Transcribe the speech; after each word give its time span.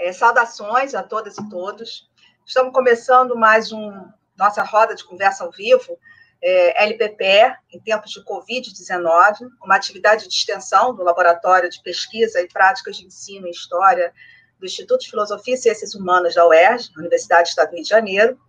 É, 0.00 0.14
saudações 0.14 0.94
a 0.94 1.02
todas 1.02 1.36
e 1.36 1.48
todos. 1.50 2.08
Estamos 2.46 2.72
começando 2.72 3.36
mais 3.36 3.70
um 3.70 3.92
nossa 4.34 4.62
roda 4.62 4.94
de 4.94 5.04
conversa 5.04 5.44
ao 5.44 5.50
vivo, 5.50 5.98
é, 6.40 6.84
LPPE, 6.84 7.54
em 7.70 7.78
tempos 7.80 8.12
de 8.12 8.24
Covid-19, 8.24 9.50
uma 9.62 9.76
atividade 9.76 10.26
de 10.26 10.32
extensão 10.32 10.94
do 10.94 11.02
Laboratório 11.02 11.68
de 11.68 11.82
Pesquisa 11.82 12.40
e 12.40 12.48
Práticas 12.48 12.96
de 12.96 13.04
Ensino 13.04 13.46
em 13.46 13.50
História 13.50 14.10
do 14.58 14.64
Instituto 14.64 15.02
de 15.02 15.10
Filosofia 15.10 15.52
e 15.52 15.58
Ciências 15.58 15.94
Humanas 15.94 16.34
da 16.34 16.48
UERJ, 16.48 16.92
Universidade 16.96 17.42
do 17.42 17.48
Estado 17.48 17.68
do 17.68 17.74
Rio 17.74 17.82
de 17.82 17.90
Janeiro. 17.90 18.40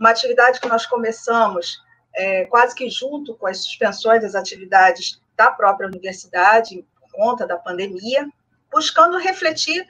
Uma 0.00 0.08
atividade 0.08 0.58
que 0.58 0.68
nós 0.68 0.86
começamos 0.86 1.82
é, 2.14 2.46
quase 2.46 2.74
que 2.74 2.88
junto 2.88 3.36
com 3.36 3.46
as 3.46 3.58
suspensões 3.58 4.22
das 4.22 4.34
atividades 4.34 5.20
da 5.36 5.50
própria 5.50 5.86
universidade, 5.86 6.82
por 6.98 7.10
conta 7.12 7.46
da 7.46 7.58
pandemia, 7.58 8.26
buscando 8.72 9.18
refletir 9.18 9.86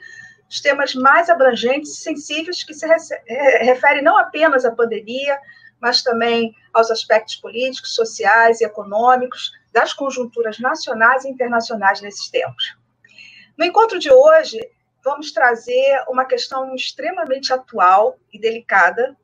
os 0.49 0.59
temas 0.59 0.95
mais 0.95 1.29
abrangentes 1.29 1.91
e 1.91 2.01
sensíveis 2.01 2.63
que 2.63 2.73
se 2.73 2.87
referem 3.61 4.03
não 4.03 4.17
apenas 4.17 4.65
à 4.65 4.71
pandemia, 4.71 5.39
mas 5.79 6.01
também 6.01 6.53
aos 6.73 6.89
aspectos 6.89 7.35
políticos, 7.35 7.93
sociais 7.93 8.59
e 8.59 8.65
econômicos 8.65 9.51
das 9.71 9.93
conjunturas 9.93 10.59
nacionais 10.59 11.23
e 11.23 11.29
internacionais 11.29 12.01
nesses 12.01 12.29
tempos. 12.29 12.75
No 13.57 13.63
encontro 13.63 13.99
de 13.99 14.11
hoje, 14.11 14.59
vamos 15.03 15.31
trazer 15.31 16.03
uma 16.07 16.25
questão 16.25 16.73
extremamente 16.75 17.53
atual 17.53 18.17
e 18.33 18.39
delicada, 18.39 19.15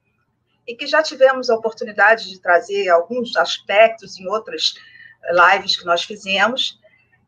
e 0.68 0.76
que 0.76 0.88
já 0.88 1.02
tivemos 1.04 1.49
a 1.49 1.55
oportunidade 1.55 2.30
de 2.30 2.40
trazer 2.40 2.90
alguns 2.90 3.35
aspectos 3.35 4.20
em 4.20 4.27
outras 4.27 4.73
lives 5.32 5.77
que 5.77 5.85
nós 5.85 6.04
fizemos 6.04 6.80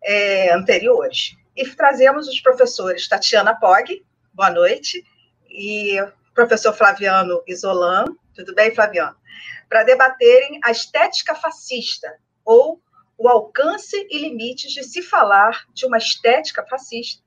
é, 0.03 0.51
anteriores. 0.53 1.35
E 1.57 1.67
trazemos 1.71 2.27
os 2.27 2.39
professores 2.39 3.07
Tatiana 3.07 3.59
Pog, 3.59 4.05
boa 4.31 4.51
noite, 4.51 5.03
e 5.49 5.97
professor 6.31 6.71
Flaviano 6.71 7.41
Isolan, 7.47 8.05
tudo 8.35 8.53
bem, 8.53 8.75
Flaviano? 8.75 9.17
Para 9.67 9.81
debaterem 9.81 10.59
a 10.63 10.69
estética 10.69 11.33
fascista, 11.33 12.15
ou 12.45 12.79
o 13.17 13.27
alcance 13.27 14.07
e 14.07 14.19
limites 14.19 14.71
de 14.71 14.83
se 14.83 15.01
falar 15.01 15.65
de 15.73 15.87
uma 15.87 15.97
estética 15.97 16.63
fascista 16.69 17.23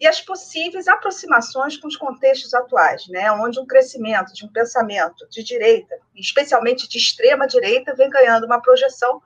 e 0.00 0.06
as 0.06 0.22
possíveis 0.22 0.88
aproximações 0.88 1.76
com 1.76 1.86
os 1.86 1.96
contextos 1.96 2.54
atuais, 2.54 3.06
né, 3.08 3.30
onde 3.30 3.60
um 3.60 3.66
crescimento 3.66 4.32
de 4.32 4.46
um 4.46 4.48
pensamento 4.50 5.28
de 5.28 5.42
direita, 5.42 5.94
especialmente 6.16 6.88
de 6.88 6.96
extrema 6.96 7.46
direita, 7.46 7.94
vem 7.94 8.08
ganhando 8.08 8.46
uma 8.46 8.62
projeção 8.62 9.20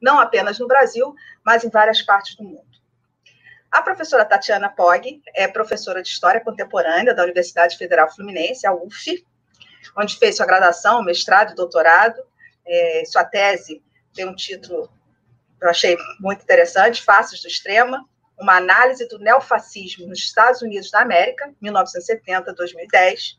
não 0.00 0.20
apenas 0.20 0.60
no 0.60 0.68
Brasil, 0.68 1.12
mas 1.44 1.64
em 1.64 1.68
várias 1.68 2.00
partes 2.00 2.36
do 2.36 2.44
mundo. 2.44 2.69
A 3.70 3.82
professora 3.82 4.24
Tatiana 4.24 4.68
Pog 4.68 5.22
é 5.32 5.46
professora 5.46 6.02
de 6.02 6.08
História 6.08 6.40
Contemporânea 6.40 7.14
da 7.14 7.22
Universidade 7.22 7.78
Federal 7.78 8.12
Fluminense, 8.12 8.66
a 8.66 8.74
UF, 8.74 9.24
onde 9.96 10.18
fez 10.18 10.36
sua 10.36 10.46
graduação, 10.46 11.04
mestrado 11.04 11.52
e 11.52 11.54
doutorado. 11.54 12.20
É, 12.66 13.02
sua 13.06 13.24
tese 13.24 13.80
tem 14.12 14.26
um 14.26 14.34
título 14.34 14.88
que 15.58 15.64
eu 15.64 15.70
achei 15.70 15.96
muito 16.18 16.42
interessante, 16.42 17.02
Faces 17.02 17.42
do 17.42 17.48
Extrema, 17.48 18.04
uma 18.36 18.56
análise 18.56 19.06
do 19.06 19.18
neofascismo 19.18 20.06
nos 20.06 20.18
Estados 20.18 20.62
Unidos 20.62 20.90
da 20.90 21.02
América, 21.02 21.52
1970-2010. 21.62 23.38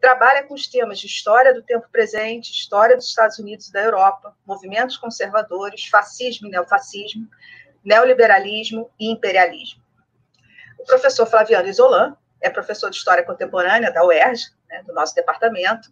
Trabalha 0.00 0.42
com 0.42 0.52
os 0.52 0.66
temas 0.66 0.98
de 0.98 1.06
história 1.06 1.54
do 1.54 1.62
tempo 1.62 1.88
presente, 1.90 2.52
história 2.52 2.94
dos 2.94 3.06
Estados 3.06 3.38
Unidos 3.38 3.68
e 3.68 3.72
da 3.72 3.80
Europa, 3.80 4.36
movimentos 4.44 4.98
conservadores, 4.98 5.86
fascismo 5.86 6.46
e 6.46 6.50
neofascismo, 6.50 7.26
neoliberalismo 7.86 8.90
e 8.98 9.10
imperialismo. 9.10 9.80
O 10.76 10.84
professor 10.84 11.24
Flaviano 11.24 11.68
Isolan 11.68 12.16
é 12.40 12.50
professor 12.50 12.90
de 12.90 12.96
História 12.96 13.24
Contemporânea 13.24 13.92
da 13.92 14.04
UERJ, 14.04 14.50
né, 14.68 14.82
do 14.82 14.92
nosso 14.92 15.14
departamento, 15.14 15.88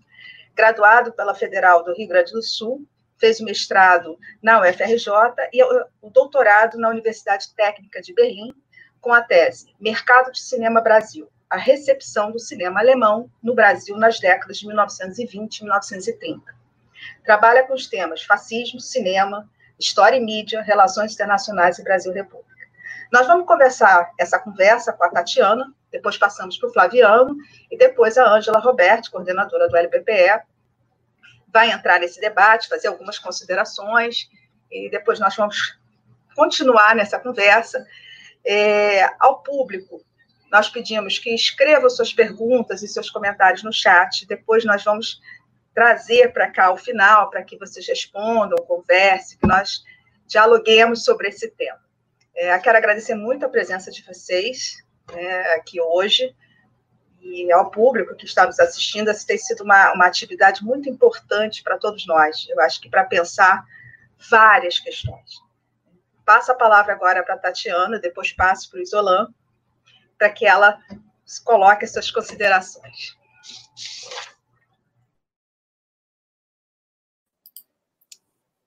graduado 0.55 1.12
pela 1.12 1.34
Federal 1.34 1.84
do 1.84 1.95
Rio 1.95 2.09
Grande 2.09 2.33
do 2.33 2.42
Sul, 2.42 2.84
fez 3.16 3.38
o 3.38 3.44
mestrado 3.44 4.19
na 4.43 4.60
UFRJ 4.60 5.06
e 5.53 5.62
o 6.03 6.10
doutorado 6.10 6.77
na 6.78 6.88
Universidade 6.88 7.55
Técnica 7.55 8.03
de 8.03 8.12
Berlim, 8.12 8.53
com 9.00 9.12
a 9.12 9.22
tese 9.22 9.72
Mercado 9.78 10.32
de 10.32 10.41
Cinema 10.41 10.81
Brasil, 10.81 11.31
a 11.49 11.56
recepção 11.56 12.32
do 12.32 12.38
cinema 12.41 12.81
alemão 12.81 13.31
no 13.43 13.55
Brasil 13.55 13.97
nas 13.97 14.19
décadas 14.19 14.59
de 14.59 14.66
1920 14.66 15.59
e 15.59 15.62
1930. 15.62 16.43
Trabalha 17.25 17.65
com 17.65 17.75
os 17.75 17.87
temas 17.87 18.22
fascismo, 18.22 18.81
cinema, 18.81 19.49
História 19.79 20.17
e 20.17 20.21
Mídia, 20.21 20.62
Relações 20.62 21.12
Internacionais 21.12 21.79
e 21.79 21.85
Brasil 21.85 22.12
República. 22.12 22.55
Nós 23.12 23.27
vamos 23.27 23.47
conversar 23.47 24.11
essa 24.19 24.39
conversa 24.39 24.93
com 24.93 25.05
a 25.05 25.09
Tatiana, 25.09 25.73
depois 25.91 26.19
passamos 26.19 26.59
para 26.59 26.69
o 26.69 26.73
Flaviano, 26.73 27.37
e 27.71 27.77
depois 27.77 28.19
a 28.19 28.29
Ângela 28.29 28.59
Roberti, 28.59 29.11
coordenadora 29.11 29.69
do 29.69 29.77
LPPE, 29.77 30.43
vai 31.49 31.71
entrar 31.71 32.01
nesse 32.01 32.21
debate, 32.21 32.69
fazer 32.69 32.89
algumas 32.89 33.19
considerações, 33.19 34.29
e 34.71 34.91
depois 34.91 35.21
nós 35.21 35.37
vamos 35.37 35.79
continuar 36.35 36.97
nessa 36.97 37.19
conversa. 37.19 37.87
É, 38.45 39.05
ao 39.21 39.41
público, 39.43 40.05
nós 40.51 40.69
pedimos 40.69 41.19
que 41.19 41.35
escreva 41.35 41.89
suas 41.89 42.12
perguntas 42.12 42.83
e 42.83 42.89
seus 42.89 43.09
comentários 43.09 43.62
no 43.62 43.73
chat, 43.73 44.27
depois 44.27 44.65
nós 44.65 44.83
vamos 44.83 45.21
trazer 45.75 46.33
para 46.33 46.51
cá 46.51 46.71
o 46.71 46.77
final, 46.77 47.29
para 47.31 47.43
que 47.43 47.59
vocês 47.59 47.87
respondam, 47.87 48.65
conversem, 48.65 49.37
que 49.39 49.47
nós 49.47 49.83
dialoguemos 50.27 51.05
sobre 51.05 51.29
esse 51.29 51.51
tema. 51.51 51.83
É, 52.35 52.57
quero 52.59 52.79
agradecer 52.79 53.15
muito 53.15 53.45
a 53.45 53.49
presença 53.49 53.91
de 53.91 54.03
vocês 54.03 54.77
né, 55.12 55.55
aqui 55.55 55.81
hoje 55.81 56.35
e 57.21 57.51
ao 57.53 57.71
público 57.71 58.15
que 58.15 58.25
está 58.25 58.47
nos 58.47 58.59
assistindo. 58.59 59.09
Essa 59.09 59.27
tem 59.27 59.39
sido 59.39 59.65
uma, 59.65 59.93
uma 59.93 60.07
atividade 60.07 60.65
muito 60.65 60.89
importante 60.89 61.62
para 61.62 61.79
todos 61.79 62.06
nós. 62.06 62.47
Eu 62.49 62.61
acho 62.61 62.81
que 62.81 62.89
para 62.89 63.05
pensar 63.05 63.65
várias 64.31 64.79
questões. 64.79 65.43
Passo 66.25 66.53
a 66.53 66.55
palavra 66.55 66.93
agora 66.93 67.23
para 67.23 67.35
a 67.35 67.39
Tatiana, 67.39 67.99
depois 67.99 68.33
passo 68.33 68.71
para 68.71 68.79
o 68.79 68.83
Isolan, 68.83 69.29
para 70.19 70.31
que 70.31 70.47
ela 70.47 70.79
coloque 71.45 71.87
suas 71.87 72.11
considerações. 72.11 73.17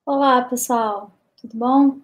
Olá, 0.09 0.41
pessoal, 0.41 1.11
tudo 1.35 1.57
bom? 1.57 1.97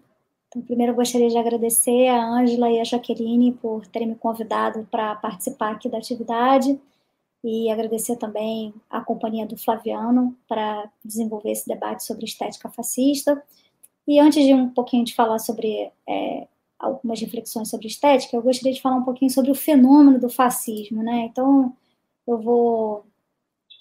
Então, 0.50 0.62
primeiro 0.62 0.92
eu 0.92 0.96
gostaria 0.98 1.30
de 1.30 1.38
agradecer 1.38 2.10
a 2.10 2.22
Ângela 2.22 2.70
e 2.70 2.78
a 2.82 2.84
Jaqueline 2.84 3.54
por 3.54 3.88
terem 3.88 4.10
me 4.10 4.16
convidado 4.16 4.86
para 4.92 5.16
participar 5.16 5.72
aqui 5.72 5.88
da 5.88 6.00
atividade 6.00 6.78
e 7.42 7.72
agradecer 7.72 8.18
também 8.18 8.74
a 8.90 9.00
companhia 9.00 9.46
do 9.46 9.56
Flaviano 9.56 10.36
para 10.50 10.92
desenvolver 11.02 11.52
esse 11.52 11.66
debate 11.66 12.04
sobre 12.04 12.26
estética 12.26 12.70
fascista. 12.70 13.42
E 14.06 14.20
antes 14.20 14.46
de 14.46 14.54
um 14.54 14.70
pouquinho 14.70 15.06
de 15.06 15.16
falar 15.16 15.40
sobre 15.40 15.90
é, 16.06 16.46
algumas 16.78 17.22
reflexões 17.22 17.70
sobre 17.70 17.88
estética, 17.88 18.36
eu 18.36 18.42
gostaria 18.42 18.74
de 18.74 18.82
falar 18.82 18.98
um 18.98 19.06
pouquinho 19.06 19.32
sobre 19.32 19.50
o 19.50 19.56
fenômeno 19.56 20.20
do 20.20 20.28
fascismo, 20.28 21.02
né? 21.02 21.30
Então, 21.32 21.74
eu 22.28 22.38
vou 22.38 23.06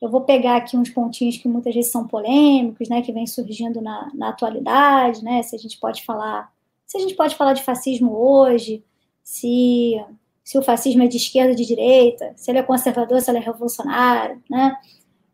eu 0.03 0.11
vou 0.11 0.23
pegar 0.23 0.57
aqui 0.57 0.77
uns 0.77 0.91
pontinhos 0.91 1.37
que 1.37 1.47
muitas 1.47 1.73
vezes 1.73 1.93
são 1.93 2.09
polêmicos, 2.09 2.89
né, 2.89 3.03
que 3.03 3.13
vem 3.13 3.25
surgindo 3.25 3.81
na, 3.81 4.11
na 4.13 4.31
atualidade, 4.31 5.23
né, 5.23 5.41
se 5.45 5.55
a 5.55 5.59
gente 5.59 5.79
pode 5.79 6.05
falar, 6.05 6.53
se 6.85 6.99
a 6.99 7.01
gente 7.01 7.15
pode 7.15 7.37
falar 7.37 7.53
de 7.53 7.63
fascismo 7.63 8.13
hoje, 8.13 8.85
se, 9.23 10.05
se 10.43 10.59
o 10.59 10.63
fascismo 10.63 11.05
é 11.05 11.07
de 11.07 11.19
esquerda 11.19 11.51
ou 11.51 11.57
de 11.57 11.65
direita, 11.65 12.33
se 12.35 12.51
ele 12.51 12.59
é 12.59 12.65
conservador, 12.65 13.21
se 13.21 13.31
ele 13.31 13.39
é 13.39 13.43
revolucionário, 13.43 14.43
né, 14.51 14.77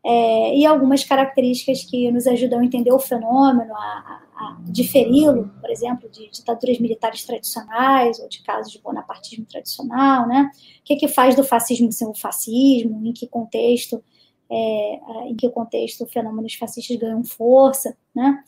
é, 0.04 0.54
e 0.54 0.66
algumas 0.66 1.02
características 1.02 1.84
que 1.84 2.10
nos 2.12 2.26
ajudam 2.26 2.60
a 2.60 2.64
entender 2.64 2.92
o 2.92 2.98
fenômeno, 2.98 3.74
a, 3.74 3.78
a, 3.78 4.20
a 4.36 4.56
diferi-lo, 4.64 5.50
por 5.62 5.70
exemplo, 5.70 6.10
de 6.10 6.30
ditaduras 6.30 6.78
militares 6.78 7.24
tradicionais 7.24 8.20
ou 8.20 8.28
de 8.28 8.42
casos 8.42 8.70
de 8.70 8.80
bonapartismo 8.80 9.46
tradicional, 9.46 10.28
né? 10.28 10.50
O 10.80 10.84
que, 10.84 10.96
que 10.96 11.08
faz 11.08 11.34
do 11.34 11.43
fascismo 11.43 11.90
ser 11.90 12.06
um 12.06 12.14
fascismo, 12.14 13.04
em 13.04 13.12
que 13.12 13.26
contexto 13.26 14.02
é, 14.50 15.28
em 15.28 15.36
que 15.36 15.48
contexto 15.50 16.06
fenômenos 16.06 16.54
fascistas 16.54 16.96
ganham 16.96 17.22
força, 17.24 17.96
né? 18.14 18.42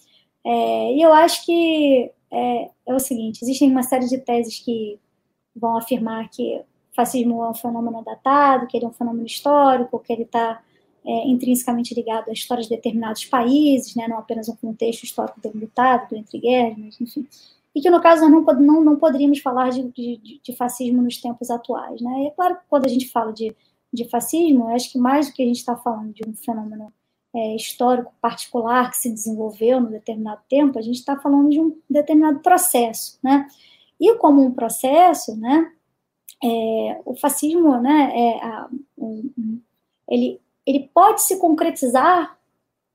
É, 0.45 0.95
e 0.95 1.03
eu 1.03 1.13
acho 1.13 1.45
que 1.45 2.11
é, 2.31 2.71
é, 2.87 2.95
o 2.95 2.99
seguinte: 2.99 3.43
existem 3.43 3.71
uma 3.71 3.83
série 3.83 4.07
de 4.07 4.19
teses 4.19 4.59
que 4.61 4.99
vão 5.55 5.77
afirmar 5.77 6.29
que 6.31 6.57
o 6.57 6.65
fascismo 6.95 7.45
é 7.45 7.51
um 7.51 7.55
fenômeno 7.55 8.03
datado, 8.03 8.67
que 8.67 8.77
ele 8.77 8.87
é 8.87 8.89
um 8.89 8.93
fenômeno 8.93 9.27
histórico, 9.27 9.99
que 9.99 10.13
ele 10.13 10.23
está 10.23 10.63
é, 11.05 11.29
intrinsecamente 11.29 11.95
ligado 11.95 12.29
à 12.31 12.33
história 12.33 12.63
de 12.63 12.69
determinados 12.69 13.25
países, 13.25 13.95
né, 13.95 14.07
não 14.09 14.19
apenas 14.19 14.49
um 14.49 14.57
contexto 14.57 15.05
histórico 15.05 15.41
delimitado, 15.41 16.09
do 16.11 16.17
entre 16.17 16.39
guerras, 16.39 16.79
mas 16.79 17.01
enfim. 17.01 17.27
E 17.75 17.81
que, 17.81 17.91
no 17.91 18.01
caso, 18.01 18.29
nós 18.29 18.31
não, 18.31 18.61
não, 18.61 18.85
não 18.85 18.97
poderíamos 18.97 19.39
falar 19.41 19.71
de, 19.71 19.85
de, 19.93 20.41
de 20.43 20.57
fascismo 20.57 21.03
nos 21.03 21.21
tempos 21.21 21.51
atuais. 21.51 22.01
Né? 22.01 22.25
E 22.25 22.27
é 22.27 22.31
claro 22.31 22.57
que 22.57 22.63
quando 22.69 22.87
a 22.87 22.89
gente 22.89 23.09
fala 23.09 23.33
de 23.33 23.55
de 23.93 24.09
fascismo, 24.09 24.65
eu 24.65 24.75
acho 24.75 24.93
que 24.93 24.99
mais 24.99 25.29
do 25.29 25.35
que 25.35 25.43
a 25.43 25.47
gente 25.47 25.59
está 25.59 25.77
falando 25.77 26.13
de 26.13 26.23
um 26.29 26.35
fenômeno 26.35 26.93
é, 27.35 27.57
histórico 27.57 28.13
particular 28.21 28.91
que 28.91 28.99
se 28.99 29.11
desenvolveu 29.11 29.81
no 29.81 29.91
determinado 29.91 30.41
tempo, 30.49 30.79
a 30.79 30.83
gente 30.83 30.97
está 30.97 31.17
falando 31.17 31.51
de 31.51 31.61
um 31.61 31.77
determinado 31.89 32.41
processo, 32.41 33.19
né? 33.23 33.49
E 34.01 34.15
como 34.17 34.43
um 34.43 34.53
processo, 34.53 35.37
né, 35.37 35.71
é, 36.43 37.01
o 37.05 37.15
fascismo, 37.15 37.77
né, 37.79 38.13
é, 38.15 38.45
a, 38.45 38.69
um, 38.97 39.61
ele, 40.09 40.41
ele 40.67 40.91
pode 40.93 41.23
se 41.23 41.39
concretizar 41.39 42.39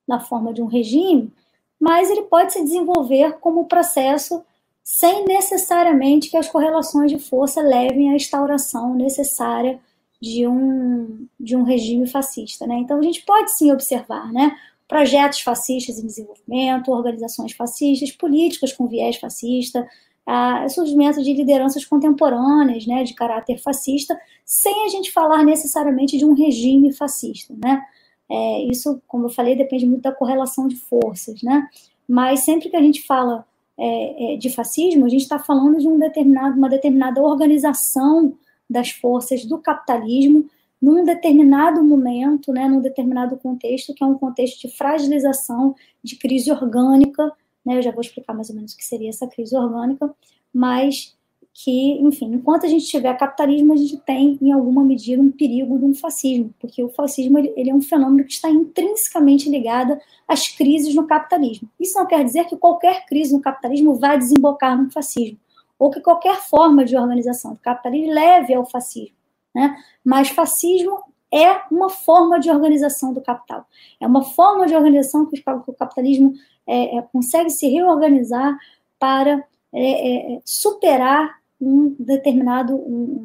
na 0.08 0.20
forma 0.20 0.52
de 0.52 0.62
um 0.62 0.66
regime, 0.66 1.32
mas 1.80 2.10
ele 2.10 2.24
pode 2.24 2.54
se 2.54 2.64
desenvolver 2.64 3.34
como 3.40 3.66
processo 3.66 4.44
sem 4.84 5.26
necessariamente 5.26 6.30
que 6.30 6.38
as 6.38 6.50
correlações 6.50 7.12
de 7.12 7.20
força 7.20 7.62
levem 7.62 8.12
à 8.12 8.16
instauração 8.16 8.94
necessária 8.96 9.80
de 10.22 10.48
um, 10.48 11.28
de 11.40 11.56
um 11.56 11.64
regime 11.64 12.08
fascista. 12.08 12.66
Né? 12.66 12.76
Então, 12.80 13.00
a 13.00 13.02
gente 13.02 13.24
pode 13.26 13.52
sim 13.52 13.72
observar 13.72 14.32
né, 14.32 14.56
projetos 14.88 15.42
fascistas 15.42 16.00
em 16.00 16.06
desenvolvimento, 16.06 16.92
organizações 16.92 17.54
fascistas, 17.54 18.12
políticas 18.12 18.74
com 18.74 18.88
viés 18.88 19.18
fascista, 19.18 19.88
a 20.26 20.68
surgimento 20.70 21.22
de 21.22 21.34
lideranças 21.34 21.86
contemporâneas, 21.86 22.88
né, 22.88 23.04
de 23.04 23.14
caráter 23.14 23.60
fascista, 23.60 24.20
sem 24.44 24.86
a 24.86 24.88
gente 24.88 25.12
falar 25.12 25.44
necessariamente 25.44 26.18
de 26.18 26.26
um 26.26 26.34
regime 26.34 26.92
fascista, 26.92 27.54
né? 27.64 27.84
É, 28.28 28.64
isso, 28.64 29.00
como 29.08 29.26
eu 29.26 29.30
falei, 29.30 29.56
depende 29.56 29.86
muito 29.86 30.02
da 30.02 30.12
correlação 30.12 30.68
de 30.68 30.76
forças, 30.76 31.44
né? 31.44 31.68
Mas 32.08 32.40
sempre 32.40 32.70
que 32.70 32.76
a 32.76 32.82
gente 32.82 33.04
fala 33.04 33.46
é, 33.78 34.34
é, 34.34 34.38
de 34.38 34.50
fascismo, 34.50 35.06
a 35.06 35.10
gente 35.10 35.22
está 35.22 35.38
falando 35.38 35.78
de 35.78 35.88
um 35.88 36.00
determinado, 36.00 36.58
uma 36.58 36.70
determinada 36.70 37.22
organização 37.22 38.34
das 38.70 38.92
forças 38.92 39.46
do 39.46 39.58
capitalismo 39.60 40.50
num 40.82 41.04
determinado 41.04 41.84
momento, 41.84 42.52
né, 42.52 42.68
num 42.68 42.82
determinado 42.82 43.38
contexto, 43.38 43.94
que 43.94 44.04
é 44.04 44.08
um 44.08 44.18
contexto 44.18 44.68
de 44.68 44.76
fragilização, 44.76 45.76
de 46.04 46.16
crise 46.16 46.52
orgânica, 46.52 47.32
né, 47.66 47.78
eu 47.78 47.82
já 47.82 47.92
vou 47.92 48.02
explicar 48.02 48.34
mais 48.34 48.50
ou 48.50 48.56
menos 48.56 48.74
o 48.74 48.78
que 48.78 48.86
seria 48.86 49.10
essa 49.10 49.26
crise 49.26 49.56
orgânica, 49.56 50.14
mas 50.54 51.16
que, 51.56 51.94
enfim, 52.02 52.34
enquanto 52.34 52.66
a 52.66 52.70
gente 52.70 52.86
tiver 52.86 53.14
capitalismo, 53.18 53.72
a 53.72 53.78
gente 53.78 53.96
tem, 54.02 54.38
em 54.42 54.52
alguma 54.52 54.84
medida, 54.84 55.22
um 55.22 55.32
perigo 55.32 55.80
de 55.80 55.86
um 55.86 55.94
fascismo, 55.94 56.54
porque 56.60 56.84
o 56.84 56.90
fascismo 56.90 57.40
ele, 57.40 57.70
é 57.70 57.74
um 57.74 57.82
fenômeno 57.82 58.26
que 58.26 58.34
está 58.34 58.50
intrinsecamente 58.50 59.50
ligado 59.50 59.98
às 60.28 60.50
crises 60.50 60.94
no 60.94 61.08
capitalismo. 61.08 61.70
Isso 61.80 61.98
não 61.98 62.06
quer 62.06 62.26
dizer 62.26 62.44
que 62.44 62.58
qualquer 62.58 63.06
crise 63.06 63.34
no 63.34 63.40
capitalismo 63.40 63.96
vai 63.96 64.18
desembocar 64.18 64.80
no 64.80 64.92
fascismo, 64.92 65.38
ou 65.78 65.90
que 65.90 66.02
qualquer 66.02 66.38
forma 66.42 66.86
de 66.86 66.98
organização 66.98 67.54
do 67.54 67.60
capitalismo 67.60 68.14
leve 68.14 68.54
ao 68.54 68.66
fascismo. 68.66 69.16
Né? 69.54 69.76
Mas 70.04 70.30
fascismo 70.30 71.04
é 71.32 71.62
uma 71.72 71.90
forma 71.90 72.40
de 72.40 72.50
organização 72.50 73.14
do 73.14 73.22
capital. 73.22 73.66
É 74.00 74.08
uma 74.08 74.24
forma 74.24 74.66
de 74.66 74.76
organização 74.76 75.26
que 75.26 75.44
o 75.48 75.74
capitalismo 75.74 76.34
é, 76.66 76.98
é, 76.98 77.02
consegue 77.02 77.50
se 77.50 77.68
reorganizar 77.68 78.58
para 79.00 79.44
é, 79.74 80.36
é 80.36 80.42
superar 80.46 81.40
um 81.60 81.96
determinado 82.00 82.76
um, 82.76 83.24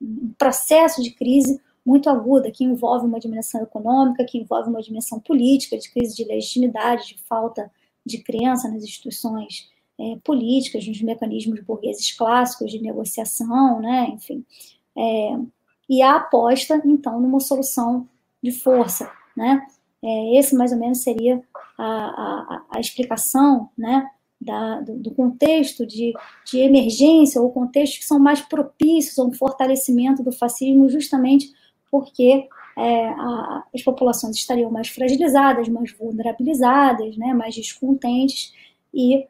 um 0.00 0.34
processo 0.36 1.02
de 1.02 1.10
crise 1.10 1.60
muito 1.84 2.08
aguda, 2.08 2.50
que 2.50 2.64
envolve 2.64 3.06
uma 3.06 3.20
dimensão 3.20 3.62
econômica, 3.62 4.24
que 4.24 4.38
envolve 4.38 4.68
uma 4.68 4.82
dimensão 4.82 5.18
política, 5.18 5.76
de 5.76 5.90
crise 5.92 6.16
de 6.16 6.24
legitimidade, 6.24 7.08
de 7.08 7.22
falta 7.24 7.70
de 8.04 8.18
crença 8.18 8.68
nas 8.68 8.82
instituições 8.82 9.68
é, 9.98 10.16
políticas, 10.24 10.86
nos 10.86 11.00
mecanismos 11.02 11.60
burgueses 11.60 12.12
clássicos 12.16 12.70
de 12.70 12.80
negociação, 12.80 13.80
né, 13.80 14.10
enfim. 14.14 14.44
É, 14.96 15.36
e 15.88 16.02
a 16.02 16.16
aposta, 16.16 16.80
então, 16.84 17.20
numa 17.20 17.40
solução 17.40 18.08
de 18.42 18.50
força, 18.50 19.10
né? 19.36 19.64
É, 20.02 20.38
esse, 20.38 20.54
mais 20.54 20.72
ou 20.72 20.78
menos, 20.78 21.02
seria 21.02 21.42
a, 21.78 21.84
a, 21.84 22.62
a 22.70 22.80
explicação, 22.80 23.68
né, 23.78 24.08
da, 24.40 24.80
do, 24.80 24.98
do, 24.98 25.10
contexto 25.12 25.86
de, 25.86 26.12
de 26.44 26.58
emergência, 26.58 27.40
ou 27.40 27.52
contextos 27.52 27.98
que 27.98 28.04
são 28.04 28.18
mais 28.18 28.40
propícios 28.40 29.18
a 29.18 29.24
um 29.24 29.32
fortalecimento 29.32 30.22
do 30.22 30.32
fascismo, 30.32 30.88
justamente 30.88 31.52
porque 31.90 32.48
é, 32.76 33.08
a, 33.08 33.64
as 33.72 33.82
populações 33.82 34.36
estariam 34.36 34.70
mais 34.70 34.88
fragilizadas, 34.88 35.68
mais 35.68 35.92
vulnerabilizadas, 35.92 37.16
né, 37.16 37.32
mais 37.32 37.54
descontentes, 37.54 38.52
e 38.92 39.26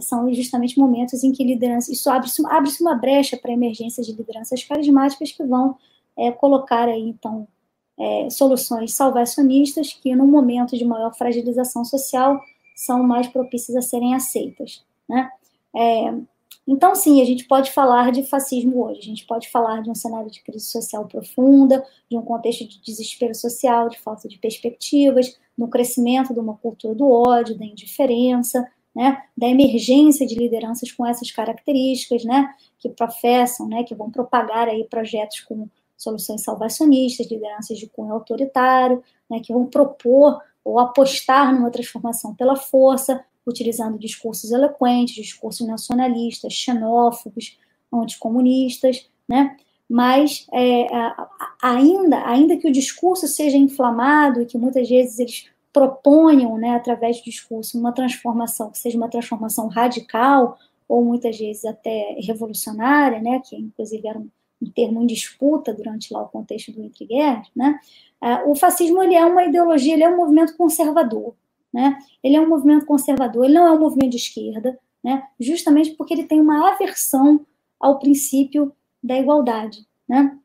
são 0.00 0.32
justamente 0.34 0.78
momentos 0.78 1.22
em 1.22 1.30
que 1.30 1.44
liderança, 1.44 1.92
isso 1.92 2.10
abre-se 2.10 2.44
abre 2.46 2.70
uma 2.80 2.94
brecha 2.94 3.36
para 3.36 3.50
a 3.50 3.54
emergência 3.54 4.02
de 4.02 4.12
lideranças 4.12 4.64
carismáticas 4.64 5.30
que 5.30 5.44
vão 5.44 5.76
é, 6.16 6.32
colocar 6.32 6.88
aí, 6.88 7.08
então, 7.08 7.46
é, 7.96 8.28
soluções 8.30 8.94
salvacionistas 8.94 9.92
que, 9.92 10.14
no 10.14 10.26
momento 10.26 10.76
de 10.76 10.84
maior 10.84 11.14
fragilização 11.14 11.84
social, 11.84 12.40
são 12.74 13.02
mais 13.02 13.28
propícias 13.28 13.76
a 13.76 13.82
serem 13.82 14.14
aceitas. 14.14 14.84
Né? 15.08 15.30
É, 15.74 16.14
então, 16.66 16.94
sim, 16.94 17.22
a 17.22 17.24
gente 17.24 17.44
pode 17.46 17.72
falar 17.72 18.12
de 18.12 18.24
fascismo 18.24 18.84
hoje, 18.84 19.00
a 19.00 19.04
gente 19.04 19.26
pode 19.26 19.48
falar 19.48 19.82
de 19.82 19.90
um 19.90 19.94
cenário 19.94 20.30
de 20.30 20.42
crise 20.42 20.66
social 20.66 21.06
profunda, 21.06 21.84
de 22.10 22.16
um 22.16 22.22
contexto 22.22 22.66
de 22.68 22.80
desespero 22.82 23.34
social, 23.34 23.88
de 23.88 23.98
falta 23.98 24.28
de 24.28 24.38
perspectivas, 24.38 25.38
no 25.56 25.68
crescimento 25.68 26.34
de 26.34 26.40
uma 26.40 26.56
cultura 26.56 26.94
do 26.94 27.10
ódio, 27.10 27.58
da 27.58 27.64
indiferença, 27.64 28.68
né, 28.98 29.22
da 29.36 29.46
emergência 29.46 30.26
de 30.26 30.34
lideranças 30.34 30.90
com 30.90 31.06
essas 31.06 31.30
características, 31.30 32.24
né, 32.24 32.52
que 32.80 32.88
professam, 32.88 33.68
né, 33.68 33.84
que 33.84 33.94
vão 33.94 34.10
propagar 34.10 34.66
aí 34.66 34.82
projetos 34.90 35.38
com 35.42 35.68
soluções 35.96 36.42
salvacionistas, 36.42 37.30
lideranças 37.30 37.78
de 37.78 37.86
cunho 37.86 38.12
autoritário, 38.12 39.00
né, 39.30 39.38
que 39.38 39.52
vão 39.52 39.66
propor 39.66 40.42
ou 40.64 40.80
apostar 40.80 41.54
numa 41.54 41.70
transformação 41.70 42.34
pela 42.34 42.56
força, 42.56 43.24
utilizando 43.46 44.00
discursos 44.00 44.50
eloquentes, 44.50 45.14
discursos 45.14 45.64
nacionalistas, 45.64 46.52
xenófobos, 46.52 47.56
anticomunistas, 47.92 49.08
né? 49.28 49.56
Mas 49.88 50.46
é, 50.52 50.86
ainda, 51.62 52.22
ainda 52.26 52.58
que 52.58 52.68
o 52.68 52.72
discurso 52.72 53.26
seja 53.26 53.56
inflamado 53.56 54.42
e 54.42 54.46
que 54.46 54.58
muitas 54.58 54.86
vezes 54.86 55.18
eles 55.18 55.46
proponham, 55.72 56.56
né, 56.56 56.70
através 56.70 57.18
do 57.18 57.24
discurso, 57.24 57.78
uma 57.78 57.92
transformação 57.92 58.70
que 58.70 58.78
seja 58.78 58.96
uma 58.96 59.08
transformação 59.08 59.68
radical 59.68 60.58
ou 60.88 61.04
muitas 61.04 61.38
vezes 61.38 61.64
até 61.64 62.16
revolucionária, 62.20 63.20
né, 63.20 63.40
que 63.44 63.56
inclusive 63.56 64.08
era 64.08 64.18
um, 64.18 64.28
um 64.62 64.70
termo 64.70 65.02
em 65.02 65.06
disputa 65.06 65.72
durante 65.72 66.12
lá 66.12 66.22
o 66.22 66.28
contexto 66.28 66.72
do 66.72 66.82
entre 66.82 67.06
guerras, 67.06 67.46
né? 67.54 67.78
Uh, 68.20 68.50
o 68.50 68.54
fascismo 68.56 69.02
ele 69.02 69.14
é 69.14 69.24
uma 69.24 69.44
ideologia, 69.44 69.94
ele 69.94 70.02
é 70.02 70.08
um 70.08 70.16
movimento 70.16 70.56
conservador, 70.56 71.34
né? 71.72 71.98
Ele 72.22 72.36
é 72.36 72.40
um 72.40 72.48
movimento 72.48 72.84
conservador, 72.84 73.44
ele 73.44 73.54
não 73.54 73.66
é 73.66 73.72
um 73.72 73.78
movimento 73.78 74.10
de 74.10 74.16
esquerda, 74.16 74.78
né? 75.04 75.22
Justamente 75.38 75.92
porque 75.92 76.14
ele 76.14 76.24
tem 76.24 76.40
uma 76.40 76.72
aversão 76.72 77.46
ao 77.78 77.98
princípio 77.98 78.72
da 79.02 79.16
igualdade, 79.16 79.86
né? 80.08 80.36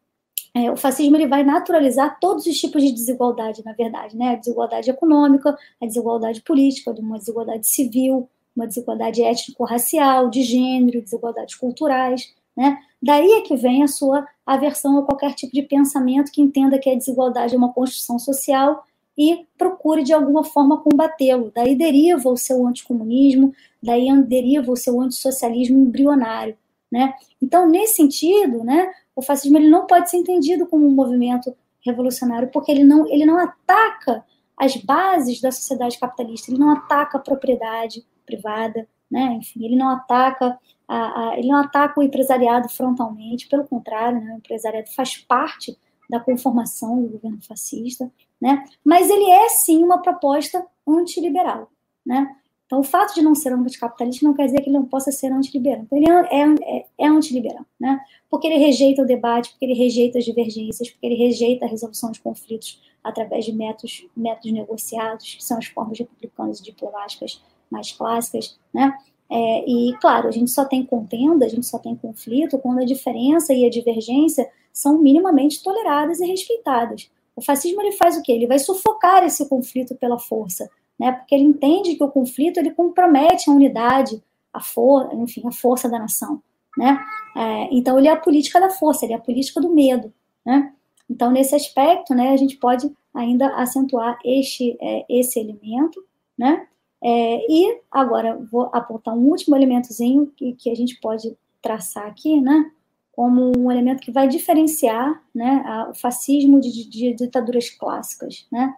É, 0.56 0.72
o 0.72 0.78
fascismo 0.78 1.16
ele 1.16 1.28
vai 1.28 1.44
naturalizar 1.44 2.20
todos 2.20 2.46
os 2.46 2.60
tipos 2.60 2.84
de 2.84 2.92
desigualdade, 2.92 3.64
na 3.66 3.74
verdade, 3.74 4.16
né? 4.16 4.30
A 4.30 4.36
desigualdade 4.36 4.90
econômica, 4.90 5.58
a 5.82 5.86
desigualdade 5.86 6.42
política, 6.42 6.92
uma 6.92 7.18
desigualdade 7.18 7.68
civil, 7.68 8.30
uma 8.56 8.68
desigualdade 8.68 9.24
étnico-racial, 9.24 10.30
de 10.30 10.44
gênero, 10.44 11.02
desigualdades 11.02 11.56
culturais, 11.56 12.32
né? 12.56 12.78
Daí 13.02 13.32
é 13.32 13.42
que 13.42 13.56
vem 13.56 13.84
a 13.84 13.88
sua 13.88 14.28
aversão 14.46 15.00
a 15.00 15.04
qualquer 15.04 15.34
tipo 15.34 15.54
de 15.54 15.64
pensamento 15.64 16.32
que 16.32 16.42
entenda 16.42 16.78
que 16.78 16.90
a 16.90 16.96
desigualdade 16.96 17.56
é 17.56 17.58
uma 17.58 17.74
construção 17.74 18.20
social 18.20 18.86
e 19.18 19.46
procure 19.58 20.04
de 20.04 20.14
alguma 20.14 20.44
forma 20.44 20.82
combatê-lo. 20.82 21.52
Daí 21.54 21.76
deriva 21.76 22.30
o 22.30 22.38
seu 22.38 22.66
anticomunismo, 22.66 23.54
daí 23.82 24.10
deriva 24.24 24.72
o 24.72 24.78
seu 24.78 25.00
antissocialismo 25.02 25.80
embrionário. 25.80 26.56
Né? 26.92 27.14
Então, 27.42 27.68
nesse 27.68 27.96
sentido, 27.96 28.64
né, 28.64 28.92
o 29.16 29.22
fascismo 29.22 29.58
ele 29.58 29.70
não 29.70 29.86
pode 29.86 30.10
ser 30.10 30.18
entendido 30.18 30.66
como 30.68 30.88
um 30.88 30.92
movimento 30.92 31.56
revolucionário, 31.86 32.50
porque 32.52 32.72
ele 32.72 32.84
não, 32.84 33.08
ele 33.08 33.26
não 33.26 33.38
ataca 33.38 34.24
as 34.58 34.76
bases 34.78 35.42
da 35.42 35.52
sociedade 35.52 36.00
capitalista, 36.00 36.52
ele 36.52 36.60
não 36.60 36.72
ataca 36.72 37.18
a 37.18 37.22
propriedade 37.22 38.06
privada, 38.26 38.88
né? 39.12 39.34
enfim, 39.34 39.66
ele 39.66 39.76
não 39.76 39.90
ataca 39.90 40.58
a, 40.88 41.30
a, 41.30 41.38
ele 41.38 41.48
não 41.48 41.58
ataca 41.58 42.00
o 42.00 42.04
empresariado 42.04 42.70
frontalmente, 42.70 43.48
pelo 43.48 43.66
contrário, 43.66 44.22
né, 44.22 44.34
o 44.34 44.38
empresariado 44.38 44.94
faz 44.94 45.18
parte 45.18 45.78
da 46.10 46.20
conformação 46.20 47.02
do 47.02 47.10
governo 47.10 47.42
fascista, 47.42 48.12
né, 48.42 48.64
mas 48.84 49.10
ele 49.10 49.30
é 49.30 49.50
sim 49.50 49.84
uma 49.84 50.02
proposta 50.02 50.66
antiliberal. 50.88 51.70
Né? 52.06 52.36
Então, 52.66 52.80
o 52.80 52.84
fato 52.84 53.14
de 53.14 53.22
não 53.22 53.36
ser 53.36 53.54
anticapitalista 53.54 54.26
não 54.26 54.34
quer 54.34 54.46
dizer 54.46 54.62
que 54.62 54.70
ele 54.70 54.78
não 54.78 54.86
possa 54.86 55.12
ser 55.12 55.32
antiliberal. 55.32 55.84
Então, 55.84 55.98
ele 55.98 56.10
é, 56.10 56.42
é, 56.42 56.78
é, 56.78 56.86
é 57.00 57.08
antiliberal, 57.08 57.66
né? 57.80 58.00
porque 58.30 58.48
ele 58.48 58.58
rejeita 58.58 59.04
o 59.04 59.06
debate, 59.06 59.52
porque 59.52 59.66
ele 59.66 59.76
rejeita 59.76 60.18
as 60.18 60.26
divergências, 60.26 60.90
porque 60.90 61.06
ele 61.06 61.16
rejeita 61.16 61.66
a 61.66 61.68
resolução 61.68 62.12
de 62.12 62.20
conflitos 62.20 62.82
através 63.04 63.46
de 63.46 63.54
métodos, 63.54 64.08
métodos 64.16 64.52
negociados, 64.52 65.36
que 65.36 65.44
são 65.44 65.58
as 65.58 65.66
formas 65.68 66.00
republicanas 66.00 66.60
e 66.60 66.64
diplomáticas 66.64 67.44
mais 67.70 67.92
clássicas, 67.92 68.58
né? 68.74 68.92
É, 69.30 69.70
e, 69.70 69.96
claro, 70.00 70.28
a 70.28 70.32
gente 70.32 70.52
só 70.52 70.66
tem 70.66 70.86
contenda, 70.86 71.46
a 71.46 71.50
gente 71.50 71.66
só 71.66 71.80
tem 71.80 71.96
conflito 71.96 72.58
quando 72.60 72.80
a 72.80 72.86
diferença 72.86 73.54
e 73.54 73.66
a 73.66 73.70
divergência 73.70 74.50
são 74.72 75.00
minimamente 75.00 75.62
toleradas 75.64 76.20
e 76.20 76.26
respeitadas. 76.26 77.10
O 77.36 77.42
fascismo 77.42 77.82
ele 77.82 77.94
faz 77.94 78.18
o 78.18 78.22
quê? 78.22 78.32
Ele 78.32 78.48
vai 78.48 78.60
sufocar 78.60 79.24
esse 79.24 79.48
conflito 79.48 79.96
pela 79.96 80.20
força, 80.20 80.70
né? 81.00 81.12
Porque 81.12 81.36
ele 81.36 81.44
entende 81.44 81.96
que 81.96 82.04
o 82.04 82.12
conflito 82.12 82.58
ele 82.58 82.72
compromete 82.72 83.50
a 83.50 83.54
unidade, 83.54 84.22
a 84.52 84.60
for, 84.60 85.14
enfim, 85.14 85.42
a 85.48 85.52
força 85.52 85.90
da 85.90 86.00
nação, 86.00 86.42
né? 86.78 87.00
É, 87.36 87.70
então, 87.72 87.98
ele 87.98 88.08
é 88.08 88.12
a 88.12 88.20
política 88.20 88.60
da 88.60 88.70
força, 88.70 89.06
ele 89.06 89.14
é 89.14 89.18
a 89.18 89.22
política 89.22 89.60
do 89.60 89.74
medo, 89.74 90.14
né? 90.46 90.74
Então, 91.10 91.32
nesse 91.32 91.56
aspecto, 91.56 92.14
né, 92.14 92.30
a 92.30 92.38
gente 92.38 92.58
pode 92.58 92.92
ainda 93.14 93.48
acentuar 93.56 94.18
este, 94.24 94.78
é, 94.82 95.06
esse 95.10 95.40
elemento, 95.40 96.04
né? 96.38 96.68
É, 97.04 97.52
e 97.52 97.82
agora 97.92 98.40
vou 98.50 98.70
apontar 98.72 99.14
um 99.14 99.28
último 99.28 99.56
elementozinho 99.56 100.32
que, 100.38 100.54
que 100.54 100.70
a 100.70 100.76
gente 100.76 101.00
pode 101.02 101.36
traçar 101.62 102.08
aqui, 102.08 102.40
né? 102.40 102.72
Como 103.12 103.52
um 103.58 103.72
elemento 103.72 104.02
que 104.02 104.12
vai 104.12 104.28
diferenciar, 104.28 105.22
né, 105.36 105.88
o 105.90 105.94
fascismo 105.94 106.60
de, 106.60 106.72
de, 106.72 106.90
de, 106.90 107.14
ditaduras 107.14 107.70
clássicas, 107.70 108.48
né? 108.52 108.74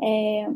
É, 0.00 0.50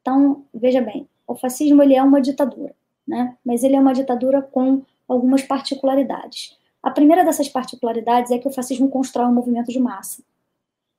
então, 0.00 0.44
veja 0.52 0.80
bem, 0.80 1.06
o 1.26 1.34
fascismo 1.34 1.82
ele 1.82 1.94
é 1.94 2.02
uma 2.02 2.20
ditadura, 2.20 2.74
né? 3.06 3.36
Mas 3.44 3.62
ele 3.62 3.76
é 3.76 3.80
uma 3.80 3.92
ditadura 3.92 4.42
com 4.42 4.82
algumas 5.06 5.42
particularidades. 5.42 6.56
A 6.82 6.90
primeira 6.90 7.24
dessas 7.24 7.48
particularidades 7.48 8.30
é 8.32 8.38
que 8.38 8.48
o 8.48 8.52
fascismo 8.52 8.88
constrói 8.88 9.26
um 9.26 9.34
movimento 9.34 9.70
de 9.70 9.78
massa, 9.78 10.22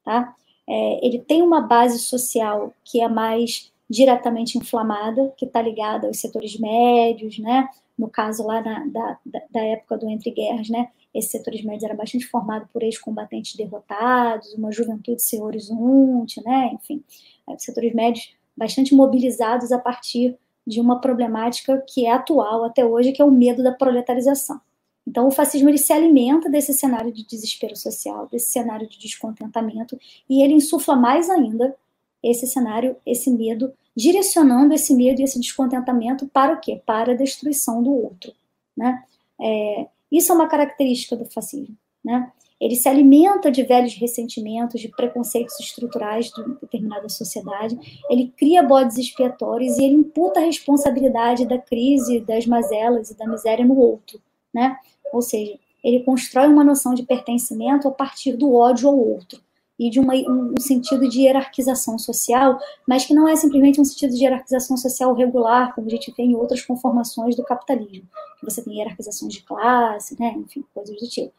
tá? 0.03 0.35
É, 0.67 1.05
ele 1.05 1.19
tem 1.19 1.41
uma 1.41 1.61
base 1.61 1.99
social 1.99 2.73
que 2.83 3.01
é 3.01 3.07
mais 3.07 3.71
diretamente 3.89 4.57
inflamada, 4.57 5.33
que 5.35 5.45
está 5.45 5.61
ligada 5.61 6.07
aos 6.07 6.19
setores 6.19 6.57
médios, 6.57 7.39
né? 7.39 7.67
No 7.97 8.09
caso 8.09 8.45
lá 8.45 8.61
na, 8.61 8.85
da, 8.85 9.17
da 9.49 9.63
época 9.63 9.97
do 9.97 10.09
entre 10.09 10.31
guerras, 10.31 10.69
né? 10.69 10.89
Esses 11.13 11.31
setores 11.31 11.61
médios 11.63 11.83
eram 11.83 11.97
bastante 11.97 12.25
formados 12.25 12.69
por 12.71 12.83
ex-combatentes 12.83 13.55
derrotados, 13.55 14.53
uma 14.53 14.71
juventude 14.71 15.21
sem 15.21 15.41
horizonte, 15.41 16.41
né? 16.43 16.71
Enfim, 16.73 17.03
é, 17.49 17.57
setores 17.57 17.93
médios 17.93 18.33
bastante 18.61 18.93
mobilizados 18.93 19.71
a 19.71 19.79
partir 19.79 20.37
de 20.67 20.79
uma 20.79 21.01
problemática 21.01 21.83
que 21.89 22.05
é 22.05 22.11
atual 22.11 22.63
até 22.63 22.85
hoje, 22.85 23.11
que 23.11 23.19
é 23.19 23.25
o 23.25 23.31
medo 23.31 23.63
da 23.63 23.71
proletarização. 23.71 24.61
Então, 25.07 25.27
o 25.27 25.31
fascismo 25.31 25.67
ele 25.67 25.79
se 25.79 25.91
alimenta 25.91 26.47
desse 26.47 26.71
cenário 26.71 27.11
de 27.11 27.25
desespero 27.25 27.75
social, 27.75 28.29
desse 28.31 28.51
cenário 28.51 28.87
de 28.87 28.99
descontentamento, 28.99 29.99
e 30.29 30.43
ele 30.43 30.53
insufla 30.53 30.95
mais 30.95 31.27
ainda 31.27 31.75
esse 32.21 32.45
cenário, 32.45 32.95
esse 33.03 33.31
medo, 33.31 33.73
direcionando 33.97 34.75
esse 34.75 34.93
medo 34.93 35.21
e 35.21 35.23
esse 35.23 35.39
descontentamento 35.39 36.27
para 36.27 36.53
o 36.53 36.61
quê? 36.61 36.79
Para 36.85 37.13
a 37.13 37.15
destruição 37.15 37.81
do 37.81 37.91
outro. 37.91 38.31
Né? 38.77 39.03
É, 39.41 39.87
isso 40.11 40.31
é 40.31 40.35
uma 40.35 40.47
característica 40.47 41.15
do 41.15 41.25
fascismo. 41.25 41.75
Né? 42.05 42.31
Ele 42.61 42.75
se 42.75 42.87
alimenta 42.87 43.49
de 43.49 43.63
velhos 43.63 43.95
ressentimentos, 43.95 44.79
de 44.79 44.87
preconceitos 44.87 45.59
estruturais 45.59 46.27
de 46.27 46.43
determinada 46.61 47.09
sociedade, 47.09 47.75
ele 48.07 48.31
cria 48.37 48.61
bodes 48.61 48.99
expiatórios 48.99 49.79
e 49.79 49.83
ele 49.83 49.95
imputa 49.95 50.39
a 50.39 50.43
responsabilidade 50.43 51.47
da 51.47 51.57
crise, 51.57 52.19
das 52.19 52.45
mazelas 52.45 53.09
e 53.09 53.17
da 53.17 53.27
miséria 53.27 53.65
no 53.65 53.75
outro. 53.75 54.21
Né? 54.53 54.77
Ou 55.11 55.23
seja, 55.23 55.57
ele 55.83 56.03
constrói 56.03 56.47
uma 56.47 56.63
noção 56.63 56.93
de 56.93 57.01
pertencimento 57.01 57.87
a 57.87 57.91
partir 57.91 58.37
do 58.37 58.53
ódio 58.53 58.87
ao 58.87 58.97
outro 58.97 59.41
e 59.79 59.89
de 59.89 59.99
uma, 59.99 60.13
um 60.13 60.59
sentido 60.59 61.09
de 61.09 61.21
hierarquização 61.21 61.97
social, 61.97 62.59
mas 62.87 63.03
que 63.03 63.15
não 63.15 63.27
é 63.27 63.35
simplesmente 63.35 63.81
um 63.81 63.85
sentido 63.85 64.13
de 64.13 64.23
hierarquização 64.23 64.77
social 64.77 65.15
regular, 65.15 65.73
como 65.73 65.87
a 65.87 65.89
gente 65.89 66.13
vê 66.15 66.21
em 66.21 66.35
outras 66.35 66.61
conformações 66.61 67.35
do 67.35 67.43
capitalismo, 67.43 68.07
você 68.43 68.63
tem 68.63 68.77
hierarquizações 68.77 69.33
de 69.33 69.41
classe, 69.41 70.15
né, 70.19 70.35
enfim, 70.37 70.63
coisas 70.71 70.95
do 70.95 71.07
tipo. 71.07 71.33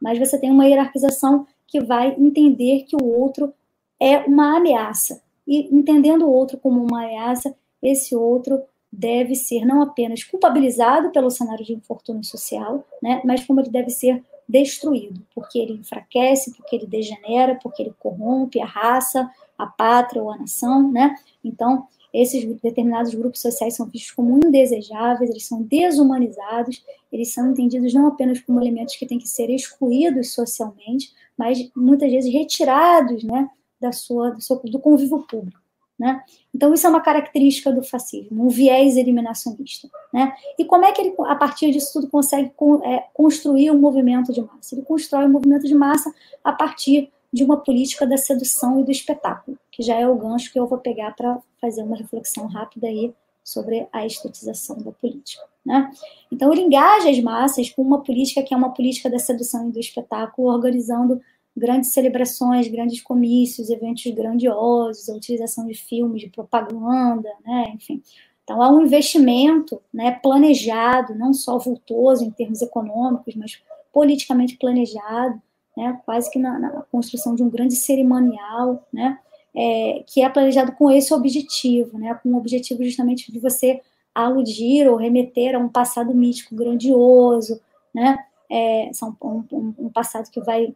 Mas 0.00 0.18
você 0.18 0.38
tem 0.38 0.50
uma 0.50 0.66
hierarquização 0.66 1.46
que 1.66 1.80
vai 1.80 2.14
entender 2.18 2.84
que 2.84 2.96
o 2.96 3.04
outro 3.04 3.52
é 4.00 4.18
uma 4.18 4.56
ameaça. 4.56 5.22
E 5.46 5.74
entendendo 5.74 6.26
o 6.26 6.30
outro 6.30 6.58
como 6.58 6.82
uma 6.82 7.04
ameaça, 7.04 7.54
esse 7.82 8.14
outro 8.14 8.60
deve 8.92 9.34
ser 9.34 9.64
não 9.64 9.82
apenas 9.82 10.24
culpabilizado 10.24 11.10
pelo 11.10 11.30
cenário 11.30 11.64
de 11.64 11.74
infortúnio 11.74 12.24
social, 12.24 12.84
né, 13.02 13.20
mas 13.24 13.44
como 13.44 13.60
ele 13.60 13.70
deve 13.70 13.90
ser 13.90 14.24
destruído, 14.48 15.20
porque 15.34 15.58
ele 15.58 15.74
enfraquece, 15.74 16.54
porque 16.54 16.74
ele 16.74 16.86
degenera, 16.86 17.58
porque 17.62 17.82
ele 17.82 17.92
corrompe 17.98 18.60
a 18.60 18.66
raça, 18.66 19.30
a 19.58 19.66
pátria 19.66 20.22
ou 20.22 20.30
a 20.30 20.38
nação, 20.38 20.90
né? 20.90 21.14
Então, 21.44 21.86
esses 22.12 22.44
determinados 22.60 23.14
grupos 23.14 23.40
sociais 23.40 23.76
são 23.76 23.86
vistos 23.86 24.12
como 24.12 24.36
indesejáveis, 24.36 25.30
eles 25.30 25.46
são 25.46 25.62
desumanizados, 25.62 26.84
eles 27.12 27.32
são 27.32 27.50
entendidos 27.50 27.92
não 27.92 28.06
apenas 28.06 28.40
como 28.40 28.60
elementos 28.60 28.96
que 28.96 29.06
têm 29.06 29.18
que 29.18 29.28
ser 29.28 29.50
excluídos 29.50 30.32
socialmente, 30.32 31.12
mas 31.36 31.70
muitas 31.76 32.10
vezes 32.10 32.32
retirados, 32.32 33.22
né, 33.24 33.48
da 33.80 33.92
sua, 33.92 34.30
do, 34.30 34.40
seu, 34.40 34.56
do 34.64 34.78
convívio 34.78 35.24
público. 35.28 35.60
Né? 35.98 36.22
Então, 36.54 36.72
isso 36.72 36.86
é 36.86 36.90
uma 36.90 37.00
característica 37.00 37.72
do 37.72 37.82
fascismo, 37.82 38.46
um 38.46 38.48
viés 38.48 38.96
eliminacionista. 38.96 39.88
Né? 40.12 40.32
E 40.56 40.64
como 40.64 40.84
é 40.84 40.92
que 40.92 41.00
ele, 41.00 41.14
a 41.26 41.34
partir 41.34 41.72
disso 41.72 41.94
tudo, 41.94 42.08
consegue 42.08 42.52
é, 42.84 43.04
construir 43.12 43.72
um 43.72 43.80
movimento 43.80 44.32
de 44.32 44.40
massa? 44.40 44.74
Ele 44.74 44.82
constrói 44.82 45.26
um 45.26 45.30
movimento 45.30 45.66
de 45.66 45.74
massa 45.74 46.14
a 46.44 46.52
partir 46.52 47.10
de 47.32 47.44
uma 47.44 47.58
política 47.58 48.06
da 48.06 48.16
sedução 48.16 48.80
e 48.80 48.84
do 48.84 48.90
espetáculo, 48.90 49.58
que 49.70 49.82
já 49.82 49.94
é 49.94 50.08
o 50.08 50.16
gancho 50.16 50.52
que 50.52 50.58
eu 50.58 50.66
vou 50.66 50.78
pegar 50.78 51.14
para 51.14 51.38
fazer 51.60 51.82
uma 51.82 51.96
reflexão 51.96 52.46
rápida 52.46 52.86
aí 52.86 53.12
sobre 53.44 53.86
a 53.92 54.04
estetização 54.04 54.76
da 54.82 54.92
política. 54.92 55.42
Né? 55.64 55.90
Então, 56.32 56.52
ele 56.52 56.62
engaja 56.62 57.10
as 57.10 57.20
massas 57.20 57.70
com 57.70 57.82
uma 57.82 58.02
política 58.02 58.42
que 58.42 58.52
é 58.52 58.56
uma 58.56 58.72
política 58.72 59.10
da 59.10 59.18
sedução 59.18 59.68
e 59.68 59.72
do 59.72 59.80
espetáculo, 59.80 60.48
organizando 60.48 61.20
grandes 61.56 61.92
celebrações, 61.92 62.68
grandes 62.68 63.02
comícios, 63.02 63.68
eventos 63.68 64.04
grandiosos, 64.12 65.08
a 65.08 65.14
utilização 65.14 65.66
de 65.66 65.74
filmes, 65.74 66.22
de 66.22 66.28
propaganda, 66.28 67.28
né, 67.44 67.72
enfim. 67.74 68.02
Então, 68.44 68.62
há 68.62 68.70
um 68.70 68.82
investimento 68.82 69.80
né, 69.92 70.12
planejado, 70.22 71.14
não 71.14 71.34
só 71.34 71.58
vultoso 71.58 72.24
em 72.24 72.30
termos 72.30 72.62
econômicos, 72.62 73.34
mas 73.34 73.60
politicamente 73.92 74.56
planejado, 74.56 75.42
né, 75.78 76.00
quase 76.04 76.28
que 76.28 76.40
na, 76.40 76.58
na 76.58 76.70
construção 76.90 77.36
de 77.36 77.42
um 77.44 77.48
grande 77.48 77.76
cerimonial, 77.76 78.84
né, 78.92 79.16
é, 79.54 80.02
que 80.08 80.20
é 80.20 80.28
planejado 80.28 80.72
com 80.72 80.90
esse 80.90 81.14
objetivo, 81.14 81.96
né, 81.96 82.18
com 82.20 82.30
o 82.30 82.36
objetivo 82.36 82.82
justamente 82.82 83.30
de 83.30 83.38
você 83.38 83.80
aludir 84.12 84.88
ou 84.88 84.96
remeter 84.96 85.54
a 85.54 85.58
um 85.60 85.68
passado 85.68 86.12
mítico 86.12 86.56
grandioso, 86.56 87.60
né, 87.94 88.18
é, 88.50 88.90
são 88.92 89.16
um, 89.22 89.44
um, 89.52 89.74
um 89.78 89.88
passado 89.88 90.28
que 90.32 90.40
vai 90.40 90.74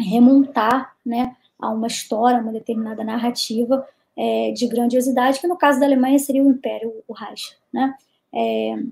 remontar 0.00 0.96
né, 1.06 1.36
a 1.56 1.70
uma 1.70 1.86
história, 1.86 2.40
uma 2.40 2.50
determinada 2.50 3.04
narrativa 3.04 3.86
é, 4.16 4.50
de 4.50 4.66
grandiosidade, 4.66 5.38
que 5.38 5.46
no 5.46 5.56
caso 5.56 5.78
da 5.78 5.86
Alemanha 5.86 6.18
seria 6.18 6.42
o 6.42 6.50
Império, 6.50 6.92
o 7.06 7.12
Reich. 7.12 7.56
Né? 7.72 7.94
É, 8.34 8.82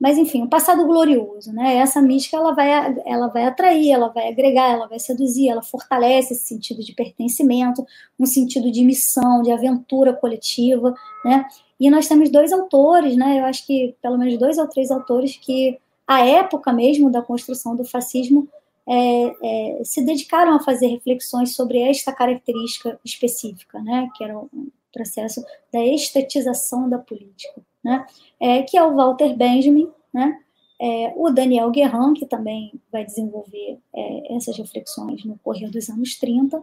mas, 0.00 0.16
enfim, 0.16 0.42
um 0.42 0.48
passado 0.48 0.86
glorioso. 0.86 1.52
Né? 1.52 1.76
Essa 1.76 2.00
mística 2.00 2.38
ela 2.38 2.54
vai, 2.54 2.96
ela 3.04 3.28
vai 3.28 3.44
atrair, 3.44 3.90
ela 3.90 4.08
vai 4.08 4.28
agregar, 4.28 4.70
ela 4.70 4.88
vai 4.88 4.98
seduzir, 4.98 5.50
ela 5.50 5.62
fortalece 5.62 6.32
esse 6.32 6.46
sentido 6.46 6.82
de 6.82 6.94
pertencimento, 6.94 7.86
um 8.18 8.24
sentido 8.24 8.72
de 8.72 8.82
missão, 8.82 9.42
de 9.42 9.52
aventura 9.52 10.14
coletiva. 10.14 10.94
Né? 11.22 11.44
E 11.78 11.90
nós 11.90 12.08
temos 12.08 12.30
dois 12.30 12.50
autores, 12.50 13.14
né? 13.14 13.40
eu 13.40 13.44
acho 13.44 13.66
que 13.66 13.94
pelo 14.00 14.16
menos 14.16 14.38
dois 14.38 14.56
ou 14.56 14.66
três 14.66 14.90
autores 14.90 15.36
que, 15.36 15.78
à 16.06 16.24
época 16.24 16.72
mesmo 16.72 17.10
da 17.10 17.20
construção 17.20 17.76
do 17.76 17.84
fascismo, 17.84 18.48
é, 18.88 19.78
é, 19.78 19.84
se 19.84 20.02
dedicaram 20.02 20.54
a 20.54 20.60
fazer 20.60 20.86
reflexões 20.86 21.54
sobre 21.54 21.78
esta 21.78 22.10
característica 22.10 22.98
específica, 23.04 23.78
né, 23.80 24.08
que 24.16 24.24
era 24.24 24.36
um 24.36 24.70
processo 24.92 25.44
da 25.70 25.84
estetização 25.84 26.88
da 26.88 26.98
política, 26.98 27.62
né, 27.82 28.06
é, 28.38 28.62
que 28.62 28.76
é 28.76 28.82
o 28.82 28.94
Walter 28.94 29.36
Benjamin, 29.36 29.88
né, 30.12 30.38
é, 30.80 31.12
o 31.16 31.30
Daniel 31.30 31.70
Guerrin, 31.70 32.14
que 32.14 32.26
também 32.26 32.72
vai 32.90 33.04
desenvolver 33.04 33.78
é, 33.94 34.36
essas 34.36 34.56
reflexões 34.56 35.24
no 35.24 35.38
correr 35.38 35.68
dos 35.68 35.88
anos 35.88 36.16
30, 36.18 36.62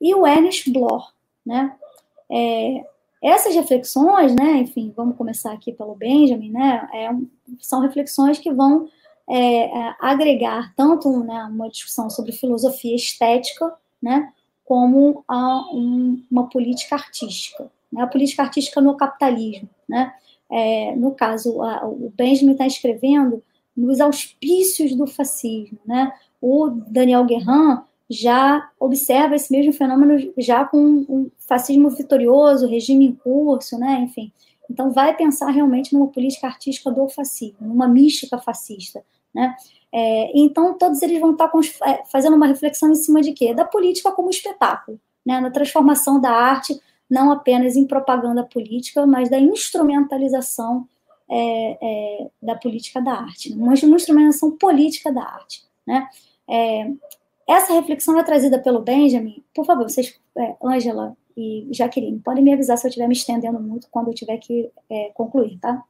e 0.00 0.14
o 0.14 0.26
Ernest 0.26 0.70
Bloch, 0.70 1.12
né, 1.44 1.74
é, 2.30 2.84
essas 3.22 3.54
reflexões, 3.54 4.34
né, 4.34 4.58
enfim, 4.58 4.92
vamos 4.94 5.16
começar 5.16 5.52
aqui 5.52 5.72
pelo 5.72 5.94
Benjamin, 5.94 6.50
né, 6.50 6.88
são 7.60 7.80
reflexões 7.80 8.38
que 8.38 8.52
vão 8.52 8.88
é, 9.28 9.64
é, 9.64 9.96
agregar 10.00 10.74
tanto 10.76 11.08
né, 11.24 11.44
uma 11.44 11.70
discussão 11.70 12.10
sobre 12.10 12.32
filosofia 12.32 12.94
estética, 12.94 13.72
né, 14.02 14.30
como 14.64 15.24
a, 15.26 15.60
um, 15.72 16.22
uma 16.30 16.48
política 16.48 16.94
artística, 16.94 17.70
né, 17.90 18.02
a 18.02 18.06
política 18.06 18.42
artística 18.42 18.80
no 18.80 18.96
capitalismo, 18.96 19.68
né, 19.88 20.12
é, 20.54 20.94
no 20.96 21.10
caso 21.12 21.62
a, 21.62 21.86
o 21.86 22.12
Benjamin 22.16 22.52
está 22.52 22.66
escrevendo 22.66 23.42
nos 23.76 24.00
auspícios 24.00 24.94
do 24.94 25.06
fascismo, 25.06 25.78
né, 25.84 26.12
o 26.40 26.68
Daniel 26.68 27.24
Guerrin 27.24 27.78
já 28.08 28.70
observa 28.78 29.34
esse 29.34 29.50
mesmo 29.50 29.72
fenômeno 29.72 30.32
já 30.38 30.64
com 30.64 30.78
um 30.78 31.30
fascismo 31.38 31.90
vitorioso, 31.90 32.68
regime 32.68 33.06
em 33.06 33.12
curso, 33.12 33.78
né, 33.78 34.00
enfim, 34.02 34.30
então, 34.70 34.90
vai 34.90 35.14
pensar 35.16 35.50
realmente 35.50 35.92
numa 35.92 36.08
política 36.08 36.46
artística 36.46 36.90
do 36.90 37.08
fascismo, 37.08 37.58
numa 37.60 37.86
mística 37.86 38.38
fascista. 38.38 39.04
Né? 39.34 39.54
É, 39.92 40.38
então, 40.38 40.74
todos 40.74 41.02
eles 41.02 41.20
vão 41.20 41.32
estar 41.32 41.50
é, 41.86 42.04
fazendo 42.10 42.36
uma 42.36 42.46
reflexão 42.46 42.90
em 42.90 42.94
cima 42.94 43.20
de 43.20 43.32
quê? 43.32 43.54
Da 43.54 43.64
política 43.64 44.12
como 44.12 44.30
espetáculo, 44.30 44.98
né? 45.24 45.40
na 45.40 45.50
transformação 45.50 46.20
da 46.20 46.30
arte, 46.30 46.80
não 47.08 47.30
apenas 47.30 47.76
em 47.76 47.86
propaganda 47.86 48.42
política, 48.42 49.06
mas 49.06 49.28
da 49.28 49.38
instrumentalização 49.38 50.88
é, 51.28 51.78
é, 51.80 52.30
da 52.42 52.54
política 52.54 53.00
da 53.00 53.12
arte, 53.12 53.52
uma, 53.52 53.74
uma 53.74 53.96
instrumentação 53.96 54.50
política 54.52 55.12
da 55.12 55.22
arte. 55.22 55.62
Né? 55.86 56.08
É, 56.48 56.90
essa 57.48 57.74
reflexão 57.74 58.18
é 58.18 58.22
trazida 58.22 58.58
pelo 58.58 58.80
Benjamin. 58.80 59.42
Por 59.54 59.64
favor, 59.64 59.88
vocês, 59.88 60.18
Ângela 60.62 61.16
e 61.36 61.68
Jaqueline, 61.72 62.20
podem 62.20 62.42
me 62.42 62.52
avisar 62.52 62.78
se 62.78 62.86
eu 62.86 62.88
estiver 62.88 63.06
me 63.06 63.14
estendendo 63.14 63.60
muito 63.60 63.88
quando 63.90 64.08
eu 64.08 64.14
tiver 64.14 64.38
que 64.38 64.70
concluir, 65.14 65.58
tá? 65.58 65.82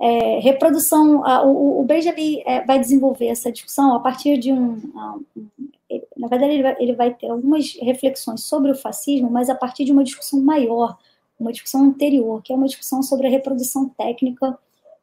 É, 0.00 0.40
reprodução, 0.40 1.24
a, 1.24 1.42
o, 1.44 1.80
o 1.80 1.84
Benjamin 1.84 2.42
é, 2.44 2.64
vai 2.64 2.78
desenvolver 2.78 3.28
essa 3.28 3.50
discussão 3.50 3.94
a 3.94 4.00
partir 4.00 4.36
de 4.36 4.52
um, 4.52 4.80
um 5.36 5.63
na 6.16 6.28
verdade 6.28 6.52
ele 6.52 6.62
vai, 6.62 6.76
ele 6.78 6.94
vai, 6.94 7.14
ter 7.14 7.28
algumas 7.28 7.74
reflexões 7.80 8.42
sobre 8.42 8.70
o 8.70 8.74
fascismo, 8.74 9.30
mas 9.30 9.48
a 9.48 9.54
partir 9.54 9.84
de 9.84 9.92
uma 9.92 10.04
discussão 10.04 10.40
maior, 10.40 10.96
uma 11.38 11.52
discussão 11.52 11.82
anterior, 11.82 12.42
que 12.42 12.52
é 12.52 12.56
uma 12.56 12.66
discussão 12.66 13.02
sobre 13.02 13.26
a 13.26 13.30
reprodução 13.30 13.88
técnica 13.88 14.58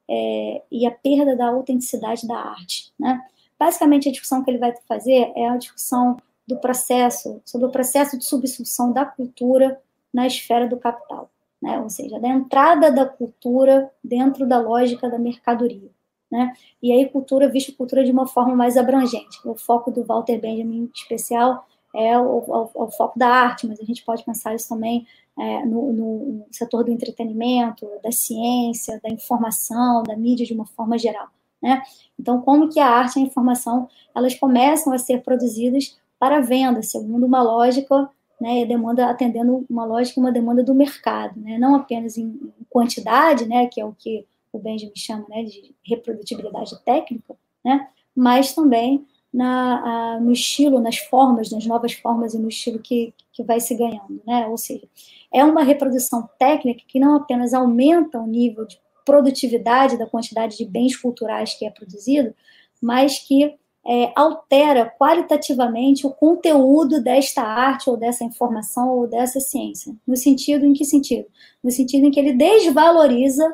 é, 0.09 0.61
e 0.71 0.85
a 0.85 0.91
perda 0.91 1.35
da 1.35 1.47
autenticidade 1.47 2.27
da 2.27 2.37
arte, 2.37 2.91
né? 2.99 3.21
Basicamente 3.59 4.09
a 4.09 4.11
discussão 4.11 4.43
que 4.43 4.49
ele 4.49 4.57
vai 4.57 4.73
fazer 4.87 5.31
é 5.35 5.47
a 5.47 5.57
discussão 5.57 6.17
do 6.47 6.57
processo, 6.57 7.41
sobre 7.45 7.67
o 7.67 7.71
processo 7.71 8.17
de 8.17 8.25
substituição 8.25 8.91
da 8.91 9.05
cultura 9.05 9.79
na 10.11 10.25
esfera 10.25 10.67
do 10.67 10.77
capital 10.77 11.29
né? 11.61 11.79
ou 11.79 11.89
seja, 11.89 12.19
da 12.19 12.27
entrada 12.27 12.91
da 12.91 13.05
cultura 13.05 13.91
dentro 14.03 14.47
da 14.47 14.57
lógica 14.57 15.09
da 15.09 15.19
mercadoria. 15.19 15.89
Né? 16.31 16.53
E 16.81 16.93
aí 16.93 17.09
cultura, 17.09 17.49
visto 17.49 17.75
cultura 17.75 18.05
de 18.05 18.11
uma 18.11 18.25
forma 18.25 18.55
mais 18.55 18.77
abrangente. 18.77 19.37
O 19.43 19.55
foco 19.55 19.91
do 19.91 20.03
Walter 20.03 20.39
Benjamin, 20.39 20.83
em 20.83 20.91
especial, 20.93 21.67
é 21.93 22.17
o, 22.17 22.37
o, 22.37 22.69
o 22.85 22.91
foco 22.91 23.19
da 23.19 23.27
arte, 23.27 23.67
mas 23.67 23.79
a 23.79 23.83
gente 23.83 24.03
pode 24.05 24.23
pensar 24.23 24.55
isso 24.55 24.69
também 24.69 25.05
é, 25.37 25.65
no, 25.65 25.91
no, 25.91 26.45
setor 26.49 26.85
do 26.85 26.91
entretenimento, 26.91 27.85
da 28.01 28.11
ciência, 28.11 28.99
da 29.03 29.09
informação, 29.09 30.03
da 30.03 30.15
mídia 30.15 30.45
de 30.45 30.53
uma 30.53 30.65
forma 30.65 30.97
geral. 30.97 31.27
Né? 31.61 31.81
Então, 32.17 32.41
como 32.41 32.69
que 32.69 32.79
a 32.79 32.87
arte 32.87 33.19
e 33.19 33.23
a 33.23 33.25
informação 33.25 33.89
elas 34.15 34.33
começam 34.35 34.93
a 34.93 34.97
ser 34.97 35.21
produzidas 35.21 35.97
para 36.17 36.39
venda, 36.39 36.81
segundo 36.81 37.25
uma 37.25 37.41
lógica 37.41 38.09
né, 38.39 38.65
demanda 38.65 39.07
atendendo 39.07 39.63
uma 39.69 39.85
lógica 39.85 40.19
uma 40.19 40.31
demanda 40.31 40.63
do 40.63 40.73
mercado, 40.73 41.39
né, 41.39 41.59
não 41.59 41.75
apenas 41.75 42.17
em 42.17 42.51
quantidade, 42.67 43.47
né, 43.47 43.67
que 43.67 43.79
é 43.79 43.85
o 43.85 43.93
que 43.93 44.25
o 44.51 44.59
Benjamin 44.59 44.95
chama 44.95 45.25
né, 45.29 45.43
de 45.43 45.75
reprodutibilidade 45.83 46.77
técnica, 46.83 47.35
né, 47.63 47.87
mas 48.15 48.53
também 48.53 49.05
na, 49.33 50.15
a, 50.15 50.19
no 50.19 50.31
estilo, 50.31 50.79
nas 50.79 50.97
formas, 50.97 51.51
nas 51.51 51.65
novas 51.65 51.93
formas 51.93 52.33
e 52.33 52.39
no 52.39 52.49
estilo 52.49 52.79
que, 52.79 53.13
que 53.31 53.43
vai 53.43 53.59
se 53.59 53.75
ganhando, 53.75 54.21
né, 54.25 54.47
ou 54.47 54.57
seja, 54.57 54.87
é 55.33 55.43
uma 55.43 55.63
reprodução 55.63 56.29
técnica 56.37 56.83
que 56.87 56.99
não 56.99 57.15
apenas 57.15 57.53
aumenta 57.53 58.19
o 58.19 58.27
nível 58.27 58.65
de 58.65 58.79
produtividade 59.05 59.97
da 59.97 60.05
quantidade 60.05 60.57
de 60.57 60.65
bens 60.65 60.95
culturais 60.95 61.53
que 61.53 61.65
é 61.65 61.69
produzido, 61.69 62.35
mas 62.81 63.19
que 63.19 63.55
é, 63.85 64.11
altera 64.15 64.85
qualitativamente 64.99 66.05
o 66.05 66.11
conteúdo 66.11 67.01
desta 67.01 67.41
arte 67.41 67.89
ou 67.89 67.97
dessa 67.97 68.23
informação 68.23 68.89
ou 68.89 69.07
dessa 69.07 69.39
ciência. 69.39 69.95
No 70.05 70.15
sentido, 70.15 70.65
em 70.65 70.73
que 70.73 70.85
sentido? 70.85 71.25
No 71.63 71.71
sentido 71.71 72.05
em 72.05 72.11
que 72.11 72.19
ele 72.19 72.33
desvaloriza 72.33 73.51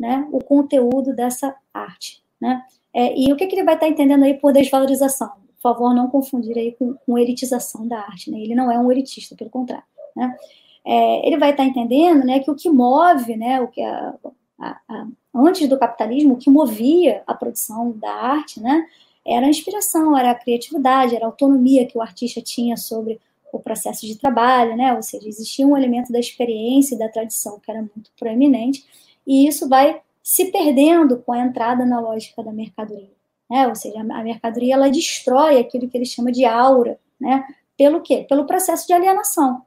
né, 0.00 0.26
o 0.32 0.42
conteúdo 0.42 1.14
dessa 1.14 1.54
arte. 1.74 2.22
Né? 2.40 2.64
É, 2.94 3.14
e 3.14 3.30
o 3.30 3.36
que, 3.36 3.46
que, 3.46 3.54
ele 3.54 3.64
vai 3.64 3.74
estar 3.74 3.86
entendendo 3.86 4.24
aí 4.24 4.32
por 4.32 4.50
desvalorização? 4.50 5.28
Por 5.28 5.74
favor, 5.74 5.94
não 5.94 6.08
confundir 6.08 6.56
aí 6.56 6.72
com, 6.72 6.94
com 6.94 7.18
eritização 7.18 7.86
da 7.86 7.98
arte. 7.98 8.30
Né? 8.30 8.40
Ele 8.40 8.54
não 8.54 8.72
é 8.72 8.78
um 8.78 8.90
eritista, 8.90 9.36
pelo 9.36 9.50
contrário. 9.50 9.84
Né? 10.16 10.34
É, 10.86 11.26
ele 11.26 11.36
vai 11.36 11.50
estar 11.50 11.64
entendendo 11.64 12.24
né, 12.24 12.40
que 12.40 12.50
o 12.50 12.54
que 12.54 12.70
move, 12.70 13.36
né, 13.36 13.60
o 13.60 13.68
que 13.68 13.82
a, 13.82 14.14
a, 14.58 14.80
a, 14.88 15.06
antes 15.34 15.68
do 15.68 15.78
capitalismo, 15.78 16.32
o 16.32 16.38
que 16.38 16.48
movia 16.48 17.22
a 17.26 17.34
produção 17.34 17.92
da 17.92 18.10
arte, 18.10 18.58
né, 18.58 18.86
era 19.26 19.44
a 19.44 19.50
inspiração, 19.50 20.16
era 20.16 20.30
a 20.30 20.34
criatividade, 20.34 21.14
era 21.14 21.26
a 21.26 21.28
autonomia 21.28 21.86
que 21.86 21.98
o 21.98 22.00
artista 22.00 22.40
tinha 22.40 22.78
sobre 22.78 23.20
o 23.52 23.58
processo 23.58 24.06
de 24.06 24.16
trabalho, 24.16 24.76
né? 24.76 24.94
Ou 24.94 25.02
seja, 25.02 25.28
existia 25.28 25.66
um 25.66 25.76
elemento 25.76 26.12
da 26.12 26.18
experiência 26.18 26.94
e 26.94 26.98
da 26.98 27.08
tradição 27.08 27.58
que 27.58 27.70
era 27.70 27.80
muito 27.80 28.10
proeminente, 28.18 28.84
e 29.30 29.46
isso 29.46 29.68
vai 29.68 30.02
se 30.24 30.50
perdendo 30.50 31.18
com 31.18 31.32
a 31.32 31.38
entrada 31.38 31.86
na 31.86 32.00
lógica 32.00 32.42
da 32.42 32.52
mercadoria, 32.52 33.12
né? 33.48 33.68
Ou 33.68 33.76
seja, 33.76 34.00
a 34.00 34.24
mercadoria 34.24 34.74
ela 34.74 34.90
destrói 34.90 35.60
aquilo 35.60 35.88
que 35.88 35.96
ele 35.96 36.04
chama 36.04 36.32
de 36.32 36.44
aura, 36.44 36.98
né? 37.20 37.46
Pelo 37.78 38.00
quê? 38.00 38.26
Pelo 38.28 38.44
processo 38.44 38.88
de 38.88 38.92
alienação, 38.92 39.62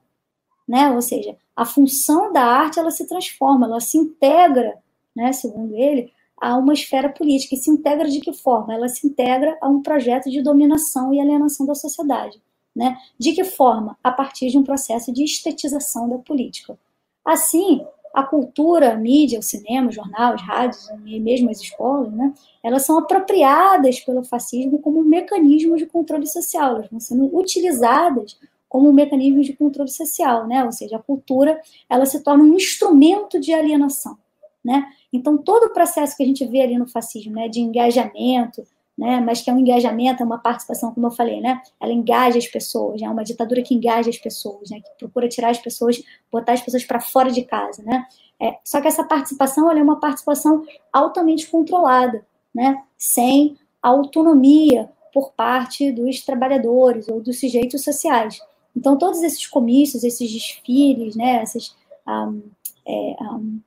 né? 0.68 0.92
Ou 0.92 1.02
seja, 1.02 1.38
a 1.56 1.64
função 1.64 2.34
da 2.34 2.44
arte 2.44 2.78
ela 2.78 2.92
se 2.92 3.08
transforma, 3.08 3.66
ela 3.66 3.80
se 3.80 3.98
integra, 3.98 4.78
né? 5.16 5.32
Segundo 5.32 5.74
ele, 5.78 6.12
a 6.42 6.58
uma 6.58 6.74
esfera 6.74 7.08
política. 7.08 7.56
E 7.56 7.58
se 7.58 7.72
integra 7.72 8.10
de 8.10 8.20
que 8.20 8.34
forma? 8.34 8.74
Ela 8.74 8.90
se 8.90 9.08
integra 9.08 9.58
a 9.62 9.70
um 9.70 9.82
projeto 9.82 10.30
de 10.30 10.42
dominação 10.42 11.14
e 11.14 11.22
alienação 11.22 11.66
da 11.66 11.74
sociedade. 11.74 12.42
Né? 12.76 12.98
De 13.18 13.32
que 13.32 13.46
forma? 13.46 13.98
A 14.04 14.12
partir 14.12 14.50
de 14.50 14.58
um 14.58 14.64
processo 14.64 15.14
de 15.14 15.24
estetização 15.24 16.10
da 16.10 16.18
política. 16.18 16.78
Assim, 17.24 17.86
a 18.14 18.22
cultura, 18.22 18.94
a 18.94 18.96
mídia, 18.96 19.40
o 19.40 19.44
cinema, 19.44 19.90
os 19.90 19.96
jornais, 19.96 20.36
os 20.36 20.48
rádios 20.48 20.90
e 21.06 21.20
mesmo 21.20 21.50
as 21.50 21.60
escolas, 21.60 22.14
né, 22.14 22.34
elas 22.62 22.86
são 22.86 23.00
apropriadas 23.00 24.00
pelo 24.02 24.24
fascismo 24.24 24.78
como 24.80 25.04
mecanismo 25.04 25.76
de 25.76 25.86
controle 25.86 26.28
social, 26.28 26.76
elas 26.76 26.90
vão 26.90 27.00
sendo 27.00 27.36
utilizadas 27.36 28.38
como 28.74 28.90
um 28.90 28.94
mecanismo 28.94 29.42
de 29.42 29.54
controle 29.54 29.92
social, 29.92 30.48
né? 30.48 30.64
ou 30.64 30.72
seja, 30.72 30.96
a 30.96 31.00
cultura 31.00 31.62
ela 31.88 32.08
se 32.08 32.24
torna 32.24 32.44
um 32.44 32.56
instrumento 32.56 33.40
de 33.40 33.54
alienação. 33.54 34.18
Né? 34.66 34.84
Então, 35.12 35.38
todo 35.38 35.66
o 35.66 35.74
processo 35.74 36.18
que 36.18 36.24
a 36.24 36.26
gente 36.26 36.44
vê 36.46 36.62
ali 36.62 36.76
no 36.76 36.88
fascismo, 36.88 37.34
né, 37.34 37.48
de 37.48 37.60
engajamento, 37.60 38.64
né, 38.98 39.20
mas 39.20 39.42
que 39.42 39.50
é 39.50 39.54
um 39.54 39.60
engajamento, 39.60 40.22
é 40.22 40.26
uma 40.26 40.38
participação, 40.38 40.94
como 40.94 41.08
eu 41.08 41.12
falei, 41.12 41.42
né, 41.42 41.62
ela 41.80 41.92
engaja 41.92 42.38
as 42.38 42.48
pessoas, 42.48 43.02
é 43.02 43.06
né, 43.06 43.12
uma 43.12 43.24
ditadura 43.24 43.62
que 43.62 43.74
engaja 43.74 44.10
as 44.10 44.18
pessoas, 44.18 44.70
né, 44.70 44.80
que 44.82 44.90
procura 45.00 45.28
tirar 45.28 45.50
as 45.50 45.58
pessoas, 45.58 46.02
botar 46.32 46.54
as 46.54 46.62
pessoas 46.62 46.84
para 46.84 47.00
fora 47.00 47.32
de 47.32 47.44
casa, 47.44 47.82
né, 47.84 48.06
é, 48.40 48.58
só 48.64 48.80
que 48.82 48.88
essa 48.88 49.04
participação, 49.04 49.72
é 49.72 49.82
uma 49.82 50.00
participação 50.00 50.64
altamente 50.92 51.48
controlada, 51.48 52.26
né, 52.54 52.84
sem 52.98 53.58
autonomia 53.82 54.90
por 55.14 55.32
parte 55.34 55.92
dos 55.92 56.22
trabalhadores 56.22 57.08
ou 57.08 57.22
dos 57.22 57.40
sujeitos 57.40 57.84
sociais. 57.84 58.40
Então, 58.76 58.98
todos 58.98 59.22
esses 59.22 59.46
comícios, 59.46 60.04
esses 60.04 60.32
desfiles, 60.32 61.16
né, 61.16 61.42
essas 61.42 61.76
um, 62.08 62.42
é, 62.86 63.24
um, 63.24 63.62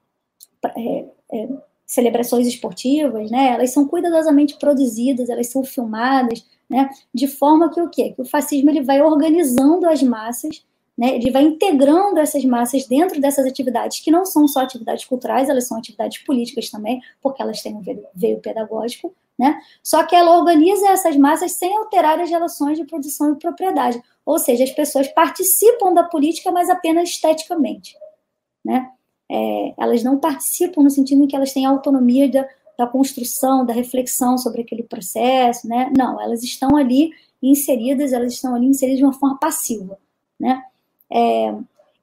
é, 0.77 1.05
é, 1.33 1.49
celebrações 1.87 2.47
esportivas, 2.47 3.31
né, 3.31 3.53
elas 3.55 3.73
são 3.73 3.87
cuidadosamente 3.87 4.59
produzidas, 4.59 5.31
elas 5.31 5.47
são 5.47 5.63
filmadas, 5.63 6.45
né, 6.69 6.91
de 7.15 7.29
forma 7.29 7.73
que 7.73 7.81
o 7.81 7.89
quê? 7.89 8.13
Que 8.13 8.23
o 8.23 8.25
fascismo 8.25 8.69
ele 8.69 8.83
vai 8.83 9.01
organizando 9.01 9.89
as 9.89 10.03
massas, 10.03 10.65
né, 10.99 11.15
ele 11.15 11.31
vai 11.31 11.45
integrando 11.45 12.19
essas 12.19 12.45
massas 12.45 12.87
dentro 12.87 13.21
dessas 13.21 13.47
atividades, 13.47 14.01
que 14.01 14.11
não 14.11 14.25
são 14.25 14.49
só 14.49 14.61
atividades 14.61 15.05
culturais, 15.05 15.49
elas 15.49 15.69
são 15.69 15.79
atividades 15.79 16.19
políticas 16.25 16.69
também, 16.71 17.01
porque 17.23 17.41
elas 17.41 17.63
têm 17.63 17.77
um 17.77 17.83
veio 18.15 18.41
pedagógico, 18.41 19.15
né, 19.39 19.61
só 19.83 20.03
que 20.03 20.17
ela 20.17 20.39
organiza 20.39 20.89
essas 20.89 21.17
massas 21.17 21.53
sem 21.53 21.77
alterar 21.77 22.19
as 22.19 22.31
relações 22.31 22.79
de 22.79 22.85
produção 22.85 23.33
e 23.33 23.39
propriedade, 23.39 24.03
ou 24.25 24.41
seja, 24.41 24.65
as 24.65 24.73
pessoas 24.73 25.07
participam 25.07 25.95
da 25.95 26.03
política, 26.03 26.51
mas 26.51 26.69
apenas 26.69 27.11
esteticamente, 27.11 27.97
né, 28.65 28.91
é, 29.31 29.75
elas 29.79 30.03
não 30.03 30.19
participam 30.19 30.83
no 30.83 30.91
sentido 30.91 31.23
em 31.23 31.27
que 31.27 31.37
elas 31.37 31.53
têm 31.53 31.67
autonomia 31.67 32.31
da, 32.31 32.47
da 32.79 32.87
construção, 32.87 33.65
da 33.65 33.73
reflexão 33.73 34.39
sobre 34.39 34.63
aquele 34.63 34.83
processo, 34.83 35.67
né? 35.67 35.93
Não, 35.97 36.21
elas 36.21 36.43
estão 36.43 36.77
ali 36.77 37.11
inseridas, 37.43 38.13
elas 38.13 38.33
estão 38.33 38.55
ali 38.55 38.67
inseridas 38.67 38.99
de 38.99 39.05
uma 39.05 39.13
forma 39.13 39.39
passiva, 39.39 39.99
né? 40.39 40.63
É, 41.11 41.55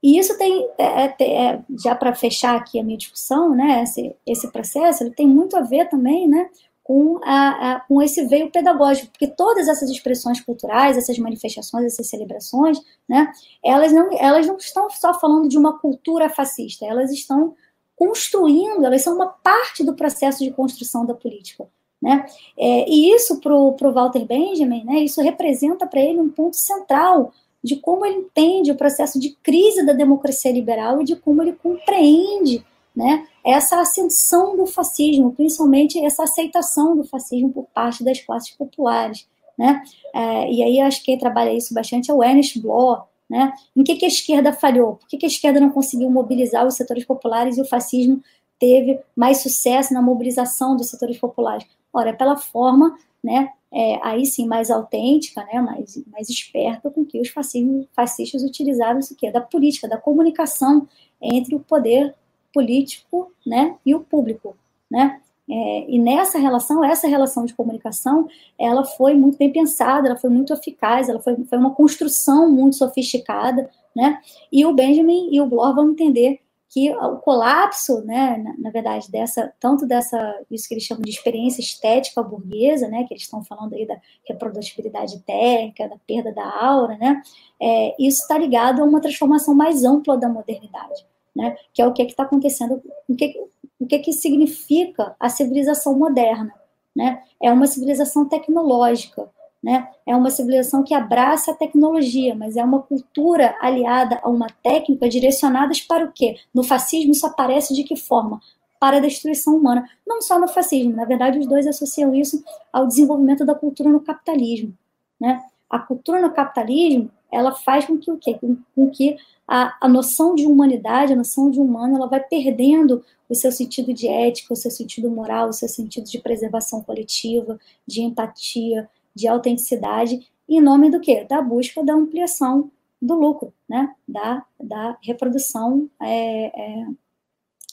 e 0.02 0.20
isso 0.20 0.38
tem, 0.38 0.68
é, 0.78 1.06
é, 1.06 1.16
é 1.20 1.62
já 1.82 1.96
para 1.96 2.14
fechar 2.14 2.56
aqui 2.58 2.80
a 2.80 2.84
minha 2.84 2.98
discussão, 2.98 3.56
né? 3.56 3.84
Esse, 3.84 4.16
esse 4.28 4.52
processo, 4.52 5.04
ele 5.04 5.12
tem 5.12 5.28
muito 5.28 5.56
a 5.56 5.62
ver 5.62 5.88
também, 5.90 6.28
né? 6.28 6.50
Com, 6.84 7.20
a, 7.24 7.76
a, 7.76 7.80
com 7.80 8.02
esse 8.02 8.26
veio 8.26 8.52
pedagógico, 8.52 9.10
porque 9.12 9.28
todas 9.28 9.68
essas 9.70 9.90
expressões 9.90 10.42
culturais, 10.42 10.98
essas 10.98 11.18
manifestações, 11.18 11.86
essas 11.86 12.08
celebrações, 12.08 12.78
né, 13.08 13.32
elas, 13.64 13.94
não, 13.94 14.10
elas 14.20 14.46
não 14.46 14.58
estão 14.58 14.90
só 14.90 15.18
falando 15.18 15.48
de 15.48 15.58
uma 15.58 15.80
cultura 15.80 16.30
fascista, 16.30 16.86
elas 16.86 17.10
estão 17.12 17.56
construindo, 17.96 18.84
elas 18.84 19.02
são 19.02 19.16
uma 19.16 19.28
parte 19.28 19.84
do 19.84 19.96
processo 19.96 20.44
de 20.44 20.52
construção 20.52 21.06
da 21.06 21.14
política. 21.14 21.66
Né? 22.02 22.26
É, 22.60 22.90
e 22.90 23.14
isso 23.14 23.40
para 23.40 23.56
o 23.56 23.94
Walter 23.94 24.26
Benjamin, 24.26 24.84
né, 24.84 25.00
isso 25.00 25.22
representa 25.22 25.88
para 25.88 26.02
ele 26.02 26.20
um 26.20 26.30
ponto 26.30 26.58
central 26.58 27.32
de 27.64 27.78
como 27.78 28.06
ele 28.06 28.18
entende 28.18 28.72
o 28.72 28.76
processo 28.76 29.18
de 29.18 29.38
crise 29.42 29.86
da 29.86 29.94
democracia 29.94 30.52
liberal 30.52 31.02
e 31.02 31.06
de 31.06 31.16
como 31.16 31.42
ele 31.42 31.54
compreende 31.54 32.62
né, 32.96 33.28
essa 33.44 33.80
ascensão 33.80 34.56
do 34.56 34.66
fascismo, 34.66 35.34
principalmente 35.34 36.04
essa 36.04 36.24
aceitação 36.24 36.96
do 36.96 37.04
fascismo 37.04 37.52
por 37.52 37.66
parte 37.74 38.04
das 38.04 38.22
classes 38.22 38.52
populares. 38.52 39.28
Né? 39.58 39.84
É, 40.14 40.52
e 40.52 40.64
aí 40.64 40.80
acho 40.80 41.00
que 41.00 41.06
quem 41.06 41.18
trabalha 41.18 41.54
isso 41.54 41.74
bastante 41.74 42.10
é 42.10 42.14
o 42.14 42.24
Ernest 42.24 42.60
Bloch, 42.60 43.04
né? 43.30 43.54
Em 43.76 43.84
que, 43.84 43.96
que 43.96 44.06
a 44.06 44.10
esquerda 44.10 44.54
falhou? 44.54 44.96
Por 44.98 45.08
que, 45.08 45.18
que 45.18 45.26
a 45.26 45.30
esquerda 45.30 45.60
não 45.60 45.70
conseguiu 45.70 46.10
mobilizar 46.10 46.68
os 46.68 46.76
setores 46.76 47.06
populares 47.06 47.58
e 47.58 47.62
o 47.62 47.66
fascismo 47.66 48.22
teve 48.60 49.00
mais 49.16 49.42
sucesso 49.42 49.94
na 49.94 50.02
mobilização 50.02 50.76
dos 50.76 50.90
setores 50.90 51.18
populares? 51.18 51.66
Ora, 51.92 52.12
é 52.12 52.14
pela 52.14 52.38
forma, 52.38 52.96
né, 53.24 53.50
é, 53.72 54.00
aí 54.04 54.26
sim 54.26 54.46
mais 54.46 54.70
autêntica, 54.70 55.44
né, 55.46 55.60
mais, 55.62 56.00
mais 56.08 56.30
esperta 56.30 56.92
com 56.92 57.04
que 57.04 57.20
os 57.20 57.30
fascistas, 57.30 58.44
utilizaram 58.44 59.00
isso 59.00 59.16
que 59.16 59.32
da 59.32 59.42
política, 59.42 59.88
da 59.88 59.98
comunicação 59.98 60.88
entre 61.22 61.56
o 61.56 61.60
poder 61.60 62.14
político, 62.54 63.32
né, 63.46 63.76
e 63.86 63.94
o 63.96 64.00
público, 64.00 64.56
né? 64.90 65.20
É, 65.50 65.92
e 65.92 66.00
nessa 66.00 66.40
relação, 66.40 66.86
essa 66.86 67.06
relação 67.06 67.46
de 67.46 67.54
comunicação, 67.54 68.30
ela 68.58 68.86
foi 68.86 69.14
muito 69.14 69.38
bem 69.38 69.52
pensada, 69.52 70.08
ela 70.08 70.18
foi 70.18 70.30
muito 70.30 70.54
eficaz, 70.54 71.10
ela 71.10 71.20
foi, 71.20 71.36
foi 71.44 71.58
uma 71.58 71.76
construção 71.76 72.50
muito 72.50 72.78
sofisticada, 72.78 73.70
né? 73.94 74.22
E 74.52 74.66
o 74.66 74.74
Benjamin 74.74 75.30
e 75.34 75.42
o 75.42 75.46
Bloch 75.46 75.76
vão 75.76 75.92
entender 75.92 76.40
que 76.74 76.92
o 76.92 77.18
colapso, 77.18 78.04
né, 78.04 78.36
na, 78.38 78.58
na, 78.58 78.70
verdade, 78.72 79.12
dessa, 79.12 79.54
tanto 79.60 79.86
dessa, 79.86 80.18
isso 80.50 80.68
que 80.68 80.74
eles 80.74 80.84
chamam 80.84 81.04
de 81.04 81.12
experiência 81.12 81.62
estética 81.62 82.24
burguesa, 82.24 82.88
né, 82.88 83.04
que 83.04 83.14
eles 83.14 83.22
estão 83.22 83.44
falando 83.44 83.76
aí 83.76 83.86
da 83.86 83.96
reprodutibilidade 84.28 85.20
técnica, 85.20 85.88
da 85.88 85.98
perda 86.08 86.34
da 86.34 86.44
aura, 86.44 86.98
né, 86.98 87.22
é, 87.62 87.96
isso 88.00 88.24
está 88.24 88.40
ligado 88.40 88.82
a 88.82 88.86
uma 88.86 89.00
transformação 89.00 89.54
mais 89.54 89.84
ampla 89.84 90.18
da 90.18 90.28
modernidade, 90.28 91.06
né, 91.36 91.56
que 91.74 91.82
é 91.82 91.88
o 91.88 91.94
que 91.94 92.02
é 92.02 92.06
está 92.06 92.24
acontecendo, 92.24 92.82
o 93.08 93.16
que, 93.16 93.34
o 93.80 93.88
que, 93.88 94.00
que 94.00 94.14
significa 94.14 95.16
a 95.20 95.30
civilização 95.30 95.98
moderna, 95.98 96.54
né, 96.96 97.24
é 97.42 97.52
uma 97.52 97.68
civilização 97.68 98.28
tecnológica, 98.28 99.30
né? 99.64 99.88
É 100.06 100.14
uma 100.14 100.30
civilização 100.30 100.84
que 100.84 100.94
abraça 100.94 101.52
a 101.52 101.56
tecnologia, 101.56 102.36
mas 102.36 102.58
é 102.58 102.64
uma 102.64 102.82
cultura 102.82 103.56
aliada 103.62 104.20
a 104.22 104.30
uma 104.30 104.48
técnica 104.62 105.08
direcionadas 105.08 105.80
para 105.80 106.04
o 106.04 106.12
quê? 106.12 106.36
No 106.54 106.64
fascismo 106.64 107.14
isso 107.14 107.26
aparece 107.26 107.74
de 107.74 107.84
que 107.86 107.96
forma? 107.96 108.42
Para 108.78 108.98
a 108.98 109.00
destruição 109.00 109.56
humana. 109.56 109.90
Não 110.06 110.22
só 110.22 110.38
no 110.38 110.50
fascismo, 110.50 110.94
na 110.94 111.06
verdade 111.06 111.40
os 111.40 111.48
dois 111.48 111.66
associam 111.66 112.14
isso 112.14 112.44
ao 112.74 112.86
desenvolvimento 112.86 113.46
da 113.46 113.56
cultura 113.56 113.90
no 113.90 114.02
capitalismo, 114.02 114.74
né? 115.18 115.42
A 115.70 115.80
cultura 115.80 116.22
no 116.22 116.34
capitalismo, 116.34 117.10
ela 117.32 117.54
faz 117.54 117.86
com 117.86 117.98
que 117.98 118.12
o 118.12 118.18
quê? 118.18 118.34
Com, 118.34 118.58
com 118.76 118.90
que 118.90 119.16
a, 119.48 119.78
a 119.82 119.90
noção 119.90 120.36
de 120.36 120.46
humanidade, 120.46 121.14
a 121.14 121.16
noção 121.16 121.50
de 121.50 121.60
humano, 121.60 121.98
ela 121.98 122.08
vai 122.08 122.22
perdendo 122.22 123.04
o 123.30 123.36
seu 123.36 123.52
sentido 123.52 123.94
de 123.94 124.08
ética, 124.08 124.54
o 124.54 124.58
seu 124.58 124.72
sentido 124.72 125.10
moral, 125.10 125.50
o 125.50 125.54
seu 125.54 125.68
sentido 125.68 126.06
de 126.06 126.20
preservação 126.20 126.82
coletiva, 126.82 127.60
de 127.86 128.02
empatia, 128.02 128.90
de 129.16 129.28
autenticidade, 129.28 130.28
em 130.48 130.62
nome 130.62 130.90
do 130.90 131.00
quê? 131.00 131.26
Da 131.28 131.42
busca 131.42 131.84
da 131.84 131.94
ampliação 131.94 132.72
do 133.02 133.16
lucro, 133.16 133.54
né? 133.68 133.94
da, 134.08 134.46
da 134.60 134.98
reprodução 135.02 135.90
é, 136.02 136.46
é, 136.46 136.86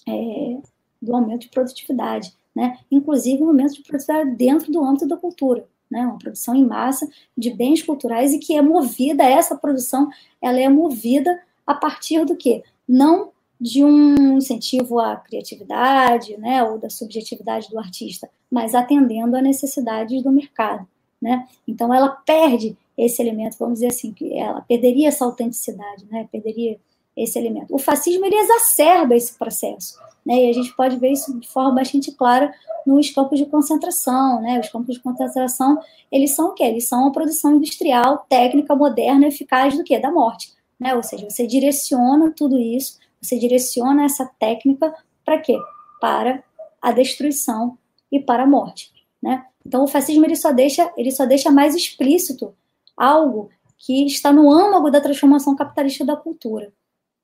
é, 0.09 0.59
do 1.01 1.15
aumento 1.15 1.43
de 1.43 1.51
produtividade, 1.51 2.35
né? 2.55 2.79
inclusive 2.91 3.43
um 3.43 3.49
aumento 3.49 3.75
de 3.75 3.83
produtividade 3.83 4.37
dentro 4.37 4.73
do 4.73 4.85
âmbito 4.85 5.07
da 5.07 5.17
cultura, 5.17 5.69
né? 5.91 6.03
uma 6.03 6.19
produção 6.19 6.55
em 6.55 6.67
massa 6.67 7.09
de 7.37 7.51
bens 7.51 7.83
culturais 7.83 8.33
e 8.33 8.39
que 8.39 8.55
é 8.55 8.63
movida, 8.63 9.23
essa 9.25 9.57
produção, 9.57 10.09
ela 10.43 10.59
é 10.59 10.69
movida 10.69 11.41
a 11.71 11.75
partir 11.75 12.25
do 12.25 12.37
quê? 12.37 12.63
Não 12.89 13.31
de 13.61 13.85
um 13.85 14.39
incentivo 14.39 14.99
à 14.99 15.17
criatividade, 15.17 16.37
né, 16.39 16.63
ou 16.65 16.79
da 16.79 16.89
subjetividade 16.89 17.69
do 17.69 17.79
artista, 17.79 18.31
mas 18.51 18.75
atendendo 18.75 19.37
a 19.37 19.43
necessidades 19.43 20.23
do 20.23 20.33
mercado 20.33 20.87
né? 21.21 21.47
Então 21.69 21.93
ela 21.93 22.09
perde 22.09 22.77
esse 22.97 23.21
elemento, 23.21 23.57
vamos 23.59 23.75
dizer 23.75 23.89
assim, 23.89 24.13
que 24.13 24.37
ela 24.37 24.61
perderia 24.63 25.09
essa 25.09 25.25
autenticidade, 25.25 26.07
né? 26.11 26.29
Perderia 26.31 26.79
esse 27.17 27.39
elemento. 27.39 27.75
O 27.75 27.79
fascismo 27.79 28.25
ele 28.25 28.37
exacerba 28.37 29.15
esse 29.15 29.37
processo, 29.37 29.99
né? 30.25 30.47
E 30.47 30.51
a 30.51 30.53
gente 30.53 30.75
pode 30.75 30.97
ver 30.97 31.13
isso 31.13 31.39
de 31.39 31.49
forma 31.49 31.73
bastante 31.73 32.13
clara 32.13 32.53
nos 32.87 33.11
campos 33.11 33.39
de 33.39 33.47
concentração, 33.47 34.41
né? 34.41 34.59
Os 34.61 34.69
campos 34.69 34.95
de 34.95 35.01
concentração, 35.03 35.79
eles 36.11 36.35
são 36.35 36.49
o 36.49 36.55
quê? 36.55 36.65
Eles 36.65 36.89
são 36.89 37.07
a 37.07 37.11
produção 37.11 37.57
industrial, 37.57 38.25
técnica, 38.29 38.75
moderna, 38.75 39.27
eficaz 39.27 39.77
do 39.77 39.85
quê? 39.85 39.99
Da 39.99 40.11
morte, 40.11 40.53
né? 40.81 40.95
Ou 40.95 41.03
seja, 41.03 41.29
você 41.29 41.47
direciona 41.47 42.33
tudo 42.35 42.59
isso, 42.59 42.99
você 43.21 43.39
direciona 43.39 44.05
essa 44.05 44.25
técnica 44.39 44.93
para 45.25 45.39
quê? 45.39 45.57
Para 46.01 46.43
a 46.81 46.91
destruição 46.91 47.79
e 48.11 48.19
para 48.19 48.45
a 48.45 48.47
morte, 48.47 48.91
né? 49.23 49.47
Então, 49.65 49.85
o 49.85 49.89
fascismo 49.89 50.25
ele 50.25 50.37
só 50.37 50.53
deixa, 50.53 50.91
ele 50.97 51.11
só 51.11 51.27
deixa 51.27 51.51
mais 51.51 51.75
explícito 51.75 52.57
algo 52.97 53.51
que 53.77 54.07
está 54.07 54.33
no 54.33 54.51
âmago 54.51 54.91
da 54.91 55.01
transformação 55.01 55.55
capitalista 55.55 56.05
da 56.05 56.17
cultura. 56.17 56.73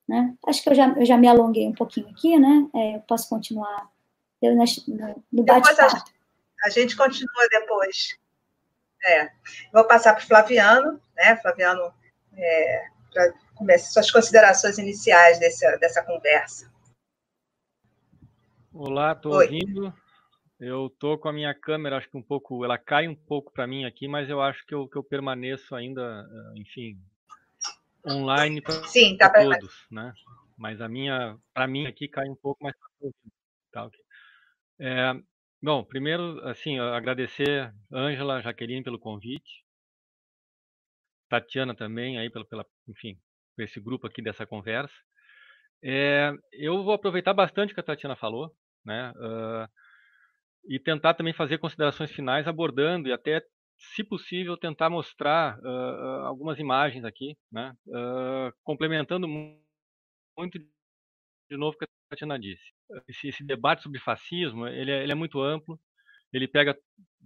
Né? 0.06 0.34
Acho 0.46 0.62
que 0.62 0.68
eu 0.68 0.74
já, 0.74 0.88
eu 0.90 1.04
já 1.04 1.16
me 1.16 1.26
alonguei 1.26 1.66
um 1.66 1.72
pouquinho 1.72 2.08
aqui, 2.08 2.38
né? 2.38 2.68
É, 2.74 2.96
eu 2.96 3.00
posso 3.00 3.28
continuar 3.28 3.90
eu, 4.40 4.54
no, 4.54 4.64
no 5.32 5.42
bate-papo. 5.42 5.82
A, 5.82 6.66
a, 6.66 6.70
gente 6.70 6.96
continua 6.96 7.48
depois. 7.50 8.16
É. 9.04 9.30
Vou 9.72 9.84
passar 9.84 10.14
para 10.14 10.22
o 10.22 10.26
Flaviano, 10.26 11.00
né? 11.16 11.36
Flaviano, 11.36 11.92
é, 12.36 12.86
para 13.16 13.78
suas 13.78 14.10
considerações 14.10 14.78
iniciais 14.78 15.38
desse, 15.38 15.64
dessa 15.78 16.04
conversa. 16.04 16.70
Olá, 18.72 19.12
estou 19.12 19.34
ouvindo. 19.34 19.92
Eu 20.60 20.90
tô 20.98 21.18
com 21.18 21.28
a 21.28 21.32
minha 21.32 21.54
câmera, 21.54 21.96
acho 21.96 22.10
que 22.10 22.16
um 22.16 22.22
pouco, 22.22 22.64
ela 22.64 22.78
cai 22.78 23.06
um 23.08 23.14
pouco 23.14 23.52
para 23.52 23.66
mim 23.66 23.84
aqui, 23.84 24.08
mas 24.08 24.28
eu 24.28 24.40
acho 24.40 24.64
que 24.66 24.74
eu, 24.74 24.88
que 24.88 24.96
eu 24.96 25.04
permaneço 25.04 25.74
ainda, 25.74 26.26
eh, 26.30 26.58
enfim, 26.58 26.98
online 28.06 28.62
para 28.62 28.80
tá 29.18 29.30
todos, 29.30 29.86
né? 29.90 30.14
Mas 30.56 30.80
a 30.80 30.88
minha, 30.88 31.38
para 31.52 31.66
mim 31.66 31.86
aqui 31.86 32.08
cai 32.08 32.26
um 32.28 32.34
pouco, 32.34 32.62
mais 32.64 32.74
tá, 33.70 33.84
okay. 33.84 34.00
é, 34.78 35.12
bom, 35.62 35.84
primeiro, 35.84 36.40
assim, 36.48 36.78
agradecer 36.78 37.74
Ângela, 37.92 38.40
Jaqueline 38.40 38.82
pelo 38.82 38.98
convite, 38.98 39.62
Tatiana 41.28 41.74
também 41.74 42.18
aí 42.18 42.30
pela, 42.30 42.46
pela 42.46 42.66
enfim, 42.88 43.18
por 43.54 43.62
esse 43.62 43.80
grupo 43.80 44.06
aqui 44.06 44.22
dessa 44.22 44.46
conversa. 44.46 44.94
É, 45.82 46.32
eu 46.52 46.82
vou 46.82 46.94
aproveitar 46.94 47.34
bastante 47.34 47.72
o 47.72 47.74
que 47.74 47.80
a 47.80 47.82
Tatiana 47.82 48.16
falou, 48.16 48.54
né? 48.84 49.12
Uh, 49.12 49.68
e 50.68 50.80
tentar 50.80 51.14
também 51.14 51.32
fazer 51.32 51.58
considerações 51.58 52.10
finais 52.10 52.48
abordando 52.48 53.08
e 53.08 53.12
até, 53.12 53.42
se 53.78 54.02
possível, 54.02 54.56
tentar 54.56 54.90
mostrar 54.90 55.58
uh, 55.60 56.26
algumas 56.26 56.58
imagens 56.58 57.04
aqui, 57.04 57.36
né? 57.52 57.74
Uh, 57.86 58.52
complementando 58.64 59.28
muito 59.28 60.58
de 60.58 61.56
novo 61.56 61.76
o 61.76 61.78
que 61.78 61.84
a 61.84 61.88
Tatiana 62.10 62.38
disse. 62.38 62.72
Esse, 63.08 63.28
esse, 63.28 63.44
debate 63.44 63.82
sobre 63.82 64.00
fascismo, 64.00 64.66
ele 64.66 64.90
é, 64.90 65.02
ele 65.02 65.12
é 65.12 65.14
muito 65.14 65.40
amplo, 65.40 65.78
ele 66.32 66.48
pega, 66.48 66.76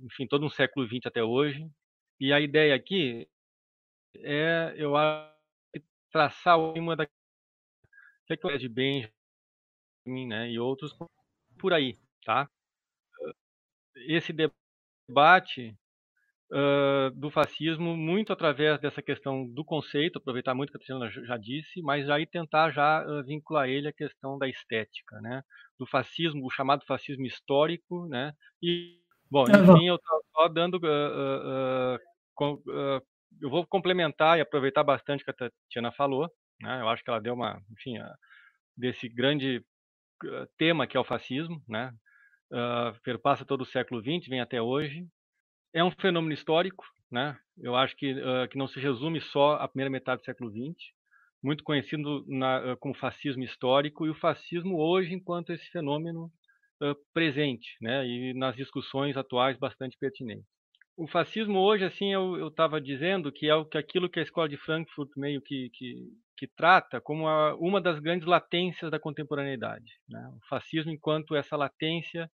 enfim, 0.03 0.27
todo 0.27 0.45
um 0.45 0.51
século 0.51 0.87
XX 0.87 1.07
até 1.07 1.23
hoje, 1.23 1.67
e 2.19 2.33
a 2.33 2.41
ideia 2.41 2.75
aqui 2.75 3.27
é, 4.17 4.75
eu 4.77 4.97
acho, 4.97 5.40
traçar 6.11 6.59
uma 6.59 6.97
da 6.97 7.07
que 7.07 8.47
é 8.47 8.59
de 8.59 8.69
Benjamin, 8.69 9.11
né, 10.07 10.51
e 10.51 10.59
outros 10.59 10.97
por 11.59 11.73
aí, 11.73 11.99
tá? 12.25 12.49
esse 14.07 14.33
debate 14.33 15.77
uh, 16.53 17.11
do 17.15 17.31
fascismo 17.31 17.97
muito 17.97 18.33
através 18.33 18.81
dessa 18.81 19.03
questão 19.03 19.47
do 19.47 19.65
conceito, 19.65 20.19
aproveitar 20.19 20.55
muito 20.55 20.71
o 20.71 20.73
que 20.73 20.79
a 20.79 20.81
Tatiana 20.81 21.11
já 21.11 21.37
disse, 21.37 21.83
mas 21.83 22.09
aí 22.09 22.27
tentar 22.27 22.71
já 22.71 23.05
uh, 23.05 23.25
vincular 23.25 23.69
ele 23.69 23.89
à 23.89 23.93
questão 23.93 24.39
da 24.39 24.49
estética, 24.49 25.21
né? 25.21 25.43
Do 25.79 25.87
fascismo, 25.87 26.47
o 26.47 26.51
chamado 26.51 26.85
fascismo 26.87 27.27
histórico, 27.27 28.07
né? 28.09 28.33
E, 28.63 28.99
bom, 29.31 29.45
enfim, 29.45 29.89
eu 29.89 29.97
estou 29.97 30.25
só 30.33 30.49
dando... 30.49 30.77
Uh, 30.77 31.99
eu 33.41 33.51
vou 33.51 33.67
complementar 33.67 34.39
e 34.39 34.41
aproveitar 34.41 34.83
bastante 34.83 35.23
o 35.23 35.25
que 35.25 35.31
a 35.31 35.35
Tatiana 35.35 35.93
falou, 35.93 36.31
né? 36.61 36.81
Eu 36.81 36.89
acho 36.89 37.03
que 37.03 37.11
ela 37.11 37.21
deu 37.21 37.35
uma, 37.35 37.61
enfim, 37.73 37.97
desse 38.77 39.09
grande 39.09 39.65
tema 40.59 40.87
que 40.87 40.97
é 40.97 41.01
o 41.01 41.05
fascismo, 41.05 41.63
né? 41.69 41.93
uh, 42.51 43.01
perpassa 43.03 43.45
todo 43.45 43.63
o 43.63 43.67
século 43.67 44.01
XX, 44.01 44.29
vem 44.29 44.41
até 44.41 44.61
hoje. 44.61 45.07
É 45.73 45.83
um 45.83 45.91
fenômeno 45.91 46.35
histórico, 46.35 46.85
né? 47.11 47.39
Eu 47.59 47.77
acho 47.77 47.97
que, 47.97 48.13
uh, 48.13 48.49
que 48.51 48.59
não 48.59 48.67
se 48.67 48.81
resume 48.81 49.21
só 49.21 49.55
à 49.55 49.69
primeira 49.69 49.91
metade 49.91 50.21
do 50.23 50.25
século 50.25 50.51
XX, 50.51 50.75
muito 51.43 51.65
conhecido 51.65 52.25
na, 52.29 52.73
uh, 52.73 52.77
como 52.79 52.95
fascismo 52.95 53.43
histórico, 53.43 54.07
e 54.07 54.11
o 54.11 54.15
fascismo 54.15 54.77
hoje 54.79 55.15
enquanto 55.15 55.53
esse 55.53 55.67
fenômeno 55.71 56.31
presente, 57.13 57.77
né? 57.79 58.07
E 58.07 58.33
nas 58.33 58.57
discussões 58.57 59.15
atuais 59.15 59.59
bastante 59.59 59.99
pertinentes. 59.99 60.47
O 60.97 61.07
fascismo 61.07 61.59
hoje, 61.59 61.85
assim, 61.85 62.13
eu 62.13 62.49
estava 62.49 62.81
dizendo 62.81 63.33
que 63.33 63.49
é 63.49 63.55
o, 63.55 63.65
que 63.65 63.79
aquilo 63.79 64.09
que 64.09 64.21
a 64.21 64.23
escola 64.23 64.49
de 64.49 64.57
Frankfurt 64.57 65.11
meio 65.17 65.41
que, 65.41 65.71
que, 65.71 66.11
que 66.37 66.47
trata 66.47 67.01
como 67.01 67.27
uma 67.59 67.81
das 67.81 67.99
grandes 67.99 68.27
latências 68.27 68.91
da 68.91 68.99
contemporaneidade. 68.99 69.93
Né? 70.09 70.29
O 70.37 70.47
fascismo 70.49 70.93
enquanto 70.93 71.35
essa 71.35 71.57
latência 71.57 72.31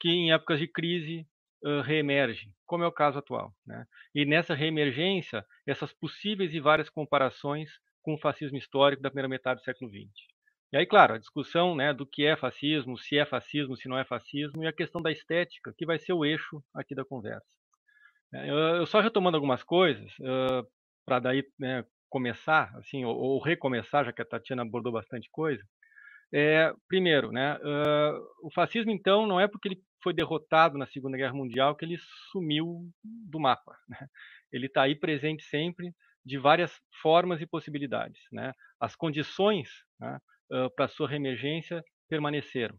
que 0.00 0.08
em 0.08 0.32
épocas 0.32 0.58
de 0.58 0.68
crise 0.68 1.26
uh, 1.64 1.80
reemerge, 1.80 2.50
como 2.64 2.84
é 2.84 2.86
o 2.86 2.92
caso 2.92 3.18
atual. 3.18 3.52
Né? 3.66 3.84
E 4.14 4.24
nessa 4.24 4.54
reemergência, 4.54 5.44
essas 5.66 5.92
possíveis 5.92 6.54
e 6.54 6.60
várias 6.60 6.88
comparações 6.88 7.70
com 8.02 8.14
o 8.14 8.18
fascismo 8.18 8.56
histórico 8.56 9.02
da 9.02 9.10
primeira 9.10 9.28
metade 9.28 9.60
do 9.60 9.64
século 9.64 9.90
XX. 9.90 10.06
E 10.72 10.76
aí, 10.76 10.86
claro, 10.86 11.14
a 11.14 11.18
discussão 11.18 11.74
né, 11.74 11.92
do 11.92 12.06
que 12.06 12.24
é 12.24 12.36
fascismo, 12.36 12.98
se 12.98 13.16
é 13.16 13.24
fascismo, 13.24 13.76
se 13.76 13.88
não 13.88 13.98
é 13.98 14.04
fascismo, 14.04 14.62
e 14.62 14.66
a 14.66 14.72
questão 14.72 15.00
da 15.00 15.10
estética, 15.10 15.72
que 15.76 15.86
vai 15.86 15.98
ser 15.98 16.12
o 16.12 16.24
eixo 16.24 16.62
aqui 16.74 16.94
da 16.94 17.04
conversa. 17.04 17.55
É, 18.44 18.78
eu 18.78 18.86
só 18.86 19.00
retomando 19.00 19.36
algumas 19.36 19.62
coisas, 19.62 20.12
para 21.04 21.18
daí 21.20 21.44
né, 21.58 21.84
começar, 22.08 22.74
assim, 22.76 23.04
ou, 23.04 23.16
ou, 23.16 23.42
recomeçar, 23.42 24.04
já 24.04 24.12
que 24.12 24.22
a 24.22 24.26
Tatiana 24.26 24.62
abordou 24.62 24.92
bastante 24.92 25.28
coisa. 25.30 25.62
É, 26.32 26.72
primeiro, 26.88 27.30
né, 27.30 27.58
o 28.42 28.50
fascismo, 28.52 28.90
então, 28.90 29.26
não 29.26 29.40
é 29.40 29.46
porque 29.46 29.68
ele 29.68 29.82
foi 30.02 30.12
derrotado 30.12 30.78
na 30.78 30.86
Segunda 30.86 31.16
Guerra 31.16 31.34
Mundial 31.34 31.74
que 31.74 31.84
ele 31.84 31.98
sumiu 32.30 32.88
do 33.02 33.40
mapa. 33.40 33.76
Né? 33.88 34.08
Ele 34.52 34.66
está 34.66 34.82
aí 34.82 34.94
presente 34.94 35.42
sempre, 35.42 35.92
de 36.24 36.38
várias 36.38 36.72
formas 37.02 37.40
e 37.40 37.46
possibilidades. 37.46 38.22
Né? 38.32 38.52
As 38.80 38.94
condições 38.94 39.68
né, 39.98 40.18
uh, 40.52 40.70
para 40.74 40.88
sua 40.88 41.08
reemergência 41.08 41.82
permaneceram. 42.08 42.76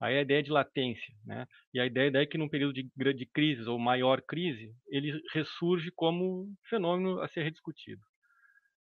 Aí 0.00 0.18
a 0.18 0.22
ideia 0.22 0.42
de 0.42 0.50
latência, 0.50 1.14
né? 1.24 1.46
E 1.72 1.80
a 1.80 1.86
ideia 1.86 2.10
é 2.16 2.26
que 2.26 2.36
num 2.36 2.48
período 2.48 2.74
de 2.74 2.90
grande 2.96 3.24
crise 3.26 3.68
ou 3.68 3.78
maior 3.78 4.20
crise, 4.20 4.74
ele 4.88 5.20
ressurge 5.32 5.90
como 5.90 6.52
fenômeno 6.68 7.20
a 7.20 7.28
ser 7.28 7.42
rediscutido. 7.42 8.02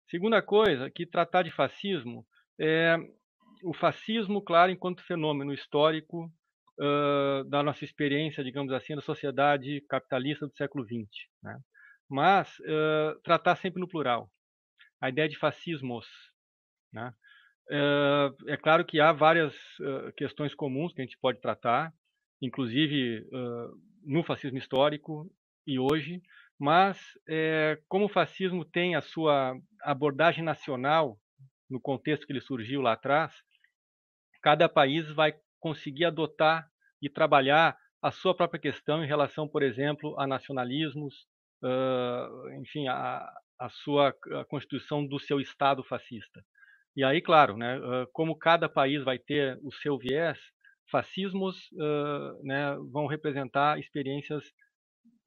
Segunda 0.09 0.41
coisa, 0.41 0.89
que 0.89 1.05
tratar 1.05 1.43
de 1.43 1.51
fascismo 1.51 2.25
é 2.59 2.97
o 3.63 3.73
fascismo, 3.73 4.41
claro, 4.41 4.71
enquanto 4.71 5.03
fenômeno 5.03 5.53
histórico 5.53 6.31
uh, 6.79 7.43
da 7.45 7.63
nossa 7.63 7.85
experiência, 7.85 8.43
digamos 8.43 8.73
assim, 8.73 8.95
da 8.95 9.01
sociedade 9.01 9.81
capitalista 9.87 10.45
do 10.45 10.55
século 10.55 10.83
XX, 10.83 11.07
né? 11.41 11.57
Mas 12.09 12.59
uh, 12.59 13.19
tratar 13.23 13.55
sempre 13.55 13.79
no 13.79 13.87
plural. 13.87 14.29
A 14.99 15.09
ideia 15.09 15.29
de 15.29 15.37
fascismos, 15.37 16.05
né? 16.91 17.13
É 17.69 18.57
claro 18.57 18.85
que 18.85 18.99
há 18.99 19.11
várias 19.11 19.53
questões 20.17 20.53
comuns 20.53 20.93
que 20.93 21.01
a 21.01 21.05
gente 21.05 21.17
pode 21.17 21.39
tratar, 21.39 21.93
inclusive 22.41 23.27
no 24.03 24.23
fascismo 24.23 24.57
histórico 24.57 25.31
e 25.65 25.79
hoje, 25.79 26.21
mas 26.59 26.99
como 27.87 28.05
o 28.05 28.09
fascismo 28.09 28.65
tem 28.65 28.95
a 28.95 29.01
sua 29.01 29.57
abordagem 29.81 30.43
nacional 30.43 31.17
no 31.69 31.79
contexto 31.79 32.27
que 32.27 32.33
ele 32.33 32.41
surgiu 32.41 32.81
lá 32.81 32.93
atrás, 32.93 33.33
cada 34.41 34.67
país 34.67 35.09
vai 35.11 35.33
conseguir 35.59 36.05
adotar 36.05 36.69
e 37.01 37.09
trabalhar 37.09 37.77
a 38.01 38.11
sua 38.11 38.35
própria 38.35 38.59
questão 38.59 39.01
em 39.01 39.07
relação, 39.07 39.47
por 39.47 39.63
exemplo, 39.63 40.19
a 40.19 40.27
nacionalismos, 40.27 41.25
enfim, 42.59 42.87
a, 42.89 43.25
a 43.57 43.69
sua 43.69 44.09
a 44.09 44.45
constituição 44.45 45.05
do 45.07 45.17
seu 45.17 45.39
Estado 45.39 45.81
fascista. 45.83 46.43
E 46.95 47.03
aí, 47.03 47.21
claro, 47.21 47.57
né, 47.57 47.79
como 48.13 48.37
cada 48.37 48.69
país 48.69 49.03
vai 49.03 49.17
ter 49.17 49.57
o 49.63 49.71
seu 49.71 49.97
viés, 49.97 50.37
fascismos 50.91 51.57
né, 52.43 52.75
vão 52.91 53.07
representar 53.07 53.79
experiências 53.79 54.43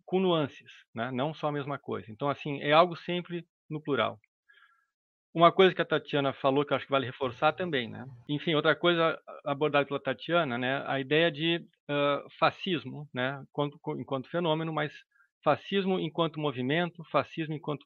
com 0.05 0.21
nuances, 0.21 0.71
né, 0.95 1.11
não 1.11 1.35
só 1.35 1.49
a 1.49 1.53
mesma 1.53 1.79
coisa. 1.79 2.11
Então, 2.11 2.29
assim, 2.29 2.61
é 2.63 2.73
algo 2.73 2.95
sempre 2.97 3.45
no 3.69 3.83
plural. 3.83 4.21
Uma 5.35 5.53
coisa 5.53 5.75
que 5.75 5.83
a 5.83 5.85
Tatiana 5.85 6.33
falou 6.33 6.65
que 6.65 6.73
acho 6.73 6.87
que 6.87 6.91
vale 6.91 7.05
reforçar 7.05 7.53
também, 7.53 7.91
né? 7.91 8.07
Enfim, 8.27 8.55
outra 8.55 8.75
coisa 8.75 9.21
abordada 9.45 9.85
pela 9.85 10.01
Tatiana, 10.01 10.57
né? 10.57 10.83
A 10.87 10.99
ideia 10.99 11.31
de 11.31 11.59
uh, 11.91 12.27
fascismo, 12.39 13.07
né? 13.13 13.45
Enquanto, 13.51 13.79
enquanto 13.99 14.31
fenômeno, 14.31 14.73
mas 14.73 14.91
fascismo 15.45 16.01
enquanto 16.01 16.41
movimento, 16.41 17.05
fascismo 17.13 17.53
enquanto 17.53 17.85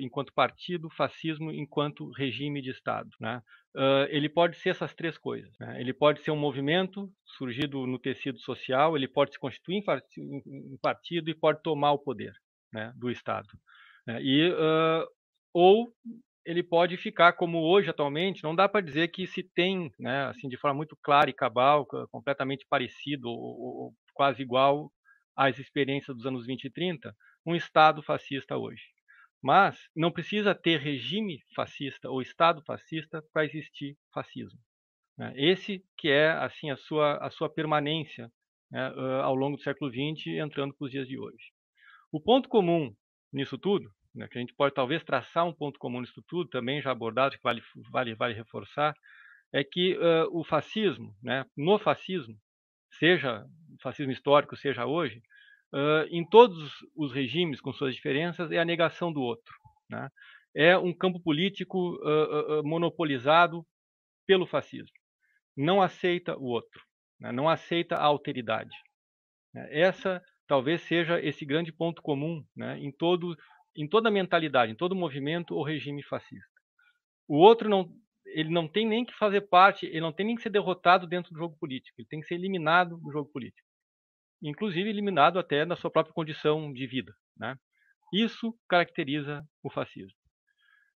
enquanto 0.00 0.32
partido, 0.32 0.90
fascismo 0.90 1.50
enquanto 1.50 2.10
regime 2.12 2.60
de 2.60 2.70
Estado. 2.70 3.08
Né? 3.20 3.40
Uh, 3.74 4.06
ele 4.08 4.28
pode 4.28 4.56
ser 4.56 4.70
essas 4.70 4.94
três 4.94 5.16
coisas. 5.18 5.52
Né? 5.58 5.80
Ele 5.80 5.92
pode 5.92 6.20
ser 6.22 6.30
um 6.30 6.36
movimento 6.36 7.10
surgido 7.24 7.86
no 7.86 7.98
tecido 7.98 8.38
social, 8.38 8.96
ele 8.96 9.08
pode 9.08 9.32
se 9.32 9.38
constituir 9.38 9.82
em 10.16 10.78
partido 10.80 11.30
e 11.30 11.34
pode 11.34 11.62
tomar 11.62 11.92
o 11.92 11.98
poder 11.98 12.32
né, 12.72 12.92
do 12.96 13.10
Estado. 13.10 13.48
Né? 14.06 14.22
E, 14.22 14.50
uh, 14.50 15.06
ou 15.52 15.92
ele 16.44 16.62
pode 16.62 16.96
ficar 16.96 17.32
como 17.32 17.58
hoje 17.62 17.88
atualmente, 17.88 18.44
não 18.44 18.54
dá 18.54 18.68
para 18.68 18.84
dizer 18.84 19.08
que 19.08 19.26
se 19.26 19.42
tem, 19.42 19.90
né, 19.98 20.26
assim 20.26 20.46
de 20.46 20.58
forma 20.58 20.76
muito 20.76 20.96
clara 21.02 21.30
e 21.30 21.34
cabal, 21.34 21.86
completamente 22.10 22.66
parecido 22.68 23.28
ou, 23.28 23.36
ou 23.36 23.94
quase 24.12 24.42
igual 24.42 24.92
às 25.34 25.58
experiências 25.58 26.14
dos 26.14 26.26
anos 26.26 26.46
20 26.46 26.64
e 26.64 26.70
30, 26.70 27.14
um 27.46 27.54
Estado 27.54 28.02
fascista 28.02 28.56
hoje. 28.56 28.82
Mas 29.44 29.78
não 29.94 30.10
precisa 30.10 30.54
ter 30.54 30.80
regime 30.80 31.38
fascista 31.54 32.08
ou 32.08 32.22
Estado 32.22 32.62
fascista 32.62 33.22
para 33.30 33.44
existir 33.44 33.94
fascismo. 34.10 34.58
Né? 35.18 35.34
Esse 35.36 35.84
que 35.98 36.08
é 36.08 36.30
assim 36.30 36.70
a 36.70 36.76
sua, 36.78 37.18
a 37.18 37.28
sua 37.28 37.50
permanência 37.50 38.32
né, 38.70 38.90
ao 39.22 39.34
longo 39.34 39.58
do 39.58 39.62
século 39.62 39.90
XX, 39.90 40.28
entrando 40.38 40.72
para 40.72 40.86
os 40.86 40.90
dias 40.90 41.06
de 41.06 41.18
hoje. 41.18 41.52
O 42.10 42.18
ponto 42.18 42.48
comum 42.48 42.90
nisso 43.30 43.58
tudo, 43.58 43.90
né, 44.14 44.26
que 44.28 44.38
a 44.38 44.40
gente 44.40 44.54
pode 44.54 44.74
talvez 44.74 45.04
traçar 45.04 45.44
um 45.44 45.52
ponto 45.52 45.78
comum 45.78 46.00
nisso 46.00 46.24
tudo, 46.26 46.48
também 46.48 46.80
já 46.80 46.90
abordado, 46.90 47.36
que 47.36 47.42
vale, 47.42 47.62
vale, 47.90 48.14
vale 48.14 48.32
reforçar, 48.32 48.94
é 49.52 49.62
que 49.62 49.94
uh, 49.98 50.26
o 50.32 50.42
fascismo, 50.42 51.14
né, 51.22 51.44
no 51.54 51.78
fascismo, 51.78 52.34
seja 52.98 53.44
fascismo 53.82 54.10
histórico, 54.10 54.56
seja 54.56 54.86
hoje, 54.86 55.20
uh, 55.74 56.06
em 56.08 56.24
todos 56.24 56.72
os 56.94 57.12
regimes, 57.12 57.60
com 57.60 57.72
suas 57.72 57.94
diferenças, 57.94 58.50
é 58.52 58.58
a 58.58 58.64
negação 58.64 59.12
do 59.12 59.20
outro. 59.20 59.52
Né? 59.90 60.08
É 60.54 60.78
um 60.78 60.94
campo 60.94 61.20
político 61.20 61.96
uh, 61.96 62.60
uh, 62.60 62.64
monopolizado 62.66 63.66
pelo 64.26 64.46
fascismo. 64.46 64.96
Não 65.56 65.82
aceita 65.82 66.36
o 66.38 66.44
outro, 66.44 66.80
né? 67.20 67.32
não 67.32 67.48
aceita 67.48 67.96
a 67.96 68.04
alteridade. 68.04 68.74
Né? 69.52 69.68
Essa 69.70 70.22
talvez 70.46 70.82
seja 70.82 71.20
esse 71.20 71.44
grande 71.44 71.72
ponto 71.72 72.00
comum 72.00 72.44
né? 72.56 72.78
em, 72.78 72.92
todo, 72.92 73.36
em 73.76 73.88
toda 73.88 74.08
a 74.08 74.12
mentalidade, 74.12 74.72
em 74.72 74.76
todo 74.76 74.94
movimento 74.94 75.54
ou 75.54 75.64
regime 75.64 76.02
fascista. 76.04 76.54
O 77.26 77.36
outro 77.36 77.68
não, 77.68 77.90
ele 78.26 78.50
não 78.50 78.68
tem 78.68 78.86
nem 78.86 79.04
que 79.04 79.14
fazer 79.14 79.42
parte, 79.42 79.86
ele 79.86 80.00
não 80.00 80.12
tem 80.12 80.26
nem 80.26 80.36
que 80.36 80.42
ser 80.42 80.50
derrotado 80.50 81.06
dentro 81.06 81.32
do 81.32 81.38
jogo 81.38 81.56
político, 81.58 82.00
ele 82.00 82.08
tem 82.08 82.20
que 82.20 82.26
ser 82.26 82.34
eliminado 82.34 82.96
do 82.98 83.10
jogo 83.10 83.30
político 83.32 83.63
inclusive 84.48 84.88
eliminado 84.88 85.38
até 85.38 85.64
na 85.64 85.76
sua 85.76 85.90
própria 85.90 86.14
condição 86.14 86.72
de 86.72 86.86
vida. 86.86 87.12
Né? 87.36 87.56
Isso 88.12 88.54
caracteriza 88.68 89.42
o 89.62 89.70
fascismo. 89.70 90.16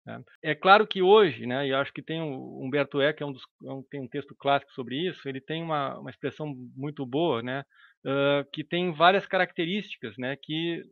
Né? 0.07 0.23
É 0.43 0.55
claro 0.55 0.87
que 0.87 1.03
hoje, 1.03 1.47
né, 1.47 1.67
e 1.67 1.75
acho 1.75 1.93
que 1.93 2.03
tem 2.03 2.21
o 2.21 2.63
Humberto 2.63 3.01
Eco, 3.01 3.23
é 3.23 3.27
um 3.27 3.33
dos, 3.33 3.43
é 3.43 3.69
tem 3.91 4.01
um 4.01 4.09
texto 4.09 4.35
clássico 4.39 4.73
sobre 4.73 4.97
isso, 5.09 5.29
ele 5.29 5.41
tem 5.41 5.63
uma, 5.63 5.99
uma 5.99 6.11
expressão 6.11 6.55
muito 6.77 7.05
boa, 7.05 7.43
né, 7.43 7.65
uh, 8.05 8.49
que 8.53 8.63
tem 8.63 8.93
várias 8.93 9.27
características 9.27 10.17
né, 10.19 10.37
que 10.37 10.83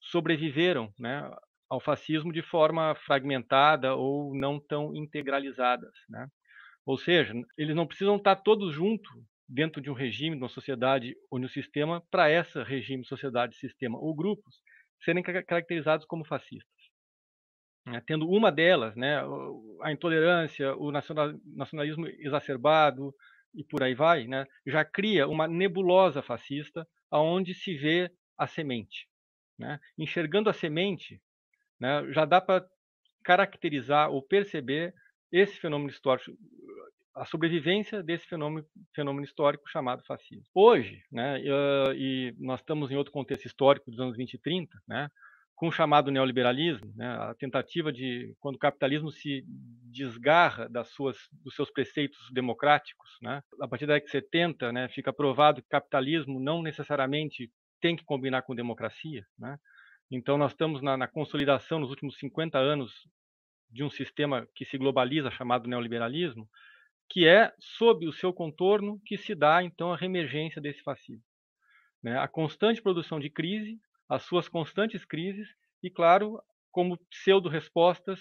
sobreviveram 0.00 0.92
né, 0.98 1.28
ao 1.68 1.80
fascismo 1.80 2.32
de 2.32 2.42
forma 2.42 2.94
fragmentada 3.04 3.94
ou 3.94 4.34
não 4.36 4.60
tão 4.60 4.94
integralizadas. 4.94 5.92
Né? 6.08 6.26
Ou 6.84 6.96
seja, 6.96 7.34
eles 7.58 7.74
não 7.74 7.86
precisam 7.86 8.16
estar 8.16 8.36
todos 8.36 8.72
juntos 8.72 9.12
dentro 9.48 9.80
de 9.80 9.90
um 9.90 9.94
regime, 9.94 10.36
de 10.36 10.42
uma 10.42 10.48
sociedade 10.48 11.16
ou 11.30 11.38
de 11.38 11.46
um 11.46 11.48
sistema, 11.48 12.02
para 12.10 12.28
essa 12.28 12.62
regime, 12.62 13.04
sociedade, 13.04 13.56
sistema 13.56 13.98
ou 13.98 14.14
grupos 14.14 14.60
serem 15.02 15.22
caracterizados 15.22 16.06
como 16.06 16.24
fascistas. 16.24 16.76
Né? 17.86 18.02
Tendo 18.06 18.28
uma 18.28 18.50
delas, 18.50 18.96
né, 18.96 19.20
a 19.82 19.92
intolerância, 19.92 20.74
o 20.76 20.90
nacionalismo 20.90 22.06
exacerbado 22.08 23.14
e 23.54 23.62
por 23.62 23.82
aí 23.82 23.94
vai, 23.94 24.26
né, 24.26 24.44
já 24.66 24.84
cria 24.84 25.28
uma 25.28 25.46
nebulosa 25.46 26.20
fascista 26.22 26.86
aonde 27.10 27.54
se 27.54 27.76
vê 27.76 28.10
a 28.36 28.46
semente. 28.46 29.08
Né? 29.58 29.78
Enxergando 29.96 30.50
a 30.50 30.52
semente, 30.52 31.22
né, 31.78 32.12
já 32.12 32.24
dá 32.24 32.40
para 32.40 32.66
caracterizar 33.22 34.10
ou 34.10 34.22
perceber 34.22 34.92
esse 35.32 35.58
fenômeno 35.58 35.90
histórico 35.90 36.36
a 37.16 37.24
sobrevivência 37.24 38.02
desse 38.02 38.26
fenômeno, 38.26 38.66
fenômeno 38.94 39.24
histórico 39.24 39.68
chamado 39.68 40.04
fascismo. 40.04 40.44
Hoje, 40.54 41.02
né, 41.10 41.40
e 41.96 42.34
nós 42.38 42.60
estamos 42.60 42.90
em 42.90 42.96
outro 42.96 43.12
contexto 43.12 43.46
histórico 43.46 43.90
dos 43.90 43.98
anos 43.98 44.16
20 44.16 44.34
e 44.34 44.38
30, 44.38 44.78
né, 44.86 45.08
com 45.54 45.68
o 45.68 45.72
chamado 45.72 46.10
neoliberalismo, 46.10 46.92
né, 46.94 47.08
a 47.08 47.34
tentativa 47.34 47.90
de, 47.90 48.36
quando 48.38 48.56
o 48.56 48.58
capitalismo 48.58 49.10
se 49.10 49.42
desgarra 49.90 50.68
das 50.68 50.88
suas, 50.90 51.16
dos 51.42 51.54
seus 51.54 51.70
preceitos 51.70 52.30
democráticos, 52.30 53.16
né, 53.22 53.42
a 53.62 53.66
partir 53.66 53.86
da 53.86 53.94
década 53.94 54.06
de 54.06 54.12
70, 54.12 54.72
né, 54.72 54.88
fica 54.90 55.10
provado 55.10 55.62
que 55.62 55.66
o 55.66 55.70
capitalismo 55.70 56.38
não 56.38 56.60
necessariamente 56.60 57.50
tem 57.80 57.96
que 57.96 58.04
combinar 58.04 58.42
com 58.42 58.54
democracia. 58.54 59.24
Né, 59.38 59.56
então, 60.10 60.36
nós 60.36 60.52
estamos 60.52 60.82
na, 60.82 60.98
na 60.98 61.08
consolidação 61.08 61.80
nos 61.80 61.88
últimos 61.88 62.18
50 62.18 62.58
anos 62.58 62.92
de 63.70 63.82
um 63.82 63.90
sistema 63.90 64.46
que 64.54 64.66
se 64.66 64.76
globaliza 64.76 65.30
chamado 65.30 65.66
neoliberalismo, 65.66 66.46
que 67.08 67.26
é 67.26 67.52
sob 67.58 68.06
o 68.06 68.12
seu 68.12 68.32
contorno 68.32 69.00
que 69.04 69.16
se 69.16 69.34
dá 69.34 69.62
então 69.62 69.92
a 69.92 69.96
reemergência 69.96 70.60
desse 70.60 70.82
fascismo. 70.82 71.24
Né? 72.02 72.18
A 72.18 72.28
constante 72.28 72.82
produção 72.82 73.18
de 73.18 73.30
crise, 73.30 73.80
as 74.08 74.22
suas 74.22 74.48
constantes 74.48 75.04
crises 75.04 75.48
e, 75.82 75.90
claro, 75.90 76.40
como 76.70 76.98
pseudo-respostas 77.10 78.20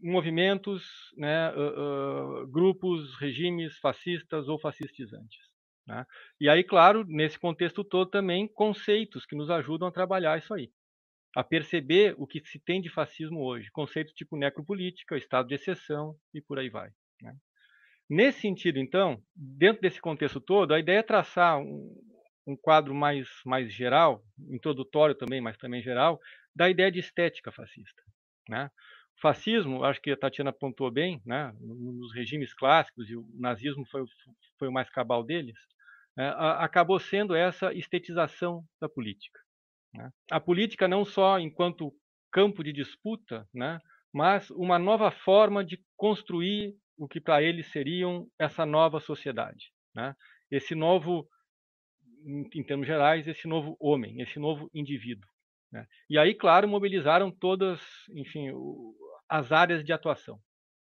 movimentos, 0.00 0.84
né, 1.16 1.50
uh, 1.54 2.42
uh, 2.42 2.46
grupos, 2.48 3.14
regimes 3.16 3.78
fascistas 3.78 4.48
ou 4.48 4.58
fascistizantes. 4.58 5.38
Né? 5.86 6.04
E 6.40 6.48
aí, 6.48 6.64
claro, 6.64 7.04
nesse 7.06 7.38
contexto 7.38 7.84
todo 7.84 8.10
também 8.10 8.48
conceitos 8.48 9.24
que 9.24 9.36
nos 9.36 9.50
ajudam 9.50 9.88
a 9.88 9.92
trabalhar 9.92 10.38
isso 10.38 10.52
aí, 10.52 10.70
a 11.34 11.44
perceber 11.44 12.14
o 12.18 12.26
que 12.26 12.44
se 12.44 12.58
tem 12.58 12.80
de 12.80 12.90
fascismo 12.90 13.42
hoje, 13.42 13.70
conceitos 13.70 14.12
tipo 14.12 14.36
necropolítica, 14.36 15.16
estado 15.16 15.48
de 15.48 15.54
exceção 15.54 16.16
e 16.34 16.40
por 16.40 16.58
aí 16.58 16.68
vai. 16.68 16.90
Nesse 18.08 18.40
sentido, 18.40 18.78
então, 18.78 19.20
dentro 19.34 19.82
desse 19.82 20.00
contexto 20.00 20.40
todo, 20.40 20.72
a 20.72 20.78
ideia 20.78 21.00
é 21.00 21.02
traçar 21.02 21.58
um, 21.58 21.92
um 22.46 22.56
quadro 22.56 22.94
mais, 22.94 23.28
mais 23.44 23.72
geral, 23.72 24.22
introdutório 24.48 25.14
também, 25.14 25.40
mas 25.40 25.56
também 25.56 25.82
geral, 25.82 26.20
da 26.54 26.70
ideia 26.70 26.90
de 26.90 27.00
estética 27.00 27.50
fascista. 27.50 28.02
Né? 28.48 28.70
O 29.16 29.20
fascismo, 29.20 29.82
acho 29.82 30.00
que 30.00 30.12
a 30.12 30.16
Tatiana 30.16 30.50
apontou 30.50 30.90
bem, 30.90 31.20
né? 31.26 31.52
nos 31.60 32.14
regimes 32.14 32.54
clássicos, 32.54 33.10
e 33.10 33.16
o 33.16 33.26
nazismo 33.34 33.84
foi, 33.86 34.04
foi 34.56 34.68
o 34.68 34.72
mais 34.72 34.88
cabal 34.88 35.24
deles, 35.24 35.58
né? 36.16 36.32
acabou 36.58 37.00
sendo 37.00 37.34
essa 37.34 37.72
estetização 37.74 38.64
da 38.80 38.88
política. 38.88 39.40
Né? 39.92 40.10
A 40.30 40.38
política 40.38 40.86
não 40.86 41.04
só 41.04 41.40
enquanto 41.40 41.92
campo 42.30 42.62
de 42.62 42.72
disputa, 42.72 43.48
né? 43.52 43.80
mas 44.12 44.48
uma 44.50 44.78
nova 44.78 45.10
forma 45.10 45.64
de 45.64 45.82
construir 45.96 46.76
o 46.96 47.06
que 47.06 47.20
para 47.20 47.42
eles 47.42 47.70
seriam 47.70 48.26
essa 48.38 48.64
nova 48.64 49.00
sociedade. 49.00 49.72
Né? 49.94 50.14
Esse 50.50 50.74
novo 50.74 51.28
em, 52.24 52.64
termos 52.64 52.86
gerais, 52.86 53.26
esse 53.28 53.46
novo 53.46 53.76
homem, 53.78 54.20
esse 54.20 54.38
novo 54.38 54.68
indivíduo. 54.74 55.28
Né? 55.70 55.86
E 56.10 56.18
aí, 56.18 56.34
claro, 56.34 56.68
mobilizaram 56.68 57.30
todas, 57.30 57.80
enfim, 58.10 58.50
as 59.28 59.52
áreas 59.52 59.84
de 59.84 59.92
atuação. 59.92 60.40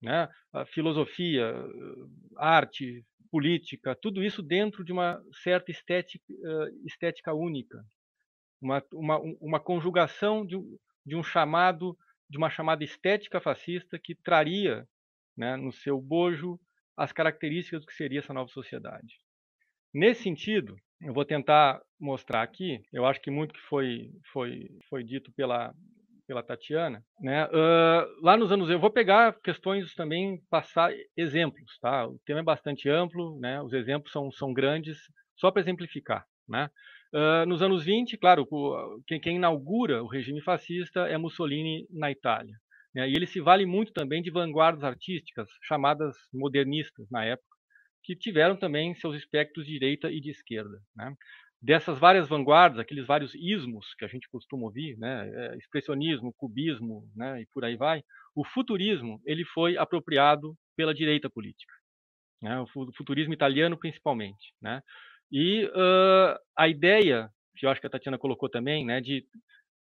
Né? 0.02 0.28
A 0.52 0.64
filosofia, 0.64 1.52
arte, 2.36 3.04
política, 3.30 3.94
tudo 3.94 4.24
isso 4.24 4.42
dentro 4.42 4.82
de 4.82 4.92
uma 4.92 5.22
certa 5.42 5.70
estética, 5.70 6.24
estética 6.86 7.34
única, 7.34 7.84
uma, 8.60 8.82
uma, 8.92 9.18
uma 9.40 9.60
conjugação 9.60 10.46
de, 10.46 10.56
de 11.04 11.14
um 11.14 11.22
chamado, 11.22 11.96
de 12.28 12.38
uma 12.38 12.48
chamada 12.48 12.82
estética 12.82 13.40
fascista 13.40 13.98
que 13.98 14.14
traria 14.14 14.86
né, 15.38 15.56
no 15.56 15.72
seu 15.72 16.00
bojo 16.00 16.58
as 16.96 17.12
características 17.12 17.80
do 17.80 17.86
que 17.86 17.94
seria 17.94 18.18
essa 18.18 18.34
nova 18.34 18.50
sociedade. 18.50 19.20
Nesse 19.94 20.24
sentido, 20.24 20.76
eu 21.00 21.14
vou 21.14 21.24
tentar 21.24 21.80
mostrar 21.98 22.42
aqui, 22.42 22.82
eu 22.92 23.06
acho 23.06 23.20
que 23.20 23.30
muito 23.30 23.54
que 23.54 23.60
foi, 23.60 24.10
foi, 24.32 24.68
foi 24.90 25.04
dito 25.04 25.32
pela, 25.32 25.72
pela 26.26 26.42
Tatiana, 26.42 27.02
né? 27.20 27.46
Uh, 27.46 28.22
lá 28.22 28.36
nos 28.36 28.50
anos, 28.50 28.68
eu 28.68 28.80
vou 28.80 28.90
pegar 28.90 29.32
questões 29.40 29.94
também, 29.94 30.42
passar 30.50 30.92
exemplos, 31.16 31.78
tá? 31.80 32.06
O 32.06 32.18
tema 32.26 32.40
é 32.40 32.42
bastante 32.42 32.88
amplo, 32.88 33.38
né? 33.38 33.62
Os 33.62 33.72
exemplos 33.72 34.12
são, 34.12 34.30
são 34.32 34.52
grandes, 34.52 34.98
só 35.36 35.52
para 35.52 35.62
exemplificar, 35.62 36.26
né? 36.48 36.68
Uh, 37.14 37.46
nos 37.46 37.62
anos 37.62 37.84
20, 37.84 38.18
claro, 38.18 38.46
quem, 39.06 39.20
quem, 39.20 39.36
inaugura 39.36 40.02
o 40.02 40.08
regime 40.08 40.42
fascista 40.42 41.08
é 41.08 41.16
Mussolini 41.16 41.86
na 41.90 42.10
Itália. 42.10 42.54
Né? 42.98 43.08
E 43.08 43.14
ele 43.14 43.28
se 43.28 43.40
vale 43.40 43.64
muito 43.64 43.92
também 43.92 44.20
de 44.20 44.28
vanguardas 44.28 44.82
artísticas, 44.82 45.48
chamadas 45.62 46.16
modernistas 46.34 47.08
na 47.08 47.24
época, 47.24 47.56
que 48.02 48.16
tiveram 48.16 48.56
também 48.56 48.92
seus 48.96 49.14
espectros 49.16 49.64
de 49.64 49.72
direita 49.72 50.10
e 50.10 50.20
de 50.20 50.30
esquerda. 50.30 50.80
Né? 50.96 51.14
Dessas 51.62 51.96
várias 51.96 52.28
vanguardas, 52.28 52.80
aqueles 52.80 53.06
vários 53.06 53.32
ismos 53.36 53.94
que 53.94 54.04
a 54.04 54.08
gente 54.08 54.28
costuma 54.28 54.64
ouvir, 54.64 54.96
né? 54.98 55.30
É, 55.32 55.56
expressionismo, 55.56 56.34
cubismo, 56.36 57.08
né? 57.14 57.40
e 57.40 57.46
por 57.46 57.64
aí 57.64 57.76
vai, 57.76 58.02
o 58.34 58.44
futurismo 58.44 59.20
ele 59.24 59.44
foi 59.44 59.76
apropriado 59.76 60.56
pela 60.76 60.94
direita 60.94 61.30
política, 61.30 61.72
né? 62.42 62.60
o 62.60 62.92
futurismo 62.96 63.32
italiano 63.32 63.76
principalmente, 63.76 64.54
né? 64.60 64.82
E 65.30 65.66
uh, 65.66 66.38
a 66.56 66.68
ideia 66.68 67.28
que 67.56 67.66
eu 67.66 67.70
acho 67.70 67.80
que 67.80 67.86
a 67.86 67.90
Tatiana 67.90 68.16
colocou 68.16 68.48
também, 68.48 68.86
né, 68.86 69.00
de 69.00 69.26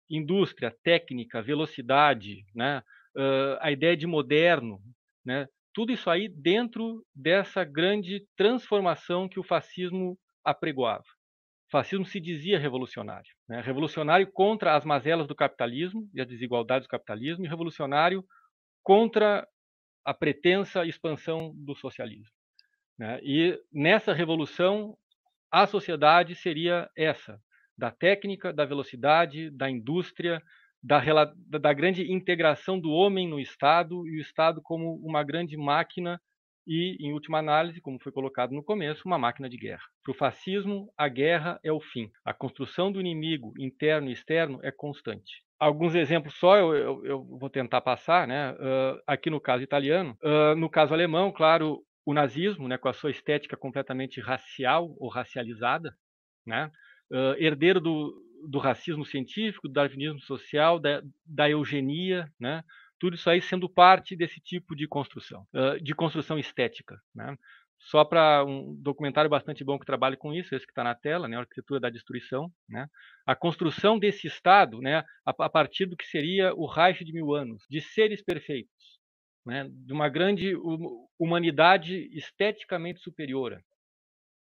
indústria, 0.08 0.76
técnica, 0.84 1.42
velocidade, 1.42 2.44
né, 2.54 2.82
uh, 3.16 3.58
a 3.60 3.70
ideia 3.70 3.96
de 3.96 4.06
moderno, 4.06 4.80
né, 5.24 5.46
tudo 5.74 5.92
isso 5.92 6.10
aí 6.10 6.28
dentro 6.28 7.04
dessa 7.14 7.64
grande 7.64 8.26
transformação 8.36 9.28
que 9.28 9.40
o 9.40 9.44
fascismo 9.44 10.18
apregoava. 10.44 11.04
O 11.68 11.70
fascismo 11.72 12.04
se 12.04 12.20
dizia 12.20 12.58
revolucionário, 12.58 13.30
né? 13.48 13.62
revolucionário 13.62 14.30
contra 14.30 14.76
as 14.76 14.84
mazelas 14.84 15.26
do 15.26 15.34
capitalismo 15.34 16.06
e 16.12 16.20
as 16.20 16.28
desigualdades 16.28 16.86
do 16.86 16.90
capitalismo, 16.90 17.46
e 17.46 17.48
revolucionário 17.48 18.22
contra 18.82 19.46
a 20.04 20.12
pretensa 20.12 20.84
expansão 20.84 21.54
do 21.56 21.74
socialismo. 21.74 22.34
Né? 22.98 23.18
E 23.22 23.58
nessa 23.72 24.12
revolução, 24.12 24.94
a 25.50 25.66
sociedade 25.66 26.34
seria 26.34 26.90
essa, 26.94 27.40
da 27.78 27.90
técnica, 27.90 28.52
da 28.52 28.66
velocidade, 28.66 29.50
da 29.50 29.70
indústria, 29.70 30.42
da, 30.82 31.00
da 31.60 31.72
grande 31.72 32.10
integração 32.12 32.78
do 32.78 32.90
homem 32.90 33.28
no 33.28 33.38
Estado 33.38 34.06
e 34.08 34.18
o 34.18 34.20
Estado 34.20 34.60
como 34.60 34.96
uma 35.04 35.22
grande 35.22 35.56
máquina 35.56 36.20
e, 36.66 36.96
em 37.00 37.12
última 37.12 37.38
análise, 37.38 37.80
como 37.80 38.00
foi 38.00 38.12
colocado 38.12 38.52
no 38.52 38.62
começo, 38.62 39.02
uma 39.04 39.18
máquina 39.18 39.48
de 39.48 39.56
guerra. 39.56 39.82
Para 40.02 40.12
o 40.12 40.16
fascismo, 40.16 40.92
a 40.96 41.08
guerra 41.08 41.58
é 41.64 41.72
o 41.72 41.80
fim. 41.80 42.10
A 42.24 42.32
construção 42.32 42.90
do 42.90 43.00
inimigo 43.00 43.52
interno 43.58 44.08
e 44.08 44.12
externo 44.12 44.60
é 44.62 44.70
constante. 44.70 45.42
Alguns 45.58 45.94
exemplos 45.94 46.34
só 46.34 46.56
eu, 46.56 46.74
eu, 46.74 47.04
eu 47.04 47.24
vou 47.24 47.48
tentar 47.48 47.80
passar, 47.80 48.26
né? 48.26 48.52
Uh, 48.52 49.00
aqui 49.06 49.30
no 49.30 49.40
caso 49.40 49.62
italiano, 49.62 50.16
uh, 50.22 50.56
no 50.56 50.68
caso 50.68 50.92
alemão, 50.92 51.32
claro, 51.32 51.84
o 52.04 52.12
nazismo, 52.12 52.66
né, 52.66 52.76
com 52.76 52.88
a 52.88 52.92
sua 52.92 53.10
estética 53.10 53.56
completamente 53.56 54.20
racial 54.20 54.92
ou 54.98 55.08
racializada, 55.08 55.94
né? 56.44 56.70
Uh, 57.10 57.34
herdeiro 57.38 57.80
do, 57.80 58.12
do 58.48 58.58
racismo 58.58 59.04
científico, 59.04 59.68
do 59.68 59.74
darwinismo 59.74 60.20
social, 60.20 60.78
da, 60.78 61.02
da 61.24 61.48
eugenia, 61.48 62.30
né? 62.38 62.62
tudo 62.98 63.16
isso 63.16 63.28
aí 63.28 63.42
sendo 63.42 63.68
parte 63.68 64.14
desse 64.14 64.40
tipo 64.40 64.76
de 64.76 64.86
construção, 64.86 65.46
de 65.82 65.94
construção 65.94 66.38
estética. 66.38 67.00
Né? 67.14 67.36
Só 67.82 68.04
para 68.04 68.44
um 68.44 68.76
documentário 68.76 69.28
bastante 69.28 69.64
bom 69.64 69.76
que 69.76 69.84
trabalha 69.84 70.16
com 70.16 70.32
isso, 70.32 70.54
esse 70.54 70.64
que 70.64 70.70
está 70.70 70.84
na 70.84 70.94
tela, 70.94 71.26
né, 71.26 71.36
a 71.36 71.40
arquitetura 71.40 71.80
da 71.80 71.90
destruição, 71.90 72.48
né, 72.68 72.86
a 73.26 73.34
construção 73.34 73.98
desse 73.98 74.28
Estado, 74.28 74.80
né, 74.80 75.02
a, 75.26 75.50
partir 75.50 75.86
do 75.86 75.96
que 75.96 76.06
seria 76.06 76.54
o 76.54 76.64
Reich 76.64 77.04
de 77.04 77.12
mil 77.12 77.34
anos, 77.34 77.64
de 77.68 77.80
seres 77.80 78.22
perfeitos, 78.22 79.00
né, 79.44 79.68
de 79.68 79.92
uma 79.92 80.08
grande 80.08 80.54
humanidade 81.18 82.08
esteticamente 82.16 83.00
superior, 83.00 83.60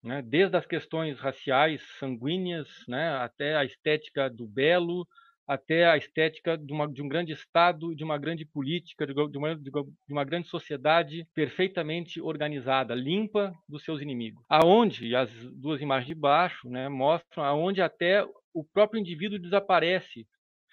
né, 0.02 0.22
desde 0.22 0.56
as 0.56 0.66
questões 0.66 1.18
raciais, 1.18 1.82
sanguíneas, 1.98 2.68
né, 2.88 3.16
até 3.16 3.56
a 3.56 3.64
estética 3.64 4.28
do 4.28 4.46
belo, 4.46 5.06
até 5.46 5.86
a 5.86 5.96
estética 5.96 6.56
de, 6.56 6.72
uma, 6.72 6.90
de 6.90 7.02
um 7.02 7.08
grande 7.08 7.32
Estado, 7.32 7.94
de 7.94 8.04
uma 8.04 8.16
grande 8.18 8.44
política, 8.44 9.06
de 9.06 9.12
uma, 9.38 9.56
de 9.56 9.70
uma, 10.08 10.24
grande 10.24 10.48
sociedade 10.48 11.26
perfeitamente 11.34 12.20
organizada, 12.20 12.94
limpa 12.94 13.52
dos 13.68 13.84
seus 13.84 14.00
inimigos. 14.00 14.42
Aonde, 14.48 15.14
as 15.14 15.30
duas 15.52 15.80
imagens 15.80 16.08
de 16.08 16.14
baixo 16.14 16.68
né, 16.68 16.88
mostram 16.88 17.44
aonde 17.44 17.82
até 17.82 18.24
o 18.54 18.64
próprio 18.64 19.00
indivíduo 19.00 19.38
desaparece 19.38 20.26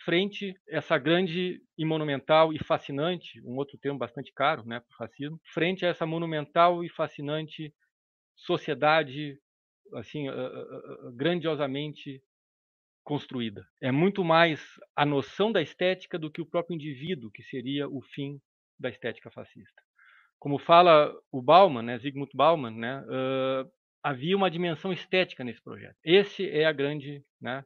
frente 0.03 0.55
a 0.71 0.77
essa 0.77 0.97
grande 0.97 1.61
e 1.77 1.85
monumental 1.85 2.53
e 2.53 2.59
fascinante, 2.59 3.41
um 3.43 3.57
outro 3.57 3.77
termo 3.77 3.99
bastante 3.99 4.31
caro 4.33 4.63
né, 4.65 4.79
para 4.79 4.93
o 4.93 4.97
fascismo, 4.97 5.39
frente 5.43 5.85
a 5.85 5.89
essa 5.89 6.05
monumental 6.05 6.83
e 6.83 6.89
fascinante 6.89 7.73
sociedade 8.45 9.37
assim 9.93 10.25
grandiosamente 11.15 12.21
construída. 13.03 13.65
É 13.81 13.91
muito 13.91 14.23
mais 14.23 14.61
a 14.95 15.05
noção 15.05 15.51
da 15.51 15.61
estética 15.61 16.19
do 16.19 16.29
que 16.29 16.41
o 16.41 16.45
próprio 16.45 16.75
indivíduo, 16.75 17.31
que 17.31 17.41
seria 17.43 17.87
o 17.89 18.01
fim 18.01 18.39
da 18.79 18.89
estética 18.89 19.31
fascista. 19.31 19.81
Como 20.37 20.59
fala 20.59 21.13
o 21.31 21.41
Bauman, 21.41 21.81
né, 21.81 21.97
Zygmunt 21.97 22.29
Bauman, 22.33 22.71
né, 22.71 23.01
uh, 23.01 23.69
havia 24.03 24.37
uma 24.37 24.49
dimensão 24.49 24.93
estética 24.93 25.43
nesse 25.43 25.61
projeto. 25.61 25.97
Esse 26.03 26.47
é 26.49 26.65
a 26.65 26.71
grande, 26.71 27.23
né? 27.41 27.65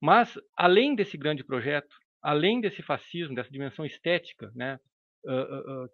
Mas 0.00 0.38
além 0.56 0.94
desse 0.94 1.16
grande 1.16 1.44
projeto, 1.44 1.94
além 2.22 2.60
desse 2.60 2.82
fascismo, 2.82 3.34
dessa 3.34 3.50
dimensão 3.50 3.84
estética, 3.84 4.50
né, 4.54 4.80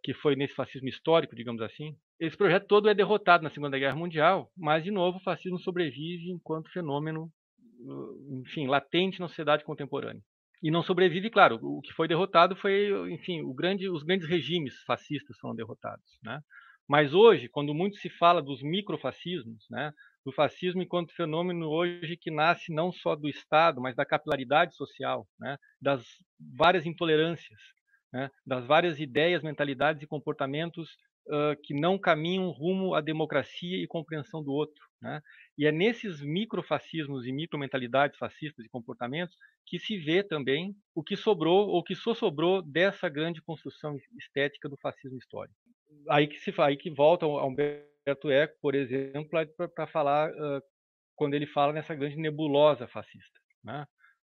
que 0.02 0.14
foi 0.14 0.36
nesse 0.36 0.54
fascismo 0.54 0.88
histórico, 0.88 1.34
digamos 1.34 1.60
assim, 1.62 1.96
esse 2.18 2.36
projeto 2.36 2.66
todo 2.66 2.88
é 2.88 2.94
derrotado 2.94 3.42
na 3.44 3.50
Segunda 3.50 3.78
Guerra 3.78 3.96
Mundial, 3.96 4.50
mas, 4.56 4.84
de 4.84 4.90
novo, 4.90 5.18
o 5.18 5.22
fascismo 5.22 5.58
sobrevive 5.58 6.30
enquanto 6.30 6.70
fenômeno, 6.70 7.30
enfim, 8.42 8.66
latente 8.66 9.20
na 9.20 9.28
sociedade 9.28 9.64
contemporânea. 9.64 10.22
E 10.62 10.70
não 10.70 10.82
sobrevive, 10.82 11.28
claro, 11.28 11.58
o 11.60 11.82
que 11.82 11.92
foi 11.92 12.08
derrotado 12.08 12.56
foi, 12.56 13.12
enfim, 13.12 13.42
grande, 13.54 13.90
os 13.90 14.02
grandes 14.02 14.26
regimes 14.28 14.74
fascistas 14.86 15.36
foram 15.38 15.54
derrotados, 15.54 16.18
né? 16.22 16.40
Mas 16.88 17.12
hoje, 17.12 17.48
quando 17.48 17.74
muito 17.74 17.96
se 17.96 18.08
fala 18.08 18.40
dos 18.40 18.62
microfascismos, 18.62 19.66
né, 19.68 19.92
do 20.24 20.32
fascismo 20.32 20.82
enquanto 20.82 21.14
fenômeno 21.14 21.68
hoje 21.68 22.16
que 22.16 22.30
nasce 22.30 22.72
não 22.72 22.92
só 22.92 23.16
do 23.16 23.28
Estado, 23.28 23.80
mas 23.80 23.96
da 23.96 24.06
capilaridade 24.06 24.74
social, 24.76 25.26
né, 25.38 25.58
das 25.82 26.06
várias 26.56 26.86
intolerâncias, 26.86 27.60
né, 28.16 28.30
das 28.46 28.64
várias 28.64 28.98
ideias, 28.98 29.42
mentalidades 29.42 30.02
e 30.02 30.06
comportamentos 30.06 30.96
uh, 31.26 31.54
que 31.62 31.74
não 31.74 31.98
caminham 31.98 32.48
rumo 32.48 32.94
à 32.94 33.02
democracia 33.02 33.76
e 33.76 33.86
compreensão 33.86 34.42
do 34.42 34.52
outro. 34.52 34.82
Né? 35.02 35.20
E 35.58 35.66
é 35.66 35.70
nesses 35.70 36.22
microfascismos 36.22 37.26
e 37.26 37.32
micromentalidades 37.32 38.18
fascistas 38.18 38.64
e 38.64 38.70
comportamentos 38.70 39.36
que 39.66 39.78
se 39.78 39.98
vê 39.98 40.22
também 40.22 40.74
o 40.94 41.02
que 41.02 41.14
sobrou 41.14 41.68
ou 41.68 41.84
que 41.84 41.94
só 41.94 42.14
sobrou 42.14 42.62
dessa 42.62 43.06
grande 43.10 43.42
construção 43.42 43.98
estética 44.18 44.66
do 44.66 44.78
fascismo 44.78 45.18
histórico. 45.18 45.54
Aí 46.08 46.26
que 46.26 46.40
se 46.40 46.54
aí 46.58 46.78
que 46.78 46.88
volta 46.88 47.26
ao 47.26 47.46
Humberto 47.46 48.30
Eco, 48.30 48.56
por 48.62 48.74
exemplo, 48.74 49.28
para 49.74 49.86
falar 49.86 50.30
uh, 50.30 50.62
quando 51.14 51.34
ele 51.34 51.46
fala 51.46 51.74
nessa 51.74 51.94
grande 51.94 52.16
nebulosa 52.16 52.88
fascista. 52.88 53.38
Né? 53.62 53.86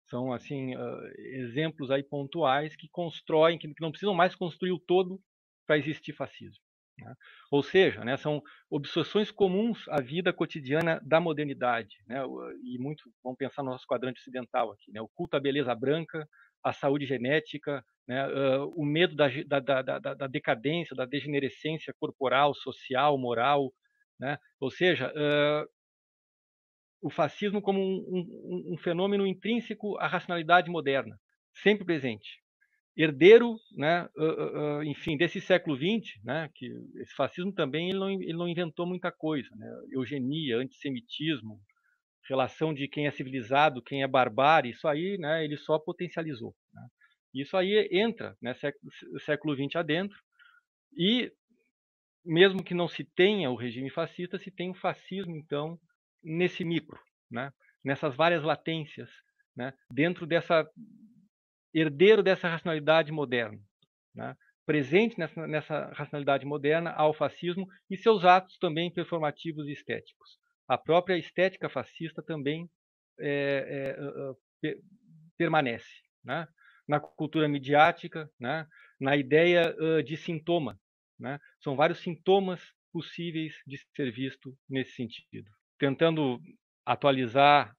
São 0.10 0.32
assim 0.32 0.76
uh, 0.76 1.08
exemplos 1.18 1.92
aí 1.92 2.02
pontuais 2.02 2.76
que 2.76 2.88
constroem, 2.90 3.58
que 3.58 3.74
não 3.80 3.92
precisam 3.92 4.14
mais 4.14 4.36
construir 4.36 4.72
o 4.72 4.80
todo 4.80 5.20
para 5.66 5.78
existir 5.78 6.14
fascismo. 6.14 6.64
Né? 7.00 7.14
Ou 7.52 7.62
seja, 7.62 8.04
né, 8.04 8.18
são 8.18 8.42
obsessões 8.70 9.32
comuns 9.32 9.88
à 9.90 10.02
vida 10.02 10.34
cotidiana 10.34 11.00
da 11.04 11.20
modernidade. 11.20 11.98
Né? 12.08 12.22
E 12.64 12.78
muito, 12.80 13.04
vamos 13.24 13.38
pensar 13.38 13.64
no 13.64 13.72
nosso 13.72 13.86
quadrante 13.86 14.20
ocidental 14.20 14.72
aqui: 14.72 14.92
né? 14.92 15.02
o 15.02 15.08
culto 15.08 15.38
à 15.38 15.40
beleza 15.40 15.74
branca, 15.76 16.28
a 16.64 16.74
saúde 16.74 17.06
genética, 17.06 17.84
né? 18.08 18.28
uh, 18.28 18.74
o 18.76 18.86
medo 18.86 19.16
da, 19.16 19.28
da, 19.60 19.82
da, 19.82 20.14
da, 20.14 20.28
decadência, 20.28 20.96
da 20.96 21.06
degenerescência 21.06 21.94
corporal, 22.00 22.54
social, 22.56 23.18
moral. 23.18 23.72
Né? 24.20 24.38
Ou 24.60 24.72
seja, 24.72 25.12
uh, 25.12 25.70
o 27.02 27.10
fascismo 27.10 27.62
como 27.62 27.80
um, 27.80 28.04
um, 28.08 28.74
um 28.74 28.78
fenômeno 28.78 29.26
intrínseco 29.26 29.98
à 29.98 30.08
racionalidade 30.08 30.70
moderna, 30.70 31.20
sempre 31.54 31.86
presente 31.86 32.42
herdeiro, 32.98 33.60
né, 33.76 34.10
uh, 34.18 34.80
uh, 34.80 34.84
enfim, 34.84 35.16
desse 35.16 35.40
século 35.40 35.78
XX, 35.78 36.20
né, 36.24 36.50
que 36.56 36.66
esse 36.96 37.14
fascismo 37.14 37.54
também 37.54 37.90
ele 37.90 38.00
não, 38.00 38.10
ele 38.10 38.34
não 38.34 38.48
inventou 38.48 38.88
muita 38.88 39.12
coisa, 39.12 39.48
né, 39.56 39.68
eugenia, 39.92 40.58
antissemitismo, 40.58 41.62
relação 42.28 42.74
de 42.74 42.88
quem 42.88 43.06
é 43.06 43.12
civilizado, 43.12 43.84
quem 43.84 44.02
é 44.02 44.08
barbárie, 44.08 44.72
isso 44.72 44.88
aí, 44.88 45.16
né, 45.20 45.46
ele 45.46 45.58
só 45.58 45.78
potencializou. 45.78 46.56
Né. 46.74 46.82
Isso 47.36 47.56
aí 47.56 47.88
entra, 47.92 48.36
né, 48.42 48.56
século, 49.20 49.56
XX 49.56 49.76
adentro, 49.76 50.18
e 50.98 51.32
mesmo 52.26 52.64
que 52.64 52.74
não 52.74 52.88
se 52.88 53.04
tenha 53.04 53.52
o 53.52 53.56
regime 53.56 53.92
fascista, 53.92 54.40
se 54.40 54.50
tem 54.50 54.72
o 54.72 54.76
fascismo, 54.76 55.36
então, 55.38 55.80
nesse 56.28 56.64
micro, 56.66 57.00
né, 57.32 57.52
nessas 57.84 58.16
várias 58.16 58.44
latências, 58.44 59.10
né, 59.56 59.74
dentro 59.92 60.26
dessa 60.26 60.70
herdeiro 61.74 62.24
dessa 62.24 62.48
racionalidade 62.48 63.12
moderna, 63.12 63.60
né? 64.14 64.36
presente 64.66 65.18
nessa, 65.18 65.48
nessa, 65.48 65.86
racionalidade 65.94 66.46
moderna 66.46 66.92
ao 66.92 67.14
fascismo 67.14 67.68
e 67.90 67.96
seus 67.96 68.26
atos 68.26 68.58
também 68.58 68.92
performativos 68.92 69.68
e 69.68 69.72
estéticos. 69.72 70.38
A 70.68 70.78
própria 70.78 71.18
estética 71.18 71.70
fascista 71.70 72.22
também 72.22 72.70
é, 73.20 73.96
é, 74.64 74.70
é, 74.70 74.78
permanece 75.38 76.02
né? 76.24 76.48
na 76.88 77.00
cultura 77.00 77.48
midiática, 77.48 78.30
né? 78.40 78.68
na 79.00 79.16
ideia 79.16 79.74
uh, 79.80 80.04
de 80.04 80.18
sintoma. 80.18 80.78
Né? 81.18 81.40
São 81.64 81.76
vários 81.76 82.00
sintomas 82.00 82.62
possíveis 82.92 83.54
de 83.66 83.78
ser 83.96 84.12
visto 84.12 84.58
nesse 84.70 84.92
sentido. 84.94 85.50
Tentando 85.78 86.40
atualizar 86.86 87.76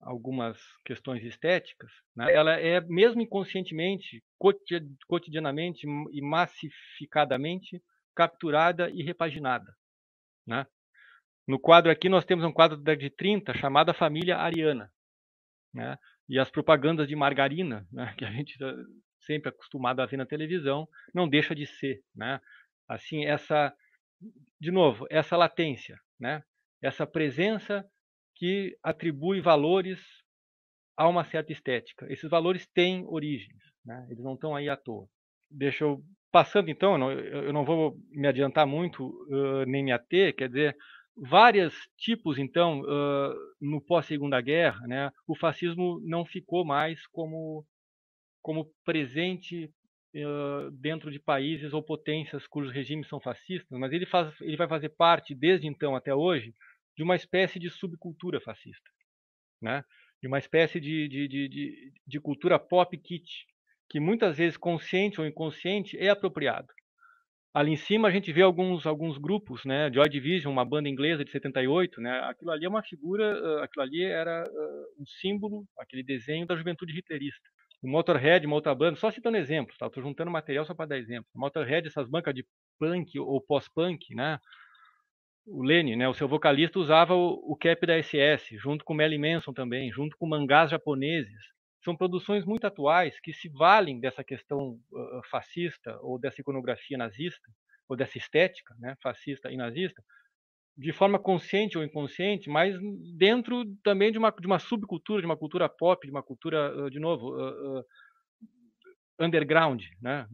algumas 0.00 0.58
questões 0.84 1.24
estéticas, 1.24 1.90
né, 2.14 2.32
ela 2.32 2.52
é, 2.60 2.80
mesmo 2.80 3.20
inconscientemente, 3.20 4.22
cotidianamente 5.08 5.86
e 6.12 6.22
massificadamente 6.22 7.82
capturada 8.14 8.88
e 8.90 9.02
repaginada. 9.02 9.74
Né? 10.46 10.66
No 11.46 11.58
quadro 11.58 11.90
aqui, 11.90 12.08
nós 12.08 12.24
temos 12.24 12.44
um 12.44 12.52
quadro 12.52 12.76
da 12.76 12.82
década 12.92 13.08
de 13.08 13.14
30 13.14 13.54
chamado 13.54 13.92
Família 13.92 14.38
Ariana. 14.38 14.90
Né? 15.74 15.98
E 16.28 16.38
as 16.38 16.50
propagandas 16.50 17.06
de 17.06 17.14
margarina, 17.14 17.86
né, 17.92 18.14
que 18.16 18.24
a 18.24 18.30
gente 18.30 18.52
está 18.52 18.72
sempre 19.20 19.50
acostumado 19.50 20.00
a 20.00 20.06
ver 20.06 20.16
na 20.16 20.26
televisão, 20.26 20.88
não 21.14 21.28
deixa 21.28 21.54
de 21.54 21.66
ser. 21.66 22.00
Né? 22.14 22.40
Assim, 22.88 23.26
essa, 23.26 23.74
de 24.60 24.70
novo, 24.70 25.06
essa 25.10 25.36
latência, 25.36 25.98
né? 26.18 26.42
Essa 26.82 27.06
presença 27.06 27.84
que 28.34 28.76
atribui 28.82 29.40
valores 29.40 29.98
a 30.96 31.08
uma 31.08 31.24
certa 31.24 31.52
estética. 31.52 32.06
Esses 32.10 32.28
valores 32.28 32.66
têm 32.66 33.04
origens, 33.06 33.62
né? 33.84 34.06
eles 34.10 34.22
não 34.22 34.34
estão 34.34 34.54
aí 34.54 34.68
à 34.68 34.76
toa. 34.76 35.06
Deixa 35.50 35.84
eu 35.84 36.02
passando 36.32 36.70
então, 36.70 37.10
eu 37.10 37.52
não, 37.52 37.64
vou 37.64 37.96
me 38.10 38.26
adiantar 38.28 38.66
muito 38.66 39.06
uh, 39.06 39.64
nem 39.66 39.82
me 39.82 39.92
ater, 39.92 40.34
quer 40.34 40.48
dizer, 40.48 40.76
vários 41.16 41.74
tipos 41.96 42.38
então 42.38 42.80
uh, 42.80 43.34
no 43.60 43.80
pós 43.80 44.06
Segunda 44.06 44.40
Guerra, 44.40 44.86
né? 44.86 45.10
O 45.26 45.34
fascismo 45.34 45.98
não 46.04 46.26
ficou 46.26 46.64
mais 46.64 47.06
como 47.06 47.64
como 48.42 48.70
presente 48.84 49.72
dentro 50.80 51.10
de 51.10 51.18
países 51.18 51.72
ou 51.72 51.82
potências 51.82 52.46
cujos 52.46 52.72
regimes 52.72 53.08
são 53.08 53.20
fascistas, 53.20 53.78
mas 53.78 53.92
ele 53.92 54.06
faz 54.06 54.40
ele 54.40 54.56
vai 54.56 54.68
fazer 54.68 54.90
parte 54.90 55.34
desde 55.34 55.66
então 55.66 55.94
até 55.94 56.14
hoje 56.14 56.54
de 56.96 57.02
uma 57.02 57.16
espécie 57.16 57.58
de 57.58 57.68
subcultura 57.68 58.40
fascista, 58.40 58.90
né? 59.60 59.84
de 60.20 60.28
uma 60.28 60.38
espécie 60.38 60.80
de, 60.80 61.08
de, 61.08 61.28
de, 61.28 61.92
de, 62.06 62.20
cultura 62.20 62.58
pop 62.58 62.96
kit, 62.98 63.46
que 63.88 64.00
muitas 64.00 64.36
vezes, 64.38 64.56
consciente 64.56 65.20
ou 65.20 65.26
inconsciente, 65.26 65.96
é 65.98 66.08
apropriado. 66.08 66.68
Ali 67.54 67.72
em 67.72 67.76
cima 67.76 68.08
a 68.08 68.10
gente 68.10 68.32
vê 68.32 68.42
alguns, 68.42 68.86
alguns 68.86 69.16
grupos, 69.16 69.64
né? 69.64 69.90
Joy 69.92 70.08
Division, 70.10 70.52
uma 70.52 70.64
banda 70.64 70.88
inglesa 70.88 71.24
de 71.24 71.30
78, 71.30 72.00
né? 72.00 72.20
Aquilo 72.24 72.50
ali 72.50 72.66
é 72.66 72.68
uma 72.68 72.82
figura, 72.82 73.64
aquilo 73.64 73.82
ali 73.82 74.04
era 74.04 74.44
um 74.98 75.06
símbolo, 75.06 75.66
aquele 75.78 76.02
desenho 76.02 76.46
da 76.46 76.56
juventude 76.56 76.98
hitlerista. 76.98 77.48
O 77.82 77.88
Motorhead, 77.88 78.46
uma 78.46 78.56
outra 78.56 78.74
banda, 78.74 78.96
só 78.96 79.10
citando 79.10 79.36
exemplos, 79.36 79.76
tá? 79.78 79.86
Estou 79.86 80.02
juntando 80.02 80.30
material 80.30 80.64
só 80.64 80.74
para 80.74 80.86
dar 80.86 80.98
exemplos. 80.98 81.32
O 81.34 81.38
Motorhead, 81.38 81.86
essas 81.86 82.08
bancas 82.08 82.34
de 82.34 82.44
punk 82.78 83.18
ou 83.18 83.40
pós-punk, 83.40 84.14
né? 84.14 84.38
o 85.46 85.62
Lenny, 85.62 85.94
né, 85.94 86.08
o 86.08 86.14
seu 86.14 86.26
vocalista, 86.26 86.78
usava 86.78 87.14
o, 87.14 87.52
o 87.52 87.56
cap 87.56 87.86
da 87.86 88.02
SS, 88.02 88.56
junto 88.58 88.84
com 88.84 88.92
Melly 88.92 89.16
Manson 89.16 89.52
também, 89.52 89.92
junto 89.92 90.16
com 90.16 90.26
mangás 90.26 90.70
japoneses. 90.70 91.40
São 91.84 91.96
produções 91.96 92.44
muito 92.44 92.66
atuais 92.66 93.20
que 93.20 93.32
se 93.32 93.48
valem 93.48 94.00
dessa 94.00 94.24
questão 94.24 94.80
uh, 94.90 95.22
fascista 95.30 95.96
ou 96.02 96.18
dessa 96.18 96.40
iconografia 96.40 96.98
nazista, 96.98 97.48
ou 97.88 97.96
dessa 97.96 98.18
estética 98.18 98.74
né, 98.80 98.96
fascista 99.00 99.52
e 99.52 99.56
nazista, 99.56 100.02
de 100.76 100.92
forma 100.92 101.18
consciente 101.18 101.78
ou 101.78 101.84
inconsciente, 101.84 102.50
mas 102.50 102.76
dentro 103.16 103.64
também 103.82 104.12
de 104.12 104.18
uma, 104.18 104.30
de 104.30 104.46
uma 104.46 104.58
subcultura, 104.58 105.22
de 105.22 105.26
uma 105.26 105.36
cultura 105.36 105.68
pop, 105.68 106.06
de 106.06 106.10
uma 106.10 106.22
cultura, 106.22 106.86
uh, 106.86 106.90
de 106.90 106.98
novo, 106.98 107.34
uh, 107.34 107.84
underground, 109.18 109.82
né? 110.02 110.26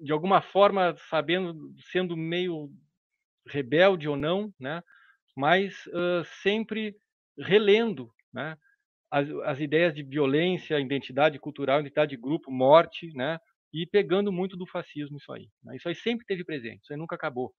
de 0.00 0.12
alguma 0.12 0.42
forma 0.42 0.94
sabendo, 1.08 1.54
sendo 1.90 2.16
meio 2.16 2.70
rebelde 3.46 4.08
ou 4.08 4.16
não, 4.16 4.52
né? 4.60 4.82
mas 5.36 5.86
uh, 5.86 6.24
sempre 6.42 6.94
relendo 7.38 8.10
né? 8.32 8.56
as, 9.10 9.28
as, 9.44 9.60
ideias 9.60 9.94
de 9.94 10.02
violência, 10.02 10.78
identidade 10.78 11.38
cultural, 11.38 11.80
identidade 11.80 12.10
de 12.10 12.20
grupo, 12.20 12.50
morte, 12.50 13.12
né? 13.14 13.38
e 13.72 13.86
pegando 13.86 14.30
muito 14.30 14.56
do 14.56 14.66
fascismo 14.66 15.16
isso 15.16 15.32
aí. 15.32 15.48
Né? 15.64 15.76
Isso 15.76 15.88
aí 15.88 15.94
sempre 15.94 16.26
teve 16.26 16.44
presente, 16.44 16.82
isso 16.82 16.92
aí 16.92 16.98
nunca 16.98 17.14
acabou. 17.14 17.54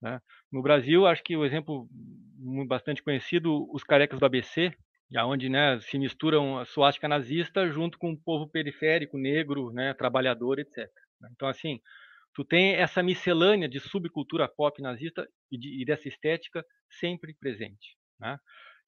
Né? 0.00 0.20
No 0.52 0.62
Brasil, 0.62 1.06
acho 1.06 1.22
que 1.22 1.36
o 1.36 1.44
exemplo 1.44 1.88
bastante 2.66 3.02
conhecido, 3.02 3.68
os 3.72 3.82
carecas 3.82 4.18
do 4.18 4.26
ABC, 4.26 4.72
onde 5.24 5.48
né, 5.48 5.78
se 5.80 5.98
misturam 5.98 6.58
a 6.58 6.64
suástica 6.64 7.08
nazista 7.08 7.70
junto 7.70 7.98
com 7.98 8.12
o 8.12 8.18
povo 8.18 8.48
periférico, 8.48 9.16
negro, 9.16 9.70
né, 9.72 9.94
trabalhador, 9.94 10.58
etc. 10.58 10.90
Então, 11.32 11.48
assim, 11.48 11.80
tu 12.34 12.44
tem 12.44 12.74
essa 12.74 13.02
miscelânea 13.02 13.68
de 13.68 13.80
subcultura 13.80 14.48
pop 14.48 14.80
nazista 14.82 15.26
e, 15.50 15.56
de, 15.56 15.82
e 15.82 15.84
dessa 15.84 16.08
estética 16.08 16.64
sempre 16.90 17.34
presente. 17.34 17.96
Né? 18.18 18.38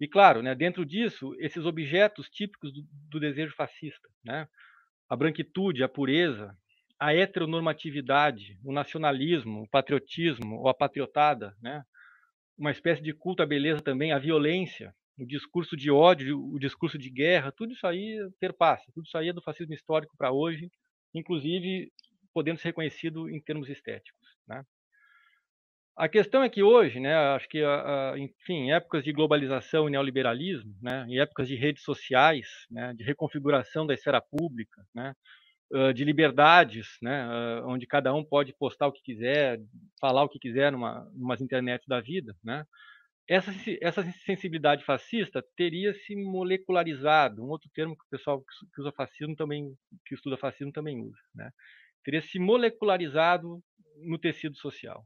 E 0.01 0.07
claro, 0.07 0.43
né, 0.43 0.55
dentro 0.55 0.85
disso, 0.85 1.35
esses 1.39 1.65
objetos 1.65 2.29
típicos 2.29 2.73
do, 2.73 2.83
do, 3.11 3.21
desejo 3.21 3.55
fascista, 3.55 4.09
né? 4.25 4.49
a 5.09 5.17
branquitude, 5.17 5.83
a 5.83 5.89
pureza, 5.89 6.57
a 6.99 7.15
heteronormatividade, 7.15 8.59
o 8.65 8.73
nacionalismo, 8.73 9.63
o 9.63 9.69
patriotismo 9.69 10.57
ou 10.57 10.69
a 10.69 10.75
patriotada, 10.75 11.55
né? 11.63 11.83
uma 12.57 12.73
espécie 12.73 13.01
de 13.01 13.13
culto 13.13 13.43
à 13.43 13.47
beleza 13.47 13.81
também, 13.81 14.13
a 14.13 14.19
violência, 14.19 14.93
o 15.17 15.25
discurso 15.25 15.77
de 15.77 15.91
ódio, 15.91 16.41
o 16.41 16.59
discurso 16.59 16.99
de 16.99 17.09
guerra, 17.09 17.53
tudo 17.53 17.73
isso 17.73 17.87
aí 17.87 18.19
perpassa, 18.41 18.85
tudo 18.93 19.05
isso 19.07 19.17
aí 19.17 19.29
é 19.29 19.33
do 19.33 19.43
fascismo 19.43 19.75
histórico 19.75 20.17
para 20.17 20.33
hoje, 20.33 20.71
inclusive 21.15 21.93
podendo 22.35 22.59
ser 22.59 22.69
reconhecido 22.69 23.29
em 23.31 23.41
termos 23.41 23.69
estéticos. 23.69 24.29
Né? 24.47 24.65
A 25.97 26.09
questão 26.09 26.43
é 26.43 26.49
que 26.49 26.63
hoje, 26.63 27.01
né, 27.01 27.15
acho 27.35 27.49
que, 27.49 27.61
enfim, 28.17 28.55
em 28.55 28.73
épocas 28.73 29.03
de 29.03 29.13
globalização 29.13 29.89
e 29.89 29.91
neoliberalismo, 29.91 30.73
né, 30.81 31.05
em 31.09 31.19
épocas 31.19 31.49
de 31.49 31.57
redes 31.57 31.83
sociais, 31.83 32.47
né, 32.71 32.95
de 32.95 33.03
reconfiguração 33.03 33.85
da 33.85 33.95
esfera 33.95 34.21
pública, 34.21 34.85
né, 34.95 35.15
de 35.95 36.03
liberdades, 36.03 36.97
né, 37.03 37.29
onde 37.65 37.87
cada 37.87 38.15
um 38.15 38.25
pode 38.25 38.55
postar 38.55 38.87
o 38.87 38.93
que 38.93 39.03
quiser, 39.03 39.61
falar 40.01 40.25
o 40.25 40.29
que 40.29 40.39
quiser 40.39 40.73
numa 40.73 41.07
umas 41.15 41.43
internet 41.43 41.85
da 41.87 42.01
vida, 42.01 42.35
né? 42.43 42.65
Essa, 43.29 43.53
essa 43.83 44.03
sensibilidade 44.25 44.83
fascista 44.87 45.45
teria 45.55 45.93
se 45.93 46.17
molecularizado, 46.17 47.45
um 47.45 47.51
outro 47.51 47.69
termo 47.75 47.95
que 47.95 48.03
o 48.03 48.09
pessoal 48.09 48.41
que 48.41 48.81
usa 48.81 48.91
fascismo 48.91 49.37
também, 49.37 49.75
que 50.07 50.15
estuda 50.15 50.39
fascismo 50.39 50.73
também 50.73 51.03
usa, 51.03 51.21
né? 51.35 51.51
teria 52.03 52.23
se 52.23 52.39
molecularizado 52.39 53.63
no 53.99 54.19
tecido 54.19 54.57
social. 54.57 55.05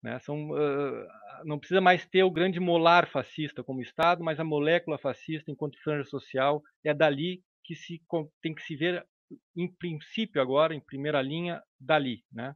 Né? 0.00 0.18
São, 0.20 0.50
uh, 0.50 1.06
não 1.44 1.58
precisa 1.58 1.80
mais 1.80 2.06
ter 2.06 2.22
o 2.22 2.30
grande 2.30 2.60
molar 2.60 3.08
fascista 3.08 3.64
como 3.64 3.82
Estado, 3.82 4.22
mas 4.22 4.38
a 4.38 4.44
molécula 4.44 4.96
fascista, 4.96 5.50
enquanto 5.50 5.82
franja 5.82 6.08
social, 6.08 6.62
é 6.84 6.94
dali 6.94 7.42
que 7.64 7.74
se 7.74 8.00
tem 8.40 8.54
que 8.54 8.62
se 8.62 8.76
ver, 8.76 9.04
em 9.56 9.72
princípio 9.76 10.40
agora, 10.40 10.74
em 10.74 10.80
primeira 10.80 11.20
linha, 11.22 11.62
dali, 11.78 12.24
né? 12.32 12.54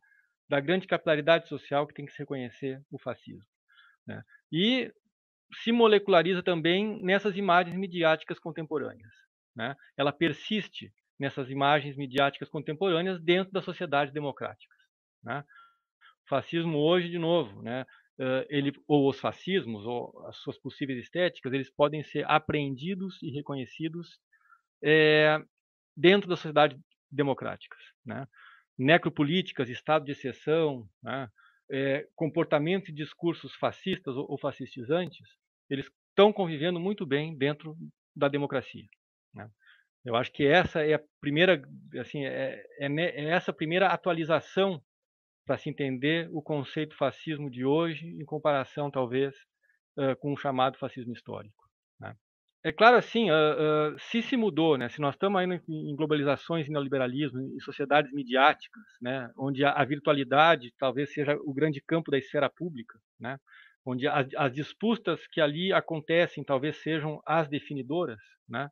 da 0.48 0.60
grande 0.60 0.86
capilaridade 0.86 1.48
social 1.48 1.86
que 1.86 1.94
tem 1.94 2.06
que 2.06 2.12
se 2.12 2.18
reconhecer 2.18 2.82
o 2.90 2.98
fascismo. 2.98 3.46
Né? 4.06 4.22
E 4.52 4.92
se 5.62 5.72
moleculariza 5.72 6.42
também 6.42 7.02
nessas 7.02 7.36
imagens 7.36 7.76
midiáticas 7.76 8.38
contemporâneas. 8.38 9.12
Né? 9.54 9.74
Ela 9.96 10.12
persiste 10.12 10.92
nessas 11.18 11.48
imagens 11.50 11.96
midiáticas 11.96 12.48
contemporâneas 12.48 13.20
dentro 13.20 13.52
das 13.52 13.64
sociedades 13.64 14.12
democráticas. 14.12 14.78
Né? 15.22 15.44
O 16.24 16.28
fascismo 16.28 16.78
hoje, 16.78 17.08
de 17.08 17.18
novo, 17.18 17.62
né, 17.62 17.84
ele, 18.48 18.72
ou 18.86 19.08
os 19.08 19.20
fascismos, 19.20 19.84
ou 19.84 20.26
as 20.26 20.36
suas 20.38 20.58
possíveis 20.58 20.98
estéticas, 20.98 21.52
eles 21.52 21.70
podem 21.70 22.02
ser 22.02 22.24
apreendidos 22.28 23.22
e 23.22 23.30
reconhecidos 23.30 24.18
é, 24.82 25.38
dentro 25.96 26.28
das 26.28 26.40
sociedades 26.40 26.78
democráticas. 27.10 27.80
Né? 28.04 28.26
Necropolíticas, 28.78 29.68
estado 29.68 30.04
de 30.04 30.12
exceção, 30.12 30.88
né? 31.02 31.28
é, 31.70 32.06
comportamentos 32.14 32.88
e 32.88 32.92
discursos 32.92 33.54
fascistas 33.54 34.16
ou, 34.16 34.30
ou 34.30 34.38
fascistizantes, 34.38 35.28
eles 35.70 35.86
estão 36.08 36.32
convivendo 36.32 36.78
muito 36.78 37.06
bem 37.06 37.36
dentro 37.36 37.76
da 38.14 38.28
democracia. 38.28 38.86
Né? 39.32 39.48
Eu 40.04 40.16
acho 40.16 40.30
que 40.32 40.46
essa 40.46 40.84
é 40.84 40.94
a 40.94 41.02
primeira, 41.20 41.62
assim, 41.98 42.24
é, 42.24 42.62
é, 42.78 42.86
é 42.88 43.24
essa 43.30 43.52
primeira 43.52 43.88
atualização 43.88 44.82
para 45.46 45.56
se 45.56 45.68
entender 45.68 46.28
o 46.32 46.42
conceito 46.42 46.96
fascismo 46.96 47.50
de 47.50 47.64
hoje 47.64 48.06
em 48.06 48.24
comparação, 48.24 48.90
talvez, 48.90 49.34
com 50.18 50.32
o 50.32 50.36
chamado 50.36 50.78
fascismo 50.78 51.12
histórico. 51.12 51.63
É 52.66 52.72
claro, 52.72 52.96
assim, 52.96 53.30
uh, 53.30 53.34
uh, 53.94 53.98
se 53.98 54.22
se 54.22 54.38
mudou, 54.38 54.78
né, 54.78 54.88
se 54.88 54.98
nós 54.98 55.14
estamos 55.14 55.38
aí 55.38 55.46
em 55.68 55.94
globalizações 55.94 56.66
e 56.66 56.70
neoliberalismo, 56.70 57.38
em 57.38 57.60
sociedades 57.60 58.10
midiáticas, 58.10 58.82
né, 59.02 59.30
onde 59.36 59.62
a, 59.62 59.72
a, 59.72 59.84
virtualidade 59.84 60.72
talvez 60.78 61.12
seja 61.12 61.36
o 61.44 61.52
grande 61.52 61.82
campo 61.86 62.10
da 62.10 62.16
esfera 62.16 62.48
pública, 62.48 62.98
né, 63.20 63.38
onde 63.84 64.08
as, 64.08 64.26
as 64.34 64.54
disputas 64.54 65.26
que 65.26 65.42
ali 65.42 65.74
acontecem 65.74 66.42
talvez 66.42 66.76
sejam 66.78 67.20
as 67.26 67.50
definidoras, 67.50 68.20
né, 68.48 68.70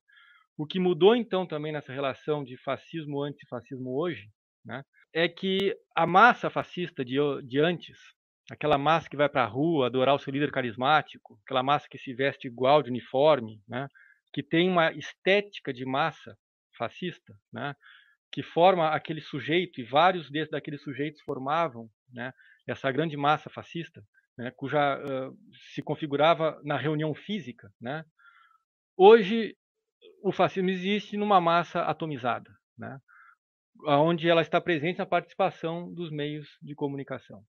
o 0.56 0.66
que 0.66 0.80
mudou 0.80 1.14
então 1.14 1.46
também 1.46 1.70
nessa 1.70 1.92
relação 1.92 2.42
de 2.42 2.56
fascismo 2.56 3.22
antes 3.22 3.42
e 3.42 3.48
fascismo 3.48 3.94
hoje, 3.94 4.26
né, 4.64 4.82
é 5.12 5.28
que 5.28 5.76
a 5.94 6.06
massa 6.06 6.48
fascista 6.48 7.04
de, 7.04 7.18
de 7.44 7.60
antes, 7.60 7.98
aquela 8.50 8.76
massa 8.76 9.08
que 9.08 9.16
vai 9.16 9.28
para 9.28 9.44
a 9.44 9.46
rua 9.46 9.86
adorar 9.86 10.14
o 10.14 10.18
seu 10.18 10.32
líder 10.32 10.50
carismático, 10.50 11.38
aquela 11.44 11.62
massa 11.62 11.88
que 11.88 11.98
se 11.98 12.12
veste 12.12 12.46
igual 12.46 12.82
de 12.82 12.90
uniforme, 12.90 13.62
né, 13.68 13.88
que 14.32 14.42
tem 14.42 14.68
uma 14.68 14.92
estética 14.92 15.72
de 15.72 15.84
massa 15.84 16.36
fascista, 16.76 17.36
né, 17.52 17.74
que 18.30 18.42
forma 18.42 18.88
aquele 18.88 19.20
sujeito 19.20 19.80
e 19.80 19.84
vários 19.84 20.30
desses 20.30 20.50
daqueles 20.50 20.82
sujeitos 20.82 21.20
formavam, 21.22 21.88
né, 22.12 22.32
essa 22.66 22.90
grande 22.90 23.16
massa 23.16 23.50
fascista, 23.50 24.02
né, 24.36 24.50
cuja 24.56 24.98
uh, 24.98 25.38
se 25.74 25.82
configurava 25.82 26.60
na 26.64 26.76
reunião 26.76 27.14
física, 27.14 27.72
né. 27.80 28.04
Hoje 28.96 29.56
o 30.22 30.32
fascismo 30.32 30.70
existe 30.70 31.16
numa 31.16 31.40
massa 31.40 31.82
atomizada, 31.82 32.50
né? 32.76 33.00
onde 33.84 34.28
ela 34.28 34.42
está 34.42 34.60
presente 34.60 34.98
na 34.98 35.06
participação 35.06 35.92
dos 35.92 36.10
meios 36.10 36.46
de 36.60 36.74
comunicação 36.74 37.42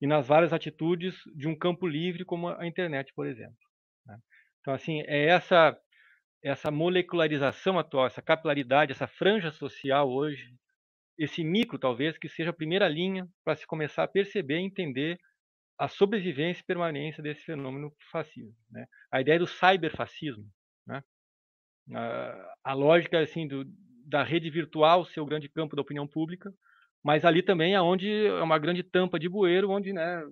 e 0.00 0.06
nas 0.06 0.26
várias 0.26 0.52
atitudes 0.52 1.14
de 1.34 1.48
um 1.48 1.56
campo 1.56 1.86
livre 1.86 2.24
como 2.24 2.48
a 2.48 2.66
internet, 2.66 3.12
por 3.14 3.26
exemplo. 3.26 3.56
Né? 4.06 4.18
Então, 4.60 4.74
assim, 4.74 5.02
é 5.06 5.26
essa 5.26 5.76
essa 6.42 6.70
molecularização 6.70 7.76
atual, 7.76 8.06
essa 8.06 8.22
capilaridade, 8.22 8.92
essa 8.92 9.08
franja 9.08 9.50
social 9.50 10.08
hoje, 10.08 10.54
esse 11.18 11.42
micro 11.42 11.78
talvez 11.78 12.16
que 12.18 12.28
seja 12.28 12.50
a 12.50 12.56
primeira 12.56 12.88
linha 12.88 13.26
para 13.44 13.56
se 13.56 13.66
começar 13.66 14.04
a 14.04 14.08
perceber 14.08 14.58
e 14.60 14.64
entender 14.64 15.18
a 15.78 15.88
sobrevivência 15.88 16.62
e 16.62 16.66
permanência 16.66 17.22
desse 17.22 17.42
fenômeno 17.42 17.92
fascismo. 18.12 18.54
Né? 18.70 18.86
A 19.10 19.20
ideia 19.20 19.38
do 19.38 19.46
cyberfascismo, 19.46 20.46
né? 20.86 21.02
a, 21.94 22.54
a 22.64 22.72
lógica 22.74 23.20
assim 23.20 23.48
do, 23.48 23.64
da 24.06 24.22
rede 24.22 24.48
virtual 24.48 25.04
ser 25.04 25.20
o 25.20 25.26
grande 25.26 25.48
campo 25.48 25.74
da 25.74 25.82
opinião 25.82 26.06
pública, 26.06 26.52
mas 27.02 27.24
ali 27.24 27.42
também 27.42 27.74
é 27.74 27.80
onde 27.80 28.26
é 28.26 28.42
uma 28.42 28.58
grande 28.58 28.82
tampa 28.82 29.18
de 29.18 29.28
bueiro, 29.28 29.70
onde, 29.70 29.92
né, 29.92 30.22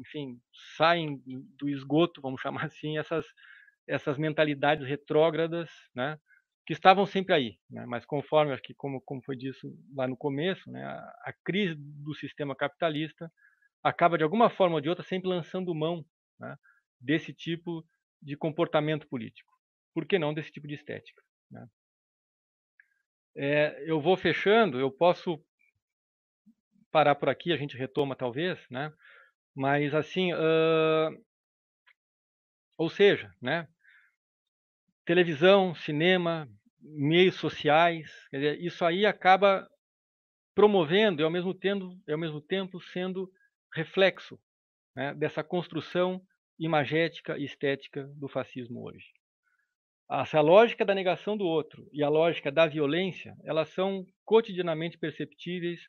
enfim, 0.00 0.40
saem 0.76 1.22
do 1.58 1.68
esgoto, 1.68 2.20
vamos 2.20 2.40
chamar 2.42 2.66
assim, 2.66 2.98
essas 2.98 3.26
essas 3.86 4.16
mentalidades 4.16 4.88
retrógradas, 4.88 5.70
né, 5.94 6.18
que 6.66 6.72
estavam 6.72 7.04
sempre 7.04 7.34
aí, 7.34 7.58
né, 7.70 7.84
mas 7.86 8.06
conforme 8.06 8.52
acho 8.52 8.62
que 8.62 8.74
como 8.74 9.00
como 9.02 9.22
foi 9.22 9.36
disso 9.36 9.68
lá 9.94 10.08
no 10.08 10.16
começo, 10.16 10.70
né, 10.70 10.84
a, 10.84 10.98
a 11.24 11.34
crise 11.44 11.74
do 11.78 12.14
sistema 12.14 12.56
capitalista 12.56 13.30
acaba 13.82 14.16
de 14.16 14.24
alguma 14.24 14.48
forma 14.48 14.76
ou 14.76 14.80
de 14.80 14.88
outra 14.88 15.04
sempre 15.04 15.28
lançando 15.28 15.74
mão 15.74 16.04
né, 16.40 16.56
desse 16.98 17.34
tipo 17.34 17.84
de 18.22 18.36
comportamento 18.36 19.06
político 19.08 19.54
por 19.94 20.04
que 20.04 20.18
não 20.18 20.34
desse 20.34 20.50
tipo 20.50 20.66
de 20.66 20.74
estética? 20.74 21.22
Né? 21.50 21.66
É, 23.36 23.84
eu 23.86 24.00
vou 24.00 24.16
fechando, 24.16 24.78
eu 24.78 24.90
posso 24.90 25.42
parar 26.94 27.16
por 27.16 27.28
aqui, 27.28 27.52
a 27.52 27.56
gente 27.56 27.76
retoma 27.76 28.14
talvez, 28.14 28.56
né? 28.70 28.92
Mas 29.52 29.92
assim, 29.92 30.32
uh, 30.32 31.10
ou 32.78 32.88
seja, 32.88 33.34
né? 33.42 33.66
Televisão, 35.04 35.74
cinema, 35.74 36.48
meios 36.80 37.34
sociais, 37.34 38.08
dizer, 38.32 38.60
isso 38.60 38.84
aí 38.84 39.04
acaba 39.04 39.68
promovendo 40.54 41.20
e 41.20 41.24
ao 41.24 41.30
mesmo 41.32 41.52
tempo, 41.52 41.98
ao 42.08 42.18
mesmo 42.18 42.40
tempo 42.40 42.80
sendo 42.80 43.28
reflexo 43.74 44.38
né, 44.94 45.12
dessa 45.14 45.42
construção 45.42 46.22
imagética 46.60 47.36
e 47.36 47.44
estética 47.44 48.04
do 48.14 48.28
fascismo 48.28 48.86
hoje. 48.86 49.06
Essa 50.08 50.40
lógica 50.40 50.84
da 50.84 50.94
negação 50.94 51.36
do 51.36 51.44
outro 51.44 51.88
e 51.92 52.04
a 52.04 52.08
lógica 52.08 52.52
da 52.52 52.68
violência, 52.68 53.34
elas 53.42 53.68
são 53.70 54.06
cotidianamente 54.24 54.96
perceptíveis 54.96 55.80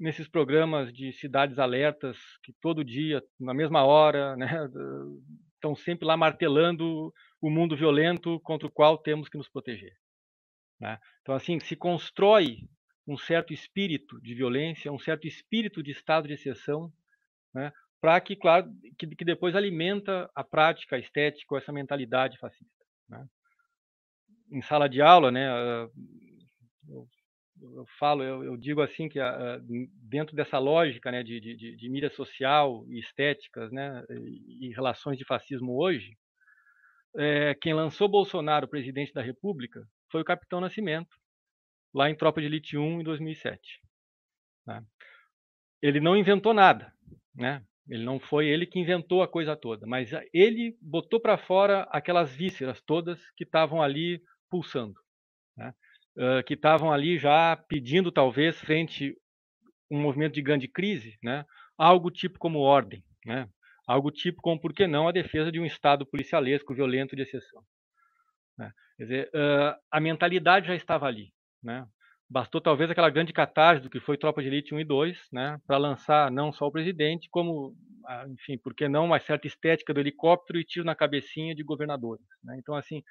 nesses 0.00 0.26
programas 0.26 0.92
de 0.92 1.12
cidades 1.12 1.58
alertas 1.58 2.16
que 2.42 2.52
todo 2.54 2.82
dia, 2.82 3.22
na 3.38 3.52
mesma 3.52 3.84
hora, 3.84 4.34
né, 4.36 4.48
estão 5.54 5.76
sempre 5.76 6.06
lá 6.06 6.16
martelando 6.16 7.12
o 7.40 7.50
mundo 7.50 7.76
violento 7.76 8.40
contra 8.40 8.66
o 8.66 8.70
qual 8.70 8.96
temos 8.96 9.28
que 9.28 9.36
nos 9.36 9.48
proteger. 9.48 9.94
Né? 10.80 10.98
Então, 11.20 11.34
assim, 11.34 11.60
se 11.60 11.76
constrói 11.76 12.66
um 13.06 13.16
certo 13.16 13.52
espírito 13.52 14.20
de 14.22 14.34
violência, 14.34 14.90
um 14.90 14.98
certo 14.98 15.26
espírito 15.26 15.82
de 15.82 15.90
estado 15.90 16.26
de 16.26 16.34
exceção, 16.34 16.90
né, 17.52 17.70
para 18.00 18.18
que, 18.20 18.34
claro, 18.34 18.72
que, 18.98 19.06
que, 19.06 19.24
depois 19.24 19.54
alimenta 19.54 20.30
a 20.34 20.42
prática 20.42 20.98
estética, 20.98 21.58
essa 21.58 21.72
mentalidade 21.72 22.38
fascista. 22.38 22.84
Né? 23.06 23.28
em 24.50 24.62
sala 24.62 24.88
de 24.88 25.00
aula, 25.00 25.30
né, 25.30 25.48
eu, 26.88 27.08
eu 27.62 27.84
falo, 27.98 28.22
eu, 28.22 28.44
eu, 28.44 28.56
digo 28.56 28.80
assim 28.80 29.08
que 29.08 29.18
dentro 30.08 30.34
dessa 30.34 30.58
lógica, 30.58 31.10
né, 31.10 31.22
de, 31.22 31.40
de, 31.40 31.76
de 31.76 31.88
mídia 31.88 32.10
social 32.10 32.84
e 32.88 32.98
estéticas, 32.98 33.70
né, 33.70 34.04
e, 34.10 34.68
e 34.68 34.72
relações 34.72 35.18
de 35.18 35.24
fascismo 35.24 35.76
hoje, 35.76 36.16
é, 37.16 37.54
quem 37.54 37.74
lançou 37.74 38.08
Bolsonaro 38.08 38.68
presidente 38.68 39.12
da 39.12 39.22
República 39.22 39.86
foi 40.10 40.20
o 40.20 40.24
Capitão 40.24 40.60
Nascimento, 40.60 41.16
lá 41.92 42.08
em 42.08 42.14
Tropa 42.14 42.40
de 42.40 42.46
Elite 42.46 42.76
1 42.76 43.00
em 43.00 43.04
2007. 43.04 43.80
Né? 44.66 44.84
Ele 45.82 46.00
não 46.00 46.16
inventou 46.16 46.54
nada, 46.54 46.92
né? 47.34 47.64
Ele 47.88 48.04
não 48.04 48.20
foi 48.20 48.46
ele 48.46 48.66
que 48.66 48.78
inventou 48.78 49.22
a 49.22 49.28
coisa 49.28 49.56
toda, 49.56 49.86
mas 49.86 50.10
ele 50.32 50.78
botou 50.80 51.18
para 51.18 51.36
fora 51.36 51.82
aquelas 51.90 52.32
vísceras 52.32 52.80
todas 52.80 53.18
que 53.32 53.42
estavam 53.42 53.82
ali 53.82 54.22
pulsando, 54.48 54.94
né? 55.56 55.74
Uh, 56.16 56.42
que 56.44 56.54
estavam 56.54 56.92
ali 56.92 57.18
já 57.18 57.56
pedindo, 57.56 58.12
talvez, 58.12 58.58
frente 58.58 59.16
um 59.90 60.00
movimento 60.00 60.34
de 60.34 60.42
grande 60.42 60.68
crise, 60.68 61.18
né? 61.22 61.44
algo 61.76 62.10
tipo 62.10 62.38
como 62.38 62.60
ordem, 62.60 63.02
né? 63.24 63.48
algo 63.86 64.10
tipo 64.10 64.40
como, 64.40 64.60
por 64.60 64.72
que 64.72 64.86
não, 64.86 65.08
a 65.08 65.12
defesa 65.12 65.50
de 65.50 65.58
um 65.58 65.66
Estado 65.66 66.06
policialesco, 66.06 66.74
violento 66.74 67.16
de 67.16 67.22
exceção. 67.22 67.62
Né? 68.56 68.72
Quer 68.96 69.02
dizer, 69.02 69.30
uh, 69.34 69.74
a 69.90 70.00
mentalidade 70.00 70.68
já 70.68 70.74
estava 70.74 71.06
ali. 71.06 71.32
Né? 71.62 71.84
Bastou 72.28 72.60
talvez 72.60 72.88
aquela 72.88 73.10
grande 73.10 73.32
do 73.82 73.90
que 73.90 73.98
foi 73.98 74.16
Tropa 74.16 74.40
de 74.40 74.46
Elite 74.46 74.72
1 74.72 74.80
e 74.80 74.84
2, 74.84 75.28
né, 75.32 75.60
para 75.66 75.78
lançar 75.78 76.30
não 76.30 76.52
só 76.52 76.68
o 76.68 76.70
presidente, 76.70 77.28
como, 77.28 77.74
enfim, 78.28 78.56
por 78.56 78.72
que 78.72 78.88
não 78.88 79.06
uma 79.06 79.18
certa 79.18 79.48
estética 79.48 79.92
do 79.92 79.98
helicóptero 79.98 80.60
e 80.60 80.64
tiro 80.64 80.86
na 80.86 80.94
cabecinha 80.94 81.56
de 81.56 81.64
governadores. 81.64 82.24
Né? 82.44 82.56
Então, 82.56 82.76
assim, 82.76 83.02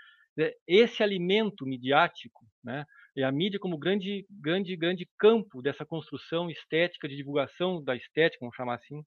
esse 0.67 1.03
alimento 1.03 1.65
midiático, 1.65 2.45
né, 2.63 2.85
e 3.15 3.23
a 3.23 3.31
mídia 3.31 3.59
como 3.59 3.77
grande, 3.77 4.25
grande, 4.29 4.75
grande 4.75 5.09
campo 5.17 5.61
dessa 5.61 5.85
construção 5.85 6.49
estética, 6.49 7.07
de 7.07 7.15
divulgação 7.15 7.83
da 7.83 7.95
estética, 7.95 8.39
vamos 8.41 8.55
chamar 8.55 8.75
assim, 8.75 9.03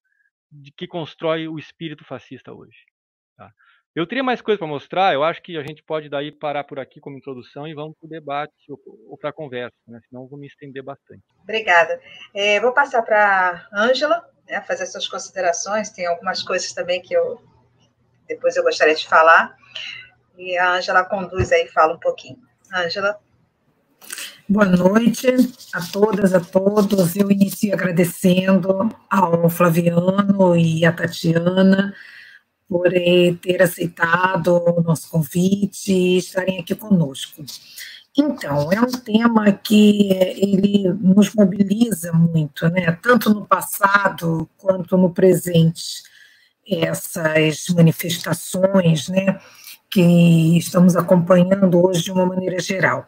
de 0.50 0.70
que 0.72 0.86
constrói 0.86 1.48
o 1.48 1.58
espírito 1.58 2.04
fascista 2.04 2.52
hoje. 2.52 2.84
Tá? 3.36 3.50
Eu 3.94 4.06
teria 4.06 4.24
mais 4.24 4.40
coisas 4.40 4.58
para 4.58 4.66
mostrar, 4.66 5.14
eu 5.14 5.22
acho 5.22 5.42
que 5.42 5.56
a 5.56 5.62
gente 5.62 5.82
pode 5.82 6.08
daí 6.08 6.32
parar 6.32 6.64
por 6.64 6.78
aqui 6.78 7.00
como 7.00 7.16
introdução 7.16 7.66
e 7.66 7.74
vamos 7.74 7.96
para 7.98 8.06
o 8.06 8.10
debate 8.10 8.70
ou, 8.70 8.80
ou 9.08 9.18
para 9.18 9.30
a 9.30 9.34
conversa, 9.34 9.76
né? 9.86 10.00
senão 10.08 10.22
eu 10.22 10.28
vou 10.28 10.38
me 10.38 10.46
estender 10.46 10.82
bastante. 10.82 11.22
Obrigada. 11.42 12.00
É, 12.34 12.60
vou 12.60 12.72
passar 12.72 13.02
para 13.02 13.66
a 13.70 13.82
Ângela, 13.82 14.28
né, 14.46 14.60
fazer 14.62 14.86
suas 14.86 15.06
considerações, 15.06 15.90
tem 15.90 16.06
algumas 16.06 16.42
coisas 16.42 16.72
também 16.72 17.00
que 17.00 17.14
eu 17.14 17.40
depois 18.26 18.56
eu 18.56 18.62
gostaria 18.62 18.94
de 18.94 19.06
falar, 19.06 19.54
e 20.42 20.58
a 20.58 20.74
Ângela 20.74 21.04
conduz 21.04 21.52
aí 21.52 21.68
fala 21.68 21.94
um 21.94 21.98
pouquinho. 21.98 22.38
Ângela. 22.74 23.18
Boa 24.48 24.64
noite 24.66 25.28
a 25.72 25.80
todas, 25.92 26.34
a 26.34 26.40
todos. 26.40 27.14
Eu 27.14 27.30
inicio 27.30 27.72
agradecendo 27.72 28.90
ao 29.08 29.48
Flaviano 29.48 30.56
e 30.56 30.84
à 30.84 30.92
Tatiana 30.92 31.94
por 32.68 32.90
ter 33.40 33.62
aceitado 33.62 34.56
o 34.56 34.82
nosso 34.82 35.08
convite 35.10 35.92
e 35.92 36.18
estarem 36.18 36.58
aqui 36.58 36.74
conosco. 36.74 37.44
Então, 38.16 38.70
é 38.72 38.80
um 38.80 38.90
tema 38.90 39.52
que 39.52 40.10
ele 40.10 40.92
nos 41.00 41.32
mobiliza 41.34 42.12
muito, 42.12 42.68
né? 42.68 42.92
tanto 43.00 43.30
no 43.32 43.46
passado 43.46 44.48
quanto 44.58 44.96
no 44.96 45.10
presente, 45.10 46.02
essas 46.66 47.66
manifestações, 47.68 49.08
né? 49.08 49.40
Que 49.92 50.56
estamos 50.56 50.96
acompanhando 50.96 51.86
hoje 51.86 52.04
de 52.04 52.10
uma 52.10 52.24
maneira 52.24 52.58
geral. 52.58 53.06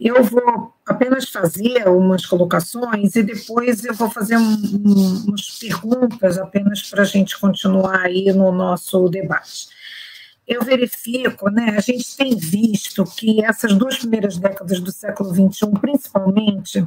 Eu 0.00 0.24
vou 0.24 0.72
apenas 0.86 1.28
fazer 1.28 1.86
umas 1.86 2.24
colocações 2.24 3.14
e 3.14 3.22
depois 3.22 3.84
eu 3.84 3.92
vou 3.92 4.10
fazer 4.10 4.38
um, 4.38 4.52
um, 4.54 5.24
umas 5.28 5.58
perguntas 5.58 6.38
apenas 6.38 6.88
para 6.88 7.02
a 7.02 7.04
gente 7.04 7.38
continuar 7.38 8.00
aí 8.00 8.32
no 8.32 8.50
nosso 8.50 9.10
debate. 9.10 9.68
Eu 10.48 10.62
verifico, 10.62 11.50
né, 11.50 11.74
a 11.76 11.80
gente 11.80 12.16
tem 12.16 12.34
visto 12.34 13.04
que 13.04 13.44
essas 13.44 13.74
duas 13.74 13.98
primeiras 13.98 14.38
décadas 14.38 14.80
do 14.80 14.90
século 14.90 15.34
XXI, 15.34 15.70
principalmente, 15.80 16.86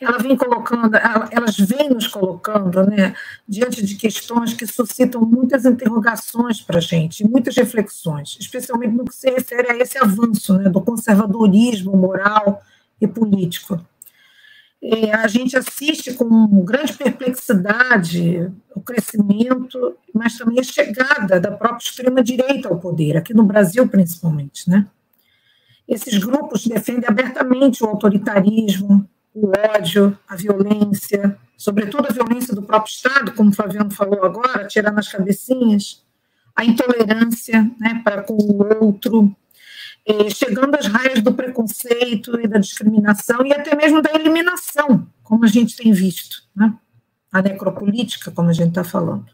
ela 0.00 0.18
vem 0.18 0.36
colocando, 0.36 0.96
elas 1.30 1.56
vêm 1.56 1.88
nos 1.88 2.06
colocando, 2.06 2.84
né, 2.86 3.14
diante 3.48 3.84
de 3.84 3.94
questões 3.96 4.54
que 4.54 4.66
suscitam 4.66 5.20
muitas 5.22 5.64
interrogações 5.64 6.60
para 6.60 6.78
a 6.78 6.80
gente, 6.80 7.26
muitas 7.26 7.56
reflexões, 7.56 8.36
especialmente 8.40 8.94
no 8.94 9.04
que 9.04 9.14
se 9.14 9.30
refere 9.30 9.70
a 9.70 9.76
esse 9.76 9.98
avanço, 9.98 10.56
né, 10.58 10.68
do 10.68 10.80
conservadorismo 10.80 11.96
moral 11.96 12.62
e 13.00 13.06
político. 13.06 13.80
E 14.82 15.12
a 15.12 15.28
gente 15.28 15.56
assiste 15.56 16.12
com 16.14 16.64
grande 16.64 16.94
perplexidade 16.94 18.50
o 18.74 18.80
crescimento, 18.80 19.96
mas 20.12 20.36
também 20.36 20.58
a 20.58 20.64
chegada 20.64 21.38
da 21.38 21.52
própria 21.52 21.84
extrema-direita 21.84 22.68
ao 22.68 22.80
poder, 22.80 23.16
aqui 23.16 23.32
no 23.32 23.44
Brasil 23.44 23.86
principalmente, 23.88 24.68
né? 24.68 24.86
Esses 25.86 26.18
grupos 26.18 26.66
defendem 26.66 27.08
abertamente 27.08 27.84
o 27.84 27.86
autoritarismo, 27.86 29.08
o 29.34 29.50
ódio, 29.76 30.18
a 30.28 30.36
violência, 30.36 31.38
sobretudo 31.56 32.08
a 32.08 32.12
violência 32.12 32.54
do 32.54 32.62
próprio 32.62 32.92
Estado, 32.92 33.32
como 33.32 33.50
o 33.50 33.52
Flaviano 33.52 33.90
falou 33.90 34.24
agora, 34.24 34.66
tirar 34.66 34.92
nas 34.92 35.08
cabecinhas, 35.08 36.04
a 36.54 36.64
intolerância 36.64 37.62
né, 37.80 38.02
para 38.04 38.22
com 38.22 38.34
o 38.34 38.84
outro, 38.84 39.34
chegando 40.34 40.74
às 40.74 40.86
raias 40.86 41.22
do 41.22 41.32
preconceito 41.32 42.38
e 42.40 42.46
da 42.46 42.58
discriminação 42.58 43.46
e 43.46 43.52
até 43.52 43.74
mesmo 43.74 44.02
da 44.02 44.12
eliminação, 44.12 45.06
como 45.22 45.44
a 45.44 45.48
gente 45.48 45.76
tem 45.76 45.92
visto, 45.92 46.42
né? 46.54 46.74
a 47.32 47.40
necropolítica, 47.40 48.30
como 48.30 48.50
a 48.50 48.52
gente 48.52 48.68
está 48.68 48.84
falando. 48.84 49.26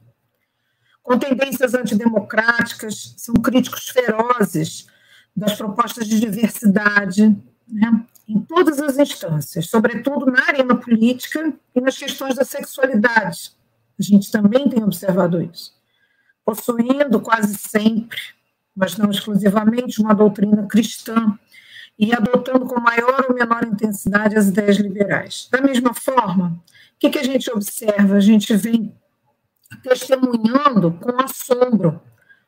Com 1.03 1.19
tendências 1.19 1.75
antidemocráticas, 1.75 3.15
são 3.17 3.35
críticos 3.35 3.89
ferozes 3.89 4.87
das 5.35 5.55
propostas 5.55 6.07
de 6.07 6.21
diversidade, 6.21 7.37
né? 7.67 8.05
Em 8.29 8.41
todas 8.41 8.79
as 8.79 8.99
instâncias, 8.99 9.71
sobretudo 9.71 10.27
na 10.27 10.47
arena 10.47 10.77
política 10.77 11.53
e 11.75 11.81
nas 11.81 11.97
questões 11.97 12.35
da 12.35 12.45
sexualidade. 12.45 13.53
A 13.99 14.03
gente 14.03 14.31
também 14.31 14.69
tem 14.69 14.85
observado 14.85 15.41
isso. 15.41 15.75
Possuindo 16.45 17.21
quase 17.21 17.57
sempre, 17.57 18.19
mas 18.77 18.97
não 18.99 19.11
exclusivamente, 19.11 20.01
uma 20.01 20.15
doutrina 20.15 20.67
cristã 20.67 21.39
e 21.99 22.15
adotando 22.15 22.67
com 22.67 22.79
maior 22.81 23.27
ou 23.29 23.35
menor 23.35 23.65
intensidade 23.65 24.37
as 24.37 24.49
ideias 24.49 24.77
liberais. 24.77 25.49
Da 25.51 25.61
mesma 25.61 25.95
forma, 25.95 26.63
o 26.97 26.99
que, 26.99 27.11
que 27.11 27.19
a 27.19 27.25
gente 27.25 27.51
observa? 27.51 28.17
A 28.17 28.21
gente 28.21 28.55
vem 28.55 28.95
testemunhando 29.83 30.93
com 30.93 31.21
assombro 31.21 32.01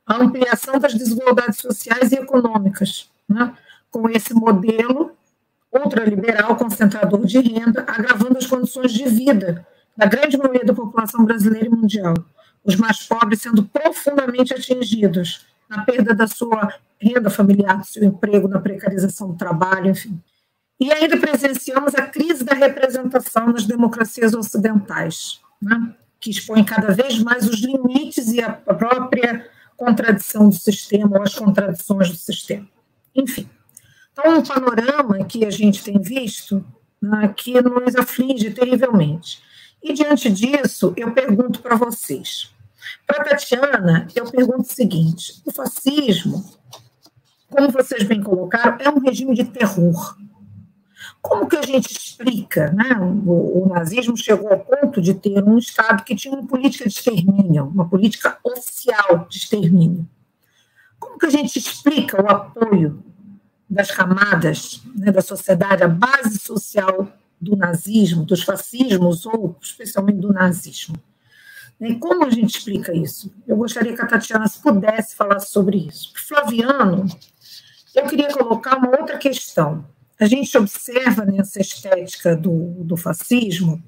a 0.06 0.16
ampliação 0.16 0.78
das 0.78 0.94
desigualdades 0.94 1.58
sociais 1.58 2.12
e 2.12 2.16
econômicas, 2.16 3.10
né? 3.28 3.56
com 3.90 4.08
esse 4.08 4.32
modelo 4.34 5.16
ultraliberal, 5.72 6.56
concentrador 6.56 7.24
de 7.24 7.38
renda, 7.38 7.84
agravando 7.86 8.38
as 8.38 8.46
condições 8.46 8.92
de 8.92 9.08
vida 9.08 9.66
da 9.96 10.06
grande 10.06 10.36
maioria 10.36 10.64
da 10.64 10.74
população 10.74 11.24
brasileira 11.24 11.66
e 11.66 11.70
mundial. 11.70 12.14
Os 12.64 12.76
mais 12.76 13.02
pobres 13.02 13.42
sendo 13.42 13.64
profundamente 13.64 14.52
atingidos 14.52 15.46
na 15.68 15.84
perda 15.84 16.14
da 16.14 16.26
sua 16.26 16.74
renda 17.00 17.30
familiar, 17.30 17.78
do 17.78 17.86
seu 17.86 18.02
emprego, 18.04 18.48
na 18.48 18.60
precarização 18.60 19.28
do 19.28 19.36
trabalho, 19.36 19.90
enfim. 19.90 20.20
E 20.78 20.90
ainda 20.90 21.16
presenciamos 21.18 21.94
a 21.94 22.06
crise 22.06 22.42
da 22.42 22.54
representação 22.54 23.52
nas 23.52 23.66
democracias 23.66 24.34
ocidentais, 24.34 25.40
né, 25.60 25.94
que 26.18 26.30
expõe 26.30 26.64
cada 26.64 26.92
vez 26.92 27.18
mais 27.22 27.48
os 27.48 27.60
limites 27.60 28.28
e 28.32 28.42
a 28.42 28.50
própria 28.50 29.46
contradição 29.76 30.48
do 30.48 30.54
sistema 30.54 31.18
ou 31.18 31.22
as 31.22 31.34
contradições 31.34 32.10
do 32.10 32.16
sistema. 32.16 32.66
Enfim, 33.14 33.48
então, 34.12 34.38
um 34.38 34.42
panorama 34.42 35.24
que 35.24 35.44
a 35.44 35.50
gente 35.50 35.82
tem 35.82 36.00
visto 36.00 36.64
né, 37.00 37.32
que 37.36 37.60
nos 37.62 37.96
aflige 37.96 38.50
terrivelmente. 38.50 39.42
E, 39.82 39.92
diante 39.92 40.30
disso, 40.30 40.92
eu 40.96 41.12
pergunto 41.12 41.60
para 41.60 41.76
vocês. 41.76 42.52
Para 43.06 43.24
Tatiana, 43.24 44.06
eu 44.14 44.30
pergunto 44.30 44.62
o 44.62 44.74
seguinte: 44.74 45.40
o 45.46 45.52
fascismo, 45.52 46.44
como 47.48 47.70
vocês 47.70 48.02
bem 48.02 48.22
colocaram, 48.22 48.76
é 48.80 48.90
um 48.90 48.98
regime 48.98 49.34
de 49.34 49.44
terror. 49.44 50.16
Como 51.22 51.48
que 51.48 51.56
a 51.56 51.62
gente 51.62 51.90
explica? 51.92 52.70
Né? 52.72 52.96
O, 53.26 53.64
o, 53.64 53.68
nazismo 53.68 54.16
chegou 54.16 54.50
ao 54.50 54.60
ponto 54.60 55.00
de 55.00 55.14
ter 55.14 55.42
um 55.42 55.58
Estado 55.58 56.02
que 56.02 56.14
tinha 56.14 56.34
uma 56.34 56.46
política 56.46 56.88
de 56.88 56.94
extermínio, 56.94 57.66
uma 57.66 57.88
política 57.88 58.38
oficial 58.42 59.26
de 59.28 59.38
extermínio. 59.38 60.08
Como 60.98 61.18
que 61.18 61.26
a 61.26 61.30
gente 61.30 61.58
explica 61.58 62.22
o 62.22 62.30
apoio 62.30 63.02
das 63.70 63.92
camadas 63.92 64.82
né, 64.96 65.12
da 65.12 65.22
sociedade, 65.22 65.84
a 65.84 65.88
base 65.88 66.38
social 66.40 67.08
do 67.40 67.56
nazismo, 67.56 68.24
dos 68.24 68.42
fascismos, 68.42 69.24
ou 69.24 69.56
especialmente 69.62 70.18
do 70.18 70.32
nazismo. 70.32 71.00
E 71.80 71.94
como 71.94 72.26
a 72.26 72.30
gente 72.30 72.58
explica 72.58 72.94
isso? 72.94 73.32
Eu 73.46 73.56
gostaria 73.56 73.94
que 73.94 74.02
a 74.02 74.06
Tatiana 74.06 74.44
pudesse 74.62 75.14
falar 75.14 75.38
sobre 75.38 75.78
isso. 75.78 76.12
Flaviano, 76.16 77.06
eu 77.94 78.06
queria 78.06 78.28
colocar 78.28 78.76
uma 78.76 78.90
outra 79.00 79.16
questão. 79.16 79.86
A 80.18 80.26
gente 80.26 80.58
observa 80.58 81.24
nessa 81.24 81.60
estética 81.60 82.36
do, 82.36 82.84
do 82.84 82.96
fascismo 82.96 83.82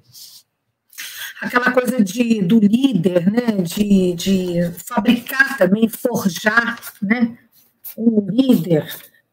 aquela 1.43 1.73
coisa 1.73 2.03
de, 2.03 2.41
do 2.41 2.61
líder, 2.61 3.31
né, 3.31 3.63
de, 3.63 4.15
de 4.15 4.73
fabricar 4.87 5.59
também, 5.59 5.89
forjar 5.89 6.79
né, 7.03 7.37
um 7.99 8.25
líder 8.31 8.87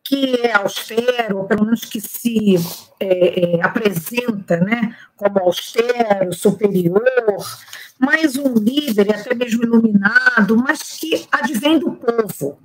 que 0.10 0.42
é 0.42 0.54
austero, 0.54 1.38
ou 1.38 1.44
pelo 1.44 1.66
menos 1.66 1.86
que 1.86 2.02
se 2.02 2.56
é, 3.00 3.58
é, 3.58 3.64
apresenta 3.64 4.58
né, 4.58 4.98
como 5.16 5.38
austero, 5.38 6.34
superior, 6.34 7.04
mas 8.00 8.36
um 8.36 8.56
líder 8.56 9.14
até 9.14 9.36
mesmo 9.36 9.64
iluminado, 9.64 10.58
mas 10.58 10.98
que 10.98 11.28
advém 11.32 11.78
do 11.78 11.92
povo. 11.92 12.58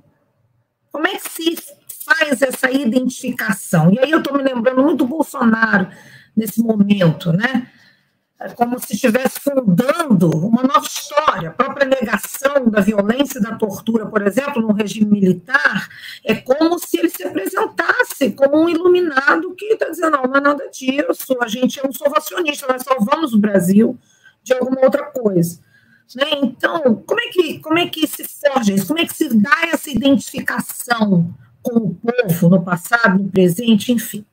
Como 0.91 1.05
é 1.05 1.17
que 1.17 1.29
se 1.29 1.55
faz 2.03 2.41
essa 2.41 2.71
identificação? 2.71 3.93
E 3.93 3.99
aí 3.99 4.09
eu 4.09 4.17
estou 4.17 4.35
me 4.35 4.41
lembrando 4.41 4.81
muito 4.81 5.05
do 5.05 5.07
Bolsonaro 5.07 5.87
nesse 6.35 6.59
momento, 6.63 7.31
né? 7.31 7.69
É 8.39 8.49
como 8.49 8.77
se 8.79 8.93
estivesse 8.93 9.39
fundando 9.39 10.29
uma 10.29 10.61
nova 10.61 10.85
história. 10.85 11.49
A 11.49 11.53
própria 11.53 11.87
negação 11.87 12.69
da 12.69 12.81
violência 12.81 13.39
e 13.39 13.41
da 13.41 13.55
tortura, 13.55 14.05
por 14.05 14.21
exemplo, 14.27 14.61
no 14.61 14.73
regime 14.73 15.09
militar, 15.09 15.87
é 16.23 16.35
como 16.35 16.77
se 16.77 16.97
ele 16.97 17.09
se 17.09 17.23
apresentasse 17.23 18.31
como 18.31 18.61
um 18.61 18.69
iluminado 18.69 19.55
que 19.55 19.65
está 19.65 19.89
dizendo: 19.89 20.17
não, 20.17 20.23
não 20.23 20.35
é 20.35 20.41
nada 20.41 20.69
disso, 20.69 21.37
a 21.41 21.47
gente 21.47 21.79
é 21.79 21.87
um 21.87 21.93
salvacionista, 21.93 22.67
nós 22.67 22.83
salvamos 22.83 23.33
o 23.33 23.39
Brasil 23.39 23.97
de 24.43 24.53
alguma 24.53 24.81
outra 24.81 25.05
coisa. 25.05 25.59
Né? 26.13 26.25
Então, 26.43 27.03
como 27.05 27.19
é, 27.19 27.27
que, 27.29 27.59
como 27.59 27.79
é 27.79 27.87
que 27.87 28.05
se 28.05 28.25
forja 28.25 28.73
isso? 28.73 28.87
Como 28.87 28.99
é 28.99 29.05
que 29.05 29.15
se 29.15 29.29
dá 29.35 29.69
essa 29.71 29.89
identificação 29.89 31.33
com 31.63 31.79
o 31.79 31.95
povo 31.95 32.49
no 32.49 32.63
passado, 32.63 33.17
no 33.17 33.29
presente, 33.29 33.91
enfim? 33.91 34.25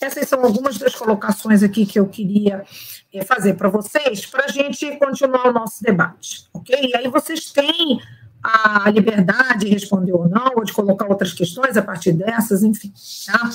Essas 0.00 0.28
são 0.28 0.42
algumas 0.42 0.78
das 0.78 0.94
colocações 0.94 1.62
aqui 1.62 1.84
que 1.84 2.00
eu 2.00 2.08
queria 2.08 2.64
eh, 3.12 3.24
fazer 3.24 3.54
para 3.54 3.68
vocês, 3.68 4.24
para 4.24 4.46
a 4.46 4.48
gente 4.48 4.96
continuar 4.96 5.48
o 5.48 5.52
nosso 5.52 5.82
debate, 5.82 6.48
ok? 6.54 6.90
E 6.90 6.96
aí 6.96 7.08
vocês 7.08 7.52
têm 7.52 8.00
a 8.42 8.88
liberdade 8.90 9.66
de 9.66 9.72
responder 9.72 10.12
ou 10.12 10.26
não, 10.26 10.52
ou 10.56 10.64
de 10.64 10.72
colocar 10.72 11.06
outras 11.06 11.34
questões 11.34 11.76
a 11.76 11.82
partir 11.82 12.12
dessas, 12.12 12.62
enfim, 12.62 12.92
tá? 13.26 13.50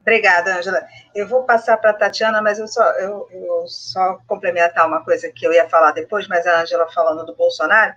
Obrigada, 0.00 0.58
Angela. 0.58 0.82
Eu 1.14 1.28
vou 1.28 1.44
passar 1.44 1.76
para 1.76 1.90
a 1.90 1.94
Tatiana, 1.94 2.42
mas 2.42 2.58
eu 2.58 2.66
só, 2.66 2.82
eu, 2.98 3.28
eu, 3.30 3.64
só 3.68 4.18
complementar 4.26 4.86
uma 4.86 5.04
coisa 5.04 5.30
que 5.30 5.46
eu 5.46 5.52
ia 5.52 5.68
falar 5.68 5.92
depois, 5.92 6.26
mas 6.26 6.44
a 6.46 6.62
Angela 6.62 6.90
falando 6.92 7.24
do 7.24 7.36
Bolsonaro, 7.36 7.94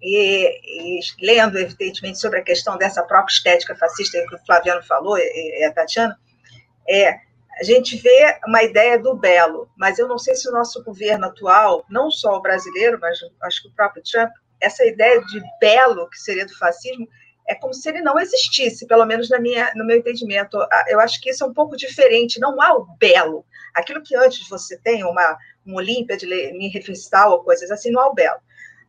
e, 0.00 0.98
e, 0.98 1.00
lendo, 1.20 1.58
evidentemente, 1.58 2.18
sobre 2.18 2.38
a 2.38 2.42
questão 2.42 2.78
dessa 2.78 3.02
própria 3.02 3.32
estética 3.32 3.74
fascista 3.74 4.24
que 4.26 4.36
o 4.36 4.46
Flaviano 4.46 4.82
falou, 4.84 5.18
e, 5.18 5.60
e 5.60 5.64
a 5.64 5.72
Tatiana, 5.72 6.16
é, 6.88 7.18
a 7.60 7.62
gente 7.62 7.96
vê 7.96 8.38
uma 8.46 8.62
ideia 8.62 8.98
do 8.98 9.14
belo, 9.14 9.68
mas 9.76 9.98
eu 9.98 10.08
não 10.08 10.18
sei 10.18 10.34
se 10.34 10.48
o 10.48 10.52
nosso 10.52 10.82
governo 10.82 11.26
atual, 11.26 11.84
não 11.88 12.10
só 12.10 12.36
o 12.36 12.42
brasileiro, 12.42 12.98
mas 13.00 13.18
acho 13.42 13.62
que 13.62 13.68
o 13.68 13.72
próprio 13.72 14.02
Trump, 14.02 14.30
essa 14.60 14.84
ideia 14.84 15.20
de 15.24 15.40
belo 15.60 16.08
que 16.10 16.18
seria 16.18 16.46
do 16.46 16.58
fascismo, 16.58 17.08
é 17.46 17.54
como 17.54 17.74
se 17.74 17.88
ele 17.88 18.00
não 18.00 18.18
existisse, 18.18 18.86
pelo 18.86 19.04
menos 19.04 19.28
na 19.28 19.38
minha, 19.38 19.70
no 19.74 19.84
meu 19.84 19.98
entendimento. 19.98 20.58
Eu 20.88 20.98
acho 20.98 21.20
que 21.20 21.30
isso 21.30 21.44
é 21.44 21.46
um 21.46 21.52
pouco 21.52 21.76
diferente, 21.76 22.40
não 22.40 22.60
há 22.60 22.74
o 22.74 22.86
belo. 22.98 23.44
Aquilo 23.74 24.02
que 24.02 24.16
antes 24.16 24.48
você 24.48 24.78
tem, 24.78 25.04
uma, 25.04 25.36
uma 25.64 25.76
Olímpia 25.76 26.16
de 26.16 26.26
Minhefestal 26.26 27.32
ou 27.32 27.44
coisas 27.44 27.70
assim, 27.70 27.90
não 27.90 28.00
há 28.00 28.08
o 28.08 28.14
belo. 28.14 28.40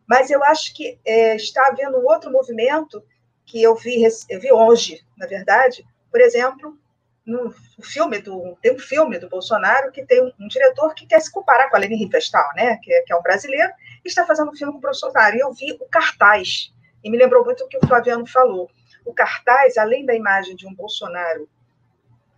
Mas 0.08 0.30
eu 0.30 0.44
acho 0.44 0.74
que 0.74 0.98
é, 1.06 1.36
está 1.36 1.68
havendo 1.68 1.98
um 1.98 2.06
outro 2.06 2.32
movimento 2.32 3.04
que 3.46 3.62
eu 3.62 3.76
vi, 3.76 4.04
eu 4.30 4.40
vi 4.40 4.52
hoje, 4.52 5.02
na 5.18 5.28
verdade, 5.28 5.86
por 6.10 6.22
exemplo, 6.22 6.78
no 7.26 7.52
filme 7.82 8.20
do 8.20 8.56
tem 8.62 8.76
um 8.76 8.80
filme 8.80 9.18
do 9.18 9.28
Bolsonaro 9.28 9.92
que 9.92 10.06
tem 10.06 10.22
um, 10.24 10.32
um 10.40 10.48
diretor 10.48 10.94
que 10.94 11.08
quer 11.08 11.20
se 11.20 11.32
comparar 11.32 11.70
com 11.70 11.76
a 11.76 11.80
Leni 11.80 11.96
Riefenstahl, 11.96 12.50
né, 12.56 12.78
que, 12.78 13.02
que, 13.02 13.12
é 13.12 13.16
um 13.16 13.22
brasileiro, 13.22 13.72
e 14.04 14.08
está 14.08 14.26
fazendo 14.26 14.52
um 14.52 14.56
filme 14.56 14.74
com 14.74 14.78
o 14.78 14.82
Bolsonaro. 14.82 15.36
E 15.36 15.40
eu 15.40 15.52
vi 15.52 15.72
o 15.74 15.90
cartaz 15.90 16.72
e 17.04 17.10
me 17.10 17.18
lembrou 17.18 17.44
muito 17.44 17.64
o 17.64 17.68
que 17.68 17.78
o 17.78 17.88
Flaviano 17.88 18.28
falou. 18.28 18.70
O 19.04 19.14
cartaz, 19.14 19.78
além 19.78 20.06
da 20.06 20.14
imagem 20.14 20.56
de 20.56 20.68
um 20.68 20.74
Bolsonaro 20.74 21.50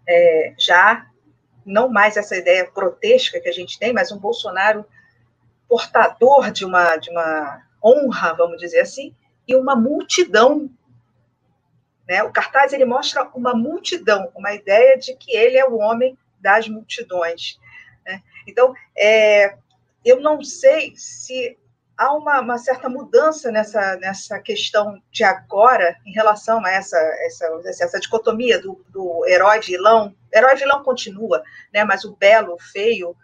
é, 0.08 0.54
já 0.58 1.06
não 1.66 1.90
mais 1.90 2.16
essa 2.16 2.38
ideia 2.38 2.72
grotesca 2.74 3.42
que 3.42 3.50
a 3.50 3.54
gente 3.54 3.78
tem, 3.78 3.92
mas 3.92 4.12
um 4.12 4.18
Bolsonaro 4.18 4.86
portador 5.68 6.50
de 6.50 6.64
uma 6.64 6.96
de 6.96 7.10
uma 7.10 7.62
honra, 7.84 8.34
vamos 8.34 8.58
dizer 8.58 8.80
assim, 8.80 9.14
e 9.46 9.56
uma 9.56 9.76
multidão 9.76 10.70
né? 12.08 12.24
O 12.24 12.32
cartaz 12.32 12.74
ele 12.74 12.86
mostra 12.86 13.24
uma 13.36 13.54
multidão, 13.54 14.32
uma 14.36 14.54
ideia 14.54 14.98
de 14.98 15.16
que 15.16 15.36
ele 15.36 15.58
é 15.58 15.66
o 15.66 15.78
homem 15.78 16.18
das 16.40 16.68
multidões. 16.68 17.60
Né? 18.06 18.22
Então, 18.48 18.74
é, 18.98 19.56
eu 20.06 20.22
não 20.22 20.42
sei 20.42 20.94
se 20.96 21.58
há 21.98 22.14
uma, 22.14 22.40
uma, 22.40 22.58
certa 22.58 22.88
mudança 22.88 23.52
nessa, 23.52 23.98
nessa 23.98 24.40
questão 24.40 25.02
de 25.12 25.24
agora 25.24 25.98
em 26.06 26.12
relação 26.14 26.64
a 26.64 26.72
essa, 26.72 26.98
essa, 26.98 27.62
essa 27.66 28.00
dicotomia 28.00 28.62
do, 28.62 28.86
do 28.90 29.26
herói-vilão. 29.28 30.16
Herói-vilão 30.34 30.84
continua, 30.84 31.44
né? 31.74 31.84
mas 31.84 32.06
o 32.06 32.16
belo, 32.16 32.54
o 32.54 32.60
feio, 32.60 33.16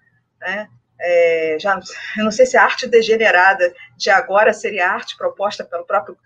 né? 0.41 0.67
É, 1.05 1.57
já, 1.59 1.77
não 2.17 2.31
sei 2.31 2.45
se 2.45 2.55
a 2.55 2.63
arte 2.63 2.87
degenerada 2.87 3.73
de 3.97 4.09
agora 4.09 4.53
seria 4.53 4.87
a 4.87 4.93
arte 4.93 5.17
proposta 5.17 5.63
pelo 5.63 5.85
próprio 5.85 6.17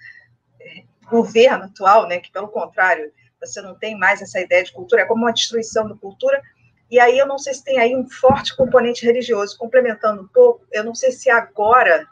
governo 1.10 1.66
atual, 1.66 2.08
né, 2.08 2.20
que 2.20 2.32
pelo 2.32 2.48
contrário, 2.48 3.12
você 3.40 3.62
não 3.62 3.76
tem 3.76 3.98
mais 3.98 4.22
essa 4.22 4.40
ideia 4.40 4.64
de 4.64 4.72
cultura, 4.72 5.02
é 5.02 5.06
como 5.06 5.24
uma 5.24 5.34
destruição 5.34 5.88
da 5.88 5.96
cultura, 5.96 6.42
e 6.90 7.00
aí 7.00 7.18
eu 7.18 7.28
não 7.28 7.38
sei 7.38 7.54
se 7.54 7.64
tem 7.64 7.80
aí 7.80 7.96
um 7.96 8.10
forte 8.10 8.56
componente 8.56 9.06
religioso, 9.06 9.58
complementando 9.58 10.22
um 10.22 10.28
pouco, 10.28 10.66
eu 10.72 10.84
não 10.84 10.96
sei 10.96 11.12
se 11.12 11.30
agora, 11.30 12.08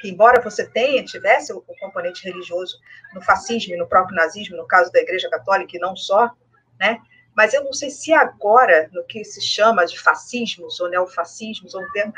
que 0.00 0.10
embora 0.10 0.42
você 0.42 0.66
tenha, 0.66 1.04
tivesse 1.04 1.52
o, 1.52 1.58
o 1.58 1.78
componente 1.78 2.24
religioso 2.24 2.78
no 3.14 3.22
fascismo 3.22 3.74
e 3.74 3.78
no 3.78 3.86
próprio 3.86 4.16
nazismo, 4.16 4.56
no 4.56 4.66
caso 4.66 4.90
da 4.90 5.00
Igreja 5.00 5.28
Católica 5.30 5.76
e 5.76 5.80
não 5.80 5.96
só, 5.96 6.30
né, 6.78 7.00
mas 7.36 7.52
eu 7.52 7.64
não 7.64 7.72
sei 7.72 7.90
se 7.90 8.12
agora, 8.12 8.88
no 8.92 9.04
que 9.04 9.24
se 9.24 9.40
chama 9.40 9.84
de 9.84 9.98
fascismos 9.98 10.78
ou 10.80 10.88
neofascismos, 10.88 11.74
ou 11.74 11.82
termo, 11.92 12.14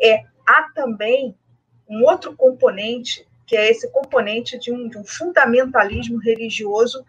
é, 0.00 0.24
há 0.46 0.70
também 0.74 1.36
um 1.88 2.04
outro 2.04 2.36
componente 2.36 3.26
que 3.50 3.56
é 3.56 3.68
esse 3.68 3.90
componente 3.90 4.56
de 4.56 4.72
um, 4.72 4.88
de 4.88 4.96
um 4.96 5.02
fundamentalismo 5.02 6.18
religioso 6.18 7.04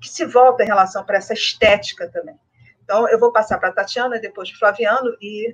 que 0.00 0.08
se 0.08 0.24
volta 0.24 0.62
em 0.62 0.66
relação 0.66 1.04
para 1.04 1.16
essa 1.16 1.34
estética 1.34 2.08
também. 2.08 2.36
Então, 2.84 3.08
eu 3.08 3.18
vou 3.18 3.32
passar 3.32 3.58
para 3.58 3.70
a 3.70 3.72
Tatiana, 3.72 4.20
depois 4.20 4.48
para 4.50 4.72
Flaviano, 4.72 5.16
e 5.20 5.52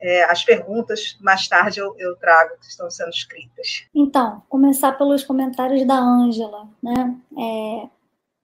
é, 0.00 0.24
as 0.24 0.42
perguntas 0.42 1.16
mais 1.20 1.46
tarde 1.46 1.78
eu, 1.78 1.94
eu, 1.98 2.16
trago, 2.16 2.58
que 2.58 2.66
estão 2.66 2.90
sendo 2.90 3.10
escritas. 3.10 3.84
Então, 3.94 4.42
começar 4.48 4.98
pelos 4.98 5.22
comentários 5.22 5.86
da 5.86 5.94
Ângela. 5.94 6.68
Né? 6.82 7.16
É, 7.38 7.88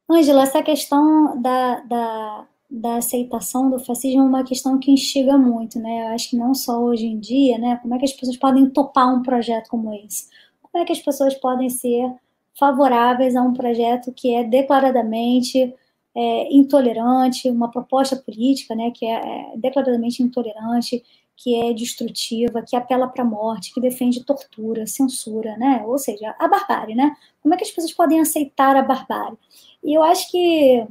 Ângela, 0.09 0.45
essa 0.45 0.63
questão 0.63 1.43
da, 1.43 1.81
da, 1.81 2.47
da, 2.71 2.97
aceitação 2.99 3.69
do 3.69 3.81
fascismo 3.81 4.23
é 4.23 4.27
uma 4.27 4.45
questão 4.45 4.79
que 4.79 4.93
instiga 4.93 5.37
muito. 5.37 5.81
Né? 5.81 6.05
Eu 6.07 6.15
acho 6.15 6.31
que 6.31 6.37
não 6.37 6.55
só 6.55 6.79
hoje 6.81 7.07
em 7.07 7.19
dia, 7.19 7.59
né? 7.59 7.81
como 7.83 7.97
é 7.97 7.99
que 7.99 8.05
as 8.05 8.13
pessoas 8.13 8.37
podem 8.37 8.71
topar 8.71 9.13
um 9.13 9.23
projeto 9.23 9.69
como 9.69 9.93
esse? 9.93 10.29
Como 10.75 10.83
é 10.83 10.87
que 10.89 10.93
as 10.93 10.99
pessoas 10.99 11.35
podem 11.35 11.71
ser 11.71 12.13
favoráveis 12.59 13.37
a 13.37 13.43
um 13.43 13.53
projeto 13.53 14.11
que 14.11 14.35
é 14.35 14.43
declaradamente 14.43 15.73
é, 16.13 16.53
intolerante, 16.53 17.49
uma 17.49 17.71
proposta 17.71 18.17
política 18.17 18.75
né, 18.75 18.91
que 18.91 19.07
é, 19.07 19.53
é 19.53 19.57
declaradamente 19.57 20.21
intolerante, 20.21 21.05
que 21.37 21.55
é 21.55 21.73
destrutiva, 21.73 22.61
que 22.61 22.75
apela 22.75 23.07
para 23.07 23.23
a 23.23 23.27
morte, 23.27 23.73
que 23.73 23.81
defende 23.81 24.25
tortura, 24.25 24.85
censura, 24.85 25.57
né? 25.59 25.85
ou 25.87 25.97
seja, 25.97 26.35
a 26.41 26.49
barbárie. 26.49 26.97
Né? 26.97 27.17
Como 27.41 27.55
é 27.55 27.57
que 27.57 27.63
as 27.63 27.71
pessoas 27.71 27.93
podem 27.93 28.19
aceitar 28.19 28.75
a 28.75 28.83
barbárie? 28.83 29.39
E 29.81 29.95
eu 29.95 30.03
acho 30.03 30.29
que 30.29 30.85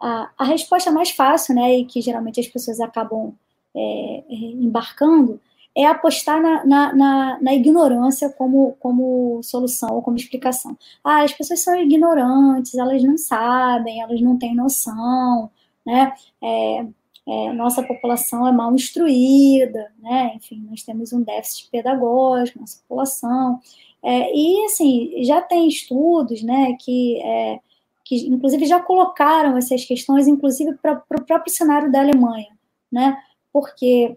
a, 0.00 0.30
a 0.38 0.44
resposta 0.44 0.92
mais 0.92 1.10
fácil, 1.10 1.56
né, 1.56 1.78
e 1.78 1.84
que 1.84 2.00
geralmente 2.00 2.38
as 2.38 2.46
pessoas 2.46 2.78
acabam 2.78 3.34
é, 3.74 4.22
é 4.28 4.34
embarcando, 4.34 5.40
é 5.76 5.86
apostar 5.86 6.40
na, 6.40 6.64
na, 6.64 6.94
na, 6.94 7.38
na, 7.40 7.54
ignorância 7.54 8.30
como, 8.30 8.76
como 8.78 9.42
solução 9.42 9.96
ou 9.96 10.02
como 10.02 10.16
explicação. 10.16 10.76
Ah, 11.02 11.22
as 11.24 11.32
pessoas 11.32 11.62
são 11.62 11.74
ignorantes, 11.74 12.74
elas 12.74 13.02
não 13.02 13.18
sabem, 13.18 14.00
elas 14.00 14.20
não 14.20 14.38
têm 14.38 14.54
noção, 14.54 15.50
né? 15.84 16.12
É, 16.42 16.86
é, 17.26 17.52
nossa 17.52 17.82
população 17.82 18.46
é 18.46 18.52
mal 18.52 18.74
instruída, 18.74 19.90
né? 20.00 20.32
Enfim, 20.36 20.66
nós 20.70 20.82
temos 20.82 21.12
um 21.12 21.22
déficit 21.22 21.70
pedagógico, 21.70 22.60
nossa 22.60 22.78
população. 22.86 23.60
É, 24.02 24.30
e, 24.36 24.64
assim, 24.66 25.24
já 25.24 25.40
tem 25.40 25.66
estudos, 25.66 26.42
né, 26.42 26.76
que, 26.78 27.18
é, 27.22 27.58
que 28.04 28.16
inclusive 28.28 28.66
já 28.66 28.78
colocaram 28.78 29.56
essas 29.56 29.84
questões, 29.84 30.28
inclusive 30.28 30.74
para 30.74 31.02
o 31.10 31.24
próprio 31.24 31.52
cenário 31.52 31.90
da 31.90 32.00
Alemanha, 32.00 32.50
né? 32.92 33.16
Porque 33.52 34.16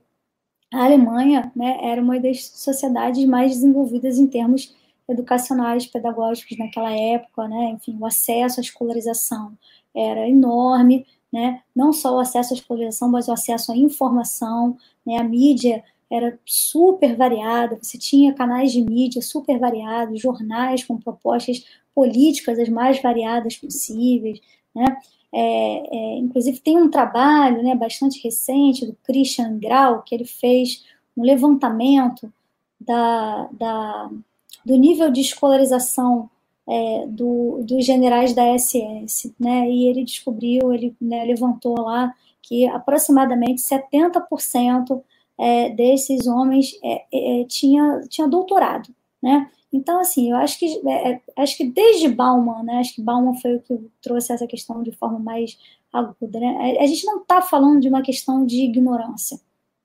a 0.72 0.86
Alemanha 0.86 1.52
né, 1.56 1.78
era 1.82 2.02
uma 2.02 2.20
das 2.20 2.46
sociedades 2.46 3.24
mais 3.26 3.52
desenvolvidas 3.52 4.18
em 4.18 4.28
termos 4.28 4.76
educacionais, 5.08 5.86
pedagógicos 5.86 6.58
naquela 6.58 6.92
época, 6.92 7.48
né? 7.48 7.70
Enfim, 7.72 7.98
o 8.00 8.06
acesso 8.06 8.60
à 8.60 8.62
escolarização 8.62 9.58
era 9.96 10.28
enorme, 10.28 11.06
né? 11.32 11.62
Não 11.76 11.94
só 11.94 12.16
o 12.16 12.20
acesso 12.20 12.54
à 12.54 12.58
escolarização, 12.58 13.10
mas 13.10 13.28
o 13.28 13.32
acesso 13.32 13.72
à 13.72 13.78
informação, 13.78 14.78
né? 15.06 15.18
A 15.18 15.24
mídia 15.24 15.84
era 16.10 16.38
super 16.46 17.16
variada, 17.16 17.78
você 17.82 17.98
tinha 17.98 18.34
canais 18.34 18.72
de 18.72 18.82
mídia 18.82 19.22
super 19.22 19.60
variados, 19.60 20.22
jornais 20.22 20.84
com 20.84 20.98
propostas 20.98 21.66
políticas 21.96 22.60
as 22.60 22.70
mais 22.70 23.02
variadas 23.02 23.58
possíveis, 23.58 24.40
né? 24.76 24.98
É, 25.34 25.40
é, 25.40 26.18
inclusive, 26.18 26.60
tem 26.60 26.78
um 26.78 26.90
trabalho 26.90 27.62
né, 27.62 27.76
bastante 27.76 28.22
recente 28.24 28.86
do 28.86 28.96
Christian 29.04 29.58
Grau, 29.60 30.02
que 30.04 30.16
ele 30.16 30.26
fez 30.26 30.86
um 31.16 31.24
levantamento 31.24 32.32
da, 32.80 33.50
da 33.52 34.10
do 34.64 34.76
nível 34.76 35.10
de 35.10 35.22
escolarização 35.22 36.30
é, 36.68 37.06
do, 37.08 37.64
dos 37.64 37.86
generais 37.86 38.34
da 38.34 38.58
SS, 38.58 39.34
né, 39.40 39.70
e 39.70 39.88
ele 39.88 40.04
descobriu, 40.04 40.74
ele 40.74 40.96
né, 41.00 41.24
levantou 41.24 41.80
lá 41.80 42.14
que 42.42 42.68
aproximadamente 42.68 43.62
70% 43.62 45.02
é, 45.38 45.70
desses 45.70 46.28
homens 46.28 46.78
é, 46.84 47.06
é, 47.14 47.46
tinha, 47.46 48.02
tinha 48.10 48.28
doutorado, 48.28 48.90
né? 49.28 49.52
Então, 49.74 50.00
assim, 50.00 50.32
eu 50.32 50.38
acho 50.38 50.58
que 50.58 50.82
é, 50.88 51.12
é, 51.12 51.22
acho 51.36 51.58
que 51.58 51.66
desde 51.70 52.08
Bauman, 52.08 52.64
né? 52.64 52.80
Acho 52.80 52.96
que 52.96 53.02
Bauman 53.02 53.36
foi 53.36 53.58
o 53.58 53.62
que 53.62 53.78
trouxe 54.02 54.32
essa 54.32 54.48
questão 54.48 54.82
de 54.82 54.94
forma 54.94 55.20
mais 55.20 55.58
aguda, 55.92 56.40
né? 56.40 56.78
A 56.80 56.88
gente 56.88 57.06
não 57.06 57.22
está 57.22 57.42
falando 57.42 57.82
de 57.82 57.90
uma 57.90 58.02
questão 58.02 58.46
de 58.46 58.64
ignorância, 58.64 59.38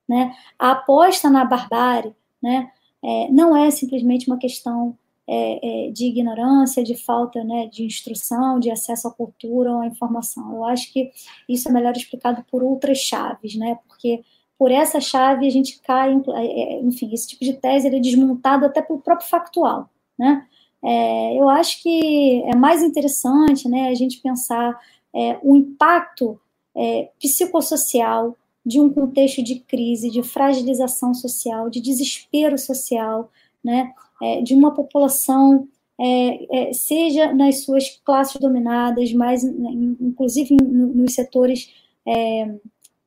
né? 0.08 0.32
A 0.56 0.70
aposta 0.70 1.28
na 1.28 1.44
barbárie, 1.44 2.14
né? 2.40 2.70
É, 3.04 3.28
não 3.32 3.56
é 3.56 3.68
simplesmente 3.72 4.28
uma 4.28 4.38
questão 4.38 4.96
é, 5.26 5.88
é, 5.88 5.90
de 5.90 6.06
ignorância, 6.06 6.84
de 6.84 6.94
falta 6.94 7.42
né, 7.42 7.66
de 7.66 7.84
instrução, 7.84 8.60
de 8.60 8.70
acesso 8.70 9.08
à 9.08 9.10
cultura 9.10 9.72
ou 9.72 9.80
à 9.80 9.86
informação. 9.86 10.52
Eu 10.52 10.64
acho 10.64 10.92
que 10.92 11.10
isso 11.48 11.68
é 11.68 11.72
melhor 11.72 11.96
explicado 11.96 12.44
por 12.48 12.62
outras 12.62 12.98
chaves, 12.98 13.56
né? 13.56 13.76
Porque 13.88 14.22
por 14.62 14.70
essa 14.70 15.00
chave 15.00 15.44
a 15.44 15.50
gente 15.50 15.80
cai, 15.80 16.14
é, 16.14 16.46
é, 16.46 16.80
enfim, 16.82 17.12
esse 17.12 17.26
tipo 17.26 17.44
de 17.44 17.54
tese 17.54 17.88
é 17.88 17.98
desmontado 17.98 18.64
até 18.64 18.80
pelo 18.80 19.00
próprio 19.00 19.28
factual, 19.28 19.90
né? 20.16 20.46
É, 20.80 21.36
eu 21.36 21.48
acho 21.48 21.82
que 21.82 22.44
é 22.44 22.54
mais 22.54 22.80
interessante, 22.80 23.68
né, 23.68 23.88
a 23.88 23.94
gente 23.96 24.20
pensar 24.20 24.78
é, 25.12 25.36
o 25.42 25.56
impacto 25.56 26.40
é, 26.76 27.10
psicossocial 27.18 28.36
de 28.64 28.78
um 28.78 28.88
contexto 28.88 29.42
de 29.42 29.58
crise, 29.58 30.08
de 30.08 30.22
fragilização 30.22 31.12
social, 31.12 31.68
de 31.68 31.80
desespero 31.80 32.56
social, 32.56 33.32
né, 33.64 33.92
é, 34.22 34.42
de 34.42 34.54
uma 34.54 34.72
população, 34.72 35.66
é, 36.00 36.68
é, 36.68 36.72
seja 36.72 37.34
nas 37.34 37.64
suas 37.64 38.00
classes 38.04 38.40
dominadas, 38.40 39.12
mas 39.12 39.42
inclusive 39.42 40.56
nos 40.62 41.14
setores, 41.14 41.68
é, 42.06 42.54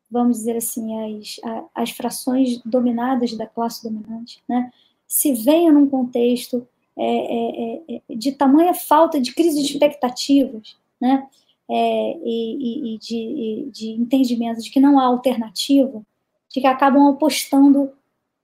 vamos 0.09 0.37
dizer 0.37 0.57
assim, 0.57 1.19
as, 1.19 1.39
as 1.73 1.91
frações 1.91 2.61
dominadas 2.63 3.33
da 3.33 3.47
classe 3.47 3.83
dominante, 3.83 4.41
né, 4.47 4.71
se 5.07 5.33
venha 5.33 5.71
num 5.71 5.89
contexto 5.89 6.67
é, 6.97 7.81
é, 8.09 8.15
de 8.15 8.31
tamanha 8.31 8.73
falta 8.73 9.19
de 9.19 9.33
crise 9.33 9.61
de 9.61 9.73
expectativas, 9.73 10.77
né, 10.99 11.27
e, 11.69 12.93
e, 12.93 12.97
de, 12.99 13.15
e 13.15 13.69
de 13.71 13.89
entendimento 13.89 14.61
de 14.61 14.69
que 14.69 14.79
não 14.79 14.99
há 14.99 15.05
alternativa, 15.05 16.01
de 16.49 16.61
que 16.61 16.67
acabam 16.67 17.07
apostando 17.07 17.91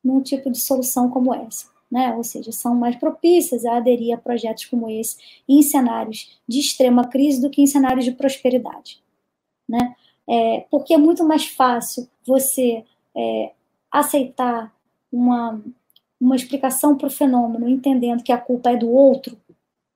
num 0.03 0.21
tipo 0.21 0.49
de 0.49 0.59
solução 0.59 1.09
como 1.09 1.33
essa 1.33 1.71
né? 1.91 2.13
ou 2.15 2.23
seja, 2.23 2.51
são 2.51 2.73
mais 2.73 2.95
propícias 2.95 3.65
a 3.65 3.75
aderir 3.75 4.15
a 4.15 4.17
projetos 4.17 4.65
como 4.65 4.89
esse 4.89 5.17
em 5.47 5.61
cenários 5.61 6.39
de 6.47 6.59
extrema 6.59 7.05
crise 7.07 7.41
do 7.41 7.49
que 7.49 7.61
em 7.61 7.67
cenários 7.67 8.05
de 8.05 8.13
prosperidade. 8.13 9.03
Né? 9.67 9.93
É, 10.29 10.65
porque 10.69 10.93
é 10.93 10.97
muito 10.97 11.23
mais 11.25 11.47
fácil 11.47 12.07
você 12.25 12.83
é, 13.15 13.51
aceitar 13.91 14.73
uma, 15.11 15.61
uma 16.19 16.35
explicação 16.35 16.95
para 16.95 17.07
o 17.07 17.11
fenômeno, 17.11 17.67
entendendo 17.67 18.23
que 18.23 18.31
a 18.31 18.37
culpa 18.37 18.71
é 18.71 18.77
do 18.77 18.89
outro, 18.89 19.37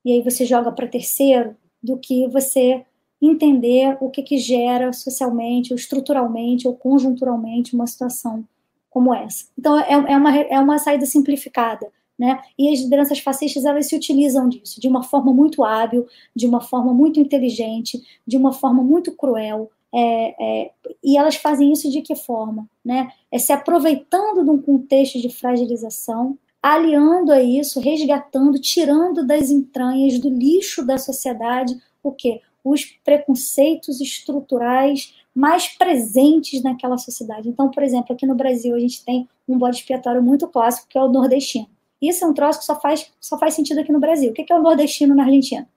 e 0.03 0.11
aí 0.11 0.21
você 0.21 0.45
joga 0.45 0.71
para 0.71 0.87
terceiro, 0.87 1.55
do 1.81 1.97
que 1.97 2.27
você 2.27 2.85
entender 3.21 3.97
o 4.01 4.09
que, 4.09 4.21
que 4.21 4.37
gera 4.37 4.91
socialmente, 4.91 5.71
ou 5.71 5.77
estruturalmente, 5.77 6.67
ou 6.67 6.75
conjunturalmente 6.75 7.73
uma 7.73 7.87
situação 7.87 8.43
como 8.89 9.13
essa. 9.13 9.45
Então, 9.57 9.77
é, 9.79 9.91
é, 9.91 10.17
uma, 10.17 10.35
é 10.37 10.59
uma 10.59 10.77
saída 10.79 11.05
simplificada. 11.05 11.91
Né? 12.17 12.41
E 12.57 12.71
as 12.71 12.79
lideranças 12.79 13.19
fascistas 13.19 13.65
elas 13.65 13.87
se 13.87 13.95
utilizam 13.95 14.47
disso 14.47 14.79
de 14.79 14.87
uma 14.87 15.03
forma 15.03 15.33
muito 15.33 15.65
hábil, 15.65 16.07
de 16.33 16.47
uma 16.47 16.61
forma 16.61 16.93
muito 16.93 17.19
inteligente, 17.19 18.01
de 18.25 18.37
uma 18.37 18.53
forma 18.53 18.81
muito 18.81 19.11
cruel. 19.11 19.69
É, 19.97 20.35
é, 20.37 20.71
e 21.01 21.17
elas 21.17 21.37
fazem 21.37 21.71
isso 21.71 21.89
de 21.89 22.01
que 22.01 22.15
forma? 22.15 22.67
Né? 22.83 23.09
É 23.31 23.39
se 23.39 23.53
aproveitando 23.53 24.43
de 24.43 24.49
um 24.49 24.61
contexto 24.61 25.21
de 25.21 25.29
fragilização, 25.29 26.37
aliando 26.61 27.31
a 27.31 27.41
isso, 27.41 27.79
resgatando, 27.79 28.59
tirando 28.59 29.25
das 29.25 29.49
entranhas, 29.49 30.19
do 30.19 30.29
lixo 30.29 30.85
da 30.85 30.97
sociedade, 30.97 31.79
o 32.03 32.11
quê? 32.11 32.41
Os 32.61 32.83
preconceitos 33.05 34.01
estruturais 34.01 35.15
mais 35.33 35.69
presentes 35.69 36.61
naquela 36.61 36.97
sociedade. 36.97 37.47
Então, 37.47 37.69
por 37.69 37.83
exemplo, 37.83 38.13
aqui 38.13 38.25
no 38.25 38.35
Brasil 38.35 38.75
a 38.75 38.79
gente 38.79 39.05
tem 39.05 39.29
um 39.47 39.57
bode 39.57 39.77
expiatório 39.77 40.21
muito 40.21 40.47
clássico 40.47 40.87
que 40.89 40.97
é 40.97 41.01
o 41.01 41.07
nordestino. 41.07 41.69
Isso 42.01 42.25
é 42.25 42.27
um 42.27 42.33
troço 42.33 42.59
que 42.59 42.65
só 42.65 42.79
faz, 42.79 43.11
só 43.21 43.37
faz 43.37 43.53
sentido 43.53 43.79
aqui 43.79 43.91
no 43.91 43.99
Brasil. 43.99 44.31
O 44.31 44.33
que 44.33 44.51
é 44.51 44.55
o 44.55 44.61
nordestino 44.61 45.15
na 45.15 45.23
Argentina? 45.23 45.69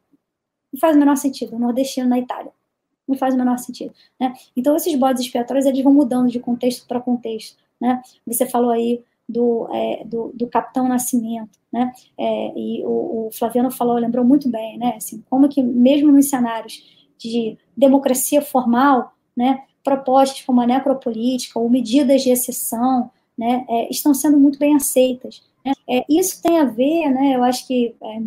Não 0.73 0.81
faz 0.81 0.97
o 0.97 0.99
menor 0.99 1.17
sentido. 1.17 1.55
O 1.55 1.59
nordestino 1.59 2.09
na 2.09 2.19
Itália. 2.19 2.53
Não 3.09 3.17
faz 3.17 3.35
o 3.35 3.39
menor 3.39 3.59
sentido. 3.59 3.93
Né? 4.21 4.35
Então, 4.57 4.77
esses 4.77 4.95
bodes 4.95 5.23
expiatórios 5.23 5.67
eles 5.67 5.83
vão 5.83 5.93
mudando 5.93 6.31
de 6.31 6.39
contexto 6.39 6.87
para 6.87 7.01
contexto. 7.01 7.57
Né? 7.81 8.03
Você 8.27 8.47
falou 8.47 8.71
aí 8.71 9.03
do, 9.29 9.69
é, 9.73 10.05
do, 10.05 10.31
do, 10.35 10.47
Capitão 10.47 10.89
Nascimento, 10.89 11.59
né? 11.71 11.93
É, 12.17 12.53
e 12.57 12.83
o, 12.85 13.27
o, 13.27 13.31
Flaviano 13.31 13.71
falou, 13.71 13.97
lembrou 13.97 14.25
muito 14.25 14.49
bem, 14.49 14.79
né? 14.79 14.95
Assim, 14.97 15.23
como 15.29 15.49
que 15.51 15.63
mesmo 15.63 16.11
nos 16.11 16.31
cenários 16.31 16.83
de 17.19 17.59
democracia 17.77 18.41
formal, 18.41 19.13
né, 19.37 19.65
propostas 19.85 20.43
como 20.43 20.61
a 20.61 20.67
necropolítica 20.67 21.59
ou 21.59 21.69
medidas 21.69 22.23
de 22.23 22.31
exceção 22.31 23.11
né, 23.37 23.65
é, 23.69 23.91
estão 23.91 24.15
sendo 24.15 24.39
muito 24.39 24.59
bem 24.59 24.75
aceitas. 24.75 25.43
Né? 25.65 25.73
É, 25.89 26.05
isso 26.09 26.43
tem 26.43 26.59
a 26.59 26.65
ver, 26.65 27.09
né, 27.11 27.37
eu 27.37 27.43
acho 27.43 27.67
que, 27.67 27.95
é, 28.01 28.23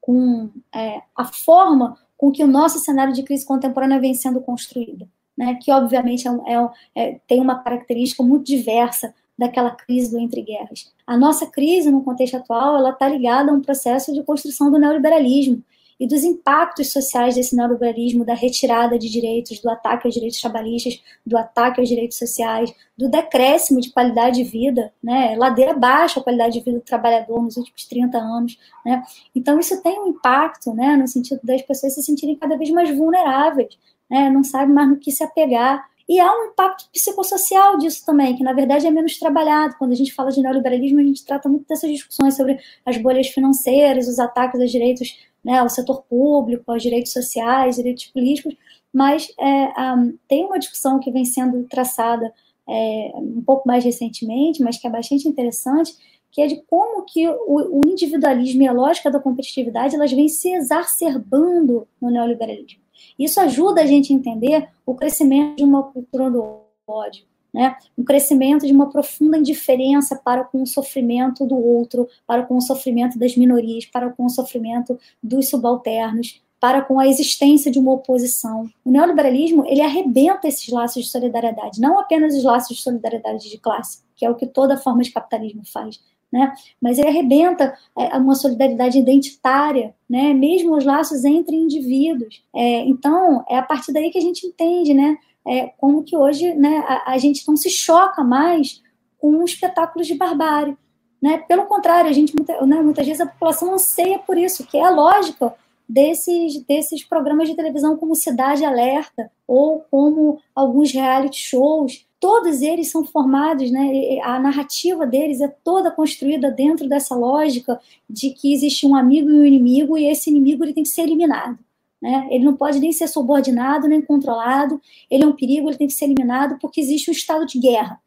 com 0.00 0.50
é, 0.74 1.02
a 1.16 1.24
forma 1.24 1.96
com 2.20 2.30
que 2.30 2.44
o 2.44 2.46
nosso 2.46 2.78
cenário 2.78 3.14
de 3.14 3.22
crise 3.22 3.46
contemporânea 3.46 3.98
vem 3.98 4.12
sendo 4.12 4.42
construído, 4.42 5.08
né, 5.34 5.54
que 5.54 5.72
obviamente 5.72 6.28
é, 6.28 6.30
é, 6.30 6.68
é, 6.94 7.20
tem 7.26 7.40
uma 7.40 7.62
característica 7.62 8.22
muito 8.22 8.44
diversa 8.44 9.14
daquela 9.38 9.70
crise 9.70 10.10
do 10.10 10.18
entre 10.18 10.42
guerras. 10.42 10.92
A 11.06 11.16
nossa 11.16 11.46
crise, 11.46 11.90
no 11.90 12.04
contexto 12.04 12.36
atual, 12.36 12.76
ela 12.76 12.90
está 12.90 13.08
ligada 13.08 13.50
a 13.50 13.54
um 13.54 13.62
processo 13.62 14.12
de 14.12 14.22
construção 14.22 14.70
do 14.70 14.78
neoliberalismo, 14.78 15.64
e 16.00 16.06
dos 16.06 16.24
impactos 16.24 16.90
sociais 16.90 17.34
desse 17.34 17.54
neoliberalismo, 17.54 18.24
da 18.24 18.32
retirada 18.32 18.98
de 18.98 19.10
direitos, 19.10 19.60
do 19.60 19.68
ataque 19.68 20.06
aos 20.06 20.14
direitos 20.14 20.40
trabalhistas, 20.40 20.98
do 21.26 21.36
ataque 21.36 21.78
aos 21.78 21.88
direitos 21.90 22.16
sociais, 22.16 22.72
do 22.96 23.06
decréscimo 23.06 23.82
de 23.82 23.90
qualidade 23.92 24.42
de 24.42 24.44
vida, 24.44 24.90
né, 25.04 25.36
ladeira 25.36 25.74
baixa 25.74 26.18
a 26.18 26.22
qualidade 26.22 26.54
de 26.54 26.64
vida 26.64 26.78
do 26.78 26.84
trabalhador 26.84 27.42
nos 27.42 27.58
últimos 27.58 27.84
30 27.84 28.16
anos. 28.16 28.58
Né. 28.84 29.02
Então, 29.34 29.60
isso 29.60 29.82
tem 29.82 30.00
um 30.00 30.08
impacto 30.08 30.72
né, 30.72 30.96
no 30.96 31.06
sentido 31.06 31.40
das 31.44 31.60
pessoas 31.60 31.94
se 31.94 32.02
sentirem 32.02 32.34
cada 32.34 32.56
vez 32.56 32.70
mais 32.70 32.96
vulneráveis, 32.96 33.78
né, 34.10 34.30
não 34.30 34.42
sabem 34.42 34.74
mais 34.74 34.88
no 34.88 34.96
que 34.96 35.12
se 35.12 35.22
apegar. 35.22 35.90
E 36.08 36.18
há 36.18 36.32
um 36.32 36.46
impacto 36.46 36.88
psicossocial 36.90 37.78
disso 37.78 38.04
também, 38.04 38.34
que 38.34 38.42
na 38.42 38.52
verdade 38.52 38.84
é 38.84 38.90
menos 38.90 39.16
trabalhado. 39.16 39.76
Quando 39.78 39.92
a 39.92 39.94
gente 39.94 40.12
fala 40.12 40.32
de 40.32 40.42
neoliberalismo, 40.42 40.98
a 40.98 41.04
gente 41.04 41.24
trata 41.24 41.48
muito 41.48 41.68
dessas 41.68 41.88
discussões 41.88 42.36
sobre 42.36 42.58
as 42.84 42.96
bolhas 42.96 43.28
financeiras, 43.28 44.08
os 44.08 44.18
ataques 44.18 44.60
aos 44.60 44.72
direitos 44.72 45.16
né, 45.44 45.58
ao 45.58 45.68
setor 45.68 46.02
público, 46.02 46.70
aos 46.70 46.82
direitos 46.82 47.12
sociais, 47.12 47.76
direitos 47.76 48.06
políticos, 48.06 48.54
mas 48.92 49.32
é, 49.38 49.94
um, 49.94 50.18
tem 50.28 50.44
uma 50.44 50.58
discussão 50.58 50.98
que 50.98 51.10
vem 51.10 51.24
sendo 51.24 51.64
traçada 51.64 52.32
é, 52.68 53.12
um 53.14 53.42
pouco 53.44 53.66
mais 53.66 53.84
recentemente, 53.84 54.62
mas 54.62 54.76
que 54.78 54.86
é 54.86 54.90
bastante 54.90 55.28
interessante, 55.28 55.94
que 56.30 56.40
é 56.40 56.46
de 56.46 56.62
como 56.62 57.04
que 57.04 57.28
o, 57.28 57.80
o 57.80 57.80
individualismo 57.86 58.62
e 58.62 58.68
a 58.68 58.72
lógica 58.72 59.10
da 59.10 59.18
competitividade 59.18 59.94
elas 59.94 60.12
vêm 60.12 60.28
se 60.28 60.52
exacerbando 60.52 61.88
no 62.00 62.10
neoliberalismo. 62.10 62.80
Isso 63.18 63.40
ajuda 63.40 63.82
a 63.82 63.86
gente 63.86 64.12
a 64.12 64.16
entender 64.16 64.68
o 64.86 64.94
crescimento 64.94 65.56
de 65.56 65.64
uma 65.64 65.82
cultura 65.82 66.30
do 66.30 66.60
ódio, 66.86 67.24
né? 67.52 67.76
um 67.96 68.04
crescimento 68.04 68.66
de 68.66 68.72
uma 68.72 68.90
profunda 68.90 69.36
indiferença 69.36 70.16
para 70.16 70.44
com 70.44 70.62
o 70.62 70.66
sofrimento 70.66 71.46
do 71.46 71.56
outro, 71.56 72.08
para 72.26 72.44
com 72.44 72.56
o 72.56 72.60
sofrimento 72.60 73.18
das 73.18 73.36
minorias, 73.36 73.86
para 73.86 74.10
com 74.10 74.24
o 74.24 74.30
sofrimento 74.30 74.98
dos 75.22 75.48
subalternos, 75.48 76.40
para 76.60 76.82
com 76.82 77.00
a 77.00 77.08
existência 77.08 77.70
de 77.70 77.78
uma 77.78 77.92
oposição. 77.92 78.68
O 78.84 78.90
neoliberalismo 78.90 79.64
ele 79.66 79.80
arrebenta 79.80 80.46
esses 80.46 80.68
laços 80.68 81.04
de 81.04 81.10
solidariedade, 81.10 81.80
não 81.80 81.98
apenas 81.98 82.36
os 82.36 82.44
laços 82.44 82.76
de 82.76 82.82
solidariedade 82.82 83.48
de 83.48 83.58
classe, 83.58 84.02
que 84.14 84.26
é 84.26 84.30
o 84.30 84.34
que 84.34 84.46
toda 84.46 84.76
forma 84.76 85.02
de 85.02 85.10
capitalismo 85.10 85.62
faz, 85.64 85.98
né? 86.30 86.52
Mas 86.80 86.98
ele 86.98 87.08
arrebenta 87.08 87.74
é, 87.98 88.16
uma 88.16 88.34
solidariedade 88.34 88.98
identitária, 88.98 89.94
né? 90.08 90.34
Mesmo 90.34 90.76
os 90.76 90.84
laços 90.84 91.24
entre 91.24 91.56
indivíduos. 91.56 92.44
É, 92.54 92.84
então 92.84 93.44
é 93.48 93.56
a 93.56 93.62
partir 93.62 93.92
daí 93.92 94.10
que 94.10 94.18
a 94.18 94.22
gente 94.22 94.46
entende, 94.46 94.92
né? 94.92 95.16
É, 95.46 95.68
como 95.78 96.04
que 96.04 96.16
hoje 96.16 96.54
né, 96.54 96.84
a, 96.86 97.12
a, 97.12 97.18
gente 97.18 97.46
não 97.46 97.56
se 97.56 97.70
choca 97.70 98.22
mais 98.22 98.82
com 99.18 99.42
espetáculos 99.44 100.06
de 100.06 100.14
barbárie. 100.14 100.76
Né? 101.20 101.38
Pelo 101.38 101.66
contrário, 101.66 102.10
a 102.10 102.12
gente 102.12 102.34
muita, 102.34 102.64
né, 102.66 102.80
muitas 102.80 103.06
vezes 103.06 103.20
a 103.20 103.26
população 103.26 103.74
anseia 103.74 104.18
por 104.18 104.38
isso, 104.38 104.66
que 104.66 104.76
é 104.76 104.84
a 104.84 104.90
lógica 104.90 105.54
desses, 105.88 106.62
desses 106.64 107.04
programas 107.04 107.48
de 107.48 107.56
televisão 107.56 107.96
como 107.96 108.14
Cidade 108.14 108.64
Alerta 108.64 109.30
ou 109.46 109.84
como 109.90 110.40
alguns 110.54 110.92
reality 110.92 111.38
shows. 111.38 112.06
Todos 112.20 112.62
eles 112.62 112.90
são 112.90 113.04
formados, 113.04 113.70
né? 113.70 114.18
A 114.22 114.38
narrativa 114.38 115.06
deles 115.06 115.40
é 115.40 115.48
toda 115.48 115.90
construída 115.90 116.50
dentro 116.50 116.86
dessa 116.86 117.14
lógica 117.14 117.80
de 118.08 118.30
que 118.30 118.52
existe 118.52 118.86
um 118.86 118.94
amigo 118.94 119.30
e 119.30 119.40
um 119.40 119.44
inimigo 119.44 119.98
e 119.98 120.06
esse 120.06 120.30
inimigo 120.30 120.62
ele 120.62 120.74
tem 120.74 120.84
que 120.84 120.90
ser 120.90 121.02
eliminado. 121.02 121.58
Né? 122.00 122.28
Ele 122.30 122.44
não 122.44 122.56
pode 122.56 122.80
nem 122.80 122.92
ser 122.92 123.08
subordinado, 123.08 123.88
nem 123.88 124.00
controlado. 124.00 124.80
Ele 125.10 125.24
é 125.24 125.26
um 125.26 125.36
perigo, 125.36 125.68
ele 125.68 125.76
tem 125.78 125.86
que 125.86 125.92
ser 125.92 126.06
eliminado 126.06 126.58
porque 126.58 126.80
existe 126.80 127.10
um 127.10 127.12
estado 127.12 127.44
de 127.46 127.58
guerra. 127.58 128.00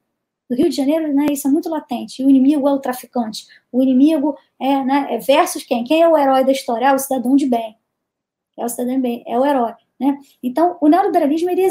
do 0.50 0.56
Rio 0.56 0.70
de 0.70 0.76
Janeiro, 0.76 1.14
né, 1.14 1.28
isso 1.32 1.48
é 1.48 1.52
muito 1.52 1.70
latente. 1.70 2.24
O 2.24 2.30
inimigo 2.30 2.68
é 2.68 2.74
o 2.74 2.80
traficante. 2.80 3.46
O 3.72 3.82
inimigo 3.82 4.38
é, 4.60 4.84
né, 4.84 5.08
é 5.12 5.18
versus 5.18 5.64
quem? 5.64 5.84
Quem 5.84 6.02
é 6.02 6.08
o 6.08 6.18
herói 6.18 6.44
da 6.44 6.52
história? 6.52 6.88
É 6.88 6.94
o 6.94 7.00
cidadão 7.00 7.36
de 7.36 7.46
bem. 7.46 7.78
É 8.58 8.66
o 8.66 8.70
cidadão 8.70 8.96
de 8.96 9.02
bem, 9.02 9.24
é 9.28 9.40
o 9.40 9.46
herói. 9.46 9.74
Né? 10.00 10.18
Então, 10.42 10.78
o 10.82 10.88
neoliberalismo 10.90 11.50
ele, 11.50 11.62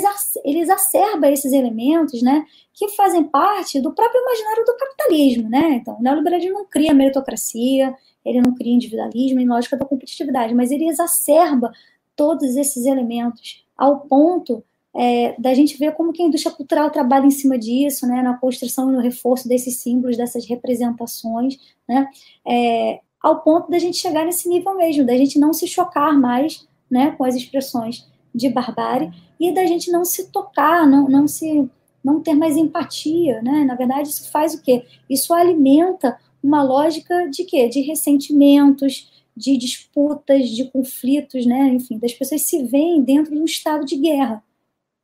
exacerba 0.60 1.30
esses 1.30 1.52
elementos 1.52 2.22
né, 2.22 2.46
que 2.72 2.88
fazem 2.90 3.24
parte 3.24 3.80
do 3.80 3.92
próprio 3.92 4.20
imaginário 4.22 4.64
do 4.64 4.76
capitalismo. 4.76 5.48
Né? 5.48 5.74
Então, 5.74 5.98
o 5.98 6.02
neoliberalismo 6.02 6.54
não 6.54 6.66
cria 6.66 6.94
meritocracia, 6.94 7.94
ele 8.24 8.40
não 8.40 8.54
cria 8.54 8.72
individualismo 8.72 9.40
e 9.40 9.46
lógica 9.46 9.76
da 9.76 9.84
competitividade, 9.84 10.54
mas 10.54 10.70
ele 10.70 10.88
exacerba 10.88 11.72
todos 12.16 12.56
esses 12.56 12.86
elementos 12.86 13.64
ao 13.76 14.00
ponto 14.00 14.62
é, 14.94 15.34
da 15.40 15.54
gente 15.54 15.78
ver 15.78 15.92
como 15.92 16.12
que 16.12 16.22
a 16.22 16.26
indústria 16.26 16.54
cultural 16.54 16.90
trabalha 16.90 17.26
em 17.26 17.30
cima 17.30 17.58
disso, 17.58 18.06
né, 18.06 18.22
na 18.22 18.36
construção 18.36 18.90
e 18.90 18.92
no 18.92 19.00
reforço 19.00 19.48
desses 19.48 19.78
símbolos, 19.78 20.16
dessas 20.16 20.46
representações, 20.46 21.56
né, 21.88 22.08
é, 22.46 23.00
ao 23.20 23.40
ponto 23.40 23.70
da 23.70 23.78
gente 23.78 23.96
chegar 23.96 24.24
nesse 24.24 24.48
nível 24.48 24.76
mesmo, 24.76 25.06
da 25.06 25.16
gente 25.16 25.38
não 25.38 25.52
se 25.52 25.66
chocar 25.66 26.18
mais 26.18 26.66
né, 26.90 27.12
com 27.12 27.24
as 27.24 27.34
expressões 27.34 28.06
de 28.34 28.48
barbárie 28.48 29.10
e 29.40 29.52
da 29.52 29.64
gente 29.64 29.90
não 29.90 30.04
se 30.04 30.30
tocar, 30.30 30.86
não, 30.86 31.08
não 31.08 31.26
se 31.26 31.68
não 32.02 32.20
ter 32.20 32.34
mais 32.34 32.56
empatia, 32.56 33.40
né? 33.42 33.64
Na 33.64 33.74
verdade, 33.74 34.08
isso 34.08 34.30
faz 34.30 34.54
o 34.54 34.62
quê? 34.62 34.84
Isso 35.08 35.32
alimenta 35.32 36.18
uma 36.42 36.62
lógica 36.62 37.28
de 37.28 37.44
quê? 37.44 37.68
De 37.68 37.80
ressentimentos, 37.80 39.11
de 39.36 39.56
disputas, 39.56 40.48
de 40.48 40.64
conflitos, 40.70 41.46
né? 41.46 41.68
Enfim, 41.68 41.98
das 41.98 42.12
pessoas 42.12 42.42
se 42.42 42.64
veem 42.64 43.02
dentro 43.02 43.34
de 43.34 43.40
um 43.40 43.44
estado 43.44 43.84
de 43.84 43.96
guerra. 43.96 44.42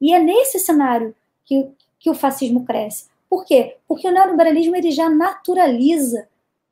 E 0.01 0.12
é 0.12 0.22
nesse 0.22 0.59
cenário 0.59 1.14
que, 1.45 1.66
que 1.99 2.11
o 2.11 2.14
fascismo 2.14 2.64
cresce. 2.64 3.07
Por 3.29 3.45
quê? 3.45 3.76
Porque 3.87 4.09
o 4.09 4.12
neoliberalismo 4.12 4.76
ele 4.76 4.91
já 4.91 5.11
naturaliza 5.11 6.29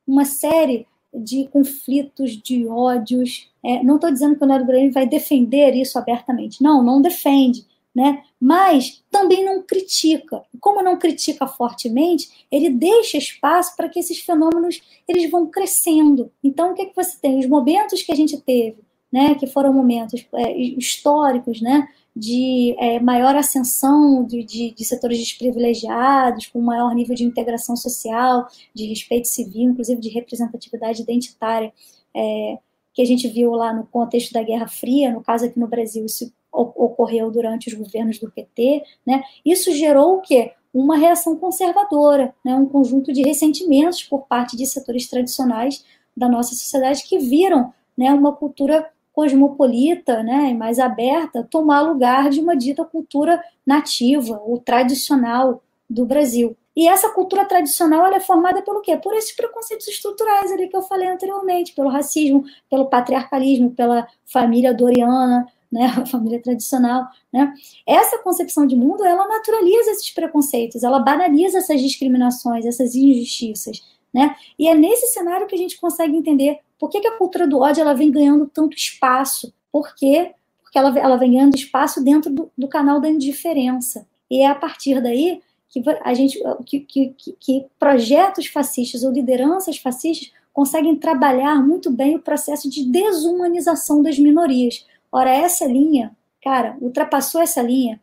uma 0.06 0.24
série 0.24 0.86
de 1.12 1.48
conflitos, 1.48 2.32
de 2.32 2.66
ódios. 2.66 3.50
É, 3.64 3.82
não 3.82 3.96
estou 3.96 4.10
dizendo 4.10 4.36
que 4.36 4.44
o 4.44 4.46
neoliberalismo 4.46 4.94
vai 4.94 5.06
defender 5.06 5.74
isso 5.74 5.98
abertamente. 5.98 6.62
Não, 6.62 6.82
não 6.82 7.00
defende. 7.00 7.66
Né? 7.96 8.22
Mas 8.38 9.02
também 9.10 9.42
não 9.42 9.62
critica. 9.62 10.42
Como 10.60 10.82
não 10.82 10.98
critica 10.98 11.46
fortemente, 11.46 12.46
ele 12.52 12.68
deixa 12.68 13.16
espaço 13.16 13.74
para 13.74 13.88
que 13.88 13.98
esses 13.98 14.18
fenômenos 14.18 14.82
eles 15.08 15.30
vão 15.30 15.46
crescendo. 15.46 16.30
Então, 16.44 16.72
o 16.72 16.74
que, 16.74 16.82
é 16.82 16.84
que 16.84 16.94
você 16.94 17.16
tem? 17.18 17.38
Os 17.38 17.46
momentos 17.46 18.02
que 18.02 18.12
a 18.12 18.14
gente 18.14 18.38
teve, 18.42 18.76
né, 19.10 19.34
que 19.36 19.46
foram 19.46 19.72
momentos 19.72 20.26
é, 20.34 20.54
históricos, 20.58 21.62
né, 21.62 21.88
de 22.14 22.76
é, 22.78 23.00
maior 23.00 23.34
ascensão 23.34 24.24
de, 24.24 24.44
de, 24.44 24.72
de, 24.72 24.84
setores 24.84 25.18
desprivilegiados, 25.18 26.48
com 26.48 26.60
maior 26.60 26.94
nível 26.94 27.14
de 27.14 27.24
integração 27.24 27.76
social, 27.76 28.46
de 28.74 28.84
respeito 28.84 29.26
civil, 29.26 29.70
inclusive 29.70 29.98
de 30.02 30.10
representatividade 30.10 31.00
identitária, 31.00 31.72
é, 32.14 32.58
que 32.92 33.00
a 33.00 33.06
gente 33.06 33.26
viu 33.26 33.52
lá 33.52 33.72
no 33.72 33.86
contexto 33.86 34.34
da 34.34 34.42
Guerra 34.42 34.68
Fria, 34.68 35.12
no 35.12 35.22
caso 35.22 35.46
aqui 35.46 35.58
no 35.58 35.66
Brasil, 35.66 36.04
isso 36.04 36.30
ocorreu 36.56 37.30
durante 37.30 37.68
os 37.68 37.74
governos 37.74 38.18
do 38.18 38.30
PT, 38.30 38.82
né? 39.06 39.22
Isso 39.44 39.72
gerou 39.72 40.16
o 40.16 40.20
quê? 40.20 40.52
Uma 40.72 40.96
reação 40.96 41.36
conservadora, 41.36 42.34
né? 42.44 42.54
um 42.54 42.66
conjunto 42.66 43.12
de 43.12 43.22
ressentimentos 43.22 44.02
por 44.02 44.26
parte 44.26 44.56
de 44.56 44.66
setores 44.66 45.08
tradicionais 45.08 45.84
da 46.16 46.28
nossa 46.28 46.54
sociedade 46.54 47.04
que 47.06 47.18
viram 47.18 47.72
né, 47.96 48.12
uma 48.12 48.32
cultura 48.32 48.90
cosmopolita 49.12 50.22
né, 50.22 50.50
e 50.50 50.54
mais 50.54 50.78
aberta 50.78 51.46
tomar 51.50 51.80
lugar 51.80 52.28
de 52.28 52.40
uma 52.40 52.54
dita 52.54 52.84
cultura 52.84 53.42
nativa 53.66 54.38
ou 54.44 54.58
tradicional 54.58 55.62
do 55.88 56.04
Brasil. 56.04 56.54
E 56.76 56.86
essa 56.86 57.08
cultura 57.08 57.46
tradicional 57.46 58.04
ela 58.04 58.16
é 58.16 58.20
formada 58.20 58.60
pelo 58.60 58.82
quê? 58.82 58.98
Por 58.98 59.14
esses 59.14 59.34
preconceitos 59.34 59.88
estruturais 59.88 60.52
ali 60.52 60.68
que 60.68 60.76
eu 60.76 60.82
falei 60.82 61.08
anteriormente, 61.08 61.74
pelo 61.74 61.88
racismo, 61.88 62.44
pelo 62.68 62.90
patriarcalismo, 62.90 63.70
pela 63.70 64.06
família 64.26 64.74
doriana, 64.74 65.48
né, 65.70 65.86
a 65.96 66.06
família 66.06 66.40
tradicional, 66.40 67.06
né? 67.32 67.52
Essa 67.86 68.18
concepção 68.18 68.66
de 68.66 68.76
mundo, 68.76 69.04
ela 69.04 69.26
naturaliza 69.26 69.90
esses 69.90 70.10
preconceitos, 70.10 70.82
ela 70.82 70.98
banaliza 70.98 71.58
essas 71.58 71.80
discriminações, 71.80 72.64
essas 72.64 72.94
injustiças, 72.94 73.82
né? 74.12 74.34
E 74.58 74.68
é 74.68 74.74
nesse 74.74 75.06
cenário 75.08 75.46
que 75.46 75.54
a 75.54 75.58
gente 75.58 75.78
consegue 75.78 76.16
entender 76.16 76.60
por 76.78 76.90
que, 76.90 77.00
que 77.00 77.08
a 77.08 77.16
cultura 77.16 77.46
do 77.46 77.58
ódio 77.58 77.80
ela 77.80 77.94
vem 77.94 78.10
ganhando 78.10 78.46
tanto 78.46 78.76
espaço? 78.76 79.52
Por 79.72 79.94
quê? 79.94 80.32
Porque 80.62 80.78
ela, 80.78 80.98
ela 80.98 81.16
vem 81.16 81.32
ganhando 81.32 81.56
espaço 81.56 82.02
dentro 82.02 82.30
do, 82.30 82.50
do 82.56 82.68
canal 82.68 83.00
da 83.00 83.08
indiferença. 83.08 84.06
E 84.30 84.42
é 84.42 84.46
a 84.46 84.54
partir 84.54 85.00
daí 85.00 85.40
que 85.68 85.82
a 86.02 86.14
gente 86.14 86.38
que, 86.64 86.80
que, 86.80 87.14
que 87.38 87.66
projetos 87.78 88.46
fascistas 88.46 89.02
ou 89.02 89.12
lideranças 89.12 89.78
fascistas 89.78 90.30
conseguem 90.52 90.96
trabalhar 90.96 91.62
muito 91.62 91.90
bem 91.90 92.16
o 92.16 92.22
processo 92.22 92.70
de 92.70 92.84
desumanização 92.84 94.02
das 94.02 94.18
minorias. 94.18 94.86
Ora, 95.16 95.30
essa 95.30 95.64
linha, 95.66 96.16
cara, 96.42 96.76
ultrapassou 96.80 97.40
essa 97.40 97.62
linha. 97.62 98.00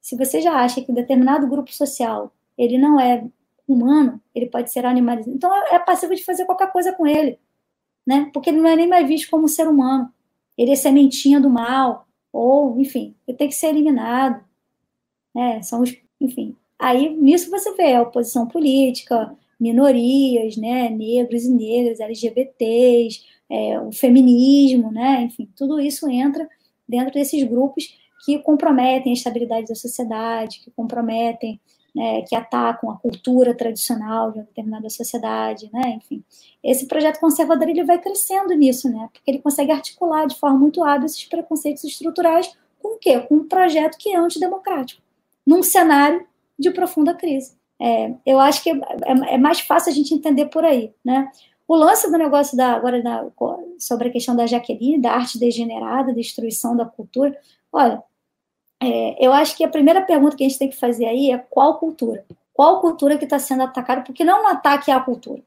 Se 0.00 0.16
você 0.16 0.40
já 0.40 0.54
acha 0.54 0.80
que 0.80 0.90
um 0.90 0.94
determinado 0.94 1.46
grupo 1.46 1.72
social 1.72 2.32
ele 2.56 2.78
não 2.78 3.00
é 3.00 3.24
humano, 3.66 4.20
ele 4.34 4.46
pode 4.46 4.72
ser 4.72 4.86
animalizado. 4.86 5.34
Então 5.34 5.52
é, 5.54 5.76
é 5.76 5.78
passivo 5.78 6.14
de 6.14 6.24
fazer 6.24 6.44
qualquer 6.44 6.70
coisa 6.70 6.92
com 6.92 7.06
ele 7.06 7.38
né? 8.06 8.30
Porque 8.32 8.50
ele 8.50 8.60
não 8.60 8.68
é 8.68 8.76
nem 8.76 8.88
mais 8.88 9.06
visto 9.06 9.30
como 9.30 9.44
um 9.44 9.48
ser 9.48 9.68
humano. 9.68 10.12
Ele 10.56 10.72
é 10.72 10.76
sementinha 10.76 11.40
do 11.40 11.50
mal, 11.50 12.06
ou, 12.32 12.78
enfim, 12.80 13.14
ele 13.26 13.36
tem 13.36 13.48
que 13.48 13.54
ser 13.54 13.68
eliminado. 13.68 14.44
Né? 15.34 15.62
São 15.62 15.82
os, 15.82 15.96
enfim. 16.20 16.56
Aí 16.78 17.14
nisso 17.16 17.50
você 17.50 17.74
vê 17.74 17.94
a 17.94 18.02
oposição 18.02 18.46
política, 18.46 19.34
minorias, 19.58 20.56
né? 20.56 20.90
Negros 20.90 21.44
e 21.44 21.50
negras, 21.50 22.00
LGBTs, 22.00 23.24
é, 23.50 23.80
o 23.80 23.92
feminismo, 23.92 24.90
né? 24.90 25.22
Enfim, 25.22 25.48
tudo 25.56 25.80
isso 25.80 26.08
entra 26.08 26.48
dentro 26.88 27.12
desses 27.12 27.42
grupos 27.44 27.84
que 28.24 28.38
comprometem 28.38 29.12
a 29.12 29.14
estabilidade 29.14 29.66
da 29.66 29.74
sociedade, 29.74 30.60
que 30.60 30.70
comprometem 30.70 31.60
né, 31.94 32.22
que 32.22 32.34
atacam 32.34 32.90
a 32.90 32.96
cultura 32.96 33.54
tradicional 33.54 34.32
de 34.32 34.38
uma 34.38 34.44
determinada 34.44 34.90
sociedade, 34.90 35.70
né, 35.72 35.90
enfim. 35.90 36.24
Esse 36.62 36.86
projeto 36.86 37.20
conservador 37.20 37.68
ele 37.68 37.84
vai 37.84 38.00
crescendo 38.00 38.52
nisso, 38.54 38.90
né, 38.90 39.08
porque 39.12 39.30
ele 39.30 39.40
consegue 39.40 39.70
articular 39.70 40.26
de 40.26 40.36
forma 40.36 40.58
muito 40.58 40.82
hábil 40.82 41.06
esses 41.06 41.24
preconceitos 41.24 41.84
estruturais 41.84 42.52
com 42.82 42.96
o 42.96 42.98
quê? 42.98 43.20
Com 43.20 43.36
um 43.36 43.48
projeto 43.48 43.96
que 43.96 44.10
é 44.10 44.16
antidemocrático, 44.16 45.00
num 45.46 45.62
cenário 45.62 46.26
de 46.58 46.70
profunda 46.70 47.14
crise. 47.14 47.56
É, 47.80 48.12
eu 48.26 48.38
acho 48.40 48.62
que 48.62 48.70
é, 48.70 48.74
é, 48.74 49.34
é, 49.34 49.38
mais 49.38 49.60
fácil 49.60 49.90
a 49.90 49.94
gente 49.94 50.14
entender 50.14 50.46
por 50.46 50.64
aí, 50.64 50.92
né? 51.04 51.30
O 51.66 51.74
lance 51.74 52.10
do 52.10 52.18
negócio 52.18 52.56
da 52.56 52.72
agora 52.72 53.02
da, 53.02 53.26
sobre 53.78 54.08
a 54.08 54.12
questão 54.12 54.36
da 54.36 54.46
Jaqueline, 54.46 55.00
da 55.00 55.12
arte 55.12 55.38
degenerada, 55.38 56.12
destruição 56.12 56.76
da 56.76 56.84
cultura, 56.84 57.38
olha, 57.72 58.02
é, 58.82 59.26
eu 59.26 59.32
acho 59.32 59.56
que 59.56 59.64
a 59.64 59.68
primeira 59.68 60.02
pergunta 60.02 60.36
que 60.36 60.44
a 60.44 60.48
gente 60.48 60.58
tem 60.58 60.68
que 60.68 60.76
fazer 60.76 61.06
aí 61.06 61.30
é 61.30 61.38
qual 61.38 61.78
cultura? 61.78 62.24
Qual 62.52 62.80
cultura 62.80 63.16
que 63.16 63.24
está 63.24 63.38
sendo 63.38 63.62
atacada? 63.62 64.02
Porque 64.02 64.24
não 64.24 64.38
é 64.38 64.42
um 64.42 64.46
ataque 64.48 64.90
à 64.90 65.00
cultura. 65.00 65.42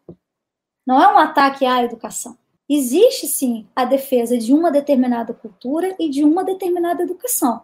Não 0.85 1.01
é 1.01 1.13
um 1.13 1.17
ataque 1.17 1.65
à 1.65 1.83
educação. 1.83 2.37
Existe, 2.69 3.27
sim, 3.27 3.65
a 3.75 3.85
defesa 3.85 4.37
de 4.37 4.53
uma 4.53 4.71
determinada 4.71 5.33
cultura 5.33 5.95
e 5.99 6.09
de 6.09 6.23
uma 6.23 6.43
determinada 6.43 7.03
educação. 7.03 7.61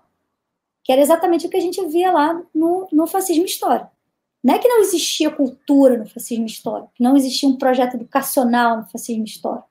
Que 0.84 0.92
era 0.92 1.02
exatamente 1.02 1.48
o 1.48 1.50
que 1.50 1.58
a 1.58 1.62
gente 1.62 1.84
via 1.88 2.12
lá 2.12 2.42
no, 2.54 2.88
no 2.92 3.08
fascismo 3.08 3.46
histórico. 3.46 3.92
Não 4.44 4.56
é 4.56 4.60
que 4.60 4.68
não 4.68 4.82
existia 4.82 5.32
cultura 5.32 5.98
no 5.98 6.06
fascismo 6.06 6.46
histórico, 6.46 6.92
não 7.00 7.16
existia 7.16 7.48
um 7.48 7.56
projeto 7.56 7.96
educacional 7.96 8.78
no 8.78 8.86
fascismo 8.88 9.24
histórico. 9.24 9.70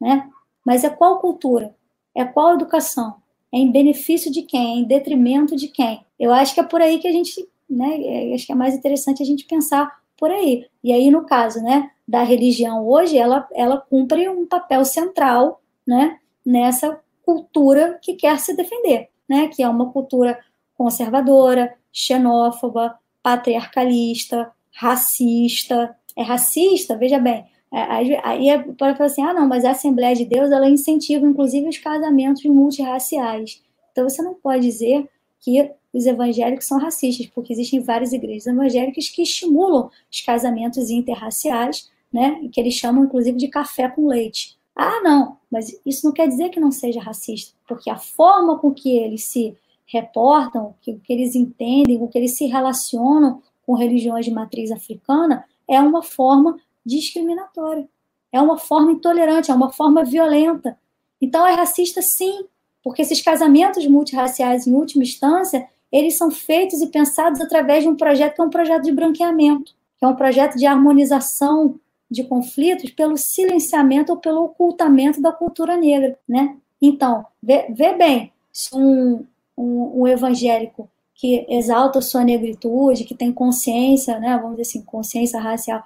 Né? 0.00 0.28
Mas 0.64 0.84
é 0.84 0.90
qual 0.90 1.20
cultura? 1.20 1.74
É 2.14 2.24
qual 2.24 2.54
educação? 2.54 3.16
é 3.52 3.58
em 3.58 3.70
benefício 3.70 4.30
de 4.30 4.42
quem, 4.42 4.76
é 4.76 4.80
em 4.80 4.84
detrimento 4.84 5.56
de 5.56 5.68
quem. 5.68 6.04
Eu 6.18 6.32
acho 6.32 6.54
que 6.54 6.60
é 6.60 6.64
por 6.64 6.80
aí 6.80 6.98
que 6.98 7.08
a 7.08 7.12
gente, 7.12 7.48
né, 7.68 8.00
é, 8.02 8.34
acho 8.34 8.46
que 8.46 8.52
é 8.52 8.54
mais 8.54 8.74
interessante 8.74 9.22
a 9.22 9.26
gente 9.26 9.44
pensar 9.46 9.98
por 10.16 10.30
aí. 10.30 10.66
E 10.82 10.92
aí, 10.92 11.10
no 11.10 11.24
caso, 11.24 11.62
né, 11.62 11.90
da 12.06 12.22
religião 12.22 12.86
hoje, 12.86 13.16
ela, 13.16 13.48
ela 13.54 13.78
cumpre 13.78 14.28
um 14.28 14.46
papel 14.46 14.84
central, 14.84 15.60
né, 15.86 16.18
nessa 16.44 17.00
cultura 17.24 17.98
que 18.02 18.14
quer 18.14 18.38
se 18.38 18.54
defender, 18.54 19.08
né, 19.28 19.48
que 19.48 19.62
é 19.62 19.68
uma 19.68 19.90
cultura 19.90 20.38
conservadora, 20.76 21.74
xenófoba, 21.92 22.98
patriarcalista, 23.28 24.50
racista. 24.72 25.94
É 26.16 26.22
racista, 26.22 26.96
veja 26.96 27.18
bem, 27.18 27.44
é, 27.72 28.18
aí, 28.24 28.48
é, 28.48 28.58
pode 28.58 28.96
falar 28.96 29.06
assim, 29.06 29.22
ah, 29.22 29.32
não, 29.32 29.46
mas 29.46 29.64
a 29.64 29.70
Assembleia 29.70 30.16
de 30.16 30.24
Deus, 30.24 30.50
ela 30.50 30.68
incentiva, 30.68 31.24
inclusive, 31.24 31.68
os 31.68 31.78
casamentos 31.78 32.42
multirraciais. 32.44 33.62
Então, 33.92 34.08
você 34.08 34.20
não 34.20 34.34
pode 34.34 34.62
dizer 34.62 35.08
que 35.40 35.70
os 35.92 36.06
evangélicos 36.06 36.66
são 36.66 36.78
racistas, 36.78 37.26
porque 37.26 37.52
existem 37.52 37.80
várias 37.80 38.12
igrejas 38.12 38.46
evangélicas 38.46 39.08
que 39.08 39.22
estimulam 39.22 39.90
os 40.10 40.20
casamentos 40.22 40.90
interraciais, 40.90 41.88
né, 42.12 42.48
que 42.50 42.60
eles 42.60 42.74
chamam, 42.74 43.04
inclusive, 43.04 43.36
de 43.36 43.48
café 43.48 43.88
com 43.88 44.08
leite. 44.08 44.58
Ah, 44.74 45.00
não, 45.02 45.36
mas 45.50 45.78
isso 45.84 46.04
não 46.04 46.12
quer 46.12 46.26
dizer 46.26 46.48
que 46.48 46.58
não 46.58 46.72
seja 46.72 47.00
racista, 47.00 47.54
porque 47.68 47.90
a 47.90 47.96
forma 47.96 48.58
com 48.58 48.72
que 48.72 48.96
eles 48.96 49.24
se 49.24 49.56
reportam, 49.88 50.74
que, 50.80 50.94
que 50.94 51.12
eles 51.12 51.34
entendem, 51.34 51.98
com 51.98 52.06
que 52.06 52.18
eles 52.18 52.36
se 52.36 52.46
relacionam 52.46 53.42
com 53.66 53.74
religiões 53.74 54.24
de 54.24 54.30
matriz 54.30 54.70
africana 54.70 55.44
é 55.66 55.80
uma 55.80 56.02
forma 56.02 56.56
discriminatória, 56.84 57.88
é 58.32 58.40
uma 58.40 58.56
forma 58.56 58.92
intolerante, 58.92 59.50
é 59.50 59.54
uma 59.54 59.70
forma 59.70 60.04
violenta. 60.04 60.78
Então 61.20 61.46
é 61.46 61.54
racista 61.54 62.00
sim, 62.00 62.44
porque 62.82 63.02
esses 63.02 63.20
casamentos 63.20 63.86
multirraciais, 63.86 64.66
em 64.66 64.72
última 64.72 65.02
instância, 65.02 65.68
eles 65.90 66.16
são 66.16 66.30
feitos 66.30 66.80
e 66.80 66.86
pensados 66.86 67.40
através 67.40 67.82
de 67.82 67.88
um 67.88 67.96
projeto 67.96 68.34
que 68.34 68.40
é 68.40 68.44
um 68.44 68.50
projeto 68.50 68.84
de 68.84 68.92
branqueamento, 68.92 69.74
que 69.98 70.04
é 70.04 70.08
um 70.08 70.16
projeto 70.16 70.56
de 70.56 70.66
harmonização 70.66 71.78
de 72.10 72.24
conflitos 72.24 72.90
pelo 72.90 73.16
silenciamento 73.16 74.12
ou 74.12 74.18
pelo 74.18 74.44
ocultamento 74.44 75.20
da 75.20 75.32
cultura 75.32 75.76
negra, 75.76 76.18
né? 76.26 76.56
Então, 76.80 77.26
vê, 77.42 77.66
vê 77.70 77.92
bem, 77.94 78.32
se 78.52 78.74
um, 78.74 79.26
um, 79.58 80.02
um, 80.02 80.06
evangélico 80.06 80.88
que 81.14 81.44
exalta 81.48 82.00
sua 82.00 82.22
negritude, 82.22 83.04
que 83.04 83.14
tem 83.14 83.32
consciência, 83.32 84.18
né, 84.20 84.36
vamos 84.36 84.56
dizer 84.56 84.62
assim, 84.62 84.82
consciência 84.82 85.40
racial, 85.40 85.82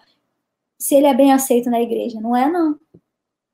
se 0.78 0.94
ele 0.94 1.06
é 1.06 1.14
bem 1.14 1.32
aceito 1.32 1.70
na 1.70 1.80
igreja, 1.80 2.20
não 2.20 2.36
é 2.36 2.50
não. 2.50 2.78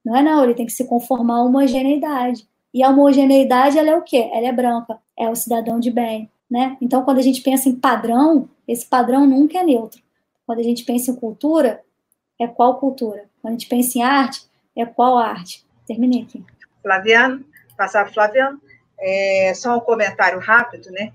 Não 0.04 0.16
é 0.16 0.22
não, 0.22 0.42
ele 0.42 0.54
tem 0.54 0.66
que 0.66 0.72
se 0.72 0.86
conformar 0.86 1.36
à 1.36 1.42
homogeneidade. 1.42 2.48
E 2.72 2.82
a 2.82 2.90
homogeneidade, 2.90 3.78
ela 3.78 3.90
é 3.90 3.96
o 3.96 4.02
quê? 4.02 4.30
Ela 4.32 4.48
é 4.48 4.52
branca, 4.52 4.98
é 5.16 5.28
o 5.28 5.36
cidadão 5.36 5.78
de 5.78 5.90
bem, 5.90 6.30
né? 6.50 6.76
Então, 6.80 7.02
quando 7.02 7.18
a 7.18 7.22
gente 7.22 7.42
pensa 7.42 7.68
em 7.68 7.76
padrão, 7.76 8.48
esse 8.66 8.86
padrão 8.86 9.26
nunca 9.26 9.58
é 9.58 9.62
neutro. 9.62 10.00
Quando 10.46 10.60
a 10.60 10.62
gente 10.62 10.84
pensa 10.84 11.10
em 11.10 11.16
cultura, 11.16 11.82
é 12.40 12.46
qual 12.46 12.78
cultura? 12.78 13.28
Quando 13.42 13.52
a 13.52 13.58
gente 13.58 13.68
pensa 13.68 13.98
em 13.98 14.02
arte, 14.02 14.48
é 14.76 14.86
qual 14.86 15.18
arte? 15.18 15.66
Terminei 15.86 16.22
aqui. 16.22 16.42
Flaviano, 16.82 17.44
passar 17.76 18.10
Flaviano. 18.12 18.60
É, 19.00 19.52
só 19.54 19.76
um 19.76 19.80
comentário 19.80 20.38
rápido, 20.38 20.90
né? 20.90 21.12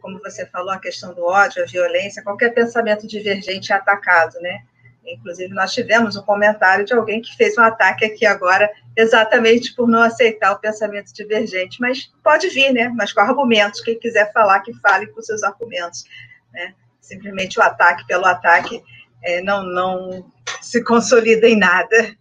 Como 0.00 0.20
você 0.20 0.46
falou, 0.46 0.70
a 0.70 0.78
questão 0.78 1.14
do 1.14 1.24
ódio, 1.24 1.62
a 1.62 1.66
violência, 1.66 2.22
qualquer 2.22 2.52
pensamento 2.52 3.06
divergente 3.06 3.72
é 3.72 3.76
atacado, 3.76 4.38
né? 4.40 4.62
Inclusive, 5.06 5.52
nós 5.52 5.72
tivemos 5.72 6.16
um 6.16 6.22
comentário 6.22 6.84
de 6.84 6.94
alguém 6.94 7.20
que 7.20 7.36
fez 7.36 7.58
um 7.58 7.62
ataque 7.62 8.04
aqui 8.04 8.24
agora, 8.24 8.70
exatamente 8.96 9.74
por 9.74 9.86
não 9.86 10.00
aceitar 10.00 10.52
o 10.52 10.58
pensamento 10.58 11.12
divergente. 11.12 11.80
Mas 11.80 12.10
pode 12.22 12.48
vir, 12.48 12.72
né? 12.72 12.88
Mas 12.88 13.12
com 13.12 13.20
argumentos. 13.20 13.80
Quem 13.80 13.98
quiser 13.98 14.32
falar, 14.32 14.60
que 14.60 14.72
fale 14.80 15.06
com 15.08 15.20
seus 15.20 15.42
argumentos. 15.42 16.04
Né? 16.52 16.74
Simplesmente 17.00 17.58
o 17.58 17.62
ataque 17.62 18.06
pelo 18.06 18.24
ataque 18.24 18.82
é, 19.22 19.42
não, 19.42 19.62
não 19.62 20.24
se 20.60 20.82
consolida 20.82 21.46
em 21.46 21.58
nada. 21.58 22.16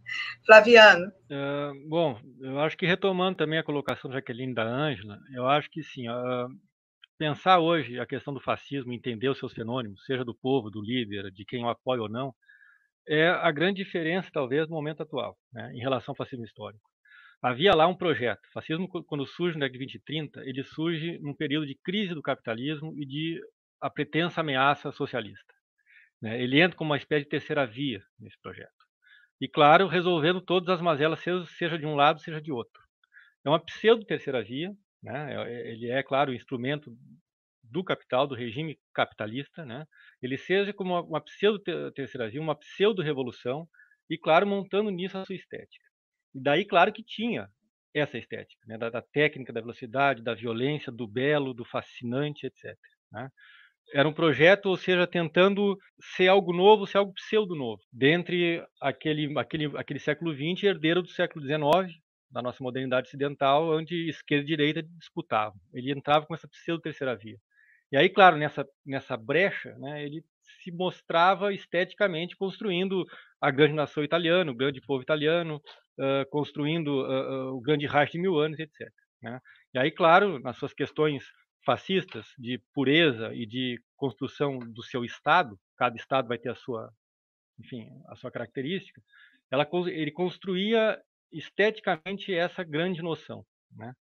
Flaviano. 0.45 1.07
Uh, 1.29 1.89
bom, 1.89 2.19
eu 2.41 2.59
acho 2.59 2.77
que 2.77 2.85
retomando 2.85 3.37
também 3.37 3.59
a 3.59 3.63
colocação 3.63 4.09
da 4.09 4.17
Jaqueline 4.17 4.53
da 4.53 4.63
Ângela, 4.63 5.19
eu 5.33 5.47
acho 5.47 5.69
que 5.69 5.81
sim, 5.81 6.09
uh, 6.09 6.47
pensar 7.17 7.59
hoje 7.59 7.99
a 7.99 8.05
questão 8.05 8.33
do 8.33 8.41
fascismo, 8.41 8.93
entender 8.93 9.29
os 9.29 9.37
seus 9.37 9.53
fenômenos, 9.53 10.03
seja 10.05 10.25
do 10.25 10.35
povo, 10.35 10.69
do 10.69 10.81
líder, 10.81 11.31
de 11.31 11.45
quem 11.45 11.63
o 11.63 11.69
apoia 11.69 12.01
ou 12.01 12.09
não, 12.09 12.33
é 13.07 13.29
a 13.29 13.51
grande 13.51 13.83
diferença, 13.83 14.29
talvez, 14.31 14.67
no 14.67 14.75
momento 14.75 15.03
atual, 15.03 15.37
né, 15.51 15.71
em 15.73 15.79
relação 15.79 16.11
ao 16.11 16.15
fascismo 16.15 16.45
histórico. 16.45 16.83
Havia 17.41 17.75
lá 17.75 17.87
um 17.87 17.95
projeto. 17.95 18.39
O 18.47 18.51
fascismo, 18.53 18.87
quando 18.87 19.25
surge 19.25 19.57
na 19.57 19.65
década 19.65 19.79
de 19.79 19.85
20 19.85 19.95
e 19.95 19.99
30, 19.99 20.41
ele 20.45 20.63
surge 20.63 21.19
num 21.19 21.35
período 21.35 21.67
de 21.67 21.77
crise 21.83 22.13
do 22.13 22.21
capitalismo 22.21 22.93
e 22.97 23.05
de 23.05 23.41
a 23.81 23.89
pretensa 23.89 24.39
ameaça 24.39 24.93
socialista. 24.93 25.53
Né? 26.21 26.41
Ele 26.41 26.61
entra 26.61 26.77
como 26.77 26.91
uma 26.91 26.97
espécie 26.97 27.25
de 27.25 27.29
terceira 27.29 27.65
via 27.65 28.01
nesse 28.17 28.39
projeto. 28.41 28.82
E, 29.41 29.47
claro, 29.47 29.87
resolvendo 29.87 30.41
todas 30.41 30.69
as 30.69 30.81
mazelas, 30.81 31.19
seja 31.57 31.77
de 31.77 31.85
um 31.85 31.95
lado, 31.95 32.21
seja 32.21 32.41
de 32.41 32.51
outro. 32.51 32.81
É 33.45 33.49
uma 33.49 33.59
pseudo-terceira 33.59 34.43
via, 34.43 34.71
né? 35.01 35.33
É, 35.33 35.53
é, 35.53 35.71
ele 35.71 35.89
é, 35.89 36.01
claro, 36.01 36.31
o 36.31 36.35
instrumento 36.35 36.95
do 37.63 37.83
capital, 37.83 38.27
do 38.27 38.35
regime 38.35 38.79
capitalista, 38.93 39.65
né? 39.65 39.85
ele 40.21 40.37
seja 40.37 40.71
como 40.71 40.99
uma, 41.01 41.19
pseudo-terceira 41.19 42.29
via, 42.29 42.39
uma 42.39 42.55
pseudo-revolução, 42.55 43.67
e, 44.09 44.17
claro, 44.17 44.45
montando 44.45 44.91
nisso 44.91 45.17
a 45.17 45.25
sua 45.25 45.35
estética. 45.35 45.85
E 46.35 46.39
daí, 46.39 46.65
claro, 46.65 46.93
que 46.93 47.03
tinha 47.03 47.49
essa 47.93 48.17
estética, 48.17 48.61
né? 48.67 48.77
da, 48.77 48.89
da, 48.89 49.01
técnica, 49.01 49.51
da 49.51 49.61
velocidade, 49.61 50.23
da 50.23 50.33
violência, 50.33 50.91
do 50.91 51.07
belo, 51.07 51.53
do 51.53 51.65
fascinante, 51.65 52.45
etc. 52.45 52.77
Né? 53.11 53.29
Era 53.93 54.07
um 54.07 54.13
projeto, 54.13 54.67
ou 54.67 54.77
seja, 54.77 55.05
tentando 55.05 55.77
ser 56.15 56.27
algo 56.27 56.53
novo, 56.53 56.87
ser 56.87 56.97
algo 56.97 57.13
pseudo-novo, 57.13 57.81
dentre 57.91 58.63
aquele, 58.81 59.37
aquele, 59.37 59.77
aquele 59.77 59.99
século 59.99 60.33
XX, 60.33 60.63
herdeiro 60.63 61.01
do 61.01 61.09
século 61.09 61.45
XIX, 61.45 61.99
da 62.31 62.41
nossa 62.41 62.63
modernidade 62.63 63.07
ocidental, 63.07 63.75
onde 63.77 64.09
esquerda 64.09 64.43
e 64.43 64.47
direita 64.47 64.83
disputavam. 64.83 65.59
Ele 65.73 65.91
entrava 65.91 66.25
com 66.25 66.33
essa 66.33 66.47
pseudo-terceira 66.47 67.15
via. 67.15 67.37
E 67.91 67.97
aí, 67.97 68.09
claro, 68.09 68.37
nessa, 68.37 68.65
nessa 68.83 69.15
brecha, 69.15 69.75
né, 69.77 70.03
ele 70.03 70.23
se 70.63 70.71
mostrava 70.71 71.53
esteticamente 71.53 72.35
construindo 72.35 73.05
a 73.39 73.51
grande 73.51 73.73
nação 73.73 74.03
italiana, 74.03 74.51
o 74.51 74.55
grande 74.55 74.81
povo 74.81 75.03
italiano, 75.03 75.61
uh, 75.99 76.27
construindo 76.31 76.87
uh, 76.87 77.51
uh, 77.51 77.55
o 77.55 77.61
grande 77.61 77.85
Reich 77.85 78.13
de 78.13 78.19
mil 78.19 78.39
anos, 78.39 78.57
etc. 78.57 78.89
Né? 79.21 79.39
E 79.75 79.79
aí, 79.79 79.91
claro, 79.91 80.39
nas 80.39 80.57
suas 80.57 80.73
questões 80.73 81.23
fascistas 81.65 82.25
de 82.37 82.59
pureza 82.73 83.33
e 83.33 83.45
de 83.45 83.81
construção 83.95 84.59
do 84.59 84.83
seu 84.83 85.03
Estado, 85.05 85.59
cada 85.77 85.95
Estado 85.95 86.27
vai 86.27 86.37
ter 86.37 86.49
a 86.49 86.55
sua, 86.55 86.91
enfim, 87.59 87.87
a 88.07 88.15
sua 88.15 88.31
característica, 88.31 89.01
ela, 89.49 89.67
ele 89.87 90.11
construía 90.11 91.01
esteticamente 91.31 92.33
essa 92.33 92.63
grande 92.63 93.01
noção. 93.01 93.45
Né? 93.71 93.93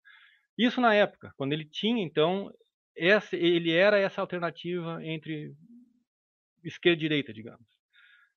Isso 0.56 0.80
na 0.80 0.94
época, 0.94 1.32
quando 1.36 1.52
ele 1.52 1.64
tinha, 1.64 2.02
então, 2.02 2.52
essa, 2.96 3.36
ele 3.36 3.70
era 3.70 3.98
essa 3.98 4.20
alternativa 4.20 5.04
entre 5.04 5.54
esquerda 6.62 6.98
e 6.98 7.00
direita, 7.00 7.32
digamos. 7.32 7.66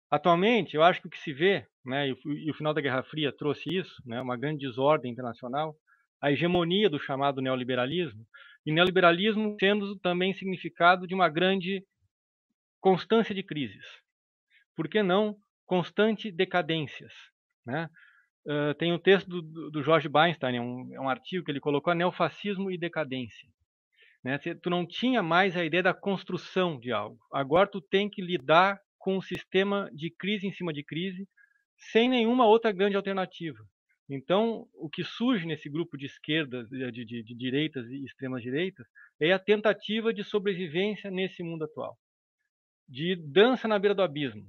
Atualmente, 0.09 0.75
eu 0.75 0.83
acho 0.83 1.01
que 1.01 1.07
o 1.07 1.09
que 1.09 1.19
se 1.19 1.33
vê, 1.33 1.67
né, 1.83 2.09
e, 2.09 2.51
o, 2.51 2.53
final 2.53 2.73
da 2.73 2.81
Guerra 2.81 3.03
Fria 3.03 3.35
trouxe 3.35 3.75
isso, 3.75 4.01
né, 4.05 4.21
uma 4.21 4.37
grande 4.37 4.65
desordem 4.65 5.11
internacional, 5.11 5.75
a 6.21 6.31
hegemonia 6.31 6.89
do 6.89 6.99
chamado 6.99 7.41
neoliberalismo, 7.41 8.25
e 8.65 8.71
neoliberalismo 8.71 9.55
sendo 9.59 9.97
também 9.99 10.33
significado 10.33 11.05
de 11.07 11.13
uma 11.13 11.29
grande 11.29 11.85
constância 12.81 13.33
de 13.33 13.43
crises. 13.43 13.85
Por 14.75 14.87
que 14.87 15.03
não 15.03 15.37
constante 15.65 16.31
decadências? 16.31 17.13
Né? 17.65 17.89
Uh, 18.45 18.73
tem 18.75 18.93
um 18.93 18.99
texto 18.99 19.27
do, 19.27 19.71
do 19.71 19.83
Jorge 19.83 20.09
Beinstein, 20.09 20.57
é 20.57 20.61
um, 20.61 20.93
é 20.93 20.99
um 20.99 21.09
artigo 21.09 21.43
que 21.43 21.51
ele 21.51 21.59
colocou, 21.59 21.93
Neofascismo 21.93 22.69
e 22.69 22.77
Decadência. 22.77 23.49
Né? 24.23 24.39
Tu 24.39 24.69
não 24.69 24.85
tinha 24.85 25.21
mais 25.21 25.55
a 25.55 25.63
ideia 25.63 25.83
da 25.83 25.93
construção 25.93 26.79
de 26.79 26.91
algo. 26.91 27.19
Agora 27.31 27.67
tu 27.67 27.79
tem 27.79 28.09
que 28.09 28.21
lidar 28.21 28.79
com 28.97 29.17
um 29.17 29.21
sistema 29.21 29.89
de 29.93 30.09
crise 30.09 30.47
em 30.47 30.51
cima 30.51 30.73
de 30.73 30.83
crise, 30.83 31.27
sem 31.91 32.09
nenhuma 32.09 32.47
outra 32.47 32.71
grande 32.71 32.95
alternativa. 32.95 33.59
Então, 34.09 34.67
o 34.73 34.89
que 34.89 35.03
surge 35.03 35.45
nesse 35.45 35.67
grupo 35.67 35.97
de 35.97 36.05
esquerdas, 36.05 36.69
de, 36.69 37.05
de, 37.05 37.23
de 37.23 37.35
direitas 37.35 37.87
e 37.89 38.05
extremas 38.05 38.43
direitas, 38.43 38.87
é 39.19 39.31
a 39.31 39.39
tentativa 39.39 40.13
de 40.13 40.23
sobrevivência 40.23 41.09
nesse 41.09 41.41
mundo 41.41 41.63
atual, 41.63 41.97
de 42.87 43.15
dança 43.15 43.67
na 43.67 43.79
beira 43.79 43.95
do 43.95 44.03
abismo, 44.03 44.47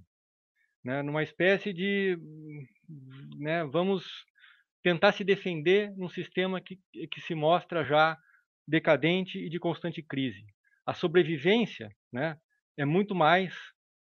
né? 0.85 1.03
numa 1.03 1.23
espécie 1.23 1.73
de, 1.73 2.19
né, 3.39 3.65
vamos 3.65 4.05
tentar 4.83 5.13
se 5.13 5.25
defender 5.25 5.91
num 5.97 6.09
sistema 6.09 6.61
que, 6.61 6.79
que 7.11 7.21
se 7.23 7.35
mostra 7.35 7.83
já 7.83 8.19
decadente 8.69 9.39
e 9.39 9.49
de 9.49 9.59
constante 9.59 10.03
crise. 10.03 10.45
A 10.85 10.93
sobrevivência 10.93 11.91
né, 12.13 12.39
é 12.77 12.85
muito 12.85 13.15
mais 13.15 13.55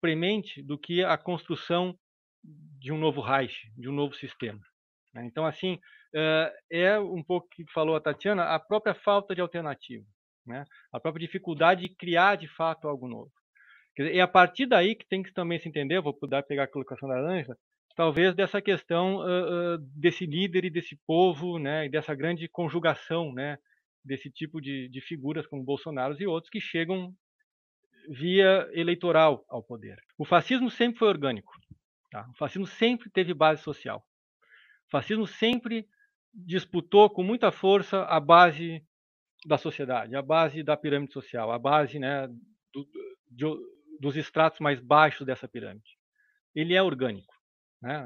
premente 0.00 0.62
do 0.62 0.78
que 0.78 1.02
a 1.02 1.18
construção 1.18 1.98
de 2.42 2.92
um 2.92 2.98
novo 2.98 3.20
Reich, 3.20 3.70
de 3.76 3.88
um 3.88 3.92
novo 3.92 4.14
sistema. 4.14 4.60
Né. 5.14 5.24
Então, 5.26 5.44
assim, 5.46 5.78
é 6.70 6.98
um 6.98 7.22
pouco 7.22 7.48
que 7.50 7.64
falou 7.72 7.96
a 7.96 8.00
Tatiana, 8.00 8.44
a 8.44 8.58
própria 8.58 8.94
falta 8.94 9.34
de 9.34 9.40
alternativa, 9.40 10.04
né? 10.46 10.64
a 10.92 11.00
própria 11.00 11.26
dificuldade 11.26 11.82
de 11.82 11.88
criar 11.88 12.36
de 12.36 12.48
fato 12.48 12.88
algo 12.88 13.08
novo. 13.08 13.32
E 13.98 14.18
é 14.18 14.20
a 14.20 14.28
partir 14.28 14.66
daí 14.66 14.94
que 14.94 15.06
tem 15.06 15.22
que 15.22 15.32
também 15.32 15.58
se 15.58 15.68
entender, 15.68 16.00
vou 16.00 16.14
poder 16.14 16.42
pegar 16.44 16.64
a 16.64 16.68
colocação 16.68 17.08
da 17.08 17.18
Ângela, 17.18 17.56
talvez 17.94 18.34
dessa 18.34 18.62
questão 18.62 19.16
uh, 19.16 19.74
uh, 19.74 19.78
desse 19.94 20.24
líder 20.24 20.64
e 20.64 20.70
desse 20.70 20.96
povo, 21.06 21.58
né, 21.58 21.86
e 21.86 21.88
dessa 21.90 22.14
grande 22.14 22.48
conjugação, 22.48 23.32
né, 23.32 23.58
desse 24.04 24.30
tipo 24.30 24.60
de, 24.60 24.88
de 24.88 25.00
figuras 25.00 25.46
como 25.46 25.64
Bolsonaro 25.64 26.16
e 26.18 26.26
outros 26.26 26.50
que 26.50 26.60
chegam 26.60 27.12
via 28.08 28.68
eleitoral 28.72 29.44
ao 29.48 29.62
poder. 29.62 29.98
O 30.16 30.24
fascismo 30.24 30.70
sempre 30.70 30.98
foi 30.98 31.08
orgânico. 31.08 31.52
Tá? 32.10 32.26
O 32.34 32.38
fascismo 32.38 32.66
sempre 32.66 33.10
teve 33.10 33.34
base 33.34 33.62
social. 33.62 34.02
O 34.90 34.98
fascismo 34.98 35.24
sempre 35.24 35.88
disputou 36.34 37.08
com 37.08 37.22
muita 37.22 37.52
força 37.52 38.02
a 38.02 38.18
base 38.18 38.84
da 39.46 39.56
sociedade, 39.56 40.16
a 40.16 40.22
base 40.22 40.64
da 40.64 40.76
pirâmide 40.76 41.12
social, 41.12 41.52
a 41.52 41.58
base 41.58 42.00
né, 42.00 42.26
do, 42.72 42.88
de, 43.30 43.44
dos 44.00 44.16
estratos 44.16 44.58
mais 44.58 44.80
baixos 44.80 45.24
dessa 45.24 45.46
pirâmide. 45.46 45.96
Ele 46.54 46.74
é 46.74 46.82
orgânico. 46.82 47.32
Né? 47.80 48.04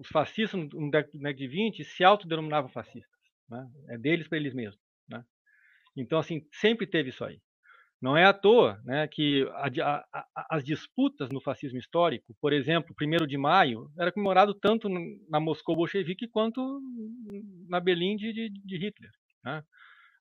Os 0.00 0.08
fascistas, 0.08 0.58
no 0.72 0.90
década 0.90 1.34
de 1.34 1.46
20, 1.46 1.84
se 1.84 2.02
autodenominavam 2.02 2.70
fascistas. 2.70 3.20
Né? 3.46 3.70
É 3.90 3.98
deles 3.98 4.26
para 4.26 4.38
eles 4.38 4.54
mesmos. 4.54 4.80
Né? 5.06 5.22
Então, 5.94 6.18
assim, 6.18 6.48
sempre 6.50 6.86
teve 6.86 7.10
isso 7.10 7.22
aí. 7.22 7.38
Não 8.02 8.16
é 8.16 8.24
à 8.24 8.32
toa 8.32 8.80
né, 8.84 9.06
que 9.06 9.48
a, 9.52 10.04
a, 10.12 10.46
as 10.50 10.64
disputas 10.64 11.30
no 11.30 11.40
fascismo 11.40 11.78
histórico, 11.78 12.34
por 12.40 12.52
exemplo, 12.52 12.92
1 13.00 13.26
de 13.28 13.38
maio, 13.38 13.88
era 13.96 14.10
comemorado 14.10 14.52
tanto 14.54 14.88
na 15.30 15.38
Moscou 15.38 15.76
bolchevique 15.76 16.26
quanto 16.26 16.80
na 17.68 17.78
Berlim 17.78 18.16
de, 18.16 18.32
de, 18.32 18.48
de 18.48 18.76
Hitler. 18.76 19.10
Né? 19.44 19.62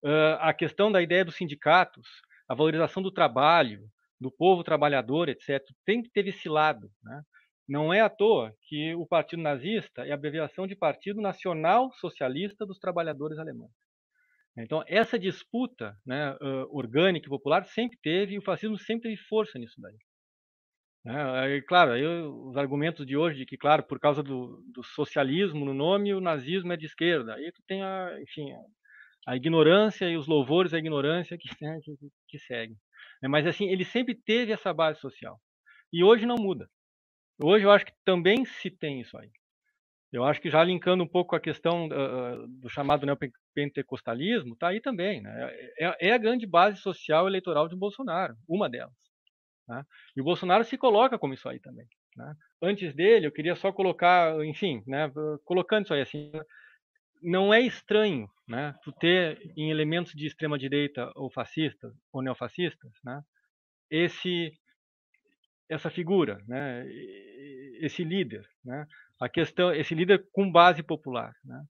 Uh, 0.06 0.38
a 0.42 0.54
questão 0.54 0.92
da 0.92 1.02
ideia 1.02 1.26
dos 1.26 1.36
sindicatos, 1.36 2.08
a 2.48 2.54
valorização 2.54 3.02
do 3.02 3.12
trabalho, 3.12 3.90
do 4.20 4.30
povo 4.30 4.64
trabalhador, 4.64 5.28
etc., 5.28 5.60
tem 5.84 6.04
que 6.04 6.12
ter 6.12 6.28
esse 6.28 6.48
lado. 6.48 6.88
Né? 7.04 7.24
Não 7.68 7.92
é 7.92 8.02
à 8.02 8.10
toa 8.10 8.54
que 8.68 8.94
o 8.94 9.08
Partido 9.08 9.42
Nazista 9.42 10.06
é 10.06 10.12
a 10.12 10.14
abreviação 10.14 10.68
de 10.68 10.76
Partido 10.76 11.20
Nacional 11.20 11.92
Socialista 11.94 12.64
dos 12.64 12.78
Trabalhadores 12.78 13.40
Alemães. 13.40 13.72
Então, 14.58 14.84
essa 14.88 15.18
disputa 15.18 15.98
né, 16.06 16.36
orgânica 16.70 17.26
e 17.26 17.30
popular 17.30 17.64
sempre 17.66 17.98
teve, 18.02 18.34
e 18.34 18.38
o 18.38 18.42
fascismo 18.42 18.78
sempre 18.78 19.10
teve 19.10 19.18
força 19.18 19.58
nisso 19.58 19.80
daí. 19.80 19.98
É, 21.04 21.62
claro, 21.62 21.94
aí, 21.94 22.06
os 22.06 22.56
argumentos 22.58 23.06
de 23.06 23.18
hoje 23.18 23.40
de 23.40 23.46
que, 23.46 23.58
claro, 23.58 23.82
por 23.84 24.00
causa 24.00 24.22
do, 24.22 24.64
do, 24.72 24.84
socialismo 24.84 25.66
no 25.66 25.74
nome, 25.74 26.14
o 26.14 26.22
nazismo 26.22 26.74
é 26.74 26.78
de 26.78 26.86
esquerda. 26.86 27.34
Aí 27.34 27.52
tu 27.52 27.64
tem, 27.68 27.82
a, 27.82 28.20
enfim, 28.22 28.52
a 29.28 29.36
ignorância 29.36 30.08
e 30.08 30.16
os 30.16 30.28
louvores 30.28 30.74
à 30.74 30.78
ignorância 30.78 31.38
que, 31.38 31.50
né, 31.64 31.80
que, 31.84 31.96
que 32.28 32.40
seguem. 32.40 32.78
É, 33.24 33.28
mas, 33.28 33.48
assim, 33.48 33.68
ele 33.70 33.86
sempre 33.86 34.14
teve 34.14 34.52
essa 34.52 34.74
base 34.74 35.00
social. 35.00 35.40
E 35.92 36.04
hoje 36.04 36.26
não 36.26 36.36
muda. 36.36 36.70
Hoje 37.44 37.66
eu 37.66 37.72
acho 37.72 37.86
que 37.86 37.94
também 38.06 38.46
se 38.46 38.70
tem 38.70 39.02
isso 39.02 39.18
aí. 39.18 39.32
Eu 40.12 40.26
acho 40.26 40.42
que 40.42 40.50
já 40.50 40.64
linkando 40.64 41.04
um 41.04 41.08
pouco 41.08 41.36
a 41.36 41.40
questão 41.40 41.88
uh, 41.88 42.48
do 42.48 42.70
chamado 42.70 43.06
neopentecostalismo, 43.06 44.54
está 44.54 44.68
aí 44.68 44.82
também. 44.82 45.22
Né? 45.22 45.50
É, 45.80 46.10
é, 46.10 46.12
a 46.12 46.18
grande 46.18 46.46
base 46.46 46.78
social 46.82 47.28
eleitoral 47.28 47.68
de 47.70 47.76
Bolsonaro, 47.76 48.36
uma 48.48 48.70
delas. 48.70 48.94
Né? 49.68 49.86
E 50.16 50.22
o 50.22 50.24
Bolsonaro 50.24 50.66
se 50.66 50.78
coloca 50.78 51.18
como 51.18 51.34
isso 51.34 51.48
aí 51.48 51.60
também. 51.60 51.88
Né? 52.18 52.36
Antes 52.62 52.94
dele, 52.94 53.26
eu 53.26 53.32
queria 53.32 53.56
só 53.56 53.72
colocar, 53.72 54.44
enfim, 54.46 54.84
né, 54.86 55.10
colocando 55.46 55.86
isso 55.86 55.94
aí 55.94 56.02
assim, 56.02 56.32
não 57.22 57.54
é 57.54 57.62
estranho, 57.62 58.30
né, 58.48 58.76
tu 58.84 58.92
ter 58.92 59.40
em 59.56 59.70
elementos 59.70 60.14
de 60.14 60.26
extrema 60.26 60.58
direita 60.58 61.12
ou 61.16 61.32
fascistas 61.32 61.94
ou 62.12 62.22
neofascistas, 62.22 62.92
né, 63.04 63.22
esse 63.90 64.52
essa 65.70 65.90
figura, 65.90 66.44
né, 66.48 66.86
esse 67.80 68.04
líder, 68.04 68.46
né, 68.64 68.86
a 69.22 69.30
questão, 69.30 69.74
esse 69.74 69.94
líder 69.96 70.26
com 70.32 70.52
base 70.52 70.84
popular, 70.84 71.32
né. 71.44 71.62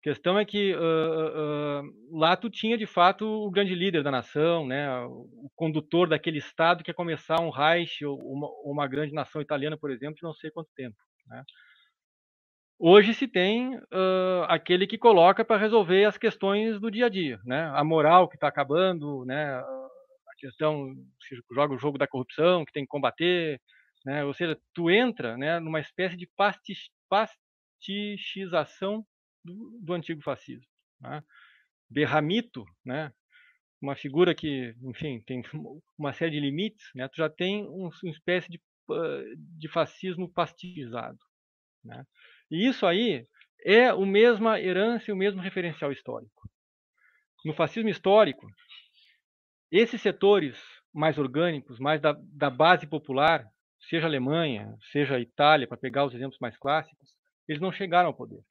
A 0.00 0.02
questão 0.02 0.38
é 0.38 0.46
que 0.46 0.74
uh, 0.74 0.78
uh, 0.78 2.18
lá 2.18 2.34
tu 2.34 2.48
tinha 2.48 2.78
de 2.78 2.86
fato 2.86 3.26
o 3.26 3.50
grande 3.50 3.74
líder 3.74 4.02
da 4.02 4.10
nação, 4.10 4.66
né, 4.66 4.88
o 5.04 5.50
condutor 5.54 6.08
daquele 6.08 6.38
estado 6.38 6.82
que 6.82 6.90
ia 6.90 6.94
começar 6.94 7.38
um 7.38 7.50
Reich 7.50 8.02
ou 8.06 8.18
uma, 8.18 8.48
uma 8.64 8.88
grande 8.88 9.12
nação 9.12 9.42
italiana, 9.42 9.76
por 9.76 9.90
exemplo, 9.90 10.14
de 10.14 10.22
não 10.22 10.32
sei 10.32 10.50
quanto 10.50 10.70
tempo. 10.74 10.96
Né. 11.26 11.44
Hoje 12.78 13.12
se 13.12 13.28
tem 13.28 13.76
uh, 13.76 14.44
aquele 14.48 14.86
que 14.86 14.96
coloca 14.96 15.44
para 15.44 15.60
resolver 15.60 16.06
as 16.06 16.16
questões 16.16 16.80
do 16.80 16.90
dia 16.90 17.04
a 17.04 17.10
dia, 17.10 17.38
né, 17.44 17.70
a 17.74 17.84
moral 17.84 18.26
que 18.26 18.36
está 18.36 18.48
acabando, 18.48 19.26
né, 19.26 19.62
questão, 20.40 20.94
se 21.20 21.36
joga 21.52 21.74
o 21.74 21.78
jogo 21.78 21.98
da 21.98 22.08
corrupção, 22.08 22.64
que 22.64 22.72
tem 22.72 22.84
que 22.84 22.88
combater, 22.88 23.60
né? 24.04 24.24
ou 24.24 24.32
seja, 24.32 24.58
tu 24.74 24.90
entra 24.90 25.36
né, 25.36 25.60
numa 25.60 25.80
espécie 25.80 26.16
de 26.16 26.28
pastichização 27.10 29.04
do, 29.44 29.78
do 29.82 29.92
antigo 29.92 30.22
fascismo. 30.22 30.66
Né? 31.00 31.22
Berramito, 31.90 32.64
né, 32.84 33.12
uma 33.82 33.96
figura 33.96 34.34
que, 34.34 34.74
enfim, 34.82 35.20
tem 35.26 35.42
uma 35.98 36.12
série 36.12 36.32
de 36.32 36.40
limites, 36.40 36.90
né, 36.94 37.08
tu 37.08 37.16
já 37.16 37.28
tem 37.28 37.64
um, 37.64 37.90
uma 38.02 38.12
espécie 38.12 38.50
de, 38.50 38.60
de 39.58 39.68
fascismo 39.68 40.32
pastizado. 40.32 41.18
Né? 41.84 42.04
E 42.50 42.66
isso 42.66 42.86
aí 42.86 43.26
é 43.64 43.88
a 43.88 43.96
mesma 43.96 44.60
herança 44.60 45.10
e 45.10 45.12
o 45.12 45.16
mesmo 45.16 45.40
referencial 45.40 45.92
histórico. 45.92 46.48
No 47.44 47.54
fascismo 47.54 47.88
histórico, 47.88 48.46
esses 49.70 50.00
setores 50.00 50.58
mais 50.92 51.18
orgânicos, 51.18 51.78
mais 51.78 52.00
da, 52.00 52.14
da 52.18 52.50
base 52.50 52.86
popular, 52.86 53.46
seja 53.88 54.06
Alemanha, 54.06 54.76
seja 54.92 55.18
Itália, 55.18 55.66
para 55.66 55.76
pegar 55.76 56.04
os 56.04 56.14
exemplos 56.14 56.38
mais 56.38 56.56
clássicos, 56.56 57.10
eles 57.48 57.60
não 57.60 57.72
chegaram 57.72 58.08
ao 58.08 58.14
poder. 58.14 58.44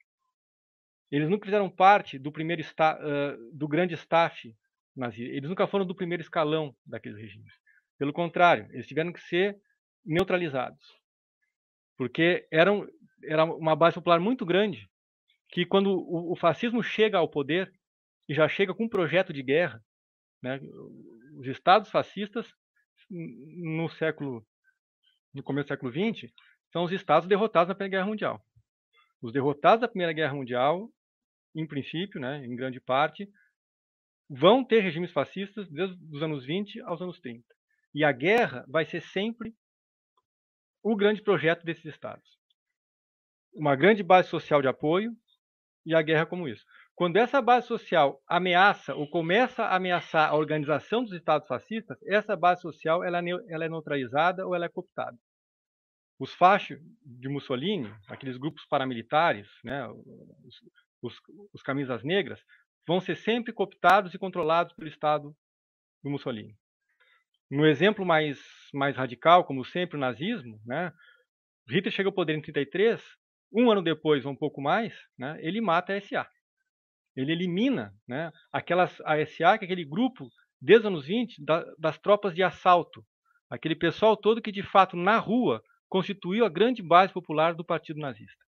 Eles 1.10 1.28
nunca 1.28 1.46
fizeram 1.46 1.68
parte 1.68 2.18
do 2.18 2.30
primeiro 2.30 2.62
uh, 2.62 3.56
do 3.56 3.66
grande 3.66 3.94
staff 3.94 4.54
nazi. 4.96 5.22
Eles 5.24 5.48
nunca 5.48 5.66
foram 5.66 5.86
do 5.86 5.94
primeiro 5.94 6.22
escalão 6.22 6.74
daqueles 6.84 7.18
regimes. 7.18 7.52
Pelo 7.98 8.12
contrário, 8.12 8.68
eles 8.72 8.86
tiveram 8.86 9.12
que 9.12 9.20
ser 9.20 9.56
neutralizados, 10.04 10.84
porque 11.96 12.46
eram 12.50 12.88
era 13.24 13.44
uma 13.44 13.76
base 13.76 13.96
popular 13.96 14.18
muito 14.18 14.46
grande 14.46 14.88
que 15.50 15.66
quando 15.66 15.90
o, 15.90 16.32
o 16.32 16.36
fascismo 16.36 16.82
chega 16.82 17.18
ao 17.18 17.28
poder 17.28 17.70
e 18.28 18.34
já 18.34 18.48
chega 18.48 18.74
com 18.74 18.84
um 18.84 18.88
projeto 18.88 19.32
de 19.32 19.42
guerra, 19.42 19.82
né? 20.42 20.60
Os 21.38 21.46
estados 21.46 21.90
fascistas 21.90 22.46
no 23.10 23.88
século, 23.90 24.46
no 25.34 25.42
começo 25.42 25.66
do 25.66 25.68
século 25.68 25.92
XX, 25.92 26.32
são 26.72 26.84
os 26.84 26.92
estados 26.92 27.28
derrotados 27.28 27.68
na 27.68 27.74
Primeira 27.74 27.98
Guerra 27.98 28.08
Mundial. 28.08 28.44
Os 29.22 29.32
derrotados 29.32 29.80
da 29.80 29.88
Primeira 29.88 30.12
Guerra 30.12 30.34
Mundial, 30.34 30.90
em 31.54 31.66
princípio, 31.66 32.20
né, 32.20 32.44
em 32.44 32.54
grande 32.56 32.80
parte, 32.80 33.28
vão 34.28 34.64
ter 34.64 34.80
regimes 34.80 35.12
fascistas 35.12 35.68
desde 35.68 35.96
os 36.14 36.22
anos 36.22 36.44
20 36.44 36.80
aos 36.82 37.02
anos 37.02 37.18
30. 37.20 37.44
E 37.92 38.04
a 38.04 38.12
guerra 38.12 38.64
vai 38.68 38.84
ser 38.84 39.02
sempre 39.02 39.54
o 40.82 40.96
grande 40.96 41.20
projeto 41.20 41.64
desses 41.64 41.84
estados. 41.84 42.38
Uma 43.52 43.74
grande 43.74 44.02
base 44.02 44.28
social 44.28 44.62
de 44.62 44.68
apoio 44.68 45.12
e 45.84 45.94
a 45.94 46.00
guerra 46.00 46.24
como 46.24 46.48
isso. 46.48 46.64
Quando 47.00 47.16
essa 47.16 47.40
base 47.40 47.66
social 47.66 48.22
ameaça 48.28 48.94
ou 48.94 49.08
começa 49.08 49.64
a 49.64 49.76
ameaçar 49.76 50.28
a 50.28 50.36
organização 50.36 51.02
dos 51.02 51.14
estados 51.14 51.48
fascistas, 51.48 51.96
essa 52.06 52.36
base 52.36 52.60
social 52.60 53.02
ela, 53.02 53.20
é 53.20 53.30
ela 53.48 53.64
é 53.64 53.70
neutralizada 53.70 54.46
ou 54.46 54.54
ela 54.54 54.66
é 54.66 54.68
cooptada. 54.68 55.16
Os 56.18 56.34
fachos 56.34 56.78
de 57.02 57.26
Mussolini, 57.26 57.90
aqueles 58.06 58.36
grupos 58.36 58.66
paramilitares, 58.66 59.48
né, 59.64 59.88
os, 59.88 60.56
os, 61.00 61.14
os 61.54 61.62
camisas 61.62 62.04
negras, 62.04 62.38
vão 62.86 63.00
ser 63.00 63.16
sempre 63.16 63.50
cooptados 63.50 64.12
e 64.12 64.18
controlados 64.18 64.74
pelo 64.74 64.90
Estado 64.90 65.34
do 66.04 66.10
Mussolini. 66.10 66.54
No 67.50 67.64
exemplo 67.64 68.04
mais, 68.04 68.38
mais 68.74 68.94
radical, 68.94 69.44
como 69.46 69.64
sempre, 69.64 69.96
o 69.96 70.00
nazismo, 70.00 70.60
né, 70.66 70.92
Hitler 71.66 71.94
chega 71.94 72.10
ao 72.10 72.14
poder 72.14 72.34
em 72.34 72.42
33, 72.42 73.02
um 73.50 73.70
ano 73.70 73.80
depois, 73.80 74.26
ou 74.26 74.32
um 74.32 74.36
pouco 74.36 74.60
mais, 74.60 74.92
né, 75.18 75.38
ele 75.40 75.62
mata 75.62 75.94
a 75.94 76.00
SA. 76.02 76.28
Ele 77.16 77.32
elimina 77.32 77.92
né, 78.06 78.32
aquelas 78.52 79.00
ASA, 79.02 79.58
que 79.58 79.64
é 79.64 79.66
aquele 79.66 79.84
grupo, 79.84 80.28
desde 80.60 80.86
os 80.86 80.92
anos 80.92 81.06
20, 81.06 81.44
da, 81.44 81.64
das 81.78 81.98
tropas 81.98 82.34
de 82.34 82.42
assalto. 82.42 83.04
Aquele 83.48 83.74
pessoal 83.74 84.16
todo 84.16 84.42
que, 84.42 84.52
de 84.52 84.62
fato, 84.62 84.96
na 84.96 85.18
rua, 85.18 85.62
constituiu 85.88 86.44
a 86.44 86.48
grande 86.48 86.82
base 86.82 87.12
popular 87.12 87.54
do 87.54 87.64
Partido 87.64 88.00
Nazista. 88.00 88.44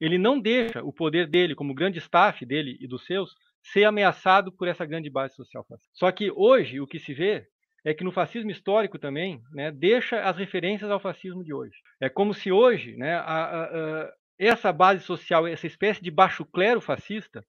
Ele 0.00 0.18
não 0.18 0.38
deixa 0.38 0.82
o 0.82 0.92
poder 0.92 1.26
dele, 1.26 1.54
como 1.54 1.74
grande 1.74 1.98
staff 1.98 2.44
dele 2.44 2.76
e 2.80 2.86
dos 2.86 3.06
seus, 3.06 3.34
ser 3.62 3.84
ameaçado 3.84 4.52
por 4.52 4.68
essa 4.68 4.84
grande 4.84 5.08
base 5.08 5.34
social 5.34 5.64
fascista. 5.64 5.92
Só 5.94 6.10
que 6.10 6.30
hoje 6.30 6.80
o 6.80 6.86
que 6.86 6.98
se 6.98 7.14
vê 7.14 7.46
é 7.84 7.94
que 7.94 8.04
no 8.04 8.12
fascismo 8.12 8.50
histórico 8.50 8.98
também 8.98 9.40
né, 9.52 9.70
deixa 9.70 10.22
as 10.22 10.36
referências 10.36 10.90
ao 10.90 11.00
fascismo 11.00 11.42
de 11.44 11.52
hoje. 11.52 11.76
É 12.00 12.08
como 12.08 12.34
se 12.34 12.52
hoje 12.52 12.96
né, 12.96 13.14
a, 13.14 13.20
a, 13.20 13.64
a, 13.64 14.12
essa 14.38 14.72
base 14.72 15.04
social, 15.04 15.46
essa 15.46 15.66
espécie 15.66 16.02
de 16.02 16.10
baixo 16.10 16.44
clero 16.44 16.80
fascista, 16.80 17.44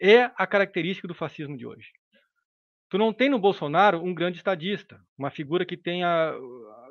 é 0.00 0.30
a 0.36 0.46
característica 0.46 1.06
do 1.06 1.14
fascismo 1.14 1.56
de 1.56 1.66
hoje. 1.66 1.90
Tu 2.88 2.98
não 2.98 3.12
tem 3.12 3.28
no 3.28 3.38
Bolsonaro 3.38 4.02
um 4.02 4.12
grande 4.12 4.38
estadista, 4.38 5.00
uma 5.16 5.30
figura 5.30 5.64
que 5.64 5.76
tenha 5.76 6.34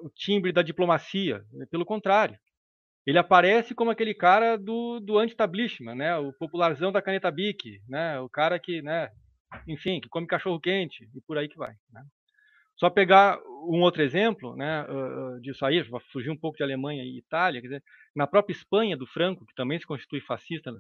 o 0.02 0.10
timbre 0.10 0.53
da 0.53 0.61
diplomacia. 0.61 1.44
Né, 1.52 1.65
pelo 1.69 1.86
contrário, 1.86 2.40
ele 3.06 3.18
aparece 3.18 3.73
como 3.76 3.91
aquele 3.91 4.14
cara 4.14 4.57
do, 4.57 4.99
do 4.99 5.18
anti-establishment, 5.18 5.95
né? 5.95 6.15
o 6.18 6.31
popularzão 6.34 6.91
da 6.91 7.02
caneta 7.02 7.30
Bic, 7.31 7.81
né? 7.88 8.19
o 8.19 8.30
cara 8.30 8.60
que, 8.60 8.81
né? 8.81 9.10
enfim, 9.68 9.99
que 9.99 10.07
come 10.07 10.27
cachorro 10.27 10.60
quente 10.60 11.10
e 11.15 11.22
por 11.22 11.38
aí 11.38 11.49
que 11.49 11.57
vai. 11.57 11.73
Né? 11.91 12.03
Só 12.77 12.90
pegar 12.90 13.38
um 13.68 13.81
outro 13.81 14.02
exemplo 14.02 14.56
né, 14.56 14.86
disso 15.41 15.65
aí, 15.65 15.84
fugir 16.14 16.30
um 16.30 16.38
pouco 16.38 16.56
de 16.56 16.64
Alemanha 16.64 17.03
e 17.03 17.18
Itália, 17.18 17.60
quer 17.60 17.68
dizer, 17.68 17.84
na 18.15 18.26
própria 18.26 18.53
Espanha 18.53 18.95
do 18.95 19.06
Franco, 19.06 19.45
que 19.45 19.53
também 19.53 19.77
se 19.80 19.86
constitui 19.86 20.22
fascista 20.22 20.72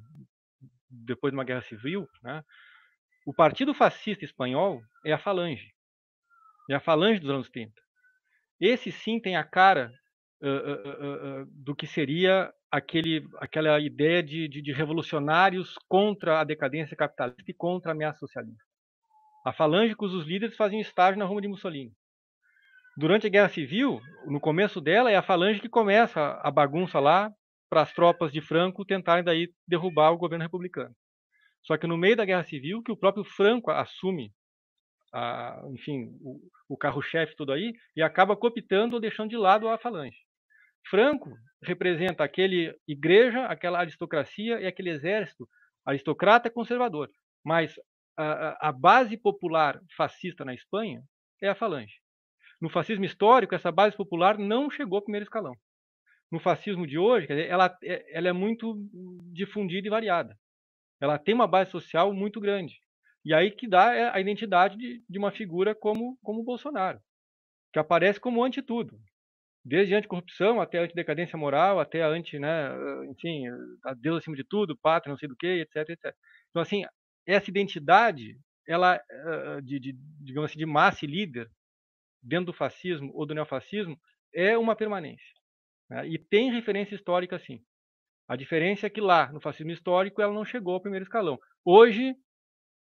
depois 0.89 1.31
de 1.31 1.37
uma 1.37 1.43
guerra 1.43 1.61
civil, 1.61 2.07
né, 2.23 2.43
o 3.25 3.33
partido 3.33 3.73
fascista 3.73 4.25
espanhol 4.25 4.81
é 5.05 5.11
a 5.11 5.19
Falange. 5.19 5.71
É 6.69 6.75
a 6.75 6.79
Falange 6.79 7.19
dos 7.19 7.29
anos 7.29 7.49
30. 7.49 7.73
Esse 8.59 8.91
sim 8.91 9.19
tem 9.19 9.35
a 9.35 9.43
cara 9.43 9.91
uh, 10.41 10.47
uh, 10.47 11.41
uh, 11.41 11.45
do 11.51 11.75
que 11.75 11.87
seria 11.87 12.51
aquele, 12.71 13.27
aquela 13.37 13.79
ideia 13.79 14.21
de, 14.21 14.47
de, 14.47 14.61
de, 14.61 14.71
revolucionários 14.71 15.75
contra 15.87 16.39
a 16.39 16.43
decadência 16.43 16.95
capitalista 16.95 17.49
e 17.49 17.53
contra 17.53 17.91
a 17.91 17.93
ameaça 17.93 18.19
socialista. 18.19 18.63
A 19.45 19.53
Falange, 19.53 19.95
cujos 19.95 20.25
líderes 20.25 20.55
faziam 20.55 20.81
estágio 20.81 21.17
na 21.19 21.25
Roma 21.25 21.41
de 21.41 21.47
Mussolini. 21.47 21.93
Durante 22.97 23.27
a 23.27 23.29
Guerra 23.29 23.49
Civil, 23.49 24.01
no 24.25 24.39
começo 24.39 24.81
dela, 24.81 25.09
é 25.09 25.15
a 25.15 25.23
Falange 25.23 25.61
que 25.61 25.69
começa 25.69 26.39
a 26.43 26.51
bagunça 26.51 26.99
lá 26.99 27.31
para 27.69 27.81
as 27.81 27.93
tropas 27.93 28.31
de 28.31 28.41
Franco 28.41 28.83
tentarem 28.83 29.23
daí 29.23 29.53
derrubar 29.67 30.11
o 30.11 30.17
governo 30.17 30.43
republicano. 30.43 30.95
Só 31.63 31.77
que 31.77 31.87
no 31.87 31.97
meio 31.97 32.15
da 32.15 32.25
Guerra 32.25 32.43
Civil, 32.43 32.81
que 32.81 32.91
o 32.91 32.97
próprio 32.97 33.23
Franco 33.23 33.69
assume, 33.69 34.33
a, 35.13 35.61
enfim, 35.71 36.17
o, 36.21 36.39
o 36.67 36.77
carro-chefe 36.77 37.35
tudo 37.35 37.51
aí, 37.51 37.73
e 37.95 38.01
acaba 38.01 38.35
cooptando 38.35 38.95
ou 38.95 39.01
deixando 39.01 39.29
de 39.29 39.37
lado 39.37 39.67
a 39.67 39.77
Falange. 39.77 40.17
Franco 40.89 41.31
representa 41.61 42.23
aquele 42.23 42.75
igreja, 42.87 43.45
aquela 43.45 43.79
aristocracia 43.79 44.59
e 44.59 44.65
aquele 44.65 44.89
exército 44.89 45.47
aristocrata 45.85 46.49
conservador. 46.49 47.09
Mas 47.43 47.75
a, 48.17 48.69
a 48.69 48.71
base 48.71 49.17
popular 49.17 49.79
fascista 49.95 50.43
na 50.43 50.53
Espanha 50.53 51.03
é 51.41 51.49
a 51.49 51.55
Falange. 51.55 51.95
No 52.61 52.69
fascismo 52.69 53.05
histórico, 53.05 53.55
essa 53.55 53.71
base 53.71 53.95
popular 53.95 54.37
não 54.37 54.69
chegou 54.69 54.97
ao 54.97 55.03
primeiro 55.03 55.23
escalão. 55.23 55.53
No 56.31 56.39
fascismo 56.39 56.85
de 56.85 56.97
hoje, 56.97 57.27
dizer, 57.27 57.47
ela, 57.47 57.75
é, 57.83 58.17
ela 58.17 58.29
é 58.29 58.33
muito 58.33 58.75
difundida 59.33 59.87
e 59.87 59.89
variada. 59.89 60.37
Ela 61.01 61.17
tem 61.17 61.33
uma 61.33 61.47
base 61.47 61.71
social 61.71 62.13
muito 62.13 62.39
grande. 62.39 62.79
E 63.25 63.33
aí 63.33 63.51
que 63.51 63.67
dá 63.67 63.93
é, 63.93 64.09
a 64.09 64.19
identidade 64.19 64.77
de, 64.77 65.03
de 65.09 65.17
uma 65.17 65.31
figura 65.31 65.73
como, 65.73 66.17
como 66.23 66.43
Bolsonaro, 66.43 66.99
que 67.73 67.79
aparece 67.79 68.19
como 68.19 68.43
anti-tudo 68.43 68.99
desde 69.63 69.93
anticorrupção 69.93 70.61
até 70.61 70.79
a 70.79 70.83
antidecadência 70.83 71.37
moral, 71.37 71.79
até 71.79 72.01
a 72.01 72.07
anti, 72.07 72.39
né, 72.39 72.69
enfim, 73.09 73.43
a 73.85 73.93
Deus 73.93 74.17
acima 74.17 74.35
de 74.35 74.43
tudo, 74.43 74.77
pátria, 74.77 75.11
não 75.11 75.17
sei 75.17 75.27
do 75.27 75.35
que, 75.35 75.47
etc, 75.47 75.89
etc. 75.89 76.15
Então, 76.49 76.61
assim, 76.61 76.83
essa 77.25 77.49
identidade, 77.49 78.35
ela, 78.67 78.99
de, 79.63 79.79
de, 79.79 79.93
digamos 80.21 80.49
assim, 80.49 80.59
de 80.59 80.65
massa 80.65 81.05
e 81.05 81.07
líder, 81.07 81.49
dentro 82.21 82.47
do 82.47 82.53
fascismo 82.53 83.11
ou 83.13 83.25
do 83.25 83.33
neofascismo, 83.33 83.99
é 84.33 84.57
uma 84.57 84.75
permanência. 84.75 85.38
Né? 85.89 86.07
E 86.07 86.17
tem 86.17 86.51
referência 86.51 86.95
histórica, 86.95 87.39
sim. 87.39 87.61
A 88.27 88.35
diferença 88.35 88.85
é 88.85 88.89
que 88.89 89.01
lá, 89.01 89.31
no 89.31 89.41
fascismo 89.41 89.71
histórico, 89.71 90.21
ela 90.21 90.33
não 90.33 90.45
chegou 90.45 90.75
ao 90.75 90.81
primeiro 90.81 91.03
escalão. 91.03 91.39
Hoje, 91.65 92.15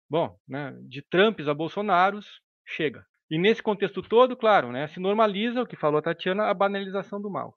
bom, 0.08 0.38
né, 0.48 0.72
de 0.88 1.02
Trumps 1.02 1.46
a 1.46 1.52
Bolsonaros, 1.52 2.40
chega. 2.64 3.04
E 3.30 3.38
nesse 3.38 3.62
contexto 3.62 4.00
todo, 4.02 4.36
claro, 4.36 4.72
né, 4.72 4.86
se 4.88 4.98
normaliza, 4.98 5.62
o 5.62 5.66
que 5.66 5.76
falou 5.76 5.98
a 5.98 6.02
Tatiana, 6.02 6.44
a 6.44 6.54
banalização 6.54 7.20
do 7.20 7.30
mal. 7.30 7.54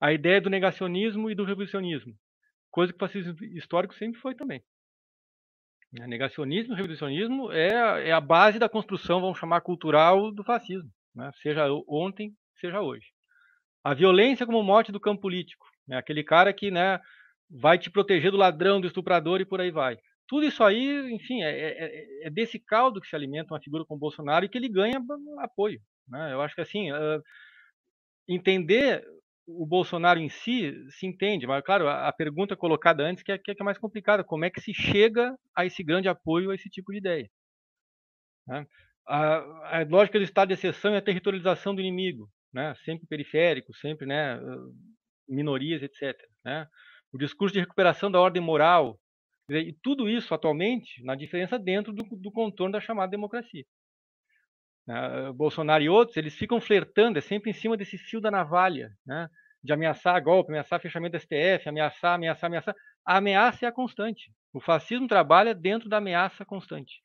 A 0.00 0.12
ideia 0.12 0.40
do 0.40 0.50
negacionismo 0.50 1.30
e 1.30 1.34
do 1.34 1.44
revolucionismo, 1.44 2.14
coisa 2.70 2.92
que 2.92 2.96
o 2.96 3.00
fascismo 3.00 3.34
histórico 3.56 3.94
sempre 3.94 4.20
foi 4.20 4.34
também. 4.34 4.62
Né, 5.92 6.06
negacionismo 6.06 6.74
e 6.74 6.76
revolucionismo 6.76 7.50
é, 7.50 8.08
é 8.08 8.12
a 8.12 8.20
base 8.20 8.58
da 8.58 8.68
construção, 8.68 9.20
vamos 9.20 9.38
chamar, 9.38 9.62
cultural 9.62 10.30
do 10.30 10.44
fascismo, 10.44 10.90
né, 11.14 11.30
seja 11.40 11.66
ontem, 11.88 12.36
seja 12.60 12.80
hoje. 12.80 13.13
A 13.84 13.94
violência 13.94 14.46
como 14.46 14.62
mote 14.62 14.90
do 14.90 14.98
campo 14.98 15.22
político, 15.22 15.66
né, 15.86 15.98
aquele 15.98 16.24
cara 16.24 16.52
que 16.52 16.70
né, 16.70 16.98
vai 17.50 17.78
te 17.78 17.90
proteger 17.90 18.30
do 18.30 18.36
ladrão, 18.36 18.80
do 18.80 18.86
estuprador 18.86 19.40
e 19.40 19.44
por 19.44 19.60
aí 19.60 19.70
vai 19.70 19.98
tudo 20.26 20.46
isso 20.46 20.62
aí, 20.64 21.12
enfim, 21.12 21.42
é, 21.42 21.50
é, 21.50 22.26
é, 22.26 22.30
desse 22.30 22.58
caldo 22.58 23.00
que 23.00 23.06
se 23.06 23.14
alimenta 23.14 23.52
uma 23.52 23.60
figura 23.60 23.84
como 23.84 24.00
Bolsonaro 24.00 24.44
e 24.44 24.48
que 24.48 24.56
ele 24.56 24.68
ganha 24.68 25.00
apoio. 25.38 25.80
Né? 26.08 26.32
Eu 26.32 26.40
acho 26.40 26.54
que 26.54 26.60
assim, 26.60 26.90
uh, 26.92 27.22
entender 28.28 29.04
o 29.46 29.66
Bolsonaro 29.66 30.18
em 30.18 30.30
si 30.30 30.72
se 30.90 31.06
entende, 31.06 31.46
mas 31.46 31.62
claro, 31.62 31.86
a, 31.88 32.08
a 32.08 32.12
pergunta 32.12 32.56
colocada 32.56 33.04
antes 33.04 33.22
que 33.22 33.32
é, 33.32 33.38
que 33.38 33.54
é 33.60 33.64
mais 33.64 33.76
complicada, 33.76 34.24
como 34.24 34.44
é 34.44 34.50
que 34.50 34.60
se 34.60 34.72
chega 34.72 35.36
a 35.54 35.66
esse 35.66 35.82
grande 35.82 36.08
apoio 36.08 36.50
a 36.50 36.54
esse 36.54 36.70
tipo 36.70 36.90
de 36.92 36.98
ideia? 36.98 37.30
Né? 38.46 38.66
A, 39.06 39.80
a, 39.80 39.84
lógica 39.88 40.18
do 40.18 40.24
estado 40.24 40.48
de 40.48 40.54
exceção 40.54 40.94
é 40.94 40.98
a 40.98 41.02
territorialização 41.02 41.74
do 41.74 41.82
inimigo, 41.82 42.30
né? 42.54 42.74
sempre 42.84 43.06
periférico, 43.06 43.74
sempre 43.74 44.06
né, 44.06 44.38
minorias, 45.28 45.82
etc. 45.82 46.16
Né? 46.44 46.66
O 47.12 47.18
discurso 47.18 47.52
de 47.52 47.60
recuperação 47.60 48.10
da 48.10 48.20
ordem 48.20 48.42
moral, 48.42 48.98
e 49.50 49.74
tudo 49.82 50.08
isso 50.08 50.32
atualmente 50.32 51.02
na 51.04 51.14
diferença 51.14 51.58
dentro 51.58 51.92
do, 51.92 52.04
do 52.16 52.32
contorno 52.32 52.72
da 52.72 52.80
chamada 52.80 53.10
democracia. 53.10 53.64
Uh, 54.88 55.32
Bolsonaro 55.32 55.82
e 55.82 55.88
outros, 55.88 56.16
eles 56.16 56.34
ficam 56.34 56.60
flertando, 56.60 57.18
é 57.18 57.20
sempre 57.20 57.50
em 57.50 57.54
cima 57.54 57.76
desse 57.76 57.98
fio 57.98 58.20
da 58.20 58.30
navalha, 58.30 58.90
né? 59.04 59.28
de 59.62 59.72
ameaçar 59.72 60.22
golpe, 60.22 60.50
ameaçar 60.50 60.78
fechamento 60.78 61.12
da 61.12 61.18
STF, 61.18 61.68
ameaçar, 61.68 62.14
ameaçar, 62.14 62.48
ameaçar. 62.48 62.74
A 63.06 63.16
ameaça 63.16 63.64
é 63.64 63.68
a 63.68 63.72
constante. 63.72 64.30
O 64.52 64.60
fascismo 64.60 65.08
trabalha 65.08 65.54
dentro 65.54 65.88
da 65.88 65.96
ameaça 65.96 66.44
constante. 66.44 67.02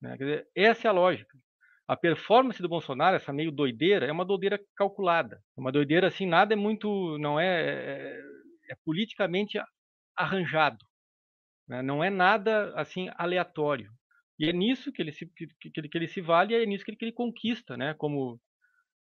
Né? 0.00 0.16
Dizer, 0.16 0.48
essa 0.54 0.86
é 0.86 0.90
a 0.90 0.92
lógica. 0.92 1.36
A 1.88 1.96
performance 1.96 2.62
do 2.62 2.68
Bolsonaro, 2.68 3.16
essa 3.16 3.32
meio 3.32 3.50
doideira, 3.50 4.06
é 4.06 4.12
uma 4.12 4.24
doideira 4.24 4.60
calculada. 4.76 5.42
Uma 5.56 5.72
doideira 5.72 6.06
assim, 6.08 6.26
nada 6.26 6.54
é 6.54 6.56
muito, 6.56 7.18
não 7.18 7.38
é, 7.38 7.46
é, 7.46 8.20
é 8.70 8.76
politicamente 8.84 9.58
arranjado. 10.16 10.84
Né? 11.68 11.82
Não 11.82 12.02
é 12.02 12.10
nada 12.10 12.72
assim 12.76 13.08
aleatório. 13.16 13.90
E 14.38 14.48
é 14.48 14.52
nisso 14.52 14.92
que 14.92 15.02
ele 15.02 15.12
se, 15.12 15.26
que, 15.26 15.48
ele, 15.76 15.88
que 15.88 15.98
ele 15.98 16.08
se 16.08 16.20
vale, 16.20 16.54
é 16.54 16.64
nisso 16.66 16.84
que 16.84 16.90
ele, 16.90 16.98
que 16.98 17.04
ele 17.04 17.12
conquista, 17.12 17.76
né? 17.76 17.94
Como, 17.94 18.40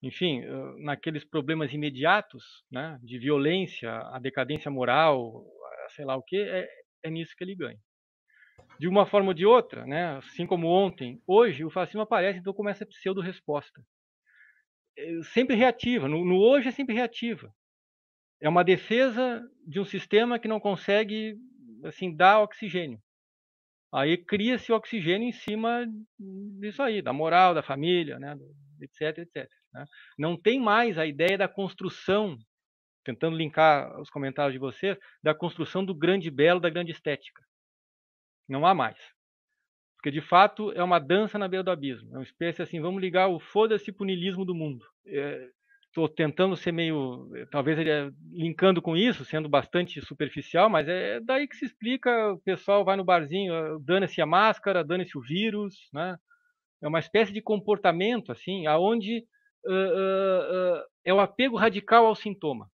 enfim, 0.02 0.42
naqueles 0.84 1.24
problemas 1.26 1.74
imediatos, 1.74 2.44
né? 2.72 3.00
De 3.02 3.18
violência, 3.18 3.92
a 3.92 4.20
decadência 4.20 4.70
moral, 4.70 5.44
sei 5.96 6.06
lá 6.06 6.16
o 6.16 6.24
que, 6.24 6.38
é, 6.38 6.68
é 7.04 7.10
nisso 7.10 7.34
que 7.38 7.44
ele 7.44 7.56
ganha. 7.56 7.80
De 8.84 8.90
uma 8.90 9.06
forma 9.06 9.30
ou 9.30 9.34
de 9.34 9.46
outra, 9.46 9.86
né? 9.86 10.18
Assim 10.18 10.46
como 10.46 10.68
ontem, 10.68 11.24
hoje 11.26 11.64
o 11.64 11.70
fascismo 11.70 12.02
aparece 12.02 12.40
então 12.40 12.54
como 12.54 12.68
essa 12.68 12.86
pseudo-resposta. 12.86 13.82
É 14.98 15.24
sempre 15.24 15.56
reativa, 15.56 16.10
no, 16.10 16.26
no 16.26 16.36
hoje 16.36 16.68
é 16.68 16.72
sempre 16.72 16.94
reativa. 16.94 17.50
É 18.42 18.50
uma 18.50 18.62
defesa 18.62 19.42
de 19.66 19.80
um 19.80 19.86
sistema 19.86 20.38
que 20.38 20.50
não 20.50 20.60
consegue 20.60 21.38
assim, 21.86 22.14
dá 22.14 22.42
oxigênio. 22.42 23.02
Aí 23.90 24.18
cria-se 24.18 24.74
oxigênio 24.74 25.30
em 25.30 25.32
cima 25.32 25.86
disso 26.60 26.84
aí, 26.84 27.02
da 27.02 27.14
moral, 27.14 27.54
da 27.54 27.64
família, 27.64 28.20
né, 28.20 28.38
etc, 28.82 29.20
etc. 29.20 29.50
Né? 29.74 29.86
Não 30.20 30.36
tem 30.36 30.60
mais 30.60 30.98
a 30.98 31.06
ideia 31.06 31.38
da 31.38 31.48
construção, 31.48 32.38
tentando 33.06 33.38
linkar 33.38 33.98
os 34.02 34.10
comentários 34.10 34.52
de 34.52 34.60
vocês, 34.60 34.98
da 35.24 35.34
construção 35.34 35.86
do 35.86 35.96
grande 35.96 36.30
belo, 36.30 36.60
da 36.60 36.70
grande 36.70 36.92
estética. 36.92 37.42
Não 38.54 38.68
há 38.68 38.76
mais. 38.76 38.98
Porque, 39.98 40.12
de 40.12 40.22
fato, 40.22 40.72
é 40.74 40.84
uma 40.84 41.00
dança 41.00 41.40
na 41.40 41.48
beira 41.48 41.64
do 41.64 41.72
abismo. 41.72 42.14
É 42.14 42.18
uma 42.18 42.24
espécie 42.24 42.62
assim, 42.62 42.80
vamos 42.80 43.02
ligar 43.02 43.30
o 43.30 43.40
foda-se 43.40 43.92
punilismo 43.92 44.46
do 44.46 44.54
mundo. 44.54 44.86
É, 45.08 45.50
estou 45.88 46.08
tentando 46.08 46.56
ser 46.56 46.72
meio, 46.72 47.32
talvez 47.50 47.80
ele 47.80 48.14
linkando 48.32 48.80
com 48.80 48.96
isso, 48.96 49.26
sendo 49.26 49.50
bastante 49.50 50.00
superficial, 50.02 50.70
mas 50.70 50.88
é 50.88 51.20
daí 51.20 51.48
que 51.48 51.56
se 51.56 51.66
explica, 51.66 52.34
o 52.34 52.40
pessoal 52.42 52.86
vai 52.86 52.96
no 52.96 53.04
barzinho, 53.04 53.56
ah, 53.56 53.78
dane-se 53.82 54.22
a 54.22 54.26
máscara, 54.26 54.84
dane-se 54.84 55.18
o 55.18 55.22
vírus, 55.22 55.90
né? 55.92 56.16
É 56.80 56.88
uma 56.88 57.00
espécie 57.00 57.34
de 57.34 57.42
comportamento, 57.42 58.32
assim, 58.32 58.68
aonde 58.68 59.26
uh, 59.66 59.72
uh, 59.72 60.78
uh, 60.78 60.84
é 61.04 61.14
o 61.14 61.20
apego 61.20 61.56
radical 61.56 62.06
ao 62.06 62.16
sintoma, 62.16 62.70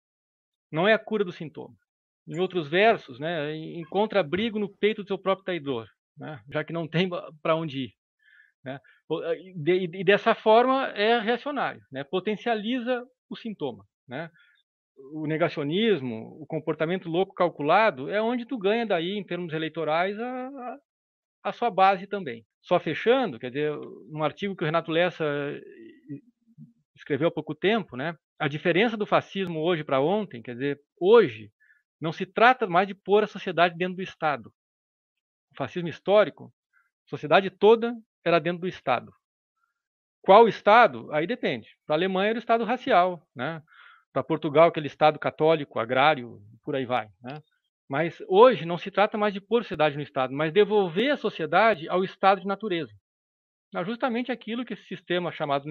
não 0.70 0.86
é 0.88 0.94
a 0.94 1.00
cura 1.00 1.24
do 1.24 1.32
sintoma. 1.32 1.76
Em 2.30 2.40
outros 2.40 2.68
versos, 2.68 3.20
né, 3.20 3.56
encontra 3.56 4.20
abrigo 4.20 4.60
no 4.60 4.70
peito 4.70 5.02
do 5.02 5.08
seu 5.08 5.18
próprio 5.18 5.46
traidor, 5.46 5.88
né, 6.18 6.40
já 6.52 6.64
que 6.64 6.72
não 6.72 6.88
tem 6.88 7.10
para 7.42 7.56
onde 7.56 7.86
ir. 7.86 7.94
Né? 8.64 8.80
E 9.66 10.04
dessa 10.04 10.36
forma 10.36 10.88
é 10.90 11.20
reacionário, 11.20 11.82
né? 11.92 12.04
potencializa 12.04 13.04
o 13.30 13.36
sintoma. 13.36 13.84
Né? 14.08 14.30
O 15.14 15.26
negacionismo, 15.26 16.38
o 16.42 16.46
comportamento 16.46 17.10
louco 17.10 17.34
calculado, 17.34 18.10
é 18.10 18.22
onde 18.22 18.46
tu 18.46 18.58
ganha 18.58 18.86
daí, 18.86 19.18
em 19.18 19.24
termos 19.24 19.54
eleitorais, 19.54 20.20
a, 20.20 20.78
a, 21.46 21.52
sua 21.52 21.72
base 21.72 22.06
também. 22.06 22.46
Só 22.62 22.80
fechando, 22.80 23.40
quer 23.40 23.50
dizer, 23.50 23.74
num 24.12 24.24
artigo 24.24 24.56
que 24.56 24.64
o 24.64 24.66
Renato 24.66 24.92
Lessa 24.92 25.26
escreveu 26.96 27.30
há 27.30 27.32
pouco 27.32 27.56
tempo, 27.56 27.96
né? 27.96 28.16
a 28.40 28.48
diferença 28.48 28.96
do 28.96 29.06
fascismo 29.06 29.60
hoje 29.60 29.84
para 29.84 30.00
ontem, 30.00 30.42
quer 30.42 30.54
dizer, 30.54 30.80
hoje 31.00 31.52
não 32.00 32.12
se 32.12 32.26
trata 32.26 32.68
mais 32.68 32.88
de 32.88 32.94
pôr 32.94 33.24
a 33.24 33.28
sociedade 33.28 33.78
dentro 33.78 33.96
do 33.96 34.02
Estado. 34.02 34.54
O 35.52 35.56
fascismo 35.56 35.90
histórico, 35.90 36.54
a 37.08 37.10
sociedade 37.10 37.50
toda 37.50 37.96
era 38.24 38.40
dentro 38.40 38.62
do 38.62 38.68
Estado. 38.68 39.14
Qual 40.22 40.48
Estado? 40.48 41.12
Aí 41.14 41.26
depende. 41.26 41.70
Para 41.86 41.96
a 41.96 41.98
Alemanha 41.98 42.30
era 42.30 42.38
o 42.38 42.40
Estado 42.40 42.64
racial, 42.64 43.26
né? 43.36 43.64
Para 44.12 44.24
Portugal, 44.24 44.70
aquele 44.70 44.88
Estado 44.88 45.18
católico, 45.20 45.80
agrário, 45.80 46.42
por 46.64 46.76
aí 46.76 46.86
vai. 46.86 47.10
Né? 47.22 47.42
Mas 47.88 48.22
hoje 48.28 48.66
não 48.66 48.78
se 48.78 48.92
trata 48.92 49.18
mais 49.18 49.34
de 49.34 49.42
pôr 49.42 49.62
a 49.62 49.64
sociedade 49.64 49.96
no 49.96 50.02
Estado, 50.02 50.34
mas 50.34 50.54
devolver 50.54 51.12
a 51.12 51.18
sociedade 51.18 51.88
ao 51.90 52.04
estado 52.04 52.42
de 52.42 52.48
natureza. 52.48 52.94
É 53.76 53.84
justamente 53.84 54.32
aquilo 54.32 54.66
que 54.66 54.74
esse 54.74 54.84
sistema 54.84 55.32
chamado 55.32 55.66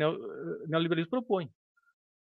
neoliberalismo 0.67 1.11
propõe. 1.11 1.51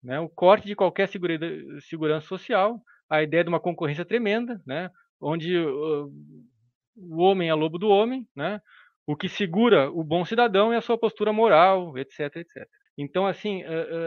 Né? 0.03 0.21
O 0.21 0.29
corte 0.29 0.67
de 0.67 0.77
qualquer 0.77 1.09
segurança 1.09 2.27
social, 2.27 2.81
a 3.13 3.23
ideia 3.23 3.45
de 3.45 3.49
uma 3.51 3.61
concorrência 3.61 4.05
tremenda, 4.05 4.61
né? 4.67 4.91
onde 5.21 5.57
o 5.59 7.19
homem 7.19 7.49
é 7.51 7.55
lobo 7.55 7.79
do 7.79 7.89
homem, 7.89 8.27
né? 8.35 8.61
o 9.07 9.15
que 9.15 9.29
segura 9.29 9.91
o 9.91 10.03
bom 10.03 10.25
cidadão 10.25 10.73
é 10.73 10.77
a 10.77 10.81
sua 10.81 10.97
postura 10.97 11.33
moral, 11.33 11.97
etc, 11.99 12.37
etc. 12.37 12.67
Então, 12.97 13.27
assim, 13.27 13.63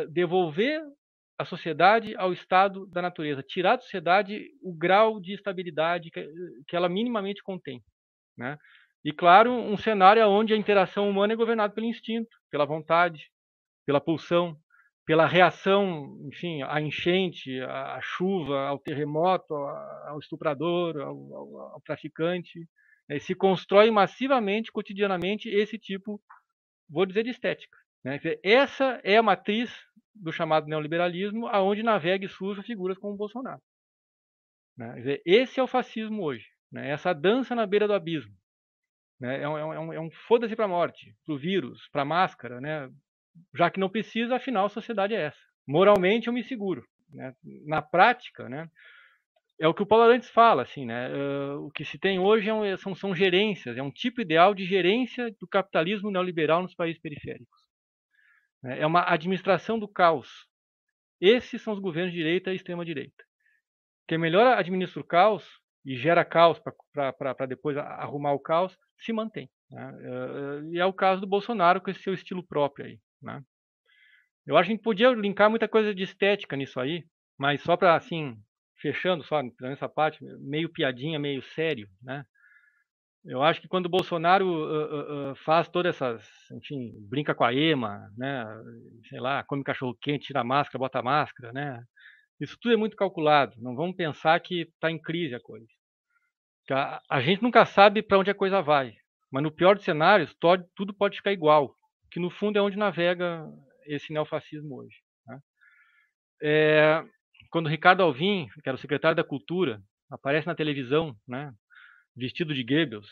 devolver 0.10 0.82
a 1.38 1.46
sociedade 1.46 2.16
ao 2.18 2.34
estado 2.34 2.88
da 2.88 3.02
natureza, 3.02 3.44
tirar 3.44 3.76
da 3.76 3.82
sociedade 3.82 4.48
o 4.62 4.74
grau 4.74 5.20
de 5.20 5.34
estabilidade 5.34 6.10
que, 6.10 6.28
que 6.68 6.76
ela 6.76 6.88
minimamente 6.88 7.44
contém, 7.44 7.84
né? 8.38 8.58
E 9.04 9.12
claro, 9.12 9.52
um 9.52 9.78
cenário 9.78 10.28
onde 10.28 10.54
a 10.54 10.58
interação 10.58 11.08
humana 11.08 11.34
é 11.34 11.36
governada 11.36 11.72
pelo 11.72 11.86
instinto, 11.86 12.36
pela 12.50 12.66
vontade, 12.66 13.30
pela 13.86 14.02
pulsão, 14.02 14.58
pela 15.06 15.28
reação, 15.28 16.20
enfim, 16.28 16.64
à 16.64 16.82
enchente, 16.82 17.62
à 17.62 18.00
chuva, 18.02 18.68
ao 18.68 18.80
terremoto, 18.80 19.54
ao 19.54 20.18
estuprador, 20.20 20.98
ao, 20.98 21.34
ao, 21.34 21.60
ao 21.74 21.82
traficante. 21.82 22.68
Né? 23.08 23.20
Se 23.20 23.36
constrói 23.36 23.92
massivamente, 23.92 24.72
cotidianamente, 24.72 25.48
esse 25.48 25.78
tipo, 25.78 26.20
vou 26.90 27.06
dizer, 27.06 27.24
de 27.24 27.30
estética. 27.30 27.78
Né? 28.04 28.20
Essa 28.44 29.00
é 29.04 29.18
a 29.18 29.24
matriz 29.24 29.72
do 30.14 30.32
chamado 30.32 30.68
neoliberalismo, 30.68 31.48
aonde 31.48 31.84
navega 31.84 32.26
e 32.26 32.30
surge 32.30 32.64
figuras 32.64 32.98
como 32.98 33.18
Bolsonaro. 33.18 33.62
Né? 34.76 35.20
Esse 35.24 35.60
é 35.60 35.64
o 35.64 35.68
fascismo 35.68 36.24
hoje. 36.24 36.48
Né? 36.72 36.90
Essa 36.90 37.14
dança 37.14 37.54
na 37.54 37.68
beira 37.68 37.88
do 37.88 37.94
abismo. 37.94 38.34
Né? 39.20 39.42
É 39.42 39.48
um, 39.48 39.58
é 39.58 39.80
um, 39.80 39.94
é 39.94 40.00
um 40.00 40.10
foda-se 40.28 40.56
para 40.56 40.66
a 40.66 40.70
morte, 40.70 41.16
para 41.26 41.36
o 41.36 41.38
vírus, 41.38 41.88
para 41.92 42.02
a 42.02 42.06
máscara, 42.06 42.60
né? 42.60 42.90
Já 43.54 43.70
que 43.70 43.80
não 43.80 43.90
precisa, 43.90 44.36
afinal 44.36 44.66
a 44.66 44.70
sociedade 44.70 45.14
é 45.14 45.28
essa. 45.28 45.40
Moralmente 45.68 46.28
eu 46.28 46.34
me 46.34 46.44
seguro. 46.44 46.86
Né? 47.12 47.34
Na 47.66 47.82
prática, 47.82 48.48
né? 48.50 48.70
é 49.60 49.68
o 49.68 49.74
que 49.74 49.84
o 49.84 49.86
Paulo 49.86 50.04
Arantes 50.04 50.30
fala, 50.30 50.64
assim, 50.64 50.86
né? 50.86 51.10
Uh, 51.10 51.66
o 51.66 51.72
que 51.72 51.86
se 51.86 51.98
tem 51.98 52.20
hoje 52.20 52.50
é 52.50 52.54
um, 52.54 52.78
são, 52.78 52.94
são 52.94 53.16
gerências, 53.16 53.78
é 53.78 53.82
um 53.82 53.92
tipo 53.92 54.22
ideal 54.22 54.54
de 54.54 54.66
gerência 54.66 55.34
do 55.40 55.48
capitalismo 55.48 56.12
neoliberal 56.12 56.62
nos 56.62 56.76
países 56.76 57.02
periféricos. 57.02 57.62
Né? 58.62 58.80
É 58.82 58.86
uma 58.86 59.10
administração 59.10 59.80
do 59.80 59.88
caos. 59.88 60.30
Esses 61.22 61.62
são 61.62 61.74
os 61.74 61.80
governos 61.80 62.12
de 62.12 62.18
direita 62.18 62.52
e 62.52 62.56
extrema-direita. 62.56 63.24
Quem 64.08 64.18
melhor 64.18 64.46
administra 64.58 65.02
o 65.02 65.06
caos 65.06 65.48
e 65.86 65.96
gera 65.96 66.26
caos 66.26 66.60
para 66.94 67.46
depois 67.48 67.78
arrumar 67.78 68.34
o 68.34 68.40
caos, 68.40 68.78
se 68.98 69.14
mantém. 69.14 69.50
Né? 69.72 69.94
E 70.72 70.80
é 70.80 70.86
o 70.86 70.94
caso 70.94 71.22
do 71.22 71.28
Bolsonaro 71.28 71.80
com 71.80 71.90
esse 71.90 72.02
seu 72.02 72.14
estilo 72.14 72.46
próprio 72.46 72.86
aí. 72.86 73.00
Né? 73.26 73.42
Eu 74.46 74.56
acho 74.56 74.68
que 74.68 74.74
a 74.74 74.76
gente 74.76 74.84
podia 74.84 75.10
linkar 75.10 75.50
muita 75.50 75.68
coisa 75.68 75.94
de 75.94 76.04
estética 76.04 76.56
nisso 76.56 76.80
aí, 76.80 77.04
mas 77.38 77.62
só 77.62 77.76
para, 77.76 77.96
assim, 77.96 78.38
fechando 78.80 79.24
só 79.24 79.42
nessa 79.60 79.90
parte, 79.90 80.24
meio 80.40 80.70
piadinha, 80.70 81.20
meio 81.20 81.42
sério, 81.42 81.90
né? 82.02 82.24
Eu 83.28 83.42
acho 83.42 83.60
que 83.60 83.68
quando 83.68 83.88
o 83.88 83.90
Bolsonaro 83.90 84.46
uh, 84.46 85.32
uh, 85.32 85.36
faz 85.38 85.68
todas 85.68 85.96
essas, 85.96 86.24
enfim, 86.52 86.94
brinca 87.10 87.34
com 87.34 87.44
a 87.44 87.52
EMA, 87.52 88.08
né, 88.16 88.46
sei 89.10 89.20
lá, 89.20 89.44
come 89.44 89.64
cachorro 89.64 89.98
quente, 90.00 90.28
tira 90.28 90.42
a 90.42 90.44
máscara, 90.44 90.78
bota 90.78 91.00
a 91.00 91.04
máscara, 91.04 91.52
né, 91.52 91.84
isso 92.40 92.56
tudo 92.62 92.74
é 92.74 92.78
muito 92.78 92.96
calculado. 92.96 93.56
Não 93.58 93.76
vamos 93.76 93.96
pensar 93.96 94.40
que 94.42 94.62
está 94.62 94.92
em 94.92 95.02
crise 95.02 95.34
a 95.34 95.40
coisa. 95.40 95.66
A, 97.10 97.22
gente 97.22 97.42
nunca 97.42 97.66
sabe 97.66 98.04
para 98.04 98.20
onde 98.20 98.30
a 98.30 98.36
coisa 98.36 98.62
vai, 98.62 98.94
mas 99.32 99.42
no 99.42 99.52
pior 99.52 99.76
dos 99.76 99.86
cenários, 99.86 100.36
tudo 100.76 100.94
pode 100.94 101.18
ficar 101.18 101.32
igual 101.32 101.76
que 102.12 102.20
no 102.20 102.30
fundo 102.30 102.58
é 102.58 102.62
onde 102.62 102.78
navega 102.78 103.46
esse 103.86 104.12
neofascismo 104.14 104.76
hoje. 104.76 104.96
Né? 105.28 105.40
É, 106.42 107.04
quando 107.50 107.70
Ricardo 107.70 108.04
Alvim, 108.04 108.48
que 108.62 108.68
era 108.70 108.76
o 108.76 108.80
secretário 108.80 109.16
da 109.16 109.24
Cultura, 109.24 109.82
aparece 110.10 110.48
na 110.48 110.56
televisão, 110.56 111.16
né, 111.28 111.52
vestido 112.16 112.54
de 112.54 112.64
Goebbels, 112.64 113.10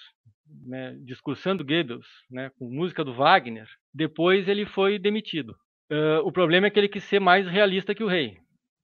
né, 0.65 0.95
discursando 1.05 1.65
Goebbels, 1.65 2.07
né, 2.29 2.51
com 2.57 2.69
música 2.69 3.03
do 3.03 3.13
Wagner, 3.13 3.67
depois 3.93 4.47
ele 4.47 4.65
foi 4.65 4.99
demitido. 4.99 5.51
Uh, 5.91 6.25
o 6.25 6.31
problema 6.31 6.67
é 6.67 6.69
que 6.69 6.79
ele 6.79 6.89
quis 6.89 7.03
ser 7.03 7.19
mais 7.19 7.47
realista 7.47 7.93
que 7.93 8.03
o 8.03 8.07
rei. 8.07 8.37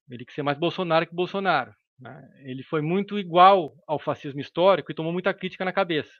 Ele 0.09 0.25
quis 0.25 0.35
ser 0.35 0.43
mais 0.43 0.57
Bolsonaro 0.57 1.07
que 1.07 1.15
Bolsonaro. 1.15 1.73
Né? 1.99 2.29
Ele 2.43 2.63
foi 2.63 2.81
muito 2.81 3.17
igual 3.17 3.73
ao 3.87 3.99
fascismo 3.99 4.39
histórico 4.39 4.91
e 4.91 4.95
tomou 4.95 5.11
muita 5.11 5.33
crítica 5.33 5.65
na 5.65 5.73
cabeça. 5.73 6.13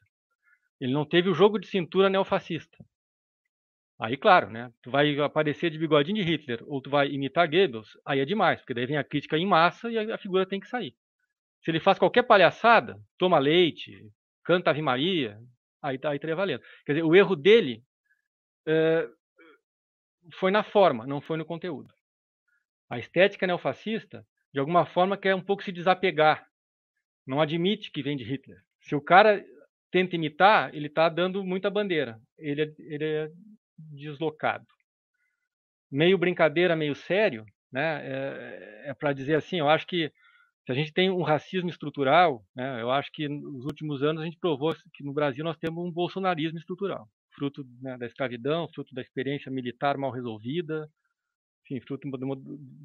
Ele 0.80 0.94
não 0.94 1.06
teve 1.06 1.30
o 1.30 1.34
jogo 1.34 1.60
de 1.60 1.68
cintura 1.68 2.10
neofascista. 2.10 2.78
Aí, 4.00 4.16
claro, 4.16 4.50
né? 4.50 4.72
Tu 4.82 4.90
vai 4.90 5.20
aparecer 5.20 5.70
de 5.70 5.78
bigodinho 5.78 6.24
de 6.24 6.24
Hitler 6.24 6.64
ou 6.66 6.82
tu 6.82 6.90
vai 6.90 7.10
imitar 7.10 7.50
Goebbels, 7.50 7.98
aí 8.06 8.22
é 8.22 8.26
demais, 8.26 8.62
porque 8.62 8.74
daí 8.74 8.86
vem 8.86 8.98
a 8.98 9.04
crítica 9.04 9.38
em 9.38 9.46
massa 9.46 9.92
e 9.92 9.98
a, 9.98 10.18
figura 10.18 10.46
tem 10.46 10.60
que 10.60 10.70
sair. 10.70 10.96
Se 11.62 11.70
ele 11.70 11.82
faz 11.82 12.00
qualquer 12.00 12.24
palhaçada, 12.24 12.98
toma 13.18 13.38
leite, 13.38 14.10
canta 14.46 14.70
Ave 14.70 14.82
Maria, 14.82 15.38
aí, 15.82 16.00
aí 16.02 16.16
estaria 16.16 16.36
valendo. 16.36 16.64
Quer 16.86 16.94
dizer, 16.94 17.04
o 17.04 17.14
erro 17.14 17.36
dele 17.36 17.84
é, 18.66 19.06
foi 20.36 20.50
na 20.50 20.64
forma, 20.64 21.06
não 21.06 21.20
foi 21.20 21.38
no 21.38 21.44
conteúdo. 21.44 21.94
A 22.90 22.98
estética 22.98 23.46
neofascista, 23.46 24.26
de 24.54 24.62
alguma 24.62 24.86
forma, 24.86 25.18
quer 25.18 25.36
um 25.36 25.44
pouco 25.44 25.62
se 25.62 25.74
desapegar. 25.74 26.48
Não 27.28 27.42
admite 27.42 27.92
que 27.92 28.02
vem 28.02 28.16
de 28.16 28.24
Hitler. 28.24 28.60
Se 28.80 28.96
o 28.96 29.02
cara 29.02 29.44
tenta 29.92 30.16
imitar, 30.16 30.74
ele 30.74 30.88
está 30.88 31.10
dando 31.10 31.44
muita 31.44 31.70
bandeira. 31.70 32.18
Ele 32.38 32.62
é, 32.62 32.74
ele 32.80 33.04
é 33.04 33.32
deslocado. 33.92 34.66
Meio 35.92 36.18
brincadeira, 36.18 36.76
meio 36.76 36.96
sério, 36.96 37.46
né? 37.72 38.02
É, 38.04 38.84
é 38.90 38.94
para 38.94 39.14
dizer 39.14 39.36
assim, 39.36 39.60
eu 39.60 39.70
acho 39.70 39.88
que 39.88 40.12
se 40.66 40.72
a 40.72 40.76
gente 40.76 40.94
tem 40.94 41.10
um 41.10 41.24
racismo 41.24 41.70
estrutural, 41.70 42.44
né, 42.56 42.80
eu 42.82 42.92
acho 42.92 43.12
que 43.12 43.28
nos 43.28 43.66
últimos 43.66 44.04
anos 44.04 44.22
a 44.22 44.26
gente 44.26 44.38
provou 44.38 44.76
que 44.94 45.04
no 45.04 45.14
Brasil 45.14 45.44
nós 45.44 45.58
temos 45.58 45.84
um 45.84 45.92
bolsonarismo 45.92 46.60
estrutural, 46.60 47.10
fruto 47.34 47.66
né, 47.82 47.98
da 47.98 48.06
escravidão, 48.06 48.70
fruto 48.74 48.94
da 48.94 49.02
experiência 49.02 49.52
militar 49.52 49.98
mal 49.98 50.12
resolvida, 50.12 50.88
enfim, 51.64 51.80
fruto 51.80 52.08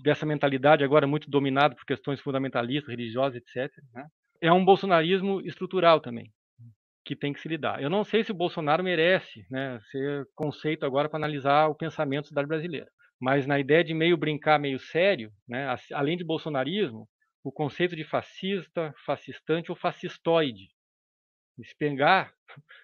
dessa 0.03 0.25
mentalidade 0.25 0.83
agora 0.83 1.07
muito 1.07 1.29
dominada 1.31 1.75
por 1.75 1.85
questões 1.85 2.21
fundamentalistas, 2.21 2.89
religiosas, 2.89 3.37
etc. 3.37 3.71
Né? 3.93 4.07
É 4.41 4.51
um 4.51 4.65
bolsonarismo 4.65 5.43
estrutural 5.43 6.01
também 6.01 6.33
que 7.05 7.15
tem 7.15 7.33
que 7.33 7.41
se 7.41 7.49
lidar. 7.49 7.83
Eu 7.83 7.91
não 7.91 8.03
sei 8.03 8.25
se 8.25 8.33
o 8.33 8.35
Bolsonaro 8.35 8.83
merece 8.83 9.47
né, 9.51 9.79
ser 9.91 10.27
conceito 10.35 10.87
agora 10.87 11.09
para 11.09 11.19
analisar 11.19 11.69
o 11.69 11.75
pensamento 11.75 12.25
da 12.25 12.29
cidade 12.29 12.49
brasileira, 12.49 12.91
mas 13.21 13.47
na 13.47 13.59
ideia 13.59 13.85
de 13.85 13.93
meio 13.93 14.17
brincar, 14.17 14.59
meio 14.59 14.79
sério, 14.79 15.31
né, 15.47 15.75
além 15.93 16.17
de 16.17 16.25
bolsonarismo, 16.25 17.09
o 17.43 17.53
conceito 17.53 17.95
de 17.95 18.05
fascista, 18.05 18.95
fascistante 19.05 19.71
ou 19.71 19.77
fascistoide. 19.77 20.71
Espengar 21.59 22.33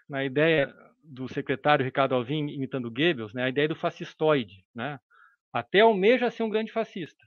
na 0.09 0.23
ideia 0.23 0.73
do 1.03 1.27
secretário 1.27 1.85
Ricardo 1.85 2.15
Alvim 2.15 2.47
imitando 2.49 2.91
Goebbels, 2.91 3.33
né, 3.33 3.45
a 3.45 3.49
ideia 3.49 3.69
do 3.69 3.75
fascistoide. 3.75 4.65
Né? 4.75 5.01
Até 5.53 5.81
almeja 5.81 6.31
ser 6.31 6.43
um 6.43 6.51
grande 6.51 6.71
fascista, 6.71 7.25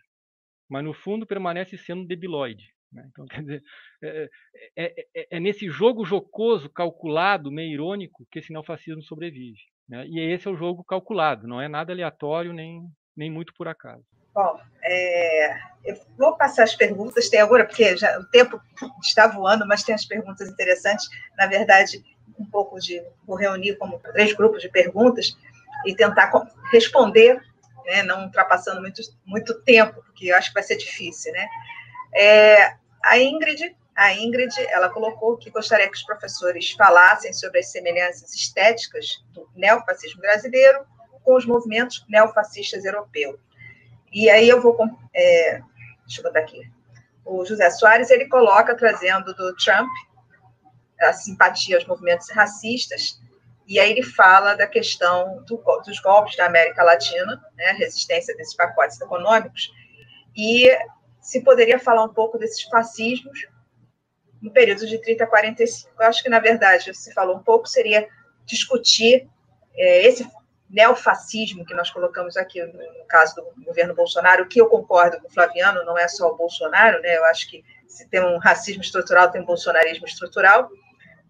mas 0.69 0.83
no 0.83 0.93
fundo 0.93 1.25
permanece 1.25 1.75
sendo 1.75 2.05
debiloide. 2.05 2.73
Né? 2.93 3.05
Então, 3.09 3.25
quer 3.27 3.41
dizer, 3.41 3.63
é, 4.01 4.29
é, 4.75 5.05
é, 5.15 5.27
é, 5.31 5.39
nesse 5.39 5.69
jogo 5.69 6.05
jocoso, 6.05 6.69
calculado, 6.69 7.51
meio 7.51 7.73
irônico, 7.73 8.25
que 8.31 8.39
esse 8.39 8.53
neofascismo 8.53 9.01
sobrevive. 9.01 9.59
Né? 9.87 10.05
E 10.07 10.19
esse 10.19 10.47
é 10.47 10.51
o 10.51 10.55
jogo 10.55 10.83
calculado, 10.83 11.47
não 11.47 11.59
é 11.59 11.67
nada 11.67 11.91
aleatório 11.91 12.53
nem, 12.53 12.87
nem 13.15 13.29
muito 13.29 13.53
por 13.53 13.67
acaso. 13.67 14.03
Bom, 14.33 14.59
eu 15.83 15.95
vou 16.17 16.35
passar 16.35 16.63
as 16.63 16.75
perguntas, 16.75 17.29
tem 17.29 17.39
agora, 17.39 17.65
porque 17.65 17.95
já, 17.95 18.17
o 18.19 18.25
tempo 18.25 18.59
está 19.03 19.27
voando, 19.27 19.67
mas 19.67 19.83
tem 19.83 19.93
as 19.93 20.05
perguntas 20.05 20.49
interessantes. 20.49 21.07
Na 21.37 21.45
verdade, 21.45 22.03
um 22.39 22.45
pouco 22.45 22.79
de. 22.79 23.01
Vou 23.27 23.37
reunir 23.37 23.75
como 23.77 23.99
três 23.99 24.33
grupos 24.33 24.61
de 24.61 24.69
perguntas 24.69 25.37
e 25.85 25.95
tentar 25.95 26.31
responder, 26.71 27.39
né, 27.85 28.01
não 28.03 28.25
ultrapassando 28.25 28.81
muito, 28.81 29.01
muito 29.25 29.61
tempo, 29.61 30.01
porque 30.03 30.31
eu 30.31 30.35
acho 30.35 30.49
que 30.49 30.53
vai 30.55 30.63
ser 30.63 30.77
difícil, 30.77 31.31
né? 31.33 31.47
É, 32.15 32.75
a 33.03 33.19
Ingrid, 33.19 33.75
a 33.95 34.13
Ingrid, 34.13 34.53
ela 34.69 34.89
colocou 34.89 35.37
que 35.37 35.51
gostaria 35.51 35.87
que 35.89 35.95
os 35.95 36.03
professores 36.03 36.71
falassem 36.71 37.31
sobre 37.33 37.59
as 37.59 37.71
semelhanças 37.71 38.33
estéticas 38.33 39.23
do 39.33 39.47
neofascismo 39.55 40.21
brasileiro 40.21 40.85
com 41.23 41.35
os 41.35 41.45
movimentos 41.45 42.03
neofascistas 42.09 42.83
europeus. 42.85 43.39
E 44.11 44.29
aí 44.29 44.47
eu 44.47 44.61
vou, 44.61 44.77
é, 45.13 45.61
deixa 46.05 46.19
eu 46.19 46.23
botar 46.23 46.39
aqui, 46.39 46.61
o 47.25 47.45
José 47.45 47.69
Soares, 47.69 48.09
ele 48.09 48.27
coloca, 48.27 48.75
trazendo 48.75 49.33
do 49.33 49.55
Trump, 49.55 49.89
a 51.01 51.13
simpatia 51.13 51.77
aos 51.77 51.85
movimentos 51.85 52.29
racistas, 52.29 53.21
e 53.67 53.79
aí 53.79 53.91
ele 53.91 54.03
fala 54.03 54.55
da 54.55 54.67
questão 54.67 55.43
do, 55.47 55.61
dos 55.85 55.99
golpes 55.99 56.35
da 56.35 56.45
América 56.45 56.83
Latina, 56.83 57.41
né, 57.55 57.71
resistência 57.73 58.35
desses 58.35 58.55
pacotes 58.55 58.99
econômicos, 58.99 59.71
e 60.35 60.69
se 61.23 61.41
poderia 61.41 61.79
falar 61.79 62.03
um 62.03 62.13
pouco 62.13 62.37
desses 62.37 62.61
fascismos 62.63 63.47
no 64.41 64.51
período 64.51 64.85
de 64.85 65.01
30 65.01 65.23
a 65.23 65.27
45. 65.27 65.91
Eu 65.97 66.05
acho 66.05 66.21
que, 66.21 66.29
na 66.29 66.39
verdade, 66.39 66.93
se 66.93 67.13
falou 67.13 67.37
um 67.37 67.43
pouco, 67.43 67.65
seria 67.65 68.07
discutir 68.45 69.27
é, 69.73 70.05
esse 70.05 70.29
neofascismo 70.69 71.65
que 71.65 71.73
nós 71.73 71.89
colocamos 71.89 72.35
aqui 72.35 72.61
no, 72.61 73.05
caso 73.07 73.35
do 73.35 73.63
governo 73.63 73.95
Bolsonaro, 73.95 74.47
que 74.47 74.59
eu 74.59 74.67
concordo 74.67 75.21
com 75.21 75.27
o 75.27 75.31
Flaviano, 75.31 75.85
não 75.85 75.97
é 75.97 76.07
só 76.09 76.29
o 76.29 76.35
Bolsonaro, 76.35 77.01
né? 77.01 77.15
Eu 77.15 77.23
acho 77.25 77.49
que 77.49 77.63
se 77.87 78.07
tem 78.09 78.21
um 78.21 78.37
racismo 78.37 78.81
estrutural, 78.81 79.31
tem 79.31 79.41
um 79.41 79.45
bolsonarismo 79.45 80.05
estrutural, 80.05 80.69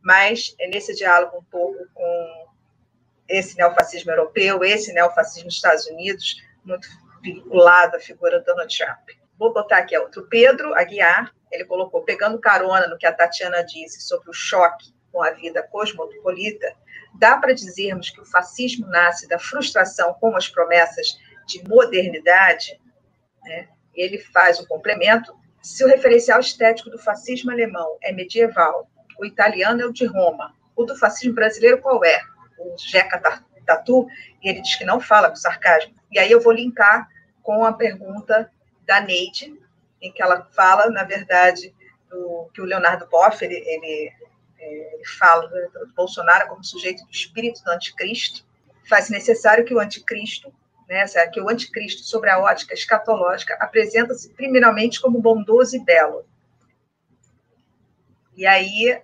mas 0.02 0.56
é 0.60 0.68
nesse 0.68 0.95
diálogo 0.95 1.38
um 1.38 1.44
pouco 1.44 1.78
com 1.94 2.48
esse 3.28 3.56
neofascismo 3.57 4.11
europeu, 4.11 4.64
esse 4.64 4.91
neofascismo 4.91 5.49
dos 5.49 5.56
Estados 5.56 5.86
Unidos, 5.88 6.41
muito 6.64 6.88
vinculado 7.22 7.98
à 7.98 7.99
figura 7.99 8.40
do 8.40 8.45
Donald 8.45 8.76
Trump. 8.76 9.23
Vou 9.44 9.52
botar 9.52 9.80
aqui 9.80 9.98
outro. 9.98 10.26
Pedro 10.30 10.74
Aguiar, 10.74 11.36
ele 11.52 11.65
colocou, 11.65 12.02
pegando 12.03 12.40
carona 12.40 12.88
no 12.88 12.98
que 12.98 13.06
a 13.06 13.11
Tatiana 13.11 13.61
disse 13.61 13.99
sobre 13.99 14.30
o 14.30 14.34
choque 14.34 14.94
com 15.11 15.22
a 15.22 15.32
vida 15.32 15.61
cosmopolita, 15.61 16.74
dá 17.20 17.36
para 17.36 17.52
dizermos 17.52 18.10
que 18.10 18.22
o 18.22 18.26
fascismo 18.26 18.88
nasce 18.88 19.28
da 19.28 19.38
frustração 19.38 20.14
com 20.14 20.34
as 20.38 20.48
promessas 20.48 21.20
de 21.45 21.61
modernidade? 21.68 22.80
Né? 23.44 23.68
Ele 23.94 24.18
faz 24.18 24.61
um 24.61 24.65
complemento. 24.65 25.36
Se 25.61 25.84
o 25.84 25.90
referencial 25.90 26.40
estético 26.40 26.90
do 26.90 26.98
fascismo 26.98 27.52
alemão 27.52 27.98
é 28.02 28.14
medieval, 28.14 28.90
o 29.20 29.26
italiano 29.26 29.82
é 29.82 29.86
o 29.86 29.91
de 29.91 30.06
Roma, 30.06 30.56
o 30.74 30.86
do 30.86 30.95
fascismo 30.95 31.36
brasileiro 31.36 31.82
qual 31.82 32.02
é? 32.06 32.22
O 32.57 32.78
Jeca 32.78 33.22
Tatu, 33.65 34.07
e 34.41 34.48
ele 34.48 34.61
diz 34.61 34.78
que 34.78 34.86
não 34.86 35.02
fala 35.02 35.28
com 35.28 35.36
sarcasmo. 35.36 35.94
E 36.14 36.18
aí 36.18 36.32
eu 36.32 36.40
vou 36.40 36.53
linkar 36.53 37.10
com 37.41 37.65
a 37.65 37.74
pergunta 37.74 38.49
da 38.86 39.02
Neide, 39.02 39.58
em 40.02 40.12
que 40.12 40.22
ela 40.22 40.44
fala, 40.54 40.90
na 40.90 41.04
verdade, 41.04 41.74
do, 42.10 42.50
que 42.54 42.62
o 42.62 42.66
Leonardo 42.66 43.08
Boff, 43.08 43.44
ele, 43.44 43.56
ele, 43.56 44.12
é, 44.60 44.96
ele 44.96 45.06
fala 45.18 45.48
do 45.48 45.94
Bolsonaro 45.96 46.48
como 46.48 46.64
sujeito 46.64 47.04
do 47.06 47.12
espírito 47.12 47.64
do 47.64 47.72
anticristo, 47.72 48.46
faz 48.88 49.10
necessário 49.10 49.66
que 49.66 49.74
o 49.74 49.80
anticristo, 49.80 50.54
né, 50.88 51.06
que 51.32 51.42
o 51.42 51.50
anticristo, 51.50 52.04
sobre 52.04 52.30
a 52.30 52.40
ótica 52.40 52.74
escatológica, 52.74 53.56
apresenta-se 53.60 54.30
primeiramente 54.34 55.02
como 55.02 55.22
bondoso 55.22 55.76
e 55.76 55.84
belo. 55.84 56.26
E 58.36 58.46
aí 58.46 59.02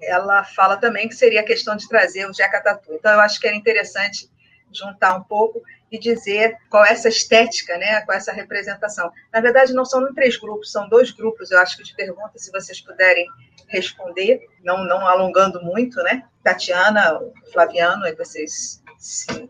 ela 0.00 0.44
fala 0.44 0.76
também 0.76 1.08
que 1.08 1.14
seria 1.14 1.40
a 1.40 1.44
questão 1.44 1.76
de 1.76 1.88
trazer 1.88 2.28
o 2.28 2.32
Jeca 2.32 2.62
Tatu. 2.62 2.94
Então, 2.94 3.12
eu 3.12 3.20
acho 3.20 3.40
que 3.40 3.46
era 3.46 3.56
interessante 3.56 4.30
juntar 4.72 5.16
um 5.16 5.22
pouco 5.22 5.62
e 5.90 5.98
dizer 5.98 6.56
qual 6.68 6.84
é 6.84 6.92
essa 6.92 7.08
estética, 7.08 7.76
né, 7.78 8.00
com 8.02 8.12
essa 8.12 8.32
representação. 8.32 9.10
Na 9.32 9.40
verdade, 9.40 9.72
não 9.72 9.84
são 9.84 10.12
três 10.14 10.36
grupos, 10.36 10.72
são 10.72 10.88
dois 10.88 11.10
grupos, 11.10 11.50
eu 11.50 11.58
acho 11.58 11.76
que 11.76 11.84
de 11.84 11.94
perguntas, 11.94 12.42
se 12.42 12.50
vocês 12.50 12.80
puderem 12.80 13.26
responder, 13.68 14.40
não, 14.62 14.84
não 14.84 15.06
alongando 15.06 15.62
muito, 15.62 16.02
né? 16.02 16.24
Tatiana, 16.42 17.20
Flaviano, 17.52 18.04
aí 18.04 18.14
vocês 18.14 18.82
sim, 18.98 19.48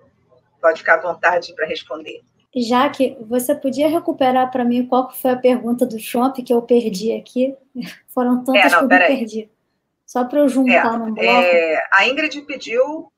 pode 0.60 0.80
ficar 0.80 0.94
à 0.94 1.02
vontade 1.02 1.54
para 1.54 1.66
responder. 1.66 2.22
Jaque, 2.54 3.16
você 3.28 3.54
podia 3.54 3.88
recuperar 3.88 4.50
para 4.50 4.64
mim 4.64 4.86
qual 4.86 5.12
foi 5.12 5.32
a 5.32 5.36
pergunta 5.36 5.84
do 5.84 5.98
Trump 5.98 6.36
que 6.36 6.52
eu 6.52 6.62
perdi 6.62 7.12
aqui? 7.12 7.54
Foram 8.08 8.42
tantas 8.42 8.72
é, 8.72 8.76
não, 8.76 8.88
que 8.88 8.94
eu 8.94 8.98
perdi. 8.98 9.50
Só 10.06 10.24
para 10.24 10.38
eu 10.38 10.48
juntar 10.48 10.94
é, 10.94 10.98
no 10.98 11.12
bloco. 11.12 11.20
É, 11.20 11.82
a 11.92 12.06
Ingrid 12.06 12.40
pediu 12.42 13.12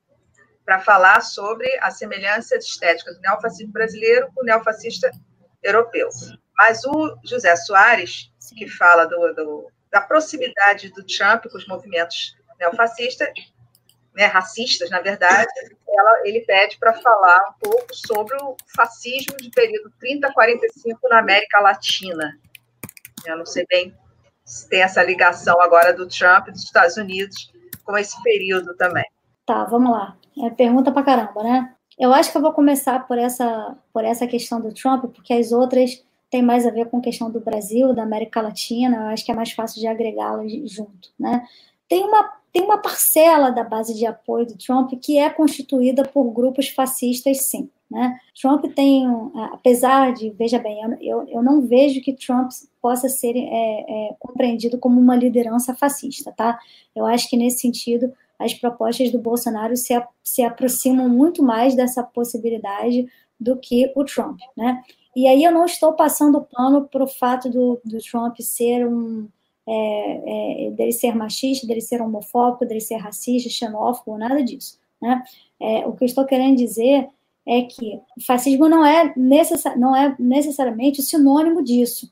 para 0.69 0.81
falar 0.81 1.23
sobre 1.23 1.67
a 1.81 1.91
semelhança 1.91 2.55
estética 2.55 3.15
do 3.15 3.21
neofascismo 3.23 3.73
brasileiro 3.73 4.31
com 4.35 4.43
o 4.43 4.45
neofascista 4.45 5.11
europeu. 5.63 6.11
Mas 6.59 6.85
o 6.85 7.19
José 7.25 7.57
Soares, 7.57 8.31
que 8.55 8.69
fala 8.69 9.07
do, 9.07 9.33
do, 9.33 9.73
da 9.91 10.03
proximidade 10.03 10.93
do 10.93 11.03
Trump 11.07 11.47
com 11.47 11.57
os 11.57 11.67
movimentos 11.67 12.37
neofascistas, 12.61 13.31
né, 14.15 14.27
racistas, 14.27 14.91
na 14.91 15.01
verdade, 15.01 15.51
ela, 15.89 16.21
ele 16.27 16.41
pede 16.41 16.77
para 16.77 16.93
falar 17.01 17.41
um 17.49 17.71
pouco 17.71 17.95
sobre 17.95 18.37
o 18.43 18.55
fascismo 18.77 19.39
de 19.39 19.51
período 19.51 19.91
30 19.99 20.29
a 20.29 20.35
45 20.35 21.09
na 21.09 21.21
América 21.21 21.61
Latina. 21.61 22.39
Eu 23.25 23.39
não 23.39 23.47
sei 23.47 23.65
bem 23.67 23.97
tem 24.69 24.83
essa 24.83 25.03
ligação 25.03 25.61
agora 25.63 25.95
do 25.95 26.07
Trump 26.07 26.49
e 26.49 26.53
dos 26.53 26.65
Estados 26.65 26.99
Unidos 26.99 27.51
com 27.85 27.97
esse 27.97 28.23
período 28.23 28.75
também. 28.77 29.05
Tá, 29.47 29.65
vamos 29.65 29.91
lá. 29.91 30.18
É 30.45 30.51
pergunta 30.51 30.93
pra 30.93 31.03
caramba, 31.03 31.43
né? 31.43 31.75
Eu 31.99 32.13
acho 32.13 32.31
que 32.31 32.37
eu 32.37 32.43
vou 32.43 32.53
começar 32.53 33.07
por 33.07 33.19
essa, 33.19 33.77
por 33.93 34.05
essa 34.05 34.27
questão 34.27 34.61
do 34.61 34.73
Trump, 34.73 35.07
porque 35.13 35.33
as 35.33 35.51
outras 35.51 36.05
têm 36.31 36.43
mais 36.43 36.67
a 36.67 36.71
ver 36.71 36.87
com 36.87 36.99
a 36.99 37.03
questão 37.03 37.31
do 37.31 37.41
Brasil, 37.41 37.95
da 37.95 38.03
América 38.03 38.41
Latina, 38.41 38.97
eu 38.97 39.07
acho 39.09 39.25
que 39.25 39.33
é 39.33 39.35
mais 39.35 39.53
fácil 39.53 39.81
de 39.81 39.87
agregá-las 39.87 40.53
junto, 40.71 41.11
né? 41.19 41.47
Tem 41.89 42.05
uma, 42.05 42.33
tem 42.53 42.63
uma 42.63 42.79
parcela 42.79 43.51
da 43.51 43.65
base 43.65 43.95
de 43.95 44.07
apoio 44.07 44.47
do 44.47 44.57
Trump 44.57 44.93
que 45.03 45.19
é 45.19 45.31
constituída 45.31 46.05
por 46.05 46.31
grupos 46.31 46.69
fascistas, 46.69 47.49
sim. 47.49 47.69
Né? 47.91 48.19
Trump 48.39 48.67
tem, 48.75 49.07
apesar 49.51 50.13
de, 50.13 50.29
veja 50.31 50.59
bem, 50.59 50.79
eu, 51.01 51.27
eu 51.27 51.43
não 51.43 51.63
vejo 51.63 52.03
que 52.03 52.13
Trump 52.13 52.51
possa 52.83 53.09
ser 53.09 53.35
é, 53.35 53.41
é, 54.11 54.17
compreendido 54.19 54.77
como 54.77 55.01
uma 55.01 55.17
liderança 55.17 55.75
fascista, 55.75 56.31
tá? 56.31 56.59
Eu 56.95 57.07
acho 57.07 57.31
que 57.31 57.37
nesse 57.37 57.61
sentido 57.61 58.13
as 58.39 58.55
propostas 58.55 59.11
do 59.11 59.19
Bolsonaro 59.19 59.77
se, 59.77 60.01
se 60.23 60.43
aproximam 60.43 61.09
muito 61.09 61.43
mais 61.43 61.75
dessa 61.75 62.03
possibilidade 62.03 63.07
do 63.39 63.57
que 63.57 63.93
o 63.97 64.05
Trump, 64.05 64.39
né? 64.57 64.83
E 65.17 65.27
aí 65.27 65.43
eu 65.43 65.51
não 65.51 65.65
estou 65.65 65.95
passando 65.95 66.47
pano 66.53 66.87
para 66.87 67.03
o 67.03 67.09
fato 67.09 67.49
do, 67.51 67.81
do 67.85 67.99
Trump 67.99 68.37
ser 68.41 68.87
um 68.87 69.29
é, 69.67 70.67
é, 70.67 70.71
dele 70.71 70.93
ser 70.93 71.15
machista, 71.15 71.67
dele 71.67 71.81
ser 71.81 72.01
homofóbico, 72.01 72.65
dele 72.65 72.81
ser 72.81 72.97
racista, 72.97 73.51
xenófobo, 73.51 74.17
nada 74.17 74.43
disso, 74.43 74.79
né? 75.01 75.23
É, 75.61 75.87
o 75.87 75.93
que 75.93 76.05
eu 76.05 76.07
estou 76.07 76.25
querendo 76.25 76.57
dizer 76.57 77.09
é 77.47 77.63
que 77.63 78.01
o 78.17 78.23
fascismo 78.25 78.69
não 78.69 78.85
é, 78.85 79.13
não 79.77 79.97
é 79.97 80.15
necessariamente 80.19 81.03
sinônimo 81.03 81.65
disso. 81.65 82.11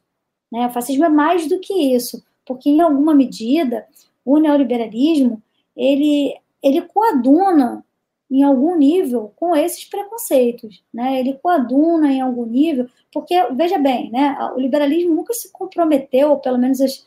Né? 0.51 0.67
O 0.67 0.71
fascismo 0.71 1.05
é 1.05 1.09
mais 1.09 1.47
do 1.47 1.61
que 1.61 1.75
isso, 1.95 2.25
porque 2.45 2.71
em 2.71 2.81
alguma 2.81 3.15
medida 3.15 3.87
o 4.25 4.39
neoliberalismo 4.39 5.43
ele, 5.77 6.35
ele 6.63 6.83
coaduna 6.83 7.85
em 8.31 8.43
algum 8.43 8.77
nível 8.77 9.33
com 9.37 9.55
esses 9.55 9.85
preconceitos, 9.85 10.83
né? 10.93 11.21
Ele 11.21 11.35
coaduna 11.35 12.13
em 12.13 12.21
algum 12.21 12.45
nível, 12.45 12.89
porque 13.13 13.35
veja 13.53 13.79
bem, 13.79 14.11
né? 14.11 14.37
O 14.55 14.61
liberalismo 14.61 15.15
nunca 15.15 15.33
se 15.33 15.53
comprometeu, 15.53 16.37
pelo 16.39 16.59
menos 16.59 16.81
as, 16.81 17.07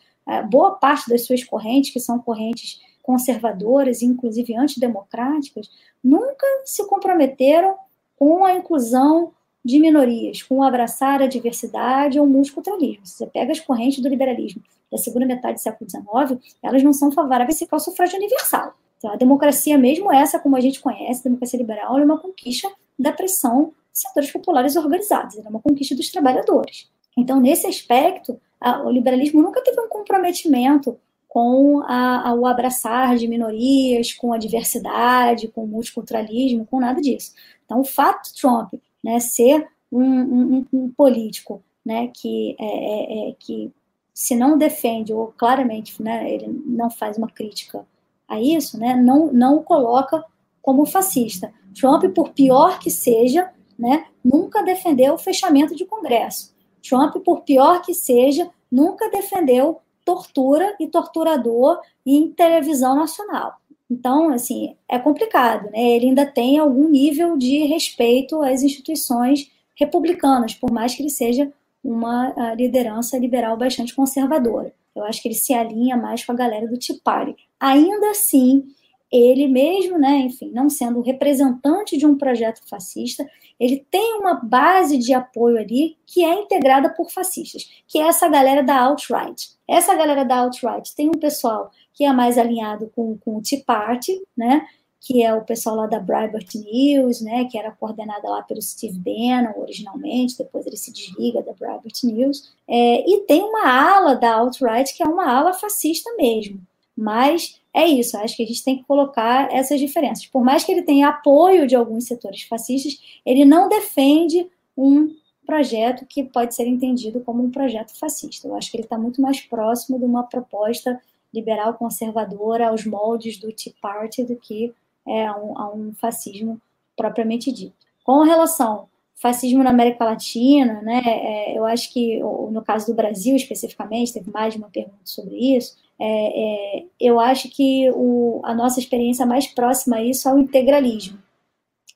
boa 0.50 0.72
parte 0.76 1.10
das 1.10 1.26
suas 1.26 1.44
correntes, 1.44 1.92
que 1.92 2.00
são 2.00 2.20
correntes 2.20 2.80
conservadoras, 3.04 4.02
inclusive 4.02 4.56
antidemocráticas, 4.56 5.70
nunca 6.04 6.46
se 6.64 6.88
comprometeram 6.88 7.76
com 8.16 8.46
a 8.46 8.54
inclusão 8.54 9.34
de 9.64 9.80
minorias, 9.80 10.42
com 10.42 10.64
abraçar 10.64 11.22
a 11.22 11.28
diversidade 11.28 12.20
ou 12.20 12.26
o 12.26 12.30
multiculturalismo. 12.30 13.06
Se 13.06 13.18
você 13.18 13.28
pega 13.28 13.52
as 13.52 13.60
correntes 13.60 14.02
do 14.02 14.10
liberalismo 14.10 14.62
da 14.92 14.98
segunda 14.98 15.26
metade 15.26 15.56
do 15.56 15.60
século 15.60 15.90
XIX, 15.90 16.56
elas 16.64 16.82
não 16.82 16.94
são 16.94 17.12
favoráveis 17.12 17.64
ao 17.70 17.80
sufrágio 17.80 18.18
universal. 18.18 18.74
Então, 18.98 19.12
a 19.12 19.16
democracia, 19.16 19.78
mesmo 19.78 20.12
essa 20.12 20.40
como 20.40 20.56
a 20.56 20.62
gente 20.62 20.80
conhece, 20.80 21.22
a 21.22 21.24
democracia 21.24 21.60
liberal, 21.60 22.00
é 22.00 22.04
uma 22.04 22.18
conquista 22.18 22.70
da 22.98 23.12
pressão 23.12 23.74
de 23.94 24.00
setores 24.00 24.32
populares 24.32 24.76
organizados, 24.76 25.38
é 25.38 25.50
uma 25.50 25.62
conquista 25.62 25.96
dos 25.96 26.10
trabalhadores. 26.10 26.90
Então, 27.18 27.40
nesse 27.40 27.68
aspecto, 27.68 28.40
a, 28.60 28.84
o 28.84 28.92
liberalismo 28.92 29.42
nunca 29.42 29.62
teve 29.62 29.80
um 29.80 29.88
comprometimento 29.88 30.98
com 31.28 31.82
a, 31.84 32.30
a, 32.30 32.34
o 32.34 32.46
abraçar 32.46 33.16
de 33.16 33.28
minorias, 33.28 34.14
com 34.14 34.34
a 34.34 34.38
diversidade, 34.38 35.48
com 35.48 35.64
o 35.64 35.68
multiculturalismo, 35.68 36.66
com 36.66 36.80
nada 36.80 37.00
disso. 37.00 37.34
Então, 37.66 37.82
o 37.82 37.86
fato 37.86 38.34
Trump 38.34 38.74
né, 39.04 39.20
ser 39.20 39.68
um, 39.92 40.04
um, 40.04 40.66
um 40.72 40.92
político 40.92 41.64
né, 41.86 42.08
que, 42.14 42.56
é, 42.60 42.66
é, 42.66 43.30
é, 43.30 43.36
que 43.40 43.72
se 44.14 44.36
não 44.36 44.58
defende, 44.58 45.14
ou 45.14 45.34
claramente 45.38 46.02
né, 46.02 46.32
ele 46.32 46.48
não 46.66 46.90
faz 46.90 47.18
uma 47.18 47.30
crítica 47.30 47.86
a 48.28 48.40
isso, 48.40 48.80
né, 48.80 48.96
não, 48.96 49.32
não 49.32 49.58
o 49.58 49.64
coloca 49.64 50.24
como 50.62 50.86
fascista. 50.86 51.52
Trump, 51.74 52.04
por 52.14 52.32
pior 52.32 52.80
que 52.80 52.92
seja, 52.92 53.52
né, 53.78 54.06
nunca 54.24 54.62
defendeu 54.62 55.14
o 55.14 55.18
fechamento 55.18 55.76
de 55.76 55.86
Congresso. 55.86 56.54
Trump, 56.88 57.16
por 57.24 57.42
pior 57.42 57.82
que 57.82 57.94
seja, 57.94 58.50
nunca 58.72 59.10
defendeu 59.10 59.82
tortura 60.06 60.76
e 60.80 60.88
torturador 60.88 61.80
em 62.06 62.32
televisão 62.32 62.96
nacional. 62.96 63.60
Então, 63.90 64.30
assim, 64.30 64.76
é 64.88 65.00
complicado, 65.00 65.70
né? 65.72 65.96
Ele 65.96 66.08
ainda 66.08 66.26
tem 66.26 66.60
algum 66.60 66.88
nível 66.88 67.38
de 67.38 67.66
respeito 67.66 68.42
às 68.42 68.62
instituições 68.62 69.52
republicanas, 69.76 70.54
por 70.54 70.72
mais 70.72 70.94
que 70.94 71.02
ele 71.02 71.10
seja 71.10 71.52
uma 71.84 72.54
liderança 72.56 73.18
liberal 73.18 73.58
bastante 73.58 73.96
conservadora. 73.96 74.74
Eu 74.96 75.04
acho 75.06 75.22
que 75.22 75.30
ele 75.30 75.36
se 75.36 75.54
alinha 75.54 75.96
mais 75.96 76.26
com 76.26 76.32
a 76.34 76.36
galera 76.36 76.68
do 76.68 76.78
Tea. 76.78 77.36
Ainda 77.60 78.12
assim, 78.12 78.66
ele 79.12 79.48
mesmo, 79.48 79.98
né, 79.98 80.18
enfim, 80.20 80.52
não 80.52 80.70
sendo 80.70 81.02
representante 81.02 81.98
de 81.98 82.06
um 82.06 82.18
projeto 82.18 82.62
fascista, 82.68 83.28
ele 83.60 83.86
tem 83.90 84.16
uma 84.20 84.36
base 84.36 84.98
de 84.98 85.14
apoio 85.14 85.58
ali 85.58 85.98
que 86.06 86.24
é 86.24 86.34
integrada 86.34 86.90
por 86.90 87.12
fascistas, 87.12 87.70
que 87.88 88.00
é 88.00 88.08
essa 88.08 88.28
galera 88.28 88.62
da 88.64 88.80
alt-right. 88.80 89.50
Essa 89.68 89.96
galera 89.96 90.24
da 90.24 90.38
alt-right 90.38 90.96
tem 90.96 91.10
um 91.10 91.20
pessoal 91.20 91.72
que 91.94 92.04
é 92.06 92.14
mais 92.14 92.38
alinhado 92.38 92.92
com, 92.96 93.18
com 93.18 93.38
o 93.38 93.42
Tea 93.42 93.62
Party, 93.66 94.22
né, 94.38 94.66
que 95.02 95.24
é 95.24 95.34
o 95.34 95.44
pessoal 95.44 95.76
lá 95.76 95.88
da 95.88 96.00
Breitbart 96.00 96.54
News, 96.56 97.22
né, 97.22 97.46
que 97.46 97.58
era 97.58 97.72
coordenada 97.72 98.30
lá 98.30 98.44
pelo 98.44 98.62
Steve 98.62 99.00
Bannon 99.00 99.60
originalmente, 99.60 100.38
depois 100.38 100.68
ele 100.68 100.78
se 100.78 100.92
desliga 100.92 101.42
da 101.42 101.54
Breitbart 101.54 102.04
News, 102.04 102.54
é, 102.68 103.10
e 103.10 103.22
tem 103.22 103.42
uma 103.42 103.68
ala 103.68 104.16
da 104.16 104.36
alt-right 104.36 104.96
que 104.96 105.02
é 105.02 105.06
uma 105.08 105.32
ala 105.32 105.54
fascista 105.54 106.10
mesmo. 106.16 106.62
Mas 107.00 107.62
é 107.74 107.88
isso, 107.88 108.18
acho 108.18 108.36
que 108.36 108.44
a 108.44 108.46
gente 108.46 108.64
tem 108.64 108.78
que 108.78 108.84
colocar 108.84 109.50
essas 109.54 109.80
diferenças. 109.80 110.26
Por 110.26 110.44
mais 110.44 110.66
que 110.66 110.72
ele 110.72 110.82
tenha 110.82 111.08
apoio 111.08 111.66
de 111.66 111.76
alguns 111.76 112.06
setores 112.06 112.42
fascistas, 112.44 113.00
ele 113.26 113.46
não 113.46 113.70
defende 113.70 114.50
um 114.78 115.16
projeto 115.46 116.06
que 116.06 116.24
pode 116.24 116.54
ser 116.54 116.68
entendido 116.68 117.22
como 117.22 117.42
um 117.42 117.50
projeto 117.50 117.98
fascista. 117.98 118.48
Eu 118.48 118.56
acho 118.56 118.70
que 118.70 118.78
ele 118.78 118.84
está 118.84 118.98
muito 118.98 119.22
mais 119.22 119.40
próximo 119.40 119.98
de 119.98 120.04
uma 120.04 120.24
proposta 120.24 121.02
liberal 121.34 121.74
conservadora 121.76 122.68
aos 122.68 122.86
moldes 122.86 123.38
do 123.38 123.52
Tea 123.52 123.74
Party 123.82 124.26
do 124.26 124.36
que 124.36 124.74
é, 125.08 125.26
a, 125.26 125.38
um, 125.38 125.58
a 125.58 125.74
um 125.74 125.94
fascismo 125.94 126.60
propriamente 126.98 127.52
dito. 127.52 127.74
Com 128.04 128.24
relação 128.24 128.90
fascismo 129.16 129.64
na 129.64 129.70
América 129.70 130.06
Latina, 130.06 130.82
né, 130.82 131.02
é, 131.06 131.58
eu 131.58 131.66
acho 131.66 131.92
que 131.92 132.20
no 132.20 132.62
caso 132.62 132.88
do 132.88 132.94
Brasil 132.94 133.36
especificamente, 133.36 134.14
teve 134.14 134.32
mais 134.32 134.54
de 134.54 134.60
uma 134.60 134.70
pergunta 134.70 135.00
sobre 135.04 135.36
isso, 135.36 135.78
é, 136.00 136.80
é, 136.80 136.86
eu 137.00 137.20
acho 137.20 137.50
que 137.50 137.92
o, 137.92 138.42
a 138.44 138.54
nossa 138.54 138.80
experiência 138.80 139.26
mais 139.26 139.48
próxima 139.48 139.98
a 139.98 140.04
isso 140.04 140.30
é 140.30 140.34
o 140.34 140.40
integralismo. 140.40 141.20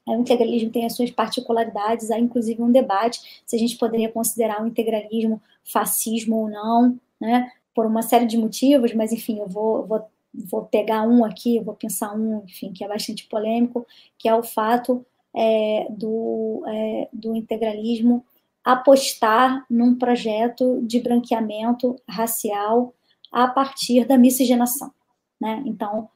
O 0.06 0.16
integralismo 0.16 0.70
tem 0.70 0.86
as 0.86 0.96
suas 0.96 1.10
particularidades, 1.12 2.12
há 2.12 2.20
inclusive 2.20 2.62
um 2.62 2.72
debate 2.72 3.42
se 3.46 3.56
a 3.56 3.60
gente 3.60 3.78
poderia 3.78 4.12
considerar 4.12 4.62
o 4.62 4.68
integralismo 4.68 5.42
fascismo 5.64 6.36
ou 6.36 6.50
não, 6.50 7.00
né? 7.20 7.50
por 7.74 7.86
uma 7.86 8.02
série 8.02 8.26
de 8.26 8.38
motivos, 8.38 8.94
mas 8.94 9.12
enfim, 9.12 9.40
eu 9.40 9.48
vou, 9.48 9.86
vou, 9.88 10.06
vou 10.34 10.64
pegar 10.66 11.08
um 11.08 11.24
aqui, 11.24 11.60
vou 11.60 11.74
pensar 11.74 12.14
um, 12.14 12.44
enfim, 12.46 12.72
que 12.72 12.84
é 12.84 12.88
bastante 12.88 13.26
polêmico, 13.28 13.88
que 14.18 14.28
é 14.28 14.36
o 14.36 14.44
fato 14.44 15.06
é, 15.36 15.88
do, 15.90 16.64
é, 16.68 17.10
do 17.12 17.36
integralismo 17.36 18.24
apostar 18.64 19.66
num 19.70 19.96
projeto 19.96 20.82
de 20.84 21.00
branqueamento 21.00 21.96
racial 22.08 22.94
a 23.34 23.48
partir 23.48 24.06
da 24.06 24.18
miscigenação. 24.18 24.92
Né? 25.42 25.64
Então, 25.66 26.08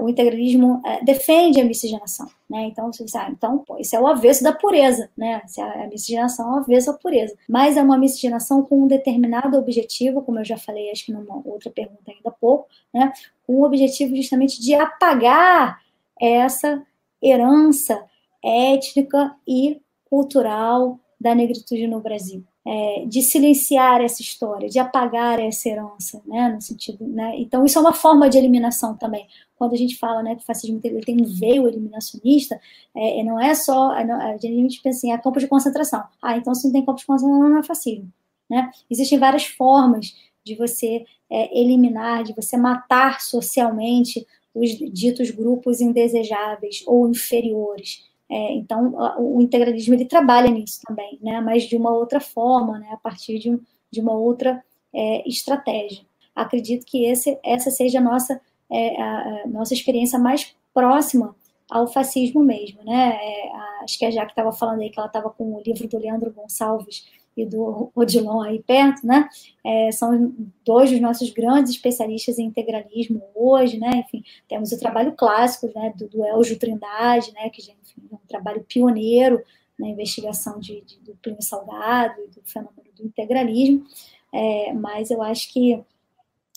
o 0.00 0.08
integralismo 0.08 0.80
é, 0.84 1.04
defende 1.04 1.60
a 1.60 1.64
miscigenação, 1.64 2.26
né? 2.48 2.64
Então, 2.64 2.90
você 2.90 3.04
diz, 3.04 3.14
ah, 3.14 3.28
então, 3.30 3.58
pô, 3.58 3.76
isso 3.78 3.94
é 3.94 4.00
o 4.00 4.06
avesso 4.06 4.42
da 4.42 4.52
pureza, 4.52 5.10
né? 5.16 5.42
É 5.58 5.84
a 5.84 5.86
miscigenação 5.86 6.48
é 6.48 6.54
o 6.54 6.62
avesso 6.62 6.92
da 6.92 6.98
pureza. 6.98 7.36
Mas 7.46 7.76
é 7.76 7.82
uma 7.82 7.98
miscigenação 7.98 8.62
com 8.62 8.84
um 8.84 8.86
determinado 8.86 9.58
objetivo, 9.58 10.22
como 10.22 10.38
eu 10.38 10.44
já 10.44 10.56
falei, 10.56 10.90
acho 10.90 11.04
que 11.04 11.12
numa 11.12 11.42
outra 11.44 11.70
pergunta 11.70 12.10
ainda 12.10 12.30
há 12.30 12.32
pouco, 12.32 12.68
né? 12.92 13.12
Com 13.46 13.56
o 13.56 13.64
objetivo 13.64 14.16
justamente 14.16 14.62
de 14.62 14.74
apagar 14.74 15.82
essa 16.18 16.82
herança 17.22 18.02
étnica 18.42 19.36
e 19.46 19.82
cultural 20.08 20.98
da 21.20 21.34
negritude 21.34 21.86
no 21.86 22.00
Brasil 22.00 22.42
é, 22.66 23.04
de 23.06 23.22
silenciar 23.22 24.00
essa 24.00 24.20
história, 24.20 24.68
de 24.68 24.78
apagar 24.78 25.38
essa 25.38 25.68
herança, 25.68 26.20
né, 26.26 26.48
no 26.48 26.60
sentido, 26.60 27.06
né, 27.06 27.34
então 27.38 27.64
isso 27.64 27.78
é 27.78 27.80
uma 27.80 27.92
forma 27.92 28.28
de 28.28 28.36
eliminação 28.36 28.96
também. 28.96 29.28
Quando 29.54 29.74
a 29.74 29.76
gente 29.76 29.96
fala, 29.96 30.22
né, 30.22 30.34
que 30.34 30.42
o 30.42 30.44
fascismo 30.44 30.80
tem, 30.80 30.92
um 30.92 31.24
veio 31.24 31.68
eliminacionista, 31.68 32.60
é, 32.94 33.22
não 33.22 33.40
é 33.40 33.54
só, 33.54 33.94
é, 33.94 34.02
a 34.02 34.36
gente 34.38 34.82
pensa 34.82 34.98
assim, 34.98 35.12
é 35.12 35.18
campo 35.18 35.38
de 35.38 35.46
concentração. 35.46 36.02
Ah, 36.20 36.36
então 36.36 36.54
se 36.54 36.66
não 36.66 36.72
tem 36.72 36.84
campo 36.84 36.98
de 36.98 37.06
concentração, 37.06 37.48
não 37.48 37.58
é 37.58 37.62
fascismo, 37.62 38.12
né? 38.50 38.70
Existem 38.90 39.18
várias 39.18 39.46
formas 39.46 40.14
de 40.44 40.54
você 40.56 41.04
é, 41.30 41.58
eliminar, 41.58 42.24
de 42.24 42.34
você 42.34 42.56
matar 42.56 43.20
socialmente 43.20 44.26
os 44.54 44.70
ditos 44.70 45.30
grupos 45.30 45.80
indesejáveis 45.80 46.82
ou 46.86 47.08
inferiores. 47.08 48.05
É, 48.28 48.52
então, 48.54 48.94
o 49.18 49.40
integralismo 49.40 49.94
ele 49.94 50.04
trabalha 50.04 50.50
nisso 50.50 50.80
também, 50.84 51.18
né? 51.22 51.40
mas 51.40 51.64
de 51.64 51.76
uma 51.76 51.90
outra 51.90 52.20
forma, 52.20 52.78
né? 52.78 52.88
a 52.92 52.96
partir 52.96 53.38
de, 53.38 53.50
um, 53.50 53.60
de 53.90 54.00
uma 54.00 54.12
outra 54.12 54.62
é, 54.92 55.28
estratégia. 55.28 56.04
Acredito 56.34 56.84
que 56.84 57.06
esse, 57.06 57.38
essa 57.44 57.70
seja 57.70 57.98
a 57.98 58.02
nossa, 58.02 58.40
é, 58.70 59.00
a, 59.00 59.42
a 59.44 59.46
nossa 59.46 59.74
experiência 59.74 60.18
mais 60.18 60.54
próxima 60.74 61.34
ao 61.70 61.86
fascismo 61.86 62.42
mesmo. 62.42 62.82
Né? 62.84 63.16
É, 63.20 63.50
acho 63.82 63.98
que 63.98 64.04
a 64.04 64.10
Jaque 64.10 64.32
estava 64.32 64.52
falando 64.52 64.80
aí 64.80 64.90
que 64.90 64.98
ela 64.98 65.06
estava 65.06 65.30
com 65.30 65.54
o 65.54 65.62
livro 65.64 65.86
do 65.88 65.98
Leandro 65.98 66.32
Gonçalves 66.32 67.04
e 67.36 67.44
do 67.44 67.90
Odilon 67.94 68.40
aí 68.40 68.62
perto, 68.62 69.06
né? 69.06 69.28
É, 69.62 69.92
são 69.92 70.34
dois 70.64 70.90
dos 70.90 71.00
nossos 71.00 71.30
grandes 71.30 71.72
especialistas 71.72 72.38
em 72.38 72.46
integralismo 72.46 73.22
hoje, 73.34 73.78
né? 73.78 73.90
Enfim, 74.06 74.24
temos 74.48 74.72
o 74.72 74.78
trabalho 74.78 75.12
clássico, 75.12 75.70
né, 75.74 75.92
do, 75.96 76.08
do 76.08 76.24
Elgio 76.24 76.58
Trindade, 76.58 77.32
né, 77.34 77.50
que 77.50 77.60
enfim, 77.60 78.02
é 78.10 78.14
um 78.14 78.26
trabalho 78.26 78.64
pioneiro 78.64 79.42
na 79.78 79.88
investigação 79.88 80.58
de, 80.58 80.80
de, 80.80 80.98
do 81.00 81.14
Plínio 81.16 81.42
Salgado 81.42 82.14
e 82.22 82.28
do 82.28 82.40
fenômeno 82.44 82.86
do 82.96 83.04
integralismo, 83.04 83.84
é, 84.32 84.72
mas 84.72 85.10
eu 85.10 85.22
acho 85.22 85.52
que 85.52 85.78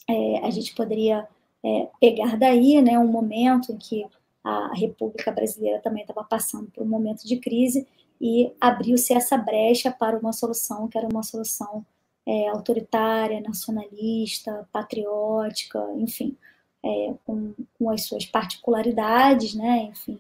é, 0.08 0.40
a 0.40 0.50
gente 0.50 0.74
poderia 0.74 1.28
é, 1.64 1.88
pegar 2.00 2.38
daí, 2.38 2.82
né, 2.82 2.98
um 2.98 3.08
momento 3.08 3.74
em 3.74 3.78
que 3.78 4.06
a 4.44 4.74
República 4.74 5.32
Brasileira 5.32 5.82
também 5.82 6.02
estava 6.02 6.24
passando 6.24 6.72
por 6.72 6.84
um 6.84 6.88
momento 6.88 7.28
de 7.28 7.38
crise 7.38 7.86
e 8.20 8.52
abriu-se 8.60 9.14
essa 9.14 9.38
brecha 9.38 9.92
para 9.92 10.18
uma 10.18 10.34
solução 10.34 10.88
que 10.88 10.98
era 10.98 11.08
uma 11.08 11.24
solução 11.24 11.86
é, 12.28 12.48
autoritária, 12.50 13.42
nacionalista, 13.42 14.68
patriótica, 14.72 15.80
enfim, 15.98 16.38
é, 16.84 17.14
com, 17.26 17.54
com, 17.78 17.90
as 17.90 18.04
suas 18.04 18.26
particularidades, 18.26 19.56
né? 19.56 19.90
Enfim, 19.92 20.20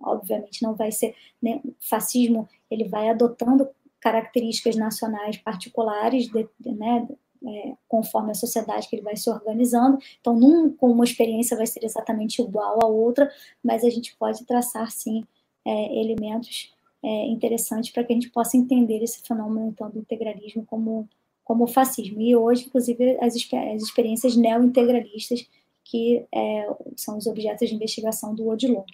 obviamente 0.00 0.62
não 0.62 0.74
vai 0.74 0.92
ser 0.92 1.14
né, 1.42 1.60
fascismo, 1.80 2.48
ele 2.70 2.84
vai 2.84 3.08
adotando 3.08 3.68
características 4.00 4.76
nacionais 4.76 5.36
particulares, 5.38 6.28
de, 6.28 6.48
de, 6.58 6.72
né? 6.72 7.08
É, 7.42 7.72
conforme 7.88 8.32
a 8.32 8.34
sociedade 8.34 8.86
que 8.86 8.94
ele 8.94 9.02
vai 9.02 9.16
se 9.16 9.30
organizando. 9.30 9.98
Então, 10.20 10.38
nunca 10.38 10.84
uma 10.84 11.04
experiência 11.04 11.56
vai 11.56 11.66
ser 11.66 11.82
exatamente 11.82 12.42
igual 12.42 12.78
à 12.84 12.86
outra, 12.86 13.32
mas 13.64 13.82
a 13.82 13.88
gente 13.88 14.14
pode 14.16 14.44
traçar 14.44 14.90
sim 14.90 15.24
é, 15.64 16.00
elementos 16.00 16.70
é, 17.02 17.26
interessante 17.26 17.92
para 17.92 18.04
que 18.04 18.12
a 18.12 18.14
gente 18.14 18.30
possa 18.30 18.56
entender 18.56 19.02
esse 19.02 19.22
fenômeno 19.22 19.68
então 19.68 19.90
do 19.90 19.98
integralismo 19.98 20.64
como 20.66 21.08
como 21.42 21.66
fascismo 21.66 22.20
e 22.20 22.36
hoje 22.36 22.66
inclusive 22.66 23.18
as, 23.20 23.34
as 23.34 23.82
experiências 23.82 24.36
neo-integralistas 24.36 25.48
que 25.84 26.24
é, 26.32 26.68
são 26.96 27.18
os 27.18 27.26
objetos 27.26 27.68
de 27.68 27.74
investigação 27.74 28.34
do 28.34 28.48
Odilon. 28.48 28.84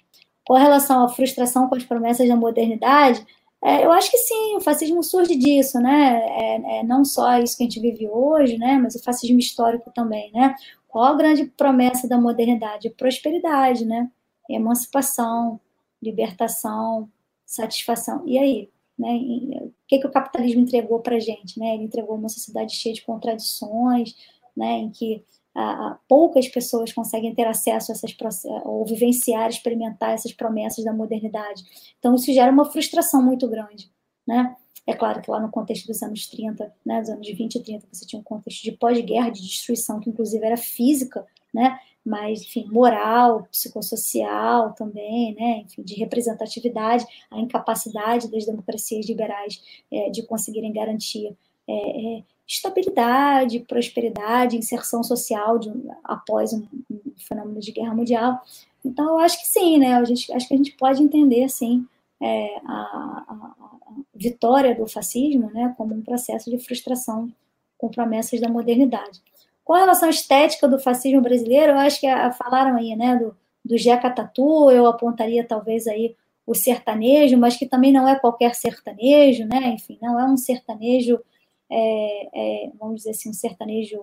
Com 0.43 0.55
relação 0.55 1.03
à 1.03 1.09
frustração 1.09 1.67
com 1.67 1.75
as 1.75 1.83
promessas 1.83 2.27
da 2.27 2.35
modernidade, 2.35 3.23
é, 3.63 3.85
eu 3.85 3.91
acho 3.91 4.09
que 4.09 4.17
sim, 4.17 4.55
o 4.55 4.61
fascismo 4.61 5.03
surge 5.03 5.35
disso, 5.35 5.79
né? 5.79 6.21
É, 6.23 6.79
é, 6.79 6.83
não 6.83 7.03
só 7.03 7.37
isso 7.39 7.57
que 7.57 7.63
a 7.63 7.65
gente 7.65 7.79
vive 7.79 8.07
hoje, 8.07 8.57
né? 8.57 8.77
Mas 8.77 8.95
o 8.95 9.03
fascismo 9.03 9.39
histórico 9.39 9.91
também, 9.93 10.31
né? 10.31 10.55
Qual 10.87 11.05
a 11.05 11.15
grande 11.15 11.45
promessa 11.45 12.07
da 12.07 12.17
modernidade? 12.19 12.89
Prosperidade, 12.91 13.85
né? 13.85 14.09
Emancipação, 14.49 15.59
libertação, 16.01 17.09
satisfação. 17.47 18.21
E 18.27 18.37
aí? 18.37 18.69
Né? 18.99 19.15
o 19.61 19.71
que, 19.87 19.99
que 19.99 20.07
o 20.07 20.11
capitalismo 20.11 20.61
entregou 20.61 20.99
para 20.99 21.15
a 21.15 21.19
gente? 21.19 21.59
Né? 21.59 21.75
Ele 21.75 21.83
entregou 21.83 22.15
uma 22.15 22.29
sociedade 22.29 22.75
cheia 22.75 22.93
de 22.93 23.03
contradições, 23.03 24.15
né? 24.55 24.79
em 24.79 24.89
que 24.89 25.23
a, 25.55 25.97
poucas 26.07 26.47
pessoas 26.47 26.91
conseguem 26.91 27.33
ter 27.33 27.47
acesso 27.47 27.91
a 27.91 27.95
essas 27.95 28.15
ou 28.65 28.85
vivenciar, 28.85 29.49
experimentar 29.49 30.13
essas 30.13 30.33
promessas 30.33 30.83
da 30.83 30.93
modernidade. 30.93 31.63
Então, 31.97 32.15
isso 32.15 32.33
gera 32.33 32.51
uma 32.51 32.65
frustração 32.65 33.23
muito 33.23 33.47
grande. 33.47 33.89
Né? 34.27 34.55
É 34.85 34.93
claro 34.93 35.21
que 35.21 35.29
lá 35.29 35.39
no 35.39 35.51
contexto 35.51 35.85
dos 35.85 36.01
anos 36.01 36.27
30, 36.27 36.73
né, 36.85 37.01
dos 37.01 37.09
anos 37.09 37.27
20 37.27 37.55
e 37.55 37.63
30, 37.63 37.87
você 37.91 38.05
tinha 38.05 38.19
um 38.19 38.23
contexto 38.23 38.63
de 38.63 38.71
pós-guerra, 38.71 39.29
de 39.29 39.41
destruição, 39.41 39.99
que 39.99 40.09
inclusive 40.09 40.45
era 40.45 40.55
física, 40.55 41.25
né? 41.53 41.77
Mas, 42.07 42.41
enfim, 42.41 42.65
moral, 42.71 43.47
psicossocial 43.51 44.73
também, 44.73 45.35
né, 45.35 45.63
enfim, 45.65 45.83
de 45.83 45.95
representatividade, 45.95 47.05
a 47.29 47.39
incapacidade 47.39 48.31
das 48.31 48.45
democracias 48.45 49.05
liberais 49.05 49.61
é, 49.91 50.09
de 50.09 50.23
conseguirem 50.23 50.71
garantir 50.71 51.35
é, 51.67 52.17
é, 52.17 52.23
estabilidade, 52.47 53.59
prosperidade, 53.59 54.55
inserção 54.55 55.03
social 55.03 55.59
de, 55.59 55.69
após 56.03 56.53
um, 56.53 56.65
um, 56.89 56.99
fenômeno 57.17 57.59
de 57.59 57.73
guerra 57.73 57.93
mundial. 57.93 58.41
Então, 58.85 59.05
eu 59.05 59.17
acho 59.19 59.39
que 59.39 59.47
sim, 59.47 59.77
né, 59.77 59.95
a 59.95 60.03
gente, 60.05 60.31
acho 60.31 60.47
que 60.47 60.53
a 60.53 60.57
gente 60.57 60.71
pode 60.77 61.03
entender, 61.03 61.49
sim, 61.49 61.85
é, 62.21 62.55
a, 62.65 62.71
a, 62.71 63.33
a, 63.33 63.53
vitória 64.15 64.73
do 64.73 64.87
fascismo 64.87 65.51
né, 65.51 65.73
como 65.77 65.93
um 65.93 66.01
processo 66.01 66.49
de 66.49 66.57
frustração 66.57 67.31
com 67.77 67.89
promessas 67.89 68.39
da 68.39 68.49
modernidade. 68.49 69.21
Com 69.67 69.73
relação 69.73 70.07
à 70.07 70.11
estética 70.11 70.65
do 70.65 70.79
fascismo 70.79 71.19
brasileiro, 71.19 71.73
eu 71.73 71.77
acho 71.79 71.99
que 71.99 72.07
a, 72.07 72.31
falaram 72.31 72.77
aí, 72.77 72.95
né, 72.95 73.17
do, 73.17 73.35
do 73.65 73.77
Jeca 73.77 74.09
Tatu, 74.09 74.71
eu 74.71 74.85
apontaria 74.85 75.43
talvez 75.45 75.87
aí 75.87 76.15
o 76.45 76.55
sertanejo, 76.55 77.37
mas 77.37 77.57
que 77.57 77.65
também 77.65 77.91
não 77.91 78.07
é 78.07 78.17
qualquer 78.17 78.55
sertanejo, 78.55 79.45
né, 79.45 79.67
enfim, 79.73 79.97
não 80.01 80.17
é 80.17 80.23
um 80.23 80.37
sertanejo, 80.37 81.19
é, 81.69 82.29
é, 82.33 82.71
vamos 82.79 82.99
dizer 82.99 83.09
assim, 83.09 83.29
um 83.29 83.33
sertanejo 83.33 84.01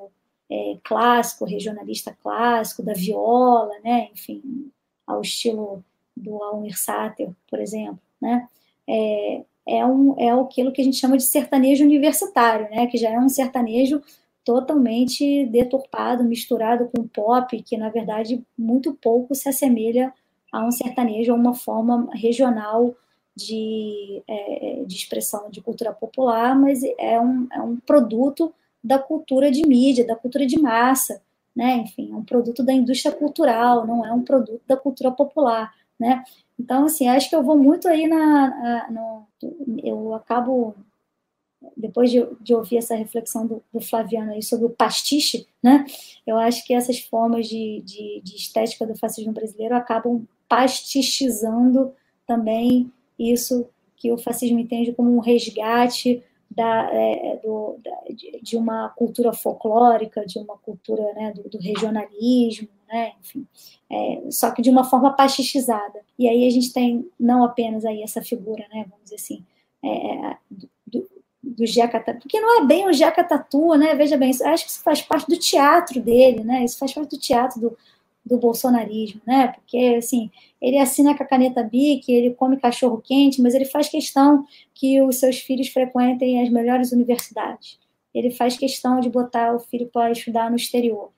é, 0.50 0.76
clássico, 0.84 1.46
regionalista 1.46 2.14
clássico, 2.22 2.82
da 2.82 2.92
viola, 2.92 3.72
né, 3.82 4.10
enfim, 4.12 4.70
ao 5.06 5.22
estilo 5.22 5.82
do 6.14 6.42
Almir 6.42 6.78
Sater, 6.78 7.30
por 7.48 7.58
exemplo, 7.58 7.98
né, 8.20 8.46
é, 8.86 9.42
é, 9.66 9.86
um, 9.86 10.14
é 10.20 10.28
aquilo 10.28 10.72
que 10.72 10.82
a 10.82 10.84
gente 10.84 10.98
chama 10.98 11.16
de 11.16 11.22
sertanejo 11.22 11.82
universitário, 11.82 12.68
né, 12.68 12.86
que 12.86 12.98
já 12.98 13.08
é 13.08 13.18
um 13.18 13.30
sertanejo 13.30 14.02
totalmente 14.44 15.46
deturpado, 15.46 16.24
misturado 16.24 16.88
com 16.94 17.06
pop, 17.06 17.62
que 17.62 17.76
na 17.76 17.88
verdade 17.88 18.44
muito 18.56 18.94
pouco 18.94 19.34
se 19.34 19.48
assemelha 19.48 20.12
a 20.52 20.64
um 20.64 20.70
sertanejo, 20.70 21.32
a 21.32 21.34
uma 21.34 21.54
forma 21.54 22.08
regional 22.12 22.94
de, 23.34 24.22
é, 24.28 24.84
de 24.86 24.94
expressão 24.94 25.50
de 25.50 25.60
cultura 25.60 25.92
popular, 25.92 26.58
mas 26.58 26.80
é 26.98 27.20
um, 27.20 27.48
é 27.50 27.60
um 27.60 27.76
produto 27.76 28.54
da 28.82 28.98
cultura 28.98 29.50
de 29.50 29.66
mídia, 29.66 30.06
da 30.06 30.14
cultura 30.14 30.46
de 30.46 30.60
massa, 30.60 31.20
né? 31.56 31.76
Enfim, 31.78 32.12
é 32.12 32.14
um 32.14 32.24
produto 32.24 32.62
da 32.62 32.72
indústria 32.72 33.14
cultural, 33.14 33.86
não 33.86 34.04
é 34.04 34.12
um 34.12 34.22
produto 34.22 34.62
da 34.66 34.76
cultura 34.76 35.10
popular, 35.10 35.72
né? 35.98 36.22
Então, 36.58 36.84
assim, 36.84 37.08
acho 37.08 37.28
que 37.28 37.34
eu 37.34 37.42
vou 37.42 37.56
muito 37.56 37.88
aí 37.88 38.06
na, 38.06 38.86
na 38.90 38.90
no, 38.90 39.26
eu 39.82 40.14
acabo 40.14 40.74
depois 41.76 42.10
de, 42.10 42.24
de, 42.40 42.54
ouvir 42.54 42.78
essa 42.78 42.94
reflexão 42.94 43.46
do, 43.46 43.62
do, 43.72 43.80
Flaviano 43.80 44.32
aí 44.32 44.42
sobre 44.42 44.66
o 44.66 44.70
pastiche, 44.70 45.46
né? 45.62 45.84
Eu 46.26 46.36
acho 46.36 46.64
que 46.64 46.74
essas 46.74 46.98
formas 47.00 47.48
de, 47.48 47.82
de, 47.84 48.20
de 48.22 48.36
estética 48.36 48.86
do 48.86 48.96
fascismo 48.96 49.32
brasileiro 49.32 49.74
acabam 49.74 50.26
pastichizando 50.48 51.92
também 52.26 52.90
isso 53.18 53.66
que 53.96 54.12
o 54.12 54.18
fascismo 54.18 54.58
entende 54.58 54.92
como 54.92 55.14
um 55.14 55.20
resgate 55.20 56.22
da, 56.50 56.88
é, 56.92 57.40
do, 57.42 57.78
da, 57.82 57.90
de, 58.42 58.56
uma 58.56 58.88
cultura 58.90 59.32
folclórica, 59.32 60.24
de 60.24 60.38
uma 60.38 60.56
cultura 60.56 61.02
né, 61.14 61.32
do, 61.32 61.48
do, 61.48 61.58
regionalismo, 61.58 62.68
né, 62.88 63.12
enfim, 63.20 63.46
é, 63.90 64.30
só 64.30 64.50
que 64.50 64.62
de 64.62 64.70
uma 64.70 64.84
forma 64.84 65.12
pastichizada. 65.14 66.00
E 66.18 66.28
aí 66.28 66.46
a 66.46 66.50
gente 66.50 66.72
tem 66.72 67.10
não 67.18 67.42
apenas 67.42 67.84
aí 67.84 68.02
essa 68.02 68.22
figura, 68.22 68.64
né, 68.72 68.84
vamos 68.88 69.04
dizer 69.04 69.16
assim, 69.16 69.44
é, 69.82 70.36
do, 70.86 71.08
do 71.50 71.66
Jeca 71.66 72.00
Tatu, 72.00 72.20
porque 72.20 72.40
não 72.40 72.62
é 72.62 72.66
bem 72.66 72.88
o 72.88 72.92
Jeca 72.92 73.22
Tatu, 73.22 73.74
né, 73.74 73.94
veja 73.94 74.16
bem, 74.16 74.30
acho 74.30 74.64
que 74.64 74.70
isso 74.70 74.82
faz 74.82 75.02
parte 75.02 75.28
do 75.28 75.38
teatro 75.38 76.00
dele, 76.00 76.42
né, 76.42 76.64
isso 76.64 76.78
faz 76.78 76.92
parte 76.92 77.10
do 77.10 77.18
teatro 77.18 77.60
do, 77.60 77.76
do 78.24 78.38
bolsonarismo, 78.38 79.20
né? 79.26 79.48
Porque 79.48 79.96
assim, 79.98 80.30
ele 80.60 80.78
assina 80.78 81.14
com 81.14 81.22
a 81.22 81.26
caneta 81.26 81.62
BIC, 81.62 82.08
ele 82.08 82.34
come 82.34 82.56
cachorro 82.56 83.02
quente, 83.02 83.42
mas 83.42 83.54
ele 83.54 83.66
faz 83.66 83.88
questão 83.88 84.46
que 84.72 85.02
os 85.02 85.18
seus 85.20 85.38
filhos 85.40 85.68
frequentem 85.68 86.42
as 86.42 86.48
melhores 86.48 86.90
universidades. 86.90 87.78
Ele 88.14 88.30
faz 88.30 88.56
questão 88.56 89.00
de 89.00 89.10
botar 89.10 89.54
o 89.54 89.60
filho 89.60 89.86
para 89.92 90.10
estudar 90.10 90.48
no 90.48 90.56
exterior, 90.56 91.10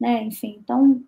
né? 0.00 0.22
Enfim, 0.22 0.58
então, 0.62 1.02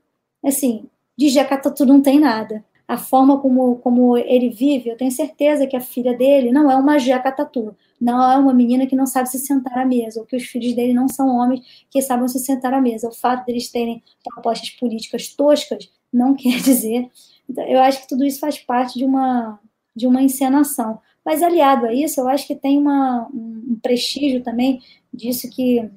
assim, 0.45 0.87
de 1.17 1.29
Jacatatu 1.29 1.87
não 1.87 2.03
tem 2.03 2.19
nada. 2.19 2.65
A 2.89 2.99
forma 2.99 3.41
como, 3.41 3.77
como 3.77 4.17
ele 4.17 4.51
vive, 4.51 4.91
eu 4.91 4.97
tenho 4.97 5.13
certeza 5.13 5.67
que 5.67 5.77
a 5.77 5.81
filha 5.81 6.15
dele 6.15 6.51
não 6.51 6.71
é 6.71 6.77
uma 6.77 6.99
Jacatatu, 6.99 7.77
não 8.01 8.23
é 8.31 8.37
uma 8.37 8.53
menina 8.53 8.87
que 8.87 8.97
não 8.97 9.07
sabe 9.07 9.29
se 9.29 9.39
sentar 9.39 9.79
à 9.79 9.85
mesa, 9.85 10.21
ou 10.21 10.27
que 10.27 10.37
os 10.37 10.45
filhos 10.45 10.75
dele 10.75 10.93
não 10.93 11.09
são 11.09 11.29
homens 11.29 11.87
que 11.91 12.03
sabem 12.03 12.29
se 12.29 12.39
sentar 12.39 12.75
à 12.75 12.81
mesa. 12.81 13.09
O 13.09 13.15
fato 13.15 13.47
deles 13.47 13.71
terem 13.71 14.03
propostas 14.23 14.71
políticas 14.71 15.29
toscas 15.29 15.91
não 16.13 16.35
quer 16.37 16.61
dizer. 16.61 17.11
Então, 17.49 17.65
eu 17.65 17.81
acho 17.81 18.03
que 18.03 18.09
tudo 18.09 18.25
isso 18.25 18.41
faz 18.41 18.59
parte 18.59 18.99
de 18.99 19.05
uma, 19.05 19.59
de 19.95 20.07
uma 20.07 20.23
encenação. 20.23 20.99
Mas 21.25 21.43
aliado 21.43 21.87
a 21.87 21.95
isso, 21.95 22.21
eu 22.21 22.29
acho 22.29 22.47
que 22.47 22.55
tem 22.55 22.79
uma, 22.79 23.29
um 23.33 23.79
prestígio 23.83 24.43
também 24.43 24.83
disso 25.13 25.49
que 25.51 25.89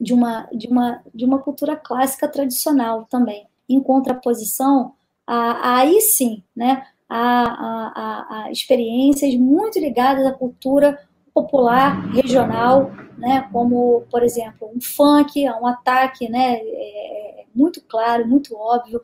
de 0.00 0.12
uma, 0.12 0.48
de 0.52 0.68
uma, 0.68 1.02
de 1.14 1.24
uma 1.24 1.38
cultura 1.38 1.76
clássica 1.76 2.28
tradicional 2.28 3.06
também, 3.10 3.46
em 3.68 3.80
contraposição 3.80 4.94
a, 5.26 5.34
a 5.34 5.78
aí 5.80 6.00
sim, 6.00 6.42
né, 6.56 6.86
a, 7.08 7.18
a, 7.18 8.44
a, 8.44 8.52
experiências 8.52 9.34
muito 9.34 9.78
ligadas 9.78 10.26
à 10.26 10.32
cultura 10.32 10.98
popular 11.38 12.10
regional, 12.10 12.90
né, 13.16 13.48
como, 13.52 14.04
por 14.10 14.22
exemplo, 14.24 14.68
um 14.74 14.80
funk, 14.80 15.48
um 15.48 15.66
ataque 15.66 16.28
né, 16.28 16.56
é, 16.56 17.44
muito 17.54 17.80
claro, 17.82 18.26
muito 18.26 18.56
óbvio 18.56 19.00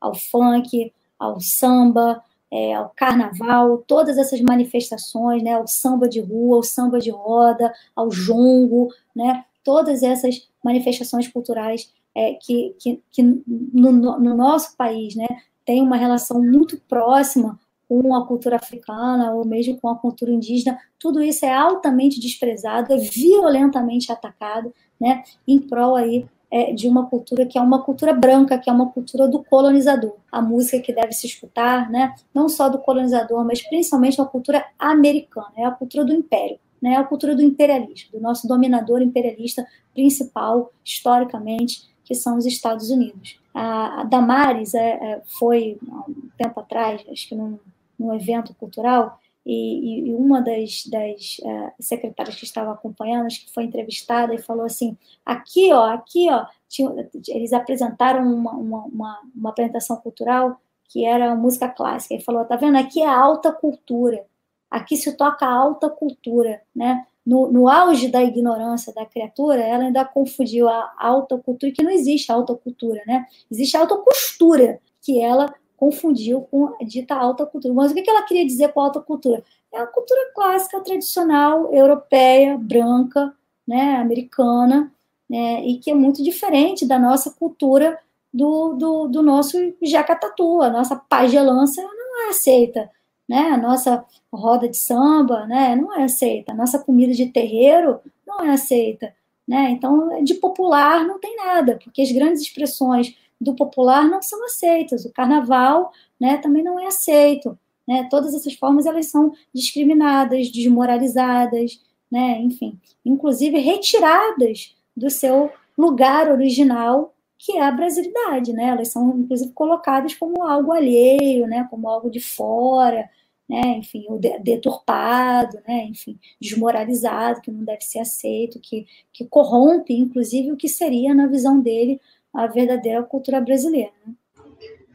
ao 0.00 0.14
funk, 0.14 0.92
ao 1.18 1.40
samba, 1.40 2.22
é, 2.50 2.74
ao 2.74 2.92
carnaval, 2.96 3.78
todas 3.86 4.18
essas 4.18 4.40
manifestações, 4.40 5.42
né, 5.42 5.54
ao 5.54 5.66
samba 5.68 6.08
de 6.08 6.20
rua, 6.20 6.56
ao 6.56 6.62
samba 6.62 6.98
de 6.98 7.10
roda, 7.10 7.72
ao 7.94 8.10
jongo, 8.10 8.88
né, 9.14 9.44
todas 9.62 10.02
essas 10.02 10.48
manifestações 10.64 11.28
culturais 11.28 11.92
é, 12.14 12.34
que, 12.34 12.74
que, 12.80 13.00
que 13.12 13.22
no, 13.22 13.92
no, 13.92 14.34
nosso 14.34 14.76
país 14.76 15.14
né, 15.14 15.26
tem 15.64 15.82
uma 15.82 15.96
relação 15.96 16.42
muito 16.42 16.80
próxima 16.88 17.58
com 17.88 18.14
a 18.14 18.26
cultura 18.26 18.56
africana 18.56 19.32
ou 19.32 19.44
mesmo 19.44 19.80
com 19.80 19.88
a 19.88 19.96
cultura 19.96 20.30
indígena, 20.30 20.78
tudo 20.98 21.22
isso 21.22 21.44
é 21.44 21.54
altamente 21.54 22.20
desprezado, 22.20 22.92
é 22.92 22.96
violentamente 22.96 24.10
atacado, 24.10 24.72
né, 25.00 25.22
em 25.46 25.58
prol 25.58 25.94
aí 25.94 26.26
é, 26.50 26.72
de 26.72 26.88
uma 26.88 27.06
cultura 27.06 27.44
que 27.44 27.58
é 27.58 27.60
uma 27.60 27.82
cultura 27.82 28.12
branca, 28.12 28.58
que 28.58 28.70
é 28.70 28.72
uma 28.72 28.90
cultura 28.90 29.28
do 29.28 29.42
colonizador. 29.44 30.16
A 30.30 30.40
música 30.40 30.80
que 30.80 30.92
deve 30.92 31.12
se 31.12 31.26
escutar, 31.26 31.90
né, 31.90 32.14
não 32.34 32.48
só 32.48 32.68
do 32.68 32.78
colonizador, 32.78 33.44
mas 33.44 33.62
principalmente 33.62 34.20
a 34.20 34.24
cultura 34.24 34.64
americana, 34.78 35.52
é 35.56 35.64
a 35.64 35.70
cultura 35.70 36.04
do 36.04 36.12
império, 36.12 36.58
né, 36.80 36.94
é 36.94 36.96
a 36.96 37.04
cultura 37.04 37.34
do 37.34 37.42
imperialismo, 37.42 38.12
do 38.12 38.20
nosso 38.20 38.48
dominador 38.48 39.02
imperialista 39.02 39.66
principal, 39.94 40.72
historicamente, 40.84 41.82
que 42.04 42.14
são 42.14 42.38
os 42.38 42.46
Estados 42.46 42.90
Unidos. 42.90 43.40
A 43.52 44.04
Damares 44.04 44.74
é, 44.74 44.90
é, 44.90 45.22
foi, 45.38 45.78
há 45.90 46.04
um 46.08 46.28
tempo 46.38 46.60
atrás, 46.60 47.02
acho 47.10 47.28
que 47.28 47.34
num, 47.34 47.58
num 47.98 48.14
evento 48.14 48.54
cultural, 48.54 49.18
e, 49.46 50.08
e 50.08 50.14
uma 50.14 50.42
das, 50.42 50.84
das 50.86 51.38
uh, 51.38 51.72
secretárias 51.78 52.34
que 52.34 52.44
estava 52.44 52.72
acompanhando, 52.72 53.26
acho 53.26 53.46
que 53.46 53.54
foi 53.54 53.62
entrevistada 53.62 54.34
e 54.34 54.42
falou 54.42 54.64
assim, 54.66 54.96
aqui, 55.24 55.72
ó, 55.72 55.84
aqui, 55.92 56.28
ó, 56.28 56.46
tinha, 56.68 56.90
eles 57.28 57.52
apresentaram 57.52 58.24
uma, 58.24 58.50
uma, 58.50 58.84
uma, 58.84 59.20
uma, 59.36 59.50
apresentação 59.50 59.98
cultural 59.98 60.60
que 60.88 61.04
era 61.04 61.34
música 61.36 61.68
clássica, 61.68 62.14
e 62.14 62.20
falou, 62.20 62.44
tá 62.44 62.56
vendo, 62.56 62.76
aqui 62.76 63.00
é 63.00 63.06
alta 63.06 63.52
cultura, 63.52 64.24
aqui 64.68 64.96
se 64.96 65.16
toca 65.16 65.46
alta 65.46 65.88
cultura, 65.88 66.60
né, 66.74 67.06
no, 67.24 67.50
no 67.50 67.68
auge 67.68 68.08
da 68.08 68.22
ignorância 68.22 68.92
da 68.92 69.06
criatura, 69.06 69.60
ela 69.60 69.84
ainda 69.84 70.04
confundiu 70.04 70.68
a 70.68 70.92
alta 70.98 71.38
cultura, 71.38 71.72
que 71.72 71.84
não 71.84 71.90
existe 71.90 72.32
alta 72.32 72.52
cultura, 72.52 73.00
né, 73.06 73.26
existe 73.48 73.76
alta 73.76 73.96
costura, 73.96 74.80
que 75.00 75.20
ela 75.20 75.54
confundiu 75.76 76.42
com 76.42 76.74
a 76.80 76.84
dita 76.84 77.14
alta 77.14 77.44
cultura. 77.46 77.74
Mas 77.74 77.92
o 77.92 77.94
que 77.94 78.08
ela 78.08 78.22
queria 78.22 78.46
dizer 78.46 78.72
com 78.72 78.80
alta 78.80 79.00
cultura? 79.00 79.42
É 79.72 79.78
a 79.78 79.86
cultura 79.86 80.32
clássica, 80.34 80.80
tradicional, 80.80 81.72
europeia, 81.72 82.56
branca, 82.58 83.32
né, 83.66 83.96
americana, 83.96 84.92
né, 85.28 85.64
e 85.66 85.78
que 85.78 85.90
é 85.90 85.94
muito 85.94 86.22
diferente 86.22 86.86
da 86.86 86.98
nossa 86.98 87.30
cultura 87.30 87.98
do, 88.32 88.74
do, 88.74 89.08
do 89.08 89.22
nosso 89.22 89.58
jacatatu. 89.82 90.62
A 90.62 90.70
nossa 90.70 90.96
pagelança 90.96 91.82
não 91.82 92.26
é 92.26 92.28
aceita, 92.30 92.90
né? 93.28 93.50
A 93.50 93.56
nossa 93.56 94.04
roda 94.32 94.68
de 94.68 94.76
samba, 94.76 95.46
né, 95.46 95.74
não 95.76 95.92
é 95.94 96.04
aceita. 96.04 96.52
A 96.52 96.54
nossa 96.54 96.78
comida 96.78 97.12
de 97.12 97.26
terreiro 97.26 98.00
não 98.26 98.44
é 98.44 98.50
aceita, 98.50 99.12
né? 99.46 99.70
Então, 99.70 100.22
de 100.22 100.34
popular 100.34 101.04
não 101.04 101.18
tem 101.18 101.36
nada, 101.36 101.78
porque 101.82 102.02
as 102.02 102.12
grandes 102.12 102.42
expressões 102.42 103.16
do 103.40 103.54
popular 103.54 104.08
não 104.08 104.22
são 104.22 104.44
aceitas. 104.44 105.04
O 105.04 105.12
carnaval 105.12 105.92
né, 106.18 106.38
também 106.38 106.62
não 106.62 106.78
é 106.78 106.86
aceito. 106.86 107.58
Né? 107.86 108.06
Todas 108.10 108.34
essas 108.34 108.54
formas 108.54 108.86
elas 108.86 109.10
são 109.10 109.32
discriminadas, 109.54 110.50
desmoralizadas, 110.50 111.80
né? 112.10 112.40
enfim, 112.40 112.78
inclusive 113.04 113.58
retiradas 113.58 114.74
do 114.96 115.10
seu 115.10 115.50
lugar 115.76 116.30
original, 116.30 117.14
que 117.38 117.56
é 117.56 117.62
a 117.62 117.70
brasilidade. 117.70 118.52
Né? 118.52 118.64
Elas 118.64 118.88
são, 118.88 119.18
inclusive, 119.18 119.52
colocadas 119.52 120.14
como 120.14 120.42
algo 120.42 120.72
alheio, 120.72 121.46
né? 121.46 121.66
como 121.70 121.88
algo 121.88 122.10
de 122.10 122.20
fora, 122.20 123.08
né, 123.48 123.78
enfim, 123.78 124.04
o 124.08 124.18
deturpado, 124.18 125.58
né, 125.66 125.84
enfim, 125.84 126.18
desmoralizado, 126.40 127.40
que 127.40 127.50
não 127.50 127.64
deve 127.64 127.82
ser 127.82 128.00
aceito, 128.00 128.58
que, 128.58 128.86
que 129.12 129.24
corrompe, 129.24 129.94
inclusive, 129.94 130.50
o 130.50 130.56
que 130.56 130.68
seria, 130.68 131.14
na 131.14 131.26
visão 131.26 131.60
dele, 131.60 132.00
a 132.36 132.46
verdadeira 132.46 133.02
cultura 133.02 133.40
brasileira. 133.40 133.92
Né? 134.06 134.14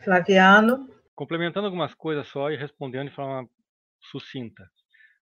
Flaviano. 0.04 0.88
Complementando 1.16 1.68
algumas 1.68 1.94
coisas 1.94 2.28
só 2.28 2.52
e 2.52 2.56
respondendo 2.56 3.10
de 3.10 3.16
forma 3.16 3.48
sucinta. 4.00 4.64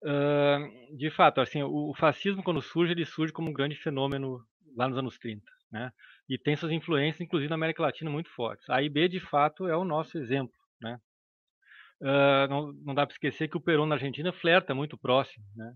Uh, 0.03 0.97
de 0.97 1.09
fato, 1.11 1.39
assim, 1.39 1.63
o, 1.63 1.91
o, 1.91 1.95
fascismo 1.95 2.43
quando 2.43 2.61
surge, 2.61 2.91
ele 2.91 3.05
surge 3.05 3.31
como 3.31 3.49
um 3.49 3.53
grande 3.53 3.75
fenômeno 3.75 4.43
lá 4.75 4.87
nos 4.87 4.97
anos 4.97 5.17
30, 5.17 5.43
né? 5.71 5.91
E 6.27 6.37
tem 6.37 6.55
suas 6.55 6.71
influências, 6.71 7.21
inclusive 7.21 7.49
na 7.49 7.55
América 7.55 7.81
Latina, 7.81 8.09
muito 8.09 8.29
fortes. 8.31 8.69
A 8.69 8.81
IB, 8.81 9.07
de 9.07 9.19
fato, 9.19 9.67
é 9.67 9.77
o 9.77 9.85
nosso 9.85 10.17
exemplo, 10.17 10.55
né? 10.81 10.99
Uh, 12.01 12.47
não, 12.49 12.73
não, 12.85 12.93
dá 12.93 13.05
para 13.05 13.13
esquecer 13.13 13.47
que 13.47 13.55
o 13.55 13.61
Perón 13.61 13.85
na 13.85 13.95
Argentina 13.95 14.33
flerta 14.33 14.75
muito 14.75 14.97
próximo, 14.97 15.45
né? 15.55 15.73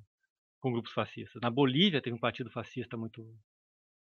Com 0.60 0.74
grupos 0.74 0.92
fascistas. 0.92 1.42
Na 1.42 1.50
Bolívia 1.50 2.02
teve 2.02 2.16
um 2.16 2.20
partido 2.20 2.52
fascista 2.52 2.98
muito 2.98 3.24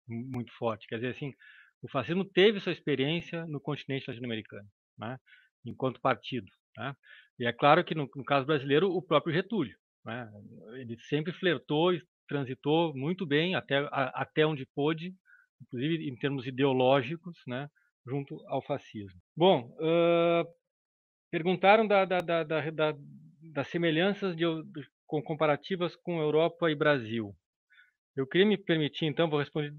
muito 0.08 0.52
forte. 0.53 0.88
Quer 0.88 0.95
dizer, 0.95 1.10
assim, 1.10 1.34
o 1.82 1.90
fascismo 1.90 2.24
teve 2.24 2.60
sua 2.60 2.72
experiência 2.72 3.45
no 3.48 3.60
continente 3.60 4.08
latino-americano, 4.08 4.68
né, 4.98 5.18
enquanto 5.66 6.02
partido. 6.02 6.48
Né? 6.78 6.95
E 7.40 7.45
é 7.45 7.53
claro 7.53 7.84
que, 7.84 7.95
no, 7.95 8.10
no, 8.16 8.24
caso 8.24 8.45
brasileiro, 8.45 8.90
o 8.91 9.02
próprio 9.02 9.34
Getúlio. 9.34 9.76
Né, 10.06 10.32
ele 10.80 10.98
sempre 11.02 11.32
flertou 11.32 11.94
e 11.94 12.02
transitou 12.28 12.95
muito 12.95 13.26
bem 13.26 13.56
até, 13.56 13.78
a, 13.91 14.22
até 14.22 14.45
onde 14.45 14.66
pôde 14.74 15.14
inclusive 15.62 16.10
em 16.10 16.16
termos 16.16 16.45
ideológicos, 16.45 17.38
né, 17.48 17.70
junto 18.06 18.36
ao 18.48 18.62
fascismo. 18.62 19.20
Bom, 19.36 19.76
uh, 19.80 20.45
perguntaram 21.30 21.88
da, 21.88 22.06
da, 22.06 22.20
da, 22.20 22.44
da, 22.44 22.95
das 23.53 23.68
semelhanças 23.68 24.36
de, 24.36 24.44
com 25.06 25.22
comparativas 25.22 25.95
com 25.95 26.20
Europa 26.20 26.70
e 26.72 26.76
Brasil. 26.76 27.36
Eu 28.16 28.28
queria 28.28 28.48
me 28.48 28.58
permitir, 28.58 29.06
então, 29.06 29.30
vou 29.30 29.40
responder 29.40 29.74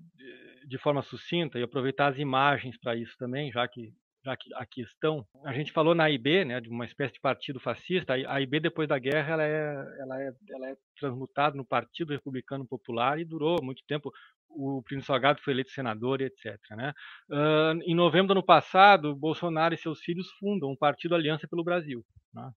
de 0.66 0.78
forma 0.78 1.02
sucinta 1.02 1.58
e 1.58 1.62
aproveitar 1.62 2.08
as 2.08 2.18
imagens 2.18 2.78
para 2.78 2.96
isso 2.96 3.14
também, 3.18 3.50
já 3.52 3.66
que 3.68 3.92
já 4.24 4.36
que 4.36 4.54
aqui 4.54 4.82
estão. 4.82 5.26
A 5.44 5.52
gente 5.52 5.72
falou 5.72 5.94
na 5.94 6.04
AIB, 6.04 6.44
né, 6.44 6.60
de 6.60 6.68
uma 6.68 6.84
espécie 6.84 7.14
de 7.14 7.20
partido 7.20 7.58
fascista. 7.58 8.14
A 8.14 8.34
AIB 8.34 8.60
depois 8.60 8.88
da 8.88 8.98
guerra 8.98 9.32
ela 9.32 9.42
é 9.42 10.00
ela 10.00 10.22
é 10.22 10.32
ela 10.50 10.68
é 10.70 10.76
transmutada 10.98 11.56
no 11.56 11.64
Partido 11.64 12.12
Republicano 12.12 12.66
Popular 12.66 13.18
e 13.18 13.24
durou 13.24 13.58
muito 13.62 13.82
tempo. 13.86 14.12
O 14.48 14.82
Plínio 14.82 15.04
Salgado 15.04 15.40
foi 15.40 15.54
eleito 15.54 15.70
senador 15.70 16.20
e 16.20 16.24
etc. 16.24 16.56
Né? 16.70 16.92
Uh, 17.30 17.82
em 17.84 17.94
novembro 17.94 18.28
do 18.28 18.32
ano 18.32 18.44
passado, 18.44 19.16
Bolsonaro 19.16 19.74
e 19.74 19.78
seus 19.78 20.00
filhos 20.00 20.30
fundam 20.38 20.70
um 20.70 20.76
partido 20.76 21.14
Aliança 21.14 21.48
pelo 21.48 21.64
Brasil. 21.64 22.04
Né? 22.34 22.50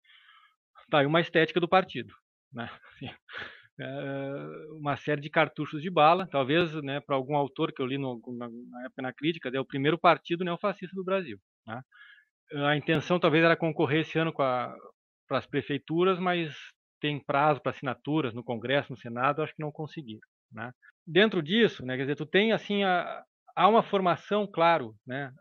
Tá 0.89 0.99
aí 0.99 1.05
uma 1.05 1.21
estética 1.21 1.59
do 1.59 1.67
partido. 1.67 2.13
Né? 2.51 2.69
Assim, 2.91 3.09
uma 4.77 4.95
série 4.95 5.21
de 5.21 5.29
cartuchos 5.29 5.81
de 5.81 5.89
bala, 5.89 6.27
talvez 6.27 6.73
né, 6.81 6.99
para 6.99 7.15
algum 7.15 7.35
autor 7.35 7.71
que 7.73 7.81
eu 7.81 7.85
li 7.85 7.97
no, 7.97 8.21
na, 8.37 8.45
época 8.85 9.01
na 9.01 9.13
crítica, 9.13 9.49
é 9.53 9.59
o 9.59 9.65
primeiro 9.65 9.97
partido 9.97 10.43
neofascista 10.43 10.95
do 10.95 11.03
Brasil. 11.03 11.39
Né? 11.65 11.81
A 12.67 12.77
intenção 12.77 13.19
talvez 13.19 13.43
era 13.43 13.57
concorrer 13.57 14.01
esse 14.01 14.17
ano 14.19 14.33
para 14.33 14.75
as 15.31 15.47
prefeituras, 15.47 16.19
mas 16.19 16.55
tem 17.01 17.19
prazo 17.19 17.61
para 17.61 17.71
assinaturas 17.71 18.33
no 18.33 18.43
Congresso, 18.43 18.91
no 18.91 18.97
Senado, 18.97 19.41
acho 19.41 19.55
que 19.55 19.61
não 19.61 19.71
conseguiram. 19.71 20.27
Né? 20.51 20.71
Dentro 21.05 21.41
disso, 21.41 21.85
né, 21.85 21.97
quer 21.97 22.03
dizer, 22.03 22.15
tu 22.15 22.25
tem 22.25 22.51
assim 22.53 22.83
a, 22.83 23.23
há 23.55 23.67
uma 23.67 23.83
formação, 23.83 24.47
claro, 24.47 24.95
né, 25.05 25.31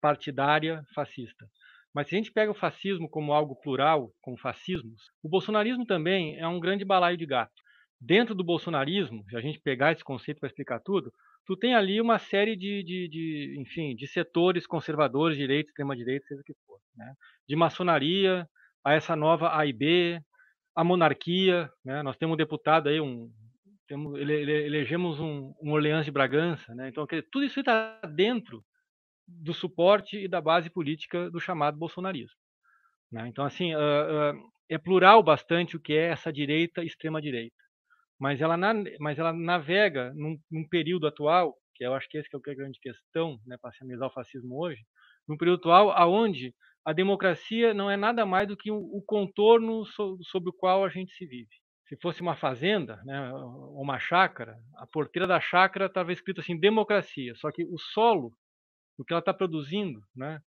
partidária 0.00 0.82
fascista. 0.94 1.46
Mas 1.94 2.08
se 2.08 2.14
a 2.16 2.18
gente 2.18 2.32
pega 2.32 2.50
o 2.50 2.54
fascismo 2.54 3.08
como 3.08 3.32
algo 3.32 3.54
plural, 3.54 4.10
como 4.20 4.36
fascismos, 4.36 5.00
o 5.22 5.28
bolsonarismo 5.28 5.86
também 5.86 6.36
é 6.36 6.48
um 6.48 6.58
grande 6.58 6.84
balaio 6.84 7.16
de 7.16 7.24
gato. 7.24 7.52
Dentro 8.00 8.34
do 8.34 8.42
bolsonarismo, 8.42 9.24
se 9.30 9.36
a 9.36 9.40
gente 9.40 9.60
pegar 9.60 9.92
esse 9.92 10.02
conceito 10.02 10.40
para 10.40 10.48
explicar 10.48 10.80
tudo, 10.80 11.12
tu 11.46 11.56
tem 11.56 11.74
ali 11.74 12.00
uma 12.00 12.18
série 12.18 12.56
de, 12.56 12.82
de, 12.82 13.08
de, 13.08 13.56
enfim, 13.60 13.94
de 13.94 14.08
setores 14.08 14.66
conservadores, 14.66 15.38
direita, 15.38 15.70
extrema-direita, 15.70 16.26
seja 16.26 16.40
o 16.40 16.44
que 16.44 16.54
for. 16.66 16.78
Né? 16.96 17.14
De 17.48 17.54
maçonaria 17.54 18.48
a 18.84 18.92
essa 18.92 19.14
nova 19.14 19.56
A 19.56 19.64
e 19.64 19.72
B, 19.72 20.20
a 20.74 20.82
monarquia. 20.82 21.70
Né? 21.84 22.02
Nós 22.02 22.16
temos 22.16 22.34
um 22.34 22.36
deputado 22.36 22.88
aí, 22.88 23.00
um, 23.00 23.30
temos, 23.86 24.18
ele, 24.20 24.34
ele, 24.34 24.52
elegemos 24.52 25.20
um, 25.20 25.54
um 25.62 25.70
Orleans 25.70 26.04
de 26.04 26.10
Bragança. 26.10 26.74
Né? 26.74 26.88
Então, 26.88 27.06
tudo 27.30 27.44
isso 27.44 27.60
está 27.60 28.00
dentro 28.14 28.64
do 29.26 29.54
suporte 29.54 30.18
e 30.18 30.28
da 30.28 30.40
base 30.40 30.70
política 30.70 31.30
do 31.30 31.40
chamado 31.40 31.78
bolsonarismo. 31.78 32.36
Né? 33.10 33.28
Então, 33.28 33.44
assim, 33.44 33.74
uh, 33.74 33.78
uh, 33.78 34.50
é 34.68 34.78
plural 34.78 35.22
bastante 35.22 35.76
o 35.76 35.80
que 35.80 35.92
é 35.92 36.08
essa 36.08 36.32
direita 36.32 36.82
extrema-direita, 36.82 37.56
mas 38.18 38.40
ela, 38.40 38.56
na, 38.56 38.74
mas 39.00 39.18
ela 39.18 39.32
navega 39.32 40.12
num, 40.14 40.38
num, 40.50 40.66
período 40.68 41.06
atual, 41.06 41.54
que 41.74 41.84
eu 41.84 41.94
acho 41.94 42.08
que 42.08 42.18
esse 42.18 42.28
que 42.28 42.36
é, 42.36 42.40
é 42.48 42.52
a 42.52 42.56
grande 42.56 42.78
questão 42.80 43.38
né, 43.46 43.56
para 43.60 43.72
se 43.72 43.82
analisar 43.82 44.06
o 44.06 44.12
fascismo 44.12 44.58
hoje, 44.60 44.82
num 45.28 45.36
período 45.36 45.60
atual 45.60 45.90
aonde 45.90 46.54
a 46.84 46.92
democracia 46.92 47.72
não 47.72 47.90
é 47.90 47.96
nada 47.96 48.26
mais 48.26 48.46
do 48.46 48.56
que 48.56 48.70
o, 48.70 48.76
o 48.76 49.02
contorno 49.06 49.84
so, 49.86 50.18
sobre 50.22 50.50
o 50.50 50.52
qual 50.52 50.84
a 50.84 50.88
gente 50.88 51.14
se 51.14 51.26
vive. 51.26 51.48
Se 51.86 51.96
fosse 52.00 52.20
uma 52.20 52.34
fazenda, 52.34 53.00
né, 53.04 53.30
uma 53.76 53.98
chácara, 53.98 54.56
a 54.76 54.86
porteira 54.86 55.26
da 55.26 55.40
chácara 55.40 55.86
estava 55.86 56.12
escrito 56.12 56.40
assim 56.40 56.58
democracia, 56.58 57.34
só 57.36 57.50
que 57.50 57.64
o 57.64 57.78
solo 57.78 58.32
o 58.98 59.04
que 59.04 59.12
ela 59.12 59.20
está 59.20 59.34
produzindo, 59.34 60.00
né? 60.14 60.40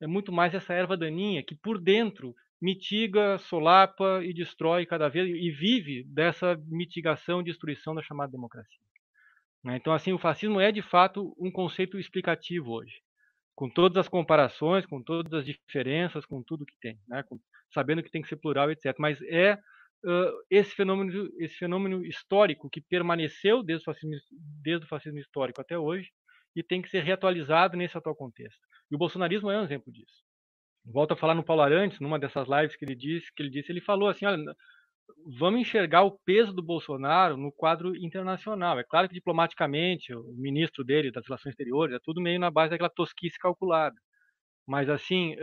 É 0.00 0.06
muito 0.06 0.32
mais 0.32 0.54
essa 0.54 0.74
erva 0.74 0.96
daninha 0.96 1.42
que 1.42 1.54
por 1.54 1.80
dentro 1.80 2.34
mitiga, 2.60 3.38
solapa 3.38 4.22
e 4.24 4.32
destrói 4.32 4.86
cada 4.86 5.08
vez 5.08 5.28
e 5.28 5.50
vive 5.50 6.04
dessa 6.04 6.56
mitigação 6.66 7.40
e 7.40 7.44
destruição 7.44 7.94
da 7.94 8.02
chamada 8.02 8.32
democracia. 8.32 8.80
Né? 9.62 9.76
Então, 9.76 9.92
assim, 9.92 10.12
o 10.12 10.18
fascismo 10.18 10.60
é 10.60 10.72
de 10.72 10.82
fato 10.82 11.34
um 11.38 11.50
conceito 11.50 11.98
explicativo 11.98 12.70
hoje, 12.70 13.02
com 13.54 13.68
todas 13.68 13.98
as 13.98 14.08
comparações, 14.08 14.86
com 14.86 15.02
todas 15.02 15.32
as 15.32 15.44
diferenças, 15.44 16.24
com 16.24 16.42
tudo 16.42 16.66
que 16.66 16.76
tem, 16.80 16.98
né? 17.08 17.22
sabendo 17.72 18.02
que 18.02 18.10
tem 18.10 18.22
que 18.22 18.28
ser 18.28 18.36
plural, 18.36 18.70
etc. 18.70 18.94
Mas 18.98 19.20
é 19.22 19.54
uh, 19.54 20.32
esse 20.50 20.74
fenômeno, 20.74 21.30
esse 21.38 21.56
fenômeno 21.56 22.04
histórico 22.04 22.70
que 22.70 22.80
permaneceu 22.80 23.62
desde 23.62 23.82
o 23.82 23.84
fascismo, 23.84 24.16
desde 24.62 24.86
o 24.86 24.88
fascismo 24.88 25.18
histórico 25.18 25.60
até 25.60 25.78
hoje 25.78 26.10
e 26.54 26.62
tem 26.62 26.80
que 26.82 26.88
ser 26.88 27.02
reatualizado 27.02 27.76
nesse 27.76 27.96
atual 27.96 28.14
contexto. 28.14 28.60
E 28.90 28.94
o 28.94 28.98
bolsonarismo 28.98 29.50
é 29.50 29.58
um 29.58 29.64
exemplo 29.64 29.92
disso. 29.92 30.22
Volto 30.84 31.12
a 31.12 31.16
falar 31.16 31.34
no 31.34 31.44
Paulo 31.44 31.62
Arantes, 31.62 31.98
numa 32.00 32.18
dessas 32.18 32.46
lives 32.48 32.76
que 32.76 32.84
ele 32.84 32.94
disse, 32.94 33.32
que 33.34 33.42
ele 33.42 33.50
disse, 33.50 33.72
ele 33.72 33.80
falou 33.80 34.08
assim, 34.08 34.26
olha, 34.26 34.54
vamos 35.38 35.60
enxergar 35.60 36.02
o 36.02 36.18
peso 36.24 36.52
do 36.52 36.62
Bolsonaro 36.62 37.36
no 37.36 37.50
quadro 37.50 37.96
internacional. 37.96 38.78
É 38.78 38.84
claro 38.84 39.08
que 39.08 39.14
diplomaticamente, 39.14 40.14
o 40.14 40.34
ministro 40.34 40.84
dele 40.84 41.10
das 41.10 41.26
relações 41.26 41.52
exteriores, 41.52 41.94
é 41.94 41.98
tudo 42.02 42.20
meio 42.20 42.38
na 42.38 42.50
base 42.50 42.70
daquela 42.70 42.90
tosquice 42.90 43.38
calculada. 43.38 43.96
Mas 44.66 44.88
assim, 44.88 45.34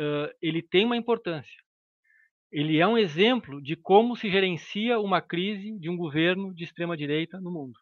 ele 0.42 0.62
tem 0.62 0.86
uma 0.86 0.98
importância. 0.98 1.62
Ele 2.52 2.80
é 2.80 2.86
um 2.86 2.98
exemplo 2.98 3.62
de 3.62 3.76
como 3.76 4.16
se 4.16 4.30
gerencia 4.30 5.00
uma 5.00 5.22
crise 5.22 5.80
de 5.80 5.90
um 5.90 5.98
governo 5.98 6.54
de 6.54 6.64
extrema 6.64 6.98
direita 6.98 7.40
no 7.40 7.52
mundo. 7.52 7.80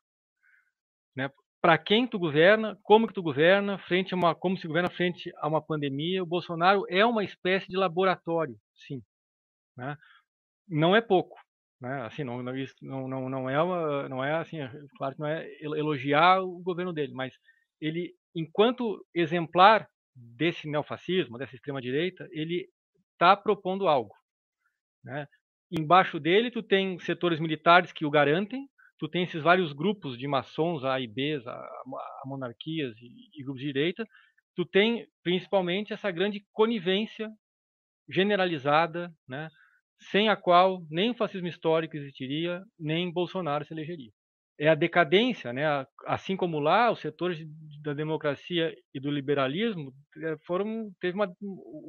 Para 1.61 1.77
quem 1.77 2.07
tu 2.07 2.17
governa, 2.17 2.77
como 2.83 3.07
que 3.07 3.13
tu 3.13 3.21
governa, 3.21 3.77
frente 3.79 4.13
a 4.13 4.17
uma, 4.17 4.33
como 4.33 4.57
se 4.57 4.67
governa 4.67 4.89
frente 4.89 5.31
a 5.37 5.47
uma 5.47 5.61
pandemia. 5.61 6.23
O 6.23 6.25
Bolsonaro 6.25 6.85
é 6.89 7.05
uma 7.05 7.23
espécie 7.23 7.67
de 7.67 7.75
laboratório, 7.75 8.57
sim. 8.73 9.01
Né? 9.75 9.97
Não 10.67 10.95
é 10.95 11.01
pouco, 11.01 11.37
né? 11.81 12.05
Assim, 12.05 12.23
não, 12.23 12.41
não, 12.41 13.07
não, 13.09 13.29
não 13.29 13.49
é 13.49 13.61
uma, 13.61 14.09
não 14.09 14.23
é 14.23 14.35
assim, 14.35 14.57
claro 14.97 15.15
que 15.15 15.19
não 15.19 15.27
é 15.27 15.47
elogiar 15.61 16.41
o 16.41 16.59
governo 16.59 16.93
dele, 16.93 17.13
mas 17.13 17.33
ele, 17.81 18.13
enquanto 18.35 19.05
exemplar 19.13 19.87
desse 20.15 20.69
neofascismo, 20.69 21.37
dessa 21.37 21.55
extrema 21.55 21.81
direita, 21.81 22.27
ele 22.31 22.69
está 23.13 23.35
propondo 23.35 23.87
algo, 23.87 24.13
né? 25.03 25.27
Embaixo 25.71 26.19
dele 26.19 26.49
tu 26.49 26.63
tem 26.63 26.97
setores 26.99 27.39
militares 27.39 27.91
que 27.91 28.05
o 28.05 28.09
garantem, 28.09 28.67
tu 28.99 29.07
tem 29.07 29.23
esses 29.23 29.41
vários 29.41 29.71
grupos 29.71 30.17
de 30.17 30.27
maçons, 30.27 30.83
A 30.83 30.99
e 30.99 31.07
Bs, 31.07 31.47
a, 31.47 31.53
a 31.53 32.21
monarquias 32.25 32.95
e, 32.97 33.09
e, 33.33 33.43
grupos 33.43 33.61
de 33.61 33.67
direita, 33.67 34.05
tu 34.55 34.65
tem 34.65 35.07
principalmente 35.23 35.93
essa 35.93 36.11
grande 36.11 36.45
conivência 36.51 37.31
generalizada, 38.09 39.11
né, 39.27 39.49
sem 40.11 40.29
a 40.29 40.35
qual 40.35 40.81
nem 40.89 41.11
o 41.11 41.15
fascismo 41.15 41.47
histórico 41.47 41.95
existiria, 41.95 42.61
nem 42.77 43.11
Bolsonaro 43.11 43.65
se 43.65 43.73
elegeria. 43.73 44.11
É 44.59 44.67
a 44.67 44.75
decadência, 44.75 45.53
né, 45.53 45.63
assim 46.05 46.35
como 46.35 46.59
lá 46.59 46.91
os 46.91 46.99
setores 46.99 47.39
da 47.81 47.93
democracia 47.93 48.75
e 48.93 48.99
do 48.99 49.09
liberalismo 49.09 49.93
eh, 50.17 50.35
foram 50.45 50.91
teve 50.99 51.15
uma, 51.15 51.33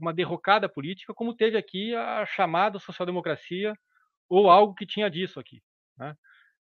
uma 0.01 0.15
derrocada 0.15 0.69
política, 0.69 1.13
como 1.13 1.35
teve 1.35 1.57
aqui 1.57 1.93
a 1.97 2.25
chamada 2.27 2.79
social-democracia 2.79 3.75
ou 4.29 4.49
algo 4.49 4.75
que 4.75 4.87
tinha 4.87 5.11
disso 5.11 5.41
aqui. 5.41 5.61
Né? 5.99 6.15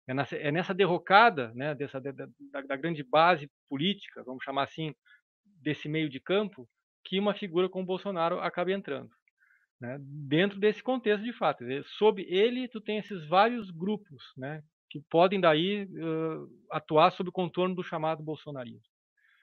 É 0.08 0.14
nessa, 0.14 0.36
é 0.36 0.50
nessa 0.50 0.74
derrocada 0.74 1.52
né, 1.54 1.74
dessa, 1.74 2.00
da, 2.00 2.26
da, 2.66 2.76
grande 2.76 3.04
base 3.04 3.50
política, 3.68 4.24
vamos 4.24 4.42
chamar 4.42 4.62
assim, 4.62 4.94
desse 5.44 5.86
meio 5.86 6.08
de 6.08 6.18
campo, 6.18 6.66
que 7.04 7.20
uma 7.20 7.34
figura 7.34 7.68
como 7.68 7.84
Bolsonaro 7.84 8.40
acaba 8.40 8.72
entrando. 8.72 9.10
Né, 9.78 9.98
dentro 10.00 10.58
desse 10.58 10.82
contexto, 10.82 11.22
de 11.22 11.32
fato. 11.32 11.62
Sob 11.84 12.22
ele, 12.22 12.66
tu 12.68 12.80
tem 12.80 12.96
esses 12.98 13.28
vários 13.28 13.70
grupos 13.70 14.32
né, 14.36 14.62
que 14.88 14.98
podem 15.10 15.38
daí 15.40 15.84
uh, 15.84 16.50
atuar 16.70 17.12
sob 17.12 17.28
o 17.28 17.32
contorno 17.32 17.74
do 17.74 17.84
chamado 17.84 18.22
bolsonarismo. 18.22 18.80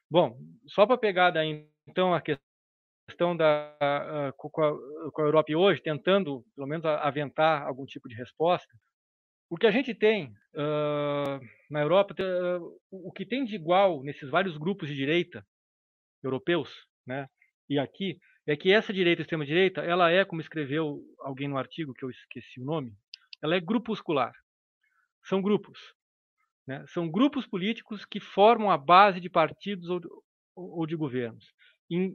Bom, 0.09 0.37
só 0.65 0.87
para 0.87 0.97
pegar 0.97 1.29
daí, 1.29 1.67
então, 1.87 2.13
a 2.13 2.21
questão 2.21 3.37
da, 3.37 3.71
uh, 3.81 4.33
com, 4.35 4.63
a, 4.63 5.11
com 5.11 5.21
a 5.21 5.25
Europa 5.25 5.55
hoje, 5.55 5.81
tentando, 5.81 6.43
pelo 6.55 6.67
menos, 6.67 6.85
aventar 6.85 7.61
algum 7.61 7.85
tipo 7.85 8.09
de 8.09 8.15
resposta, 8.15 8.73
o 9.55 9.57
que 9.57 9.67
a 9.67 9.71
gente 9.71 9.95
tem 9.95 10.35
uh, 10.53 11.39
na 11.71 11.79
Europa, 11.79 12.13
uh, 12.19 12.77
o 12.91 13.09
que 13.09 13.25
tem 13.25 13.45
de 13.45 13.55
igual 13.55 14.03
nesses 14.03 14.29
vários 14.29 14.57
grupos 14.57 14.89
de 14.89 14.95
direita 14.95 15.47
europeus, 16.21 16.69
né, 17.07 17.29
e 17.69 17.79
aqui, 17.79 18.19
é 18.45 18.57
que 18.57 18.69
essa 18.73 18.91
direita, 18.91 19.21
extrema 19.21 19.45
direita, 19.45 19.79
ela 19.79 20.11
é, 20.11 20.25
como 20.25 20.41
escreveu 20.41 20.99
alguém 21.21 21.47
no 21.47 21.57
artigo 21.57 21.93
que 21.93 22.03
eu 22.03 22.09
esqueci 22.09 22.59
o 22.59 22.65
nome, 22.65 22.91
ela 23.41 23.55
é 23.55 23.61
grupuscular. 23.61 24.33
São 25.23 25.41
grupos, 25.41 25.79
né, 26.67 26.83
são 26.89 27.09
grupos 27.09 27.47
políticos 27.47 28.03
que 28.03 28.19
formam 28.19 28.69
a 28.69 28.77
base 28.77 29.21
de 29.21 29.29
partidos 29.29 29.89
ou, 29.89 30.01
ou 30.53 30.85
de 30.85 30.97
governos. 30.97 31.45
Em 31.89 32.13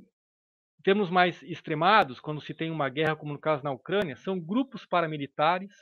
termos 0.84 1.08
mais 1.08 1.42
extremados, 1.42 2.20
quando 2.20 2.42
se 2.42 2.52
tem 2.52 2.70
uma 2.70 2.90
guerra, 2.90 3.16
como 3.16 3.32
no 3.32 3.40
caso 3.40 3.64
na 3.64 3.72
Ucrânia, 3.72 4.14
são 4.14 4.38
grupos 4.38 4.84
paramilitares, 4.84 5.72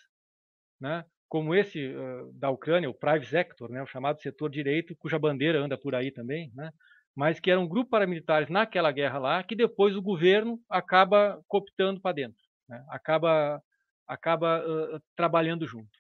né, 0.81 1.05
como 1.29 1.55
esse 1.55 1.95
uh, 1.95 2.33
da 2.35 2.51
Ucrânia, 2.51 2.89
o 2.89 2.95
Private 2.95 3.27
Sector, 3.27 3.71
né, 3.71 3.83
o 3.83 3.87
chamado 3.87 4.21
setor 4.21 4.49
direito, 4.51 4.97
cuja 4.97 5.19
bandeira 5.19 5.61
anda 5.61 5.77
por 5.77 5.95
aí 5.95 6.11
também, 6.11 6.51
né, 6.55 6.71
mas 7.15 7.41
que 7.41 7.51
eram 7.51 7.67
grupos 7.67 7.91
paramilitares 7.91 8.49
naquela 8.49 8.93
guerra 8.93 9.19
lá, 9.19 9.43
que 9.43 9.57
depois 9.57 9.97
o 9.97 10.03
governo 10.03 10.61
acaba 10.71 11.43
cooptando 11.49 12.01
para 12.01 12.15
dentro, 12.15 12.41
né? 12.69 12.85
acaba, 12.91 13.61
acaba 14.07 14.65
uh, 14.65 15.01
trabalhando 15.17 15.67
junto. 15.67 15.91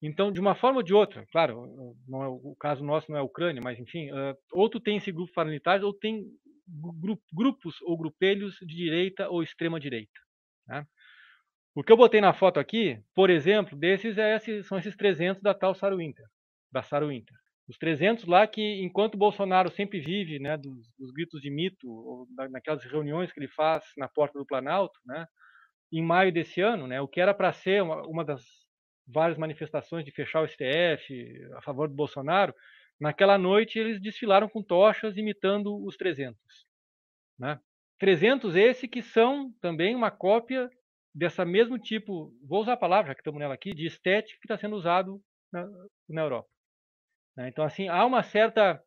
Então, 0.00 0.32
de 0.32 0.40
uma 0.40 0.54
forma 0.54 0.78
ou 0.78 0.82
de 0.82 0.94
outra, 0.94 1.26
claro, 1.30 1.64
é, 1.64 2.26
o 2.26 2.56
caso 2.58 2.84
nosso 2.84 3.10
não 3.10 3.18
é 3.18 3.20
a 3.20 3.24
Ucrânia, 3.24 3.60
mas 3.62 3.78
enfim, 3.78 4.10
uh, 4.10 4.36
ou 4.52 4.68
tem 4.68 4.96
esse 4.96 5.12
grupo 5.12 5.32
paramilitares, 5.34 5.84
ou 5.84 5.92
tem 5.92 6.24
grupos 7.32 7.80
ou 7.82 7.96
grupelhos 7.96 8.56
de 8.60 8.74
direita 8.74 9.28
ou 9.28 9.42
extrema 9.42 9.78
direita. 9.78 10.18
Né? 10.66 10.86
O 11.74 11.82
que 11.82 11.90
eu 11.90 11.96
botei 11.96 12.20
na 12.20 12.32
foto 12.32 12.60
aqui, 12.60 13.02
por 13.14 13.28
exemplo, 13.30 13.76
desses 13.76 14.16
é 14.16 14.38
são 14.62 14.78
esses 14.78 14.94
300 14.96 15.42
da 15.42 15.52
tal 15.52 15.74
Sarah 15.74 15.96
Winter, 15.96 16.24
da 16.70 16.82
Sarah 16.82 17.06
Winter. 17.06 17.36
Os 17.68 17.76
300 17.78 18.26
lá 18.26 18.46
que, 18.46 18.80
enquanto 18.82 19.18
Bolsonaro 19.18 19.70
sempre 19.70 19.98
vive 19.98 20.38
né, 20.38 20.56
dos, 20.56 20.92
dos 20.96 21.10
gritos 21.10 21.40
de 21.40 21.50
mito, 21.50 21.90
ou 21.90 22.28
naquelas 22.50 22.84
reuniões 22.84 23.32
que 23.32 23.40
ele 23.40 23.48
faz 23.48 23.84
na 23.96 24.06
porta 24.06 24.38
do 24.38 24.46
Planalto, 24.46 25.00
né, 25.04 25.26
em 25.90 26.02
maio 26.02 26.32
desse 26.32 26.60
ano, 26.60 26.86
né, 26.86 27.00
o 27.00 27.08
que 27.08 27.20
era 27.20 27.34
para 27.34 27.52
ser 27.52 27.82
uma, 27.82 28.02
uma, 28.06 28.24
das 28.24 28.44
várias 29.06 29.36
manifestações 29.36 30.04
de 30.04 30.12
fechar 30.12 30.42
o 30.42 30.46
STF 30.46 31.42
a 31.56 31.62
favor 31.62 31.88
do 31.88 31.94
Bolsonaro, 31.94 32.54
naquela 33.00 33.36
noite 33.36 33.78
eles 33.78 34.00
desfilaram 34.00 34.48
com 34.48 34.62
tochas 34.62 35.16
imitando 35.16 35.84
os 35.84 35.96
300. 35.96 36.38
Né? 37.36 37.58
300 37.98 38.54
esse 38.54 38.86
que 38.86 39.02
são 39.02 39.52
também 39.60 39.96
uma 39.96 40.10
cópia 40.10 40.70
dessa 41.14 41.44
mesmo 41.44 41.78
tipo, 41.78 42.32
vou 42.42 42.62
usar 42.62 42.72
a 42.72 42.76
palavra, 42.76 43.08
já 43.08 43.14
que 43.14 43.20
estamos 43.20 43.38
nela 43.38 43.54
aqui, 43.54 43.72
de 43.72 43.86
estética 43.86 44.38
que 44.40 44.46
está 44.46 44.58
sendo 44.58 44.74
usado 44.74 45.20
na, 45.52 45.66
na 46.08 46.22
Europa. 46.22 46.48
Né? 47.36 47.48
Então, 47.48 47.64
assim, 47.64 47.88
há 47.88 48.04
uma 48.04 48.22
certa, 48.22 48.82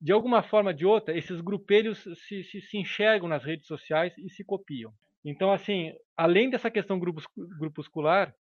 de 0.00 0.12
alguma 0.12 0.42
forma 0.42 0.70
ou 0.70 0.76
de 0.76 0.84
outra, 0.84 1.16
esses 1.16 1.40
grupelhos 1.40 2.02
se, 2.26 2.44
se, 2.44 2.60
se, 2.60 2.76
enxergam 2.76 3.28
nas 3.28 3.44
redes 3.44 3.66
sociais 3.66 4.16
e 4.18 4.28
se 4.28 4.44
copiam. 4.44 4.92
Então, 5.24 5.50
assim, 5.50 5.92
além 6.16 6.50
dessa 6.50 6.70
questão 6.70 6.98
grupus, 6.98 7.24
grupuscular, 7.58 8.34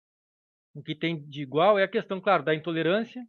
o 0.73 0.81
que 0.81 0.95
tem 0.95 1.21
de 1.27 1.43
igual 1.43 1.77
é 1.77 1.83
a 1.83 1.87
questão, 1.87 2.19
claro, 2.19 2.43
da 2.43 2.55
intolerância, 2.55 3.21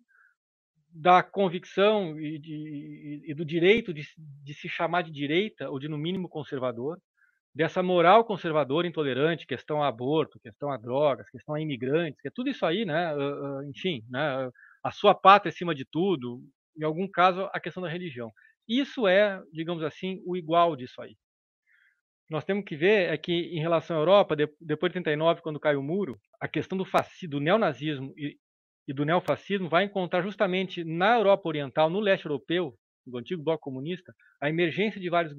da 0.89 1.23
convicção 1.23 2.19
e, 2.19 2.39
de, 2.39 3.23
e 3.27 3.35
do 3.35 3.45
direito 3.45 3.93
de, 3.93 4.07
de, 4.17 4.55
se 4.55 4.69
chamar 4.69 5.03
de 5.03 5.11
direita, 5.11 5.69
ou 5.71 5.79
de, 5.79 5.89
no 5.89 5.99
mínimo, 5.99 6.29
conservador, 6.29 6.99
dessa 7.55 7.83
moral 7.83 8.25
conservadora 8.25 8.87
intolerante, 8.87 9.47
questão 9.47 9.83
a 9.83 9.89
aborto, 9.89 10.41
questão 10.41 10.71
a 10.71 10.77
drogas, 10.77 11.29
questão 11.31 11.55
a 11.55 11.61
imigrantes, 11.61 12.21
que 12.21 12.29
é 12.29 12.31
tudo 12.35 12.49
isso 12.49 12.65
aí, 12.65 12.85
né? 12.85 13.13
enfim, 13.69 14.03
né? 14.09 14.51
a 14.83 14.91
sua 14.91 15.15
pátria 15.15 15.51
acima 15.51 15.75
de 15.75 15.85
tudo, 15.85 16.43
em 16.77 16.85
algum 16.85 17.07
caso, 17.07 17.49
a 17.53 17.61
questão 17.61 17.83
da 17.83 17.89
religião. 17.89 18.33
Isso 18.67 19.07
é, 19.07 19.43
digamos 19.53 19.83
assim, 19.83 20.23
o 20.25 20.37
igual 20.37 20.75
disso 20.77 21.01
aí. 21.03 21.17
Nós 22.31 22.45
temos 22.45 22.65
que 22.65 22.75
ver 22.75 23.13
é 23.13 23.19
que, 23.19 23.33
em 23.33 23.61
relação 23.61 23.97
à 23.97 24.01
Europa, 24.01 24.35
depois 24.59 24.91
de 24.91 24.95
39, 24.95 25.43
quando 25.43 25.61
cai 25.61 25.77
o 25.77 25.83
muro, 25.83 26.19
a 26.41 26.49
questão 26.49 26.79
do, 26.79 26.85
fascismo, 26.85 27.29
do 27.29 27.41
neonazismo 27.41 28.15
e, 28.17 28.39
e 28.89 28.95
do 28.95 29.05
neofascismo 29.05 29.69
vai 29.69 29.85
encontrar 29.85 30.23
justamente 30.23 30.83
na 30.83 31.17
Europa 31.17 31.47
Oriental, 31.49 31.91
no 31.91 32.01
leste 32.01 32.25
europeu, 32.25 32.75
do 33.07 33.19
antigo 33.19 33.43
bloco 33.43 33.63
comunista, 33.63 34.15
a 34.41 34.49
emergência 34.49 34.99
de 34.99 35.11
vários 35.11 35.35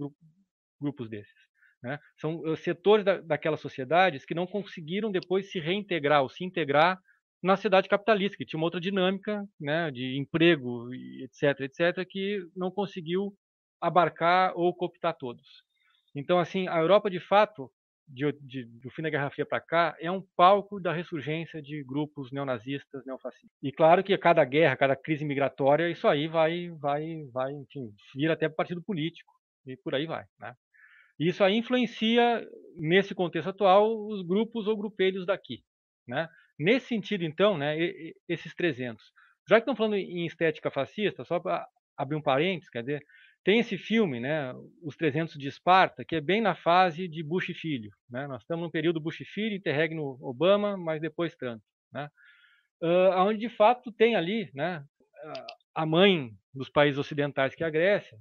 grupos 0.79 1.09
desses. 1.09 1.42
Né? 1.83 1.99
São 2.17 2.39
uh, 2.39 2.55
setores 2.55 3.03
da, 3.03 3.19
daquelas 3.19 3.59
sociedades 3.59 4.25
que 4.25 4.33
não 4.33 4.47
conseguiram 4.47 5.11
depois 5.11 5.51
se 5.51 5.59
reintegrar 5.59 6.23
ou 6.23 6.29
se 6.29 6.43
integrar 6.43 6.97
na 7.43 7.57
cidade 7.57 7.89
capitalista, 7.89 8.37
que 8.37 8.45
tinha 8.45 8.57
uma 8.57 8.65
outra 8.65 8.79
dinâmica 8.79 9.45
né, 9.59 9.91
de 9.91 10.17
emprego, 10.17 10.89
etc., 11.21 11.59
etc., 11.59 12.07
que 12.09 12.39
não 12.55 12.71
conseguiu 12.71 13.33
abarcar 13.81 14.53
ou 14.55 14.73
cooptar 14.73 15.13
todos. 15.17 15.45
Então, 16.15 16.39
assim, 16.39 16.69
a 16.69 16.77
Europa, 16.77 17.09
de 17.09 17.19
fato, 17.19 17.69
de, 18.07 18.31
de, 18.41 18.63
do 18.65 18.89
fim 18.91 19.01
da 19.01 19.09
Guerra 19.09 19.29
Fria 19.29 19.45
para 19.45 19.59
cá, 19.59 19.93
é 19.99 20.09
um 20.09 20.23
palco 20.37 20.79
da 20.79 20.93
ressurgência 20.93 21.61
de 21.61 21.83
grupos 21.83 22.31
neonazistas, 22.31 23.05
neofascistas. 23.05 23.57
E 23.61 23.73
claro 23.73 24.01
que 24.03 24.13
a 24.13 24.17
cada 24.17 24.45
guerra, 24.45 24.77
cada 24.77 24.95
crise 24.95 25.25
migratória, 25.25 25.89
isso 25.89 26.07
aí 26.07 26.29
vai, 26.29 26.69
vai, 26.79 27.25
vai, 27.33 27.51
enfim, 27.51 27.93
vira 28.15 28.33
até 28.33 28.47
partido 28.47 28.81
político 28.81 29.33
e 29.65 29.75
por 29.75 29.93
aí 29.95 30.05
vai, 30.05 30.23
né? 30.39 30.53
Isso 31.19 31.43
aí 31.43 31.55
influencia, 31.55 32.45
nesse 32.75 33.13
contexto 33.13 33.49
atual, 33.49 34.07
os 34.07 34.21
grupos 34.21 34.67
ou 34.67 34.77
grupelhos 34.77 35.25
daqui, 35.25 35.63
né? 36.07 36.27
Nesse 36.57 36.87
sentido, 36.87 37.23
então, 37.23 37.57
né, 37.57 37.75
esses 38.27 38.53
300. 38.55 39.03
Já 39.49 39.55
que 39.55 39.61
estão 39.61 39.75
falando 39.75 39.95
em 39.95 40.25
estética 40.25 40.71
fascista, 40.71 41.23
só 41.25 41.39
para 41.39 41.67
abrir 41.97 42.15
um 42.15 42.21
parênteses, 42.21 42.69
quer 42.69 42.81
dizer, 42.81 43.03
tem 43.43 43.59
esse 43.59 43.77
filme, 43.77 44.19
né, 44.19 44.53
Os 44.81 44.95
300 44.95 45.33
de 45.37 45.47
Esparta, 45.47 46.05
que 46.05 46.15
é 46.15 46.21
bem 46.21 46.41
na 46.41 46.55
fase 46.55 47.07
de 47.07 47.21
Bush 47.21 47.51
filho. 47.53 47.91
Né? 48.09 48.25
Nós 48.27 48.41
estamos 48.41 48.63
no 48.63 48.71
período 48.71 49.01
Bush 49.01 49.21
filho, 49.33 49.55
interregno 49.55 50.17
Obama, 50.21 50.77
mas 50.77 51.01
depois 51.01 51.35
Trump. 51.35 51.61
Né? 51.91 52.09
Uh, 52.81 53.11
onde, 53.17 53.39
de 53.39 53.49
fato, 53.49 53.91
tem 53.91 54.15
ali 54.15 54.49
né, 54.53 54.83
a 55.75 55.85
mãe 55.85 56.31
dos 56.53 56.69
países 56.69 56.97
ocidentais, 56.97 57.53
que 57.53 57.63
é 57.63 57.67
a 57.67 57.69
Grécia, 57.71 58.17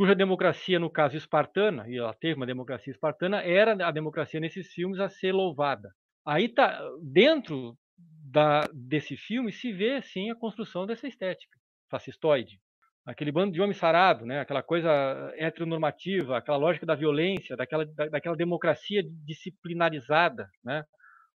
cuja 0.00 0.14
democracia, 0.14 0.78
no 0.78 0.88
caso 0.88 1.14
espartana, 1.14 1.86
e 1.86 1.98
ela 1.98 2.14
teve 2.14 2.36
uma 2.36 2.46
democracia 2.46 2.90
espartana, 2.90 3.42
era 3.42 3.86
a 3.86 3.90
democracia 3.90 4.40
nesses 4.40 4.72
filmes 4.72 4.98
a 4.98 5.10
ser 5.10 5.30
louvada. 5.30 5.94
Aí 6.26 6.48
tá 6.48 6.80
dentro 7.02 7.76
da, 7.98 8.62
desse 8.72 9.14
filme 9.14 9.52
se 9.52 9.70
vê 9.70 10.00
sim 10.00 10.30
a 10.30 10.34
construção 10.34 10.86
dessa 10.86 11.06
estética 11.06 11.54
fascistoide. 11.90 12.58
Aquele 13.04 13.30
bando 13.30 13.52
de 13.52 13.60
homem 13.60 13.74
sarado, 13.74 14.24
né? 14.24 14.40
aquela 14.40 14.62
coisa 14.62 14.90
heteronormativa, 15.36 16.38
aquela 16.38 16.56
lógica 16.56 16.86
da 16.86 16.94
violência, 16.94 17.54
daquela, 17.54 17.84
da, 17.84 18.08
daquela 18.08 18.36
democracia 18.36 19.02
disciplinarizada, 19.26 20.48
né? 20.64 20.82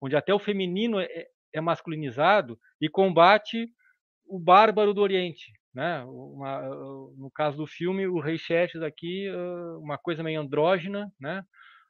onde 0.00 0.14
até 0.14 0.32
o 0.32 0.38
feminino 0.38 1.00
é, 1.00 1.08
é 1.52 1.60
masculinizado 1.60 2.56
e 2.80 2.88
combate 2.88 3.66
o 4.24 4.38
bárbaro 4.38 4.94
do 4.94 5.00
Oriente. 5.00 5.52
Né? 5.74 6.04
Uma, 6.04 6.60
no 7.16 7.30
caso 7.34 7.56
do 7.56 7.66
filme, 7.66 8.06
o 8.06 8.20
Rei 8.20 8.36
Xerxes 8.36 8.82
aqui, 8.82 9.28
uma 9.78 9.96
coisa 9.96 10.22
meio 10.22 10.40
andrógena, 10.40 11.10
né? 11.18 11.42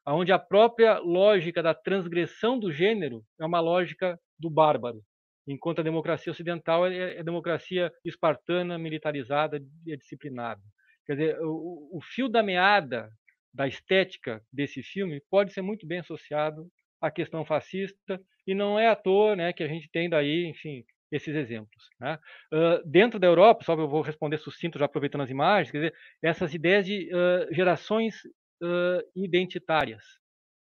onde 0.06 0.32
a 0.32 0.38
própria 0.38 0.98
lógica 0.98 1.62
da 1.62 1.74
transgressão 1.74 2.58
do 2.58 2.72
gênero 2.72 3.22
é 3.40 3.44
uma 3.44 3.60
lógica 3.60 4.18
do 4.38 4.50
bárbaro, 4.50 5.00
enquanto 5.46 5.80
a 5.80 5.84
democracia 5.84 6.32
ocidental 6.32 6.86
é, 6.86 7.18
é 7.18 7.22
democracia 7.22 7.92
espartana, 8.04 8.78
militarizada 8.78 9.60
e 9.86 9.96
disciplinada. 9.96 10.60
Quer 11.06 11.12
dizer, 11.12 11.38
o, 11.40 11.98
o 11.98 12.00
fio 12.02 12.28
da 12.28 12.42
meada 12.42 13.10
da 13.52 13.68
estética 13.68 14.42
desse 14.52 14.82
filme 14.82 15.20
pode 15.30 15.52
ser 15.52 15.62
muito 15.62 15.86
bem 15.86 15.98
associado 15.98 16.66
à 17.00 17.10
questão 17.10 17.44
fascista 17.44 18.20
e 18.46 18.54
não 18.54 18.78
é 18.78 18.88
à 18.88 18.96
toa 18.96 19.36
né, 19.36 19.52
que 19.52 19.62
a 19.62 19.68
gente 19.68 19.90
tem 19.90 20.08
daí, 20.08 20.46
enfim, 20.46 20.84
esses 21.12 21.36
exemplos. 21.36 21.90
Né? 22.00 22.18
Uh, 22.52 22.90
dentro 22.90 23.20
da 23.20 23.26
Europa, 23.26 23.64
só 23.64 23.74
eu 23.74 23.86
vou 23.86 24.00
responder 24.00 24.38
sucinto 24.38 24.78
já 24.78 24.86
aproveitando 24.86 25.20
as 25.20 25.30
imagens, 25.30 25.70
quer 25.70 25.78
dizer, 25.78 25.94
essas 26.22 26.54
ideias 26.54 26.86
de 26.86 27.10
uh, 27.14 27.54
gerações 27.54 28.24
uh, 28.24 29.02
identitárias. 29.14 30.02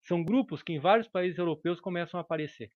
São 0.03 0.23
grupos 0.25 0.63
que 0.63 0.73
em 0.73 0.81
vários 0.81 1.07
países 1.09 1.39
europeus 1.39 1.81
começam 1.81 2.19
a 2.19 2.23
aparecer. 2.23 2.69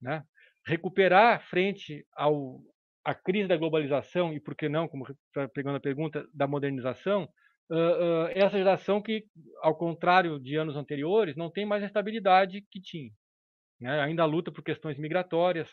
Né? 0.00 0.22
Recuperar 0.66 1.42
frente 1.48 2.06
ao, 2.14 2.60
à 3.02 3.14
crise 3.14 3.48
da 3.48 3.56
globalização 3.56 4.34
e, 4.34 4.38
por 4.38 4.54
que 4.54 4.68
não, 4.68 4.86
como 4.86 5.06
pegando 5.54 5.76
a 5.76 5.80
pergunta, 5.80 6.28
da 6.32 6.46
modernização, 6.46 7.28
essa 8.32 8.56
geração 8.56 9.02
que, 9.02 9.24
ao 9.60 9.76
contrário 9.76 10.38
de 10.38 10.56
anos 10.56 10.76
anteriores, 10.76 11.34
não 11.34 11.50
tem 11.50 11.66
mais 11.66 11.82
a 11.82 11.86
estabilidade 11.86 12.64
que 12.70 12.80
tinha. 12.80 13.10
Né? 13.80 14.00
Ainda 14.02 14.24
luta 14.24 14.52
por 14.52 14.62
questões 14.62 14.98
migratórias, 14.98 15.68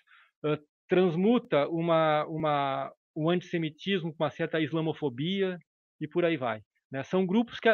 transmuta 0.93 1.67
uma, 1.69 2.23
uma, 2.27 2.93
o 3.15 3.27
antissemitismo 3.27 4.13
com 4.13 4.23
uma 4.23 4.29
certa 4.29 4.61
islamofobia 4.61 5.57
e 5.99 6.07
por 6.07 6.23
aí 6.23 6.37
vai. 6.37 6.61
Né? 6.91 7.01
São 7.01 7.25
grupos 7.25 7.59
que, 7.59 7.67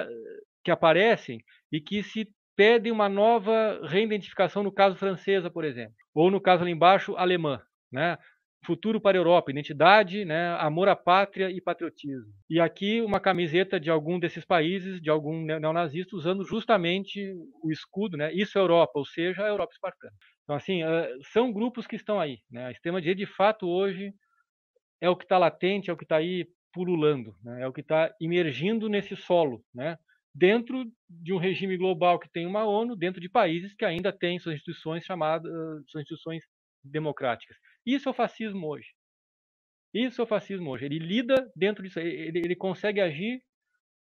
que 0.63 0.71
aparecem 0.71 1.43
e 1.69 1.81
que 1.81 2.01
se 2.01 2.29
pedem 2.55 2.93
uma 2.93 3.09
nova 3.09 3.85
reidentificação, 3.85 4.63
no 4.63 4.71
caso 4.71 4.95
francesa, 4.95 5.51
por 5.51 5.65
exemplo, 5.65 5.93
ou 6.15 6.31
no 6.31 6.39
caso 6.39 6.63
ali 6.63 6.71
embaixo, 6.71 7.17
alemã, 7.17 7.61
né? 7.91 8.17
Futuro 8.65 9.01
para 9.01 9.17
a 9.17 9.19
Europa, 9.19 9.51
identidade, 9.51 10.23
né? 10.23 10.53
amor 10.59 10.87
à 10.87 10.95
pátria 10.95 11.49
e 11.49 11.61
patriotismo. 11.61 12.31
E 12.49 12.59
aqui 12.59 13.01
uma 13.01 13.19
camiseta 13.19 13.79
de 13.79 13.89
algum 13.89 14.17
desses 14.17 14.45
países, 14.45 15.01
de 15.01 15.09
algum 15.09 15.43
neonazista, 15.43 16.15
usando 16.15 16.45
justamente 16.45 17.33
o 17.63 17.69
escudo, 17.69 18.15
né? 18.15 18.33
Isso 18.33 18.57
é 18.57 18.61
Europa, 18.61 18.93
ou 18.95 19.05
seja, 19.05 19.43
a 19.43 19.47
Europa 19.47 19.73
espartana. 19.73 20.13
Então, 20.49 20.57
assim, 20.57 20.81
são 21.31 21.53
grupos 21.53 21.85
que 21.85 21.95
estão 21.95 22.19
aí. 22.19 22.41
Né? 22.49 22.65
A 22.65 22.71
extrema-direita, 22.71 23.19
de 23.19 23.27
fato, 23.27 23.67
hoje 23.67 24.11
é 24.99 25.07
o 25.07 25.15
que 25.15 25.23
está 25.23 25.37
latente, 25.37 25.91
é 25.91 25.93
o 25.93 25.97
que 25.97 26.05
está 26.05 26.15
aí 26.15 26.47
pululando, 26.73 27.35
né? 27.43 27.61
é 27.61 27.67
o 27.67 27.71
que 27.71 27.81
está 27.81 28.11
emergindo 28.19 28.89
nesse 28.89 29.15
solo, 29.15 29.63
né? 29.71 29.95
dentro 30.33 30.91
de 31.07 31.31
um 31.33 31.37
regime 31.37 31.77
global 31.77 32.17
que 32.17 32.27
tem 32.27 32.47
uma 32.47 32.65
ONU, 32.65 32.95
dentro 32.95 33.21
de 33.21 33.29
países 33.29 33.75
que 33.75 33.85
ainda 33.85 34.11
têm 34.11 34.39
suas 34.39 34.55
instituições 34.55 35.05
chamadas, 35.05 35.51
suas 35.85 36.01
instituições 36.01 36.43
democráticas. 36.83 37.55
Isso 37.85 38.09
é 38.09 38.11
o 38.11 38.15
fascismo 38.15 38.69
hoje. 38.69 38.87
Isso 39.93 40.19
é 40.19 40.23
o 40.23 40.27
fascismo 40.27 40.71
hoje. 40.71 40.85
Ele 40.85 40.97
lida 40.97 41.47
dentro 41.55 41.83
disso. 41.83 41.99
Ele, 41.99 42.39
ele 42.39 42.55
consegue 42.55 43.01
agir 43.01 43.43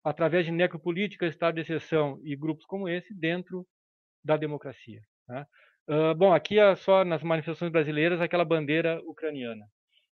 através 0.01 0.45
de 0.45 0.51
necropolítica, 0.53 1.27
estado 1.27 1.55
de 1.55 1.61
exceção 1.61 2.21
e 2.23 2.37
grupos 2.37 2.65
como 2.65 2.87
esse 2.87 3.13
dentro 3.13 3.67
da 4.23 4.37
democracia. 4.37 5.01
Né? 5.27 5.45
Uh, 5.89 6.13
bom, 6.15 6.33
aqui 6.33 6.59
é 6.59 6.75
só 6.75 7.05
nas 7.05 7.23
manifestações 7.23 7.71
brasileiras 7.71 8.19
aquela 8.19 8.43
bandeira 8.43 9.01
ucraniana. 9.05 9.65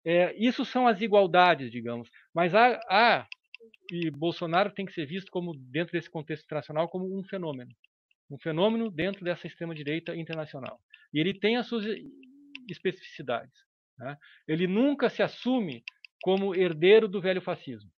É, 0.06 0.34
isso 0.38 0.64
são 0.64 0.88
as 0.88 1.02
igualdades, 1.02 1.70
digamos, 1.70 2.10
mas 2.34 2.56
há, 2.56 2.80
há, 2.90 3.28
e 3.92 4.10
Bolsonaro 4.10 4.72
tem 4.72 4.86
que 4.86 4.94
ser 4.94 5.06
visto 5.06 5.30
como 5.30 5.54
dentro 5.54 5.92
desse 5.92 6.10
contexto 6.10 6.46
internacional 6.46 6.88
como 6.88 7.06
um 7.18 7.24
fenômeno, 7.24 7.72
um 8.32 8.38
fenômeno 8.38 8.90
dentro 8.90 9.26
dessa 9.26 9.48
extrema 9.48 9.76
direita 9.76 10.16
internacional. 10.16 10.80
E 11.14 11.20
ele 11.20 11.38
tem 11.38 11.58
as 11.58 11.68
suas 11.68 11.86
especificidades. 12.70 13.54
Né? 13.98 14.18
Ele 14.48 14.68
nunca 14.68 15.10
se 15.10 15.22
assume 15.22 15.84
como 16.22 16.56
herdeiro 16.56 17.08
do 17.08 17.22
velho 17.22 17.42
fascismo. 17.42 17.92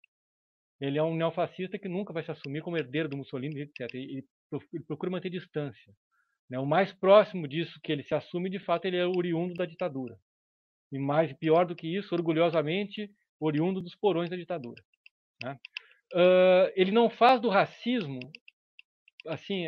Ele 0.81 0.99
é 0.99 1.03
um 1.03 1.17
neofascista 1.17 1.79
que 1.79 1.89
nunca 1.89 2.13
vai 2.13 2.23
se 2.23 2.31
assumir 2.31 2.63
como 2.63 2.77
herdeiro 2.77 3.09
do 3.09 3.17
Mussolini, 3.17 3.63
etc. 3.63 3.93
Ele, 3.95 4.25
procura 4.87 5.11
manter 5.11 5.31
distância. 5.31 5.93
Né? 6.51 6.59
O 6.59 6.67
mais 6.67 6.93
próximo 6.93 7.47
disso 7.47 7.79
que 7.83 7.93
ele 7.93 8.03
se 8.03 8.15
assume, 8.15 8.49
de 8.49 8.59
fato, 8.59 8.87
ele 8.87 8.97
é 8.97 9.07
oriundo 9.07 9.55
da 9.55 9.67
ditadura. 9.67 10.19
E 10.91 10.99
mais 10.99 11.33
pior 11.35 11.67
do 11.67 11.77
que 11.77 11.87
isso, 11.87 12.15
orgulhosamente 12.15 13.11
oriundo 13.39 13.81
dos 13.81 13.95
porões 13.95 14.31
da 14.31 14.37
ditadura. 14.37 14.83
Né? 15.43 15.59
Uh, 16.15 16.73
ele 16.75 16.91
não 16.91 17.11
faz 17.11 17.41
do 17.41 17.49
racismo, 17.49 18.19
assim, 19.27 19.65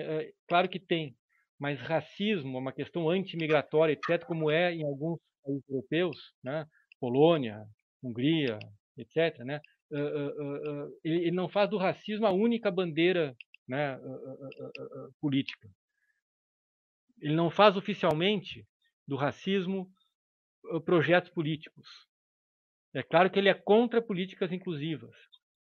claro 0.49 0.69
que 0.69 0.81
tem, 0.81 1.15
mas 1.59 1.79
racismo 1.81 2.59
uma 2.59 2.73
questão 2.73 3.11
antimigratória, 3.11 3.93
etc., 3.93 4.25
como 4.25 4.51
é 4.51 4.73
em 4.73 4.83
alguns 4.83 5.21
países 5.45 5.69
europeus, 5.69 6.33
né? 6.43 6.67
Polônia, 6.99 7.63
Hungria, 8.03 8.59
etc., 8.97 9.39
né? 9.45 9.61
Uh, 9.93 10.99
ele, 11.05 11.27
ele, 11.27 11.31
não 11.33 11.49
faz 11.49 11.69
do 11.69 11.77
racismo 11.77 12.27
a 12.27 12.33
única 12.33 12.71
bandeira 12.71 13.37
né, 13.69 13.99
política 15.21 15.69
ele 17.21 17.35
não 17.35 17.51
faz 17.51 17.77
oficialmente 17.77 18.67
do 19.07 19.17
racismo 19.17 19.91
projetos 20.85 21.31
políticos. 21.31 21.87
É 22.95 23.03
claro 23.03 23.31
que 23.31 23.39
ele 23.39 23.49
é 23.49 23.55
contra 23.55 24.03
políticas 24.03 24.53
inclusivas, 24.53 25.15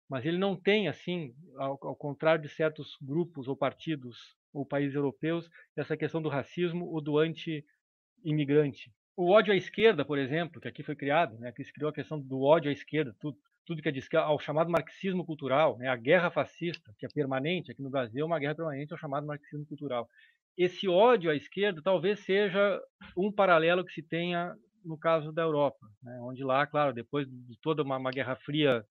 mas 0.09 0.24
ele 0.24 0.39
não 0.39 0.56
tem, 0.56 0.89
assim, 0.89 1.35
ao, 1.56 1.78
ao 1.82 1.97
contrário 1.97 2.43
de 2.43 2.48
certos 2.48 2.97
grupos 3.01 3.48
ou 3.48 3.56
partidos 3.56 4.36
ou 4.52 4.64
países 4.64 4.94
europeus, 4.94 5.48
essa 5.76 5.97
questão 5.97 6.22
do 6.22 6.28
racismo 6.28 6.86
ou 6.86 7.01
do 7.01 7.18
anti-imigrante. 7.18 8.90
O 9.14 9.30
ódio 9.30 9.52
à 9.52 9.56
esquerda, 9.56 10.05
por 10.05 10.18
exemplo, 10.18 10.60
que 10.60 10.68
aqui 10.68 10.82
foi 10.82 10.97
criado, 10.97 11.39
né, 11.39 11.52
que 11.52 11.64
se 11.64 11.72
criou 11.72 11.90
a 11.90 11.93
questão 11.93 12.18
do 12.18 12.43
ódio 12.43 12.70
à 12.70 12.72
esquerda, 12.72 13.14
tudo, 13.20 13.36
tudo 13.66 13.82
que 13.82 13.89
é 13.89 13.93
diz 13.93 14.09
ao 14.14 14.39
chamado 14.39 14.70
marxismo 14.70 15.24
cultural, 15.24 15.76
né, 15.76 15.89
a 15.89 15.97
guerra 15.97 16.30
fascista, 16.30 16.94
que 16.98 17.05
é 17.05 17.09
permanente, 17.09 17.70
aqui 17.70 17.82
no 17.82 17.90
Brasil 17.90 18.22
é 18.22 18.24
uma 18.24 18.39
guerra 18.39 18.55
permanente 18.55 18.93
ao 18.93 18.98
chamado 18.98 19.26
marxismo 19.26 19.66
cultural 19.66 20.09
esse 20.56 20.88
ódio 20.88 21.30
à 21.30 21.34
esquerda 21.34 21.80
talvez 21.82 22.20
seja 22.20 22.80
um 23.16 23.32
paralelo 23.32 23.84
que 23.84 23.92
se 23.92 24.02
tenha 24.02 24.54
no 24.84 24.98
caso 24.98 25.32
da 25.32 25.42
Europa, 25.42 25.86
né? 26.02 26.18
onde 26.22 26.42
lá, 26.42 26.66
claro, 26.66 26.92
depois 26.92 27.26
de 27.28 27.58
toda 27.60 27.82
uma, 27.82 27.96
uma, 27.96 28.10
guerra 28.10 28.36
fria 28.36 28.84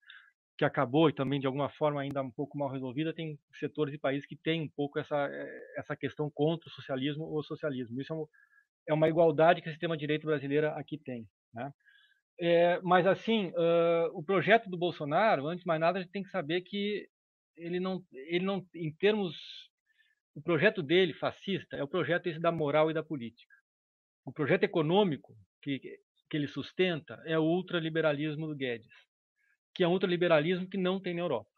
que 0.58 0.66
acabou 0.66 1.10
e 1.10 1.14
também 1.14 1.40
de 1.40 1.48
alguma 1.48 1.70
forma 1.70 2.02
ainda 2.02 2.22
um 2.22 2.32
pouco 2.32 2.58
mal 2.58 2.70
resolvida, 2.70 3.14
tem 3.14 3.38
setores 3.60 3.94
e 3.94 3.98
países 3.98 4.28
que 4.28 4.36
têm 4.36 4.62
um 4.62 4.70
pouco 4.70 5.00
essa 5.00 5.30
essa 5.78 5.96
questão 5.96 6.30
contra 6.30 6.68
o 6.68 6.72
socialismo 6.72 7.26
ou 7.26 7.44
socialismo. 7.44 8.02
Isso 8.02 8.14
é, 8.14 8.16
um, 8.16 8.26
é 8.90 8.94
uma 8.94 9.10
igualdade 9.10 9.62
que 9.62 9.70
a 9.70 9.72
sistema 9.72 9.98
direito 9.98 10.26
brasileira 10.26 10.72
aqui 10.74 10.98
tem, 10.98 11.28
né? 11.54 11.72
É, 12.40 12.80
mas 12.84 13.08
assim, 13.08 13.48
uh, 13.48 14.12
o 14.14 14.24
projeto 14.24 14.70
do 14.70 14.78
Bolsonaro, 14.78 15.48
antes 15.48 15.62
de 15.64 15.68
mais 15.68 15.80
nada, 15.80 15.98
a 15.98 16.02
gente 16.02 16.12
tem 16.12 16.24
que 16.24 16.30
saber 16.30 16.62
que 16.62 17.08
ele 17.56 17.80
não, 17.80 18.04
ele 18.14 18.46
não, 18.46 18.64
em 18.76 18.94
termos 18.94 19.36
o 20.38 20.42
projeto 20.42 20.84
dele, 20.84 21.16
fascista, 21.16 21.76
é 21.76 21.84
o 21.84 21.88
projeto 21.88 22.28
esse 22.28 22.40
da 22.40 22.52
moral 22.52 22.92
e 22.92 22.94
da 22.94 23.02
política. 23.02 23.56
O 24.24 24.32
projeto 24.32 24.66
econômico 24.66 25.36
que, 25.64 25.80
que 25.80 26.38
ele 26.38 26.48
sustenta 26.48 27.20
é 27.26 27.40
o 27.40 27.44
ultraliberalismo 27.44 28.46
do 28.46 28.56
Guedes, 28.56 28.94
que 29.74 29.84
é 29.84 29.88
um 29.88 29.94
ultraliberalismo 29.94 30.70
que 30.70 30.78
não 30.78 31.00
tem 31.00 31.16
na 31.16 31.22
Europa. 31.22 31.50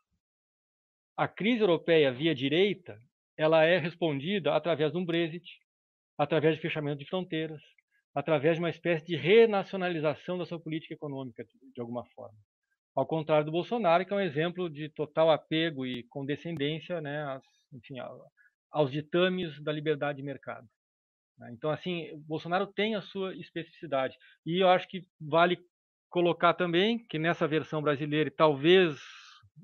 A 1.17 1.27
crise 1.27 1.59
europeia 1.59 2.09
via 2.13 2.33
direita, 2.33 2.97
ela 3.35 3.65
é 3.65 3.77
respondida 3.77 4.55
através 4.55 4.93
de 4.93 4.97
um 4.97 5.03
Brexit, 5.03 5.59
através 6.17 6.55
de 6.55 6.61
fechamento 6.61 6.99
de 6.99 7.09
fronteiras, 7.09 7.61
através 8.15 8.55
de 8.55 8.63
uma 8.63 8.69
espécie 8.69 9.05
de 9.05 9.17
renacionalização 9.17 10.37
da 10.37 10.45
sua 10.45 10.57
política 10.59 10.93
econômica, 10.93 11.43
de 11.43 11.81
alguma 11.81 12.05
forma. 12.15 12.37
Ao 12.95 13.05
contrário 13.05 13.45
do 13.45 13.51
Bolsonaro, 13.51 14.05
que 14.05 14.13
é 14.13 14.15
um 14.15 14.21
exemplo 14.21 14.69
de 14.69 14.87
total 14.87 15.29
apego 15.31 15.85
e 15.85 16.03
condescendência 16.03 17.01
né, 17.01 17.23
às, 17.25 17.43
enfim, 17.73 17.99
aos 18.71 18.91
ditames 18.91 19.61
da 19.63 19.71
liberdade 19.71 20.17
de 20.17 20.23
mercado. 20.23 20.67
Né. 21.37 21.51
Então, 21.53 21.69
assim, 21.69 22.09
Bolsonaro 22.27 22.67
tem 22.67 22.95
a 22.95 23.01
sua 23.01 23.35
especificidade. 23.35 24.15
E 24.45 24.61
eu 24.61 24.69
acho 24.69 24.87
que 24.87 25.07
vale 25.19 25.57
colocar 26.09 26.53
também 26.53 27.05
que 27.07 27.19
nessa 27.19 27.47
versão 27.47 27.81
brasileira, 27.81 28.29
e 28.29 28.35
talvez 28.35 28.99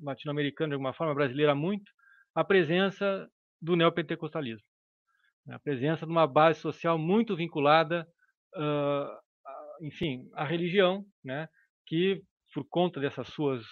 latino-americana 0.02 0.70
de 0.70 0.74
alguma 0.74 0.94
forma, 0.94 1.14
brasileira 1.14 1.56
muito, 1.56 1.92
a 2.34 2.44
presença 2.44 3.30
do 3.62 3.76
neopentecostalismo. 3.76 4.68
Né. 5.46 5.56
A 5.56 5.60
presença 5.60 6.06
de 6.06 6.12
uma 6.12 6.28
base 6.28 6.60
social 6.60 6.98
muito 6.98 7.36
vinculada, 7.36 8.08
enfim, 9.82 10.30
à 10.34 10.46
religião, 10.46 11.06
né, 11.24 11.48
que 11.86 12.22
por 12.56 12.64
conta 12.70 13.02
dessas 13.02 13.28
suas 13.28 13.66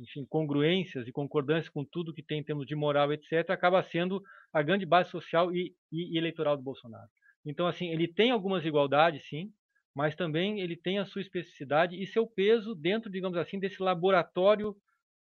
enfim, 0.00 0.26
congruências 0.28 1.06
e 1.06 1.12
concordâncias 1.12 1.68
com 1.68 1.84
tudo 1.84 2.12
que 2.12 2.24
tem 2.24 2.40
em 2.40 2.42
termos 2.42 2.66
de 2.66 2.74
moral, 2.74 3.12
etc., 3.12 3.50
acaba 3.50 3.80
sendo 3.84 4.20
a 4.52 4.62
grande 4.62 4.84
base 4.84 5.10
social 5.10 5.54
e, 5.54 5.72
e, 5.92 6.18
eleitoral 6.18 6.56
do 6.56 6.62
Bolsonaro. 6.64 7.06
Então, 7.44 7.68
assim, 7.68 7.88
ele 7.92 8.08
tem 8.08 8.32
algumas 8.32 8.64
igualdades, 8.64 9.28
sim, 9.28 9.52
mas 9.94 10.16
também 10.16 10.60
ele 10.60 10.76
tem 10.76 10.98
a 10.98 11.06
sua 11.06 11.22
especificidade 11.22 12.02
e 12.02 12.04
seu 12.04 12.26
peso 12.26 12.74
dentro, 12.74 13.08
digamos 13.08 13.38
assim, 13.38 13.60
desse 13.60 13.80
laboratório 13.80 14.74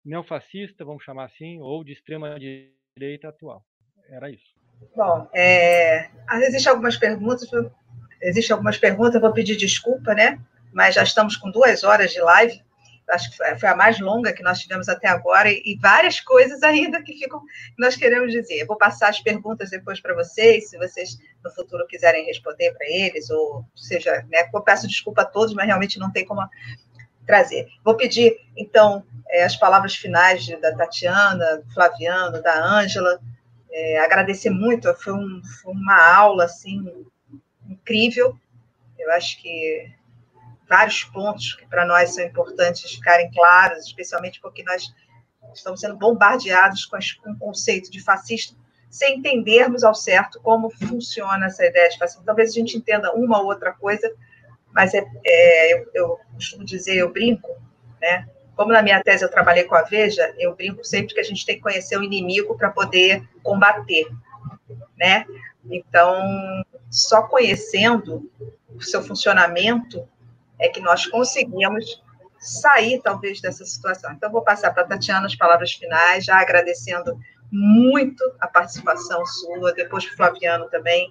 neofascista, 0.04 0.84
vamos 0.84 1.04
chamar 1.04 1.26
assim, 1.26 1.62
ou 1.62 1.84
de 1.84 1.94
extrema 1.94 2.36
direita 2.40 3.30
atual. 3.30 3.64
Era 4.10 4.32
isso. 4.32 4.56
Bom, 4.96 5.30
é, 5.32 6.10
existem 6.48 6.72
algumas 6.72 6.98
perguntas, 6.98 7.48
existem 8.20 8.52
algumas 8.52 8.80
perguntas, 8.80 9.22
vou 9.22 9.32
pedir 9.32 9.56
desculpa, 9.56 10.16
né? 10.16 10.44
Mas 10.74 10.96
já 10.96 11.04
estamos 11.04 11.38
com 11.38 11.52
duas 11.52 11.84
horas 11.84 12.12
de 12.12 12.20
live 12.20 12.66
acho 13.10 13.32
que 13.32 13.38
foi 13.60 13.70
a 13.70 13.76
mais 13.76 14.00
longa 14.00 14.34
que 14.34 14.44
nós 14.44 14.60
tivemos 14.60 14.90
até 14.90 15.08
agora, 15.08 15.50
e, 15.50 15.78
várias 15.82 16.20
coisas 16.20 16.64
ainda 16.64 17.02
que 17.02 17.14
ficam, 17.14 17.40
que 17.42 17.80
nós 17.80 17.96
queremos 17.96 18.32
dizer. 18.32 18.62
Eu 18.62 18.68
vou 18.68 18.78
passar 18.78 19.10
as 19.10 19.20
perguntas 19.20 19.70
depois 19.70 20.00
para 20.00 20.16
vocês, 20.16 20.70
se 20.70 20.78
vocês 20.78 21.18
no 21.44 21.52
futuro 21.52 21.86
quiserem 21.88 22.26
responder 22.26 22.74
para 22.74 22.88
eles, 22.88 23.30
ou 23.30 23.66
seja, 23.76 24.26
né, 24.30 24.50
eu 24.54 24.62
peço 24.62 24.88
desculpa 24.88 25.22
a 25.22 25.26
todos, 25.26 25.54
mas 25.54 25.68
realmente 25.68 26.00
não 26.00 26.12
tem 26.12 26.26
como 26.26 26.42
trazer. 27.26 27.68
Vou 27.84 27.96
pedir, 27.96 28.40
então, 28.56 29.04
é, 29.30 29.44
as 29.44 29.56
palavras 29.56 29.96
finais 29.96 30.48
da 30.60 30.76
Tatiana, 30.76 31.58
do 31.58 31.74
Flaviano, 31.74 32.42
da 32.42 32.64
Ângela, 32.64 33.20
é, 33.72 34.00
agradecer 34.00 34.50
muito, 34.50 34.94
foi, 34.96 35.14
um, 35.14 35.42
foi 35.62 35.74
uma 35.74 36.16
aula, 36.16 36.46
assim, 36.46 37.06
incrível, 37.68 38.38
eu 38.98 39.12
acho 39.12 39.42
que 39.42 39.92
vários 40.68 41.04
pontos 41.04 41.54
que 41.54 41.66
para 41.68 41.86
nós 41.86 42.16
são 42.16 42.24
importantes 42.24 42.92
ficarem 42.92 43.32
claros, 43.32 43.86
especialmente 43.86 44.40
porque 44.42 44.64
nós 44.64 44.94
estamos 45.54 45.80
sendo 45.80 45.98
bombardeados 45.98 46.86
com, 46.86 46.98
o 46.98 47.38
conceito 47.38 47.92
de 47.92 48.02
fascista, 48.02 48.56
sem 48.90 49.20
entendermos 49.20 49.84
ao 49.84 49.94
certo 49.94 50.40
como 50.42 50.70
funciona 50.70 51.48
essa 51.48 51.66
ideia 51.66 51.90
de 51.90 51.98
fascismo. 51.98 52.26
Talvez 52.26 52.52
a 52.52 52.54
gente 52.54 52.78
entenda 52.78 53.14
uma 53.14 53.40
ou 53.40 53.48
outra 53.48 53.74
coisa, 53.74 54.12
mas 54.72 54.94
é, 54.94 55.06
é 55.26 55.74
eu, 55.74 55.90
eu, 55.94 56.20
costumo 56.34 56.64
dizer, 56.64 56.96
eu 56.96 57.12
brinco, 57.12 57.50
né? 58.02 58.28
Como 58.56 58.72
na 58.72 58.82
minha 58.82 59.04
tese 59.04 59.24
eu 59.24 59.30
trabalhei 59.30 59.66
com 59.66 59.76
a 59.76 59.82
Veja, 59.82 60.34
eu 60.38 60.56
brinco 60.56 60.84
sempre 60.84 61.14
que 61.14 61.20
a 61.20 61.24
gente 61.24 61.46
tem 61.46 61.56
que 61.56 61.62
conhecer 61.62 61.98
o 61.98 62.04
inimigo 62.04 62.58
para 62.58 62.70
poder 62.70 63.28
combater, 63.44 64.08
né? 64.98 65.26
Então, 65.70 66.64
só 66.90 67.24
conhecendo 67.24 68.32
o 68.74 68.82
seu 68.82 69.04
funcionamento 69.04 70.08
é 70.60 70.70
que 70.70 70.80
nós 70.80 71.06
conseguimos 71.06 72.02
sair, 72.38 73.02
talvez, 73.02 73.42
dessa 73.42 73.66
situação. 73.66 74.12
Então, 74.12 74.32
vou 74.32 74.42
passar 74.42 74.74
para 74.74 74.84
a 74.84 74.88
Tatiana 74.88 75.26
as 75.26 75.36
palavras 75.36 75.74
finais, 75.74 76.26
já 76.26 76.40
agradecendo 76.40 77.18
muito 77.52 78.24
a 78.40 78.48
participação 78.48 79.26
sua, 79.26 79.74
depois 79.74 80.06
para 80.06 80.14
o 80.14 80.18
Flaviano 80.18 80.70
também, 80.70 81.10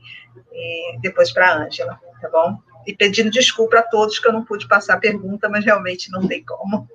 e 0.52 0.98
depois 1.00 1.32
para 1.32 1.48
a 1.48 1.64
Ângela, 1.64 1.98
tá 2.20 2.28
bom? 2.28 2.58
E 2.86 2.94
pedindo 2.94 3.30
desculpa 3.30 3.78
a 3.78 3.82
todos 3.82 4.18
que 4.18 4.28
eu 4.28 4.32
não 4.32 4.44
pude 4.44 4.68
passar 4.68 4.94
a 4.94 5.00
pergunta, 5.00 5.48
mas 5.48 5.64
realmente 5.64 6.10
não 6.10 6.26
tem 6.26 6.44
como. 6.44 6.88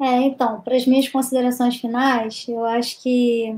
É, 0.00 0.22
então, 0.22 0.60
para 0.60 0.76
as 0.76 0.86
minhas 0.86 1.08
considerações 1.08 1.76
finais, 1.76 2.46
eu 2.48 2.64
acho 2.64 3.02
que 3.02 3.56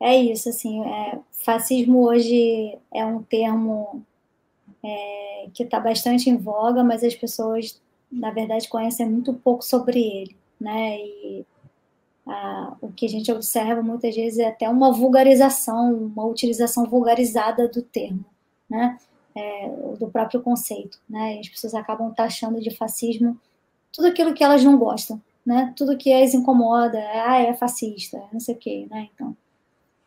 é 0.00 0.16
isso, 0.16 0.48
assim, 0.48 0.82
é, 0.84 1.18
fascismo 1.44 2.06
hoje 2.06 2.78
é 2.92 3.04
um 3.04 3.22
termo 3.22 4.04
é, 4.82 5.48
que 5.52 5.62
está 5.62 5.78
bastante 5.78 6.30
em 6.30 6.36
voga, 6.36 6.82
mas 6.82 7.04
as 7.04 7.14
pessoas, 7.14 7.80
na 8.10 8.30
verdade, 8.30 8.68
conhecem 8.68 9.08
muito 9.08 9.32
pouco 9.34 9.64
sobre 9.64 10.00
ele, 10.00 10.36
né? 10.60 10.98
E 10.98 11.46
ah, 12.26 12.76
o 12.80 12.92
que 12.92 13.06
a 13.06 13.08
gente 13.08 13.30
observa 13.32 13.82
muitas 13.82 14.14
vezes 14.14 14.38
é 14.38 14.48
até 14.48 14.68
uma 14.68 14.92
vulgarização, 14.92 15.94
uma 15.94 16.24
utilização 16.24 16.86
vulgarizada 16.86 17.68
do 17.68 17.82
termo, 17.82 18.24
né? 18.68 18.98
É, 19.34 19.68
do 19.98 20.08
próprio 20.08 20.42
conceito, 20.42 20.98
né? 21.08 21.38
As 21.40 21.48
pessoas 21.48 21.74
acabam 21.74 22.12
taxando 22.12 22.60
de 22.60 22.70
fascismo 22.70 23.38
tudo 23.92 24.08
aquilo 24.08 24.34
que 24.34 24.44
elas 24.44 24.62
não 24.64 24.78
gostam, 24.78 25.20
né? 25.44 25.72
Tudo 25.76 25.96
que 25.96 26.12
as 26.12 26.34
incomoda, 26.34 26.98
ah, 26.98 27.38
é 27.38 27.54
fascista, 27.54 28.22
não 28.32 28.40
sei 28.40 28.54
o 28.54 28.58
quê, 28.58 28.86
né? 28.90 29.08
Então, 29.14 29.36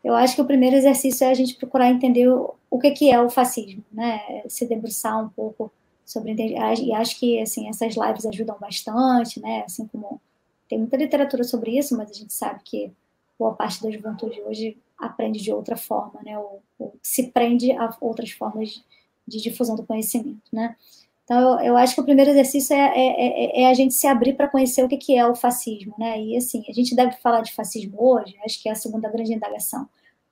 eu 0.03 0.13
acho 0.15 0.35
que 0.35 0.41
o 0.41 0.45
primeiro 0.45 0.75
exercício 0.75 1.25
é 1.25 1.31
a 1.31 1.33
gente 1.33 1.55
procurar 1.55 1.89
entender 1.89 2.27
o, 2.27 2.55
o 2.69 2.79
que, 2.79 2.91
que 2.91 3.09
é 3.09 3.21
o 3.21 3.29
fascismo, 3.29 3.83
né? 3.91 4.43
Se 4.47 4.65
debruçar 4.67 5.23
um 5.23 5.29
pouco 5.29 5.71
sobre 6.05 6.33
e 6.33 6.93
acho 6.93 7.17
que 7.17 7.39
assim 7.39 7.69
essas 7.69 7.95
lives 7.95 8.25
ajudam 8.25 8.57
bastante, 8.59 9.39
né? 9.39 9.63
Assim 9.65 9.87
como 9.87 10.19
tem 10.67 10.77
muita 10.77 10.97
literatura 10.97 11.43
sobre 11.43 11.77
isso, 11.77 11.95
mas 11.95 12.11
a 12.11 12.13
gente 12.13 12.33
sabe 12.33 12.61
que 12.63 12.91
boa 13.39 13.53
parte 13.53 13.81
da 13.81 13.89
juventude 13.89 14.41
hoje 14.41 14.77
aprende 14.97 15.41
de 15.41 15.51
outra 15.51 15.77
forma, 15.77 16.19
né? 16.23 16.37
Ou, 16.37 16.61
ou 16.77 16.93
se 17.01 17.27
prende 17.31 17.71
a 17.71 17.95
outras 18.01 18.31
formas 18.31 18.83
de 19.27 19.41
difusão 19.41 19.75
do 19.75 19.83
conhecimento, 19.83 20.43
né? 20.51 20.75
Então, 21.23 21.59
eu, 21.59 21.67
eu 21.67 21.77
acho 21.77 21.95
que 21.95 22.01
o 22.01 22.03
primeiro 22.03 22.31
exercício 22.31 22.75
é, 22.75 22.79
é, 22.79 23.61
é, 23.61 23.61
é 23.63 23.69
a 23.69 23.73
gente 23.73 23.93
se 23.93 24.07
abrir 24.07 24.33
para 24.33 24.47
conhecer 24.47 24.83
o 24.83 24.89
que, 24.89 24.97
que 24.97 25.15
é 25.15 25.25
o 25.25 25.35
fascismo, 25.35 25.95
né? 25.97 26.21
E, 26.21 26.35
assim, 26.35 26.63
a 26.67 26.73
gente 26.73 26.95
deve 26.95 27.15
falar 27.17 27.41
de 27.41 27.53
fascismo 27.53 27.95
hoje, 27.97 28.35
acho 28.45 28.61
que 28.61 28.67
é 28.67 28.73
a 28.73 28.75
segunda 28.75 29.09
grande 29.09 29.33
indagação, 29.33 29.87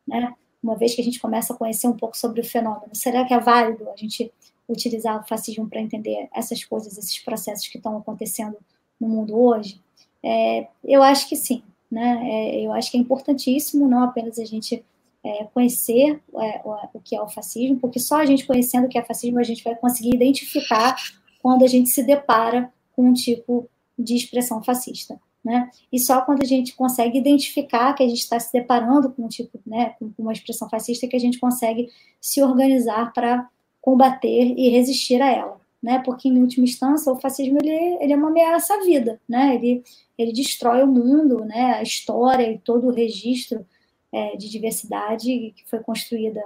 né? 0.05 0.33
Uma 0.61 0.75
vez 0.75 0.93
que 0.93 1.01
a 1.01 1.03
gente 1.03 1.19
começa 1.19 1.53
a 1.53 1.57
conhecer 1.57 1.87
um 1.87 1.95
pouco 1.95 2.17
sobre 2.17 2.41
o 2.41 2.45
fenômeno, 2.45 2.93
será 2.93 3.25
que 3.25 3.33
é 3.33 3.39
válido 3.39 3.89
a 3.89 3.95
gente 3.95 4.31
utilizar 4.67 5.21
o 5.21 5.27
fascismo 5.27 5.67
para 5.67 5.81
entender 5.81 6.27
essas 6.33 6.63
coisas, 6.63 6.97
esses 6.97 7.19
processos 7.19 7.67
que 7.67 7.77
estão 7.77 7.97
acontecendo 7.97 8.57
no 8.99 9.07
mundo 9.07 9.37
hoje? 9.39 9.81
É, 10.23 10.67
eu 10.83 11.01
acho 11.01 11.27
que 11.27 11.35
sim, 11.35 11.63
né? 11.89 12.19
É, 12.23 12.65
eu 12.65 12.73
acho 12.73 12.91
que 12.91 12.97
é 12.97 12.99
importantíssimo 12.99 13.87
não 13.87 14.03
apenas 14.03 14.37
a 14.37 14.45
gente 14.45 14.83
é, 15.23 15.43
conhecer 15.53 16.21
é, 16.35 16.61
o, 16.63 16.99
que 16.99 17.15
é 17.15 17.21
o 17.21 17.29
fascismo, 17.29 17.77
porque 17.79 17.99
só 17.99 18.17
a 18.17 18.25
gente 18.25 18.45
conhecendo 18.45 18.85
o 18.85 18.89
que 18.89 18.97
é 18.97 19.03
fascismo 19.03 19.39
a 19.39 19.43
gente 19.43 19.63
vai 19.63 19.75
conseguir 19.75 20.15
identificar 20.15 20.95
quando 21.41 21.63
a 21.63 21.67
gente 21.67 21.89
se 21.89 22.03
depara 22.03 22.71
com 22.95 23.09
um 23.09 23.13
tipo 23.13 23.69
de 23.97 24.15
expressão 24.15 24.63
fascista. 24.63 25.19
Né? 25.43 25.71
E 25.91 25.99
só 25.99 26.21
quando 26.21 26.43
a 26.43 26.45
gente 26.45 26.75
consegue 26.75 27.17
identificar 27.17 27.93
que 27.93 28.03
a 28.03 28.07
gente 28.07 28.19
está 28.19 28.39
se 28.39 28.53
deparando 28.53 29.09
com 29.11 29.23
um 29.23 29.27
tipo, 29.27 29.59
né, 29.65 29.95
com 29.99 30.11
uma 30.19 30.33
expressão 30.33 30.69
fascista, 30.69 31.07
que 31.07 31.15
a 31.15 31.19
gente 31.19 31.39
consegue 31.39 31.89
se 32.19 32.43
organizar 32.43 33.11
para 33.11 33.49
combater 33.81 34.53
e 34.55 34.69
resistir 34.69 35.19
a 35.19 35.31
ela, 35.31 35.59
né? 35.81 35.97
Porque 36.05 36.27
em 36.27 36.37
última 36.37 36.65
instância 36.65 37.11
o 37.11 37.19
fascismo 37.19 37.57
ele, 37.59 37.71
ele 37.99 38.13
é 38.13 38.15
uma 38.15 38.27
ameaça 38.27 38.75
à 38.75 38.83
vida, 38.83 39.19
né? 39.27 39.55
Ele 39.55 39.83
ele 40.15 40.31
destrói 40.31 40.83
o 40.83 40.87
mundo, 40.87 41.43
né? 41.45 41.77
A 41.79 41.81
história 41.81 42.47
e 42.51 42.59
todo 42.59 42.87
o 42.87 42.93
registro 42.93 43.65
é, 44.11 44.35
de 44.35 44.49
diversidade 44.49 45.53
que 45.55 45.63
foi 45.69 45.79
construída 45.79 46.41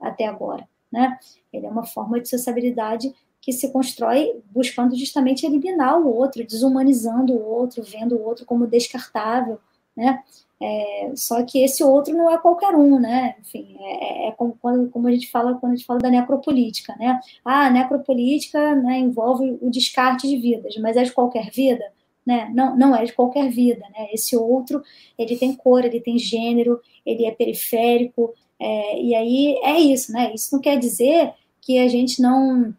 até 0.00 0.26
agora. 0.26 0.68
Né? 0.90 1.18
Ele 1.52 1.66
é 1.66 1.70
uma 1.70 1.84
forma 1.84 2.20
de 2.20 2.28
sociabilidade 2.28 3.12
que 3.40 3.52
se 3.52 3.70
constrói 3.72 4.42
buscando 4.50 4.96
justamente 4.96 5.46
eliminar 5.46 5.98
o 6.00 6.14
outro, 6.14 6.44
desumanizando 6.44 7.32
o 7.32 7.44
outro, 7.44 7.82
vendo 7.82 8.16
o 8.16 8.22
outro 8.22 8.44
como 8.44 8.66
descartável, 8.66 9.58
né? 9.96 10.22
É, 10.60 11.12
só 11.14 11.42
que 11.44 11.62
esse 11.62 11.84
outro 11.84 12.12
não 12.16 12.28
é 12.28 12.36
qualquer 12.36 12.74
um, 12.74 12.98
né? 12.98 13.36
Enfim, 13.40 13.76
é, 13.80 14.26
é, 14.26 14.28
é 14.28 14.32
como, 14.32 14.58
como, 14.90 15.06
a 15.06 15.12
gente 15.12 15.30
fala 15.30 15.54
quando 15.54 15.72
a 15.72 15.76
gente 15.76 15.86
fala 15.86 16.00
da 16.00 16.10
necropolítica, 16.10 16.96
né? 16.98 17.20
Ah, 17.44 17.66
a 17.66 17.70
necropolítica 17.70 18.74
né, 18.74 18.98
envolve 18.98 19.56
o 19.62 19.70
descarte 19.70 20.26
de 20.28 20.36
vidas, 20.36 20.76
mas 20.78 20.96
é 20.96 21.04
de 21.04 21.12
qualquer 21.12 21.50
vida? 21.50 21.84
Né? 22.28 22.52
Não, 22.54 22.76
não 22.76 22.94
é 22.94 23.06
de 23.06 23.14
qualquer 23.14 23.48
vida, 23.48 23.80
né? 23.88 24.08
Esse 24.12 24.36
outro, 24.36 24.82
ele 25.16 25.38
tem 25.38 25.54
cor, 25.54 25.82
ele 25.82 25.98
tem 25.98 26.18
gênero, 26.18 26.78
ele 27.06 27.24
é 27.24 27.30
periférico, 27.30 28.34
é, 28.60 29.02
e 29.02 29.14
aí 29.14 29.58
é 29.64 29.80
isso, 29.80 30.12
né? 30.12 30.34
Isso 30.34 30.54
não 30.54 30.60
quer 30.60 30.78
dizer 30.78 31.32
que 31.62 31.78
a 31.78 31.88
gente 31.88 32.20
não, 32.20 32.74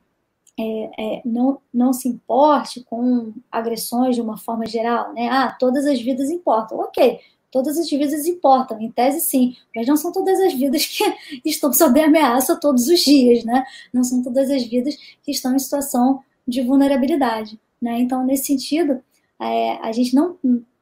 é, 0.55 0.91
é, 0.99 1.21
não, 1.25 1.59
não 1.73 1.91
se 1.91 2.07
importe 2.07 2.83
com 2.83 3.33
agressões 3.51 4.15
de 4.15 4.21
uma 4.21 4.37
forma 4.37 4.67
geral, 4.67 5.13
né? 5.15 5.27
Ah, 5.31 5.55
todas 5.59 5.87
as 5.87 5.99
vidas 5.99 6.29
importam. 6.29 6.77
Ok, 6.77 7.19
todas 7.49 7.75
as 7.79 7.89
vidas 7.89 8.27
importam, 8.27 8.79
em 8.79 8.91
tese 8.91 9.19
sim, 9.19 9.55
mas 9.75 9.87
não 9.87 9.97
são 9.97 10.11
todas 10.11 10.39
as 10.41 10.53
vidas 10.53 10.85
que 10.85 11.03
estão 11.43 11.73
sob 11.73 11.99
ameaça 11.99 12.55
todos 12.59 12.87
os 12.87 12.99
dias, 12.99 13.43
né? 13.43 13.65
Não 13.91 14.03
são 14.03 14.21
todas 14.21 14.51
as 14.51 14.63
vidas 14.63 14.95
que 15.23 15.31
estão 15.31 15.55
em 15.55 15.59
situação 15.59 16.19
de 16.47 16.61
vulnerabilidade, 16.61 17.59
né? 17.81 17.99
Então, 17.99 18.23
nesse 18.23 18.45
sentido, 18.45 19.01
é, 19.41 19.77
a 19.81 19.91
gente 19.91 20.13
não 20.15 20.37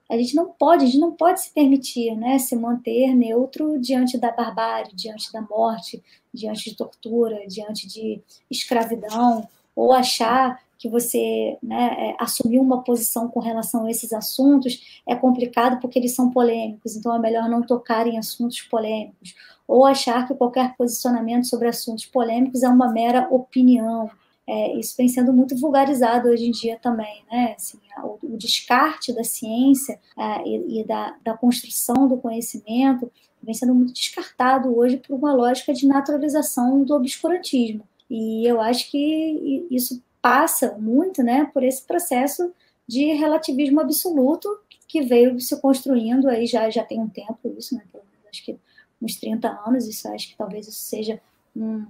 a 0.09 0.17
gente 0.17 0.35
não 0.35 0.45
pode, 0.45 0.83
a 0.83 0.87
gente 0.87 0.99
não 0.99 1.11
pode 1.11 1.41
se 1.41 1.53
permitir, 1.53 2.15
né, 2.15 2.39
se 2.39 2.55
manter 2.55 3.13
neutro 3.13 3.77
diante 3.77 4.17
da 4.17 4.31
barbárie, 4.31 4.95
diante 4.95 5.31
da 5.33 5.41
morte, 5.41 6.01
diante 6.33 6.69
de 6.69 6.77
tortura, 6.77 7.45
diante 7.45 7.85
de 7.85 8.21
escravidão, 8.49 9.47
ou 9.75 9.91
achar 9.91 10.61
que 10.77 10.87
você 10.87 11.57
né, 11.61 11.95
é, 11.99 12.15
assumir 12.19 12.59
uma 12.59 12.83
posição 12.83 13.27
com 13.27 13.39
relação 13.39 13.85
a 13.85 13.91
esses 13.91 14.13
assuntos 14.13 15.01
é 15.07 15.15
complicado 15.15 15.79
porque 15.81 15.97
eles 15.97 16.15
são 16.15 16.29
polêmicos, 16.29 16.95
então 16.95 17.13
é 17.15 17.19
melhor 17.19 17.49
não 17.49 17.61
tocar 17.61 18.07
em 18.07 18.17
assuntos 18.17 18.61
polêmicos, 18.61 19.35
ou 19.67 19.85
achar 19.85 20.27
que 20.27 20.35
qualquer 20.35 20.75
posicionamento 20.77 21.47
sobre 21.47 21.67
assuntos 21.67 22.05
polêmicos 22.05 22.63
é 22.63 22.69
uma 22.69 22.89
mera 22.91 23.27
opinião, 23.29 24.09
é, 24.47 24.79
isso 24.79 24.95
vem 24.95 25.09
sendo 25.09 25.33
muito 25.33 25.57
vulgarizado 25.57 26.29
hoje 26.29 26.47
em 26.47 26.51
dia 26.51 26.79
também, 26.81 27.21
né? 27.29 27.53
Assim, 27.57 27.77
o, 28.01 28.17
o, 28.23 28.37
descarte 28.37 29.11
da 29.11 29.23
ciência 29.23 29.99
é, 30.17 30.47
e, 30.47 30.79
e 30.79 30.83
da, 30.85 31.15
da, 31.21 31.37
construção 31.37 32.07
do 32.07 32.15
conhecimento 32.15 33.11
vem 33.43 33.53
sendo 33.53 33.75
muito 33.75 33.91
descartado 33.91 34.75
hoje 34.75 34.97
por 34.97 35.15
uma 35.15 35.33
lógica 35.33 35.73
de 35.73 35.85
naturalização 35.85 36.83
do 36.83 36.95
obscurantismo. 36.95 37.83
E 38.09 38.47
eu 38.47 38.61
acho 38.61 38.89
que 38.89 39.67
isso 39.69 40.01
passa 40.21 40.77
muito, 40.79 41.21
né, 41.21 41.49
por 41.53 41.61
esse 41.61 41.85
processo 41.85 42.53
de 42.87 43.13
relativismo 43.13 43.81
absoluto 43.81 44.47
que 44.87 45.01
veio 45.01 45.37
se 45.41 45.59
construindo 45.59 46.29
aí 46.29 46.47
já 46.47 46.69
já 46.69 46.83
tem 46.85 47.01
um 47.01 47.09
tempo 47.09 47.53
isso, 47.57 47.75
né? 47.75 47.83
Acho 48.29 48.45
que 48.45 48.57
uns 49.01 49.15
30 49.17 49.49
anos, 49.65 49.85
isso 49.87 50.07
acho 50.07 50.29
que 50.29 50.37
talvez 50.37 50.67
isso 50.67 50.79
seja 50.79 51.19
um, 51.55 51.85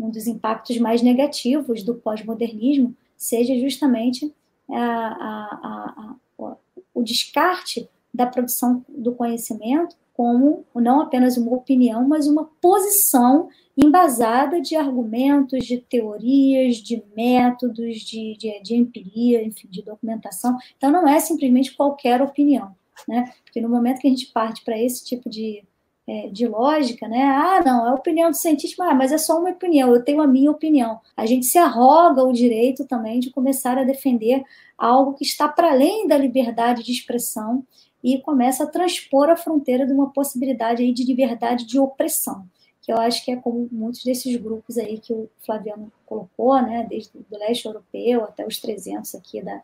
um 0.00 0.10
dos 0.10 0.26
impactos 0.26 0.78
mais 0.78 1.02
negativos 1.02 1.82
do 1.82 1.94
pós-modernismo 1.94 2.94
seja 3.16 3.54
justamente 3.58 4.32
a, 4.68 4.78
a, 4.78 6.16
a, 6.38 6.56
o 6.94 7.02
descarte 7.02 7.88
da 8.12 8.26
produção 8.26 8.84
do 8.88 9.14
conhecimento 9.14 9.96
como 10.20 10.66
não 10.74 11.00
apenas 11.00 11.38
uma 11.38 11.52
opinião, 11.52 12.06
mas 12.06 12.26
uma 12.26 12.44
posição 12.60 13.48
embasada 13.74 14.60
de 14.60 14.76
argumentos, 14.76 15.64
de 15.64 15.78
teorias, 15.78 16.76
de 16.76 17.02
métodos, 17.16 18.00
de, 18.00 18.36
de, 18.36 18.62
de 18.62 18.76
empiria, 18.76 19.42
enfim, 19.42 19.66
de 19.70 19.82
documentação. 19.82 20.58
Então, 20.76 20.90
não 20.90 21.08
é 21.08 21.18
simplesmente 21.20 21.74
qualquer 21.74 22.20
opinião, 22.20 22.76
né? 23.08 23.32
Porque 23.44 23.62
no 23.62 23.68
momento 23.70 24.00
que 24.00 24.06
a 24.06 24.10
gente 24.10 24.26
parte 24.26 24.62
para 24.62 24.78
esse 24.78 25.02
tipo 25.02 25.30
de, 25.30 25.64
é, 26.10 26.28
de 26.28 26.44
lógica, 26.48 27.06
né? 27.06 27.22
Ah, 27.22 27.62
não, 27.64 27.86
é 27.86 27.94
opinião 27.94 28.30
do 28.30 28.36
cientista, 28.36 28.82
ah, 28.82 28.94
mas 28.94 29.12
é 29.12 29.18
só 29.18 29.38
uma 29.38 29.50
opinião, 29.50 29.94
eu 29.94 30.02
tenho 30.02 30.20
a 30.20 30.26
minha 30.26 30.50
opinião. 30.50 31.00
A 31.16 31.24
gente 31.24 31.46
se 31.46 31.56
arroga 31.56 32.24
o 32.24 32.32
direito 32.32 32.84
também 32.84 33.20
de 33.20 33.30
começar 33.30 33.78
a 33.78 33.84
defender 33.84 34.42
algo 34.76 35.14
que 35.14 35.24
está 35.24 35.46
para 35.46 35.70
além 35.70 36.08
da 36.08 36.18
liberdade 36.18 36.82
de 36.82 36.90
expressão 36.90 37.64
e 38.02 38.18
começa 38.18 38.64
a 38.64 38.66
transpor 38.66 39.30
a 39.30 39.36
fronteira 39.36 39.86
de 39.86 39.92
uma 39.92 40.10
possibilidade 40.10 40.82
aí 40.82 40.92
de 40.92 41.04
liberdade 41.04 41.64
de 41.64 41.78
opressão, 41.78 42.44
que 42.82 42.92
eu 42.92 42.96
acho 42.96 43.24
que 43.24 43.30
é 43.30 43.36
como 43.36 43.68
muitos 43.70 44.02
desses 44.02 44.34
grupos 44.34 44.78
aí 44.78 44.98
que 44.98 45.12
o 45.12 45.30
Flaviano 45.46 45.92
colocou, 46.06 46.60
né, 46.60 46.84
desde 46.90 47.16
o 47.16 47.38
leste 47.38 47.66
europeu 47.66 48.24
até 48.24 48.44
os 48.44 48.58
300 48.58 49.14
aqui 49.14 49.40
da, 49.42 49.62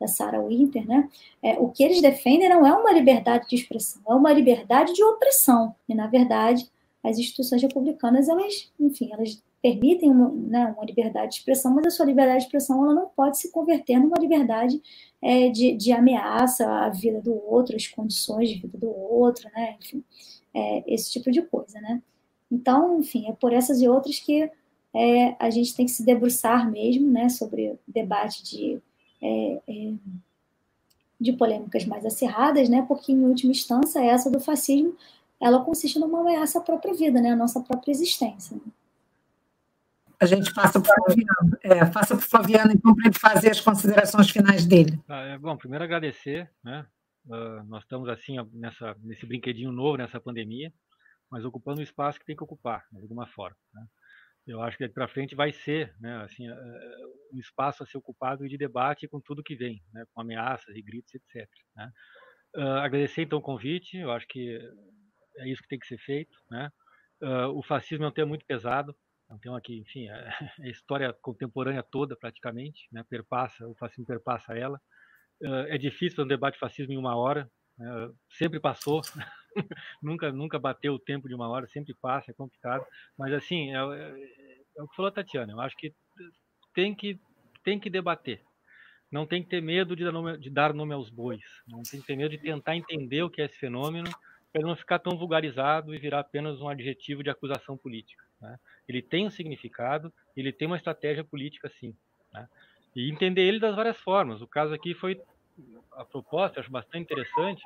da 0.00 0.08
Sarah 0.08 0.40
Winter, 0.40 0.86
né? 0.86 1.08
É, 1.42 1.58
o 1.58 1.68
que 1.68 1.82
eles 1.84 2.00
defendem 2.00 2.48
não 2.48 2.66
é 2.66 2.72
uma 2.72 2.92
liberdade 2.92 3.46
de 3.48 3.56
expressão, 3.56 4.00
é 4.08 4.14
uma 4.14 4.32
liberdade 4.32 4.94
de 4.94 5.04
opressão. 5.04 5.74
E, 5.88 5.94
na 5.94 6.06
verdade, 6.06 6.68
as 7.04 7.18
instituições 7.18 7.60
republicanas, 7.60 8.28
elas, 8.28 8.70
enfim, 8.78 9.10
elas 9.12 9.42
permitem 9.62 10.10
uma, 10.10 10.30
né, 10.30 10.74
uma 10.74 10.84
liberdade 10.84 11.32
de 11.32 11.38
expressão, 11.38 11.74
mas 11.74 11.86
a 11.86 11.90
sua 11.90 12.06
liberdade 12.06 12.40
de 12.40 12.44
expressão 12.46 12.82
ela 12.82 12.94
não 12.94 13.08
pode 13.08 13.38
se 13.38 13.50
converter 13.50 13.98
numa 13.98 14.16
liberdade 14.18 14.80
é, 15.20 15.50
de, 15.50 15.74
de 15.74 15.92
ameaça 15.92 16.66
à 16.66 16.88
vida 16.88 17.20
do 17.20 17.34
outro, 17.46 17.76
às 17.76 17.86
condições 17.86 18.48
de 18.48 18.58
vida 18.58 18.78
do 18.78 18.90
outro, 18.90 19.50
né? 19.54 19.76
Enfim, 19.78 20.02
é, 20.54 20.82
esse 20.86 21.12
tipo 21.12 21.30
de 21.30 21.42
coisa, 21.42 21.78
né? 21.80 22.02
Então, 22.50 22.98
enfim, 22.98 23.28
é 23.28 23.32
por 23.32 23.52
essas 23.52 23.80
e 23.80 23.88
outras 23.88 24.18
que 24.18 24.50
é, 24.94 25.36
a 25.38 25.50
gente 25.50 25.74
tem 25.74 25.86
que 25.86 25.92
se 25.92 26.04
debruçar 26.04 26.70
mesmo, 26.70 27.08
né, 27.10 27.28
sobre 27.28 27.70
o 27.70 27.78
debate 27.86 28.42
de 28.42 28.80
é, 29.22 29.62
é, 29.68 29.92
de 31.20 31.32
polêmicas 31.32 31.84
mais 31.84 32.04
acirradas, 32.06 32.68
né? 32.68 32.84
Porque 32.88 33.12
em 33.12 33.24
última 33.24 33.52
instância 33.52 34.04
essa 34.04 34.30
do 34.30 34.40
fascismo, 34.40 34.96
ela 35.40 35.64
consiste 35.64 35.98
numa 35.98 36.20
ameaça 36.20 36.58
à 36.58 36.62
própria 36.62 36.94
vida, 36.94 37.20
né? 37.20 37.30
A 37.30 37.36
nossa 37.36 37.60
própria 37.60 37.90
existência. 37.90 38.56
Né? 38.56 38.62
A 40.20 40.26
gente 40.26 40.52
passa 40.52 40.80
para 40.80 40.92
o 40.92 41.04
Flaviano. 41.04 41.58
É, 41.62 41.84
passa 41.86 42.16
para 42.16 42.26
Flaviano, 42.26 42.72
então, 42.72 42.94
para 42.94 43.06
ele 43.08 43.18
fazer 43.18 43.50
as 43.50 43.60
considerações 43.60 44.30
finais 44.30 44.66
dele. 44.66 45.00
Ah, 45.08 45.22
é, 45.22 45.38
bom, 45.38 45.56
primeiro 45.56 45.84
agradecer, 45.84 46.50
né? 46.62 46.86
Uh, 47.26 47.62
nós 47.68 47.82
estamos 47.82 48.08
assim 48.08 48.36
nessa 48.52 48.96
nesse 49.02 49.26
brinquedinho 49.26 49.70
novo 49.70 49.98
nessa 49.98 50.18
pandemia, 50.18 50.72
mas 51.30 51.44
ocupando 51.44 51.80
o 51.80 51.82
espaço 51.82 52.18
que 52.18 52.24
tem 52.24 52.34
que 52.34 52.42
ocupar 52.42 52.84
de 52.90 53.02
alguma 53.02 53.26
forma. 53.26 53.56
Né? 53.74 53.86
Eu 54.50 54.62
acho 54.62 54.76
que 54.76 54.88
para 54.88 55.08
frente 55.08 55.34
vai 55.34 55.52
ser, 55.52 55.94
né, 56.00 56.22
assim, 56.22 56.48
uh, 56.48 56.54
um 57.32 57.38
espaço 57.38 57.82
a 57.82 57.86
ser 57.86 57.98
ocupado 57.98 58.48
de 58.48 58.56
debate 58.56 59.08
com 59.08 59.20
tudo 59.20 59.42
que 59.42 59.54
vem, 59.54 59.82
né, 59.92 60.04
com 60.12 60.20
ameaças 60.20 60.74
e 60.74 60.82
gritos, 60.82 61.14
etc. 61.14 61.48
Né? 61.76 61.90
Uh, 62.56 62.78
agradecer 62.78 63.22
então 63.22 63.38
o 63.38 63.42
convite. 63.42 63.96
Eu 63.96 64.10
acho 64.10 64.26
que 64.26 64.58
é 65.38 65.48
isso 65.48 65.62
que 65.62 65.68
tem 65.68 65.78
que 65.78 65.86
ser 65.86 65.98
feito, 65.98 66.36
né? 66.50 66.70
o 67.54 67.62
fascismo 67.62 68.06
é 68.06 68.08
um 68.08 68.12
tema 68.12 68.28
muito 68.28 68.46
pesado, 68.46 68.96
é 69.30 69.34
um 69.34 69.38
tema 69.38 69.60
que, 69.60 69.78
enfim, 69.78 70.08
é, 70.08 70.12
é 70.60 70.66
a 70.66 70.70
história 70.70 71.12
contemporânea 71.20 71.82
toda 71.82 72.16
praticamente, 72.16 72.88
né? 72.90 73.04
Perpassa, 73.08 73.68
o 73.68 73.74
fascismo 73.74 74.06
perpassa 74.06 74.56
ela 74.56 74.80
é 75.68 75.78
difícil 75.78 76.16
fazer 76.16 76.26
um 76.26 76.28
debate 76.28 76.54
de 76.54 76.60
fascismo 76.60 76.92
em 76.92 76.98
uma 76.98 77.16
hora, 77.16 77.50
né? 77.78 78.10
sempre 78.30 78.60
passou, 78.60 79.00
nunca 80.02 80.30
nunca 80.30 80.58
bateu 80.58 80.94
o 80.94 80.98
tempo 80.98 81.28
de 81.28 81.34
uma 81.34 81.48
hora, 81.48 81.66
sempre 81.68 81.94
passa, 81.94 82.30
é 82.30 82.34
complicado, 82.34 82.84
mas 83.18 83.32
assim, 83.32 83.74
é, 83.74 83.78
é, 84.80 84.82
o 84.82 84.88
que 84.88 84.96
falou 84.96 85.08
a 85.08 85.12
Tatiana, 85.12 85.52
eu 85.52 85.60
acho 85.60 85.76
que 85.76 85.92
tem 86.74 86.94
que, 86.94 87.18
tem 87.62 87.78
que 87.78 87.90
debater, 87.90 88.42
não 89.10 89.26
tem 89.26 89.42
que 89.42 89.48
ter 89.48 89.60
medo 89.60 89.94
de 89.94 90.04
dar, 90.04 90.12
nome, 90.12 90.38
de 90.38 90.50
dar 90.50 90.74
nome 90.74 90.94
aos 90.94 91.10
bois, 91.10 91.44
não 91.68 91.82
tem 91.82 92.00
que 92.00 92.06
ter 92.06 92.16
medo 92.16 92.30
de 92.30 92.38
tentar 92.38 92.76
entender 92.76 93.22
o 93.22 93.30
que 93.30 93.42
é 93.42 93.46
esse 93.46 93.58
fenômeno, 93.58 94.10
para 94.52 94.62
não 94.62 94.74
ficar 94.74 94.98
tão 94.98 95.16
vulgarizado 95.16 95.94
e 95.94 95.98
virar 95.98 96.20
apenas 96.20 96.60
um 96.60 96.68
adjetivo 96.68 97.22
de 97.22 97.30
acusação 97.30 97.76
política. 97.76 98.24
Né? 98.40 98.58
Ele 98.88 99.00
tem 99.00 99.26
um 99.26 99.30
significado, 99.30 100.12
ele 100.36 100.52
tem 100.52 100.66
uma 100.66 100.76
estratégia 100.76 101.22
política, 101.22 101.68
sim. 101.68 101.94
Né? 102.32 102.48
e 102.94 103.10
entender 103.10 103.42
ele 103.42 103.60
das 103.60 103.74
várias 103.74 103.96
formas. 103.98 104.42
O 104.42 104.46
caso 104.46 104.74
aqui 104.74 104.94
foi 104.94 105.20
a 105.92 106.04
proposta, 106.04 106.60
acho 106.60 106.70
bastante 106.70 107.02
interessante, 107.02 107.62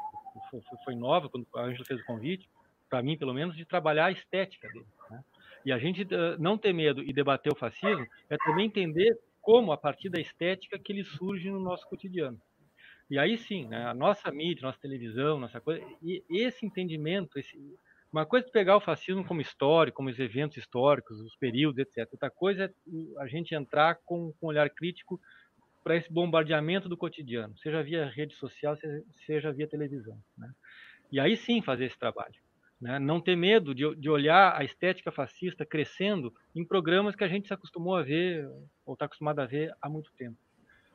foi, 0.51 0.61
foi 0.85 0.95
nova 0.95 1.29
quando 1.29 1.47
a 1.57 1.71
gente 1.71 1.85
fez 1.85 2.01
o 2.01 2.05
convite, 2.05 2.49
para 2.89 3.03
mim 3.03 3.17
pelo 3.17 3.35
menos, 3.35 3.57
de 3.57 3.65
trabalhar 3.65 4.07
a 4.07 4.13
estética 4.13 4.69
dele. 4.69 4.87
Né? 5.11 5.25
E 5.65 5.73
a 5.73 5.79
gente 5.79 6.03
uh, 6.03 6.39
não 6.39 6.59
ter 6.59 6.73
medo 6.73 7.03
e 7.03 7.13
debater 7.13 7.53
o 7.53 7.57
fascismo 7.57 8.07
é 8.29 8.37
também 8.39 8.67
entender 8.67 9.19
como, 9.41 9.73
a 9.73 9.77
partir 9.77 10.09
da 10.09 10.21
estética, 10.21 10.79
que 10.79 10.93
ele 10.93 11.05
surge 11.05 11.51
no 11.51 11.61
nosso 11.61 11.89
cotidiano. 11.89 12.41
E 13.11 13.19
aí 13.19 13.37
sim, 13.37 13.69
né, 13.69 13.87
a 13.87 13.95
nossa 13.95 14.31
mídia, 14.31 14.63
nossa 14.63 14.81
televisão, 14.81 15.39
nossa 15.39 15.61
coisa, 15.61 15.85
e 16.03 16.23
esse 16.31 16.65
entendimento, 16.65 17.39
esse, 17.39 17.59
uma 18.15 18.25
coisa 18.25 18.47
é 18.47 18.51
pegar 18.51 18.77
o 18.77 18.81
fascismo 18.81 19.25
como 19.25 19.41
história, 19.41 19.93
como 19.93 20.09
os 20.09 20.19
eventos 20.21 20.57
históricos, 20.57 21.21
os 21.21 21.37
períodos, 21.37 21.79
etc. 21.79 22.09
Outra 22.13 22.31
coisa 22.31 22.65
é 22.65 22.71
a 23.19 23.27
gente 23.27 23.55
entrar 23.55 23.97
com, 24.05 24.33
com 24.41 24.47
um 24.47 24.49
olhar 24.51 24.71
crítico 24.71 25.21
para 25.83 25.97
esse 25.97 26.11
bombardeamento 26.13 26.89
do 26.89 26.97
cotidiano, 26.97 27.59
seja 27.59 27.83
via 27.83 28.07
rede 28.07 28.35
social, 28.37 28.77
seja, 29.27 29.53
via 29.53 29.69
televisão. 29.69 30.17
Né? 30.39 30.49
E 31.11 31.19
aí 31.19 31.37
sim 31.37 31.61
fazer 31.61 31.87
esse 31.87 31.99
trabalho. 31.99 32.37
Né? 32.81 32.99
Não 32.99 33.21
ter 33.21 33.37
medo 33.37 33.75
de, 33.75 33.95
de 33.97 34.11
olhar 34.11 34.57
a 34.57 34.65
estética 34.65 35.11
fascista 35.11 35.65
crescendo 35.65 36.35
em 36.55 36.65
programas 36.65 37.17
que 37.17 37.25
a 37.25 37.29
gente 37.29 37.49
se 37.49 37.55
acostumou 37.55 37.97
a 37.97 38.03
ver, 38.03 38.49
ou 38.85 38.95
está 38.95 39.07
acostumado 39.07 39.41
a 39.41 39.47
ver 39.47 39.75
há 39.81 39.89
muito 39.89 40.13
tempo. 40.13 40.37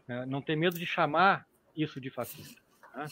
Né? 0.07 0.25
Não 0.25 0.41
ter 0.41 0.55
medo 0.55 0.77
de 0.77 0.85
chamar 0.85 1.45
isso 1.75 1.99
de 1.99 2.09
fascista. 2.09 2.61
Né? 2.95 3.05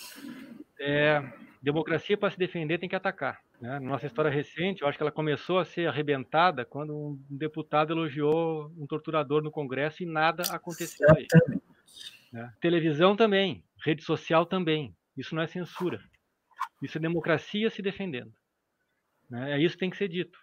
É, 0.80 1.34
democracia 1.61 2.18
para 2.18 2.31
se 2.31 2.38
defender 2.38 2.77
tem 2.77 2.89
que 2.89 2.95
atacar. 2.95 3.41
Né? 3.60 3.80
Nossa 3.80 4.06
história 4.06 4.30
recente, 4.30 4.81
eu 4.81 4.88
acho 4.88 4.98
que 4.98 5.03
ela 5.03 5.11
começou 5.11 5.60
a 5.60 5.65
ser 5.65 5.88
arrebentada 5.88 6.65
quando 6.65 6.95
um 6.95 7.19
deputado 7.30 7.94
elogiou 7.94 8.72
um 8.77 8.85
torturador 8.85 9.41
no 9.41 9.52
Congresso 9.52 10.03
e 10.03 10.06
nada 10.06 10.44
aconteceu 10.52 11.07
aí. 11.15 11.27
Né? 12.31 12.53
Televisão 12.60 13.15
também, 13.15 13.64
rede 13.84 14.03
social 14.03 14.45
também. 14.45 14.95
Isso 15.15 15.34
não 15.34 15.41
é 15.41 15.48
censura. 15.48 15.99
Isso 16.81 16.98
é 16.98 17.02
democracia 17.02 17.69
se 17.69 17.81
defendendo. 17.81 18.31
Né? 19.29 19.53
É 19.53 19.59
isso 19.59 19.77
tem 19.77 19.89
que 19.89 19.97
ser 19.97 20.07
dito. 20.07 20.39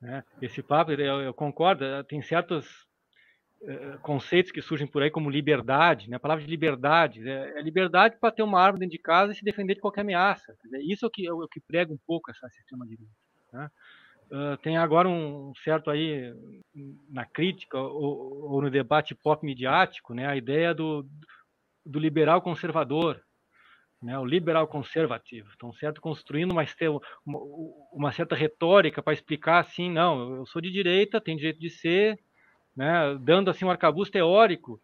Né? 0.00 0.22
Esse 0.40 0.62
papo, 0.62 0.92
eu, 0.92 1.22
eu 1.22 1.34
concordo, 1.34 1.84
tem 2.04 2.22
certos 2.22 2.86
eh, 3.62 3.98
conceitos 4.02 4.52
que 4.52 4.60
surgem 4.60 4.86
por 4.86 5.02
aí 5.02 5.10
como 5.10 5.30
liberdade, 5.30 6.08
né? 6.08 6.16
a 6.16 6.20
palavra 6.20 6.44
de 6.44 6.50
liberdade, 6.50 7.26
é, 7.28 7.58
é 7.58 7.62
liberdade 7.62 8.16
para 8.20 8.30
ter 8.30 8.42
uma 8.42 8.60
árvore 8.60 8.80
dentro 8.80 8.96
de 8.96 9.02
casa 9.02 9.32
e 9.32 9.34
se 9.34 9.44
defender 9.44 9.74
de 9.74 9.80
qualquer 9.80 10.02
ameaça. 10.02 10.54
Dizer, 10.62 10.80
isso 10.82 11.04
é 11.04 11.08
o 11.08 11.10
que, 11.10 11.26
é 11.26 11.30
que 11.50 11.60
prega 11.60 11.92
um 11.92 11.98
pouco 12.06 12.30
esse 12.30 12.40
sistema 12.50 12.86
direito. 12.86 13.10
Né? 13.52 13.70
Uh, 14.30 14.56
tem 14.58 14.76
agora 14.76 15.08
um 15.08 15.52
certo 15.62 15.88
aí 15.88 16.34
na 17.08 17.24
crítica 17.24 17.78
ou, 17.78 18.50
ou, 18.50 18.60
no 18.60 18.70
debate 18.70 19.14
pop 19.14 19.44
midiático, 19.46 20.12
né, 20.14 20.26
a 20.26 20.36
ideia 20.36 20.74
do, 20.74 21.08
do 21.84 21.98
liberal 22.00 22.42
conservador, 22.42 23.22
né, 24.06 24.16
o 24.16 24.24
liberal 24.24 24.68
conservativo. 24.68 25.50
Então, 25.56 25.72
certo, 25.72 26.00
construindo 26.00 26.52
uma, 26.52 26.64
uma, 27.92 28.12
certa 28.12 28.36
retórica 28.36 29.02
para 29.02 29.12
explicar 29.12 29.58
assim, 29.58 29.90
não, 29.90 30.36
eu 30.36 30.46
sou 30.46 30.62
de 30.62 30.70
direita, 30.70 31.20
tenho 31.20 31.36
direito 31.36 31.58
de 31.58 31.68
ser, 31.68 32.16
né, 32.76 33.18
dando 33.20 33.50
assim 33.50 33.64
um 33.64 33.70
arcabouço 33.70 34.12
teórico, 34.12 34.80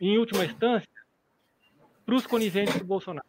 em 0.00 0.18
última 0.18 0.44
instância, 0.44 0.88
para 2.06 2.14
os 2.14 2.28
coniventes 2.28 2.78
do 2.78 2.84
Bolsonaro. 2.84 3.26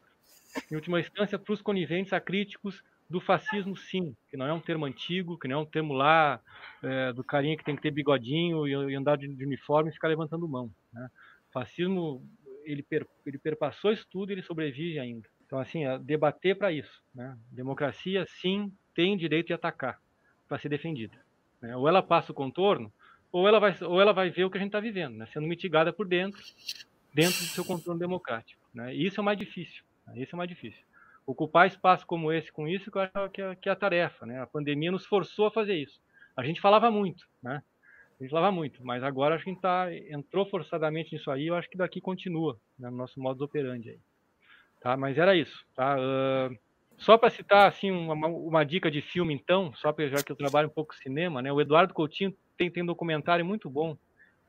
Em 0.72 0.76
última 0.76 1.00
instância, 1.00 1.40
para 1.40 1.54
os 1.54 1.62
coniventes 1.62 2.14
acríticos 2.14 2.84
do 3.10 3.20
fascismo, 3.20 3.76
sim, 3.76 4.16
que 4.30 4.38
não 4.38 4.46
é 4.46 4.54
um 4.54 4.60
termo 4.60 4.86
antigo, 4.86 5.40
que 5.40 5.48
não 5.48 5.60
é 5.60 5.62
um 5.64 5.66
termo 5.66 5.94
lá 5.94 6.40
é, 6.84 7.12
do 7.14 7.24
carinha 7.24 7.58
que 7.58 7.64
tem 7.64 7.76
que 7.76 7.82
ter 7.82 7.90
bigodinho 7.90 8.68
e, 8.68 8.96
andar 8.96 9.18
de, 9.18 9.28
uniforme 9.28 9.90
e 9.90 9.94
ficar 9.94 10.08
levantando 10.08 10.48
mão. 10.48 10.70
Né? 10.94 11.10
Fascismo, 11.52 12.24
ele, 12.66 12.84
per, 12.84 13.08
ele 13.26 13.38
perpassou 13.38 13.92
isso 13.92 14.06
tudo 14.10 14.32
e 14.32 14.34
ele 14.34 14.42
sobrevive 14.42 15.00
ainda. 15.00 15.28
Então, 15.46 15.60
assim, 15.60 15.86
é 15.86 15.98
debater 16.00 16.58
para 16.58 16.72
isso. 16.72 17.04
Né? 17.14 17.38
Democracia, 17.52 18.26
sim, 18.42 18.72
tem 18.94 19.16
direito 19.16 19.48
de 19.48 19.54
atacar 19.54 20.00
para 20.48 20.58
ser 20.58 20.70
defendida. 20.70 21.16
Né? 21.62 21.76
Ou 21.76 21.88
ela 21.88 22.02
passa 22.02 22.32
o 22.32 22.36
contorno, 22.36 22.92
ou 23.32 23.48
ela 23.48 23.60
vai, 23.60 23.76
ou 23.82 24.02
ela 24.02 24.14
vai 24.14 24.30
ver 24.30 24.46
o 24.46 24.50
que 24.50 24.58
a 24.58 24.60
gente 24.60 24.70
está 24.70 24.80
vivendo, 24.80 25.16
né? 25.18 25.26
sendo 25.28 25.48
mitigada 25.48 25.94
por 25.94 26.08
dentro, 26.08 26.42
dentro 27.14 27.40
do 27.40 27.48
seu 27.48 27.64
controle 27.64 28.00
democrático. 28.00 28.62
Né? 28.74 28.96
E 28.96 29.06
isso 29.06 29.20
é 29.20 29.22
o 29.22 29.26
mais 29.26 29.38
difícil. 29.38 29.84
Né? 30.08 30.22
Isso 30.22 30.34
é 30.34 30.36
o 30.36 30.38
mais 30.38 30.50
difícil. 30.50 30.84
Ocupar 31.26 31.68
espaço 31.68 32.06
como 32.06 32.32
esse 32.32 32.52
com 32.52 32.68
isso 32.68 32.92
que 32.92 33.00
é, 33.42 33.56
que 33.56 33.70
é 33.70 33.72
a 33.72 33.76
tarefa. 33.76 34.26
Né? 34.26 34.42
A 34.42 34.48
pandemia 34.48 34.92
nos 34.92 35.06
forçou 35.06 35.48
a 35.48 35.52
fazer 35.52 35.76
isso. 35.76 36.00
A 36.36 36.44
gente 36.44 36.60
falava 36.60 36.92
muito, 36.92 37.26
né? 37.42 37.64
A 38.20 38.24
gente 38.24 38.32
falava 38.32 38.52
muito, 38.52 38.86
mas 38.86 39.04
agora 39.04 39.36
acho 39.36 39.44
que 39.44 39.50
a 39.50 39.54
gente 39.54 39.62
tá, 39.62 39.94
entrou 40.10 40.46
forçadamente 40.46 41.14
nisso 41.14 41.30
aí, 41.30 41.48
eu 41.48 41.56
acho 41.56 41.70
que 41.70 41.78
daqui 41.78 42.00
continua, 42.00 42.58
né, 42.80 42.90
no 42.90 42.96
nosso 42.96 43.20
modo 43.20 43.44
operandi 43.44 43.90
aí. 43.90 44.00
Tá? 44.80 44.96
Mas 44.96 45.18
era 45.18 45.36
isso, 45.36 45.66
tá? 45.76 45.98
Uh, 45.98 46.58
só 46.98 47.18
para 47.18 47.30
citar 47.30 47.68
assim 47.68 47.92
uma, 47.92 48.28
uma, 48.28 48.64
dica 48.64 48.90
de 48.90 49.02
filme 49.02 49.34
então, 49.34 49.74
só 49.76 49.92
para 49.92 50.08
já 50.08 50.24
que 50.24 50.32
eu 50.32 50.36
trabalho 50.36 50.68
um 50.68 50.72
pouco 50.72 50.96
cinema, 50.96 51.42
né? 51.42 51.52
O 51.52 51.60
Eduardo 51.60 51.94
Coutinho 51.94 52.34
tem, 52.58 52.72
tem 52.72 52.84
um 52.84 52.86
documentário 52.86 53.46
muito 53.46 53.70
bom. 53.70 53.98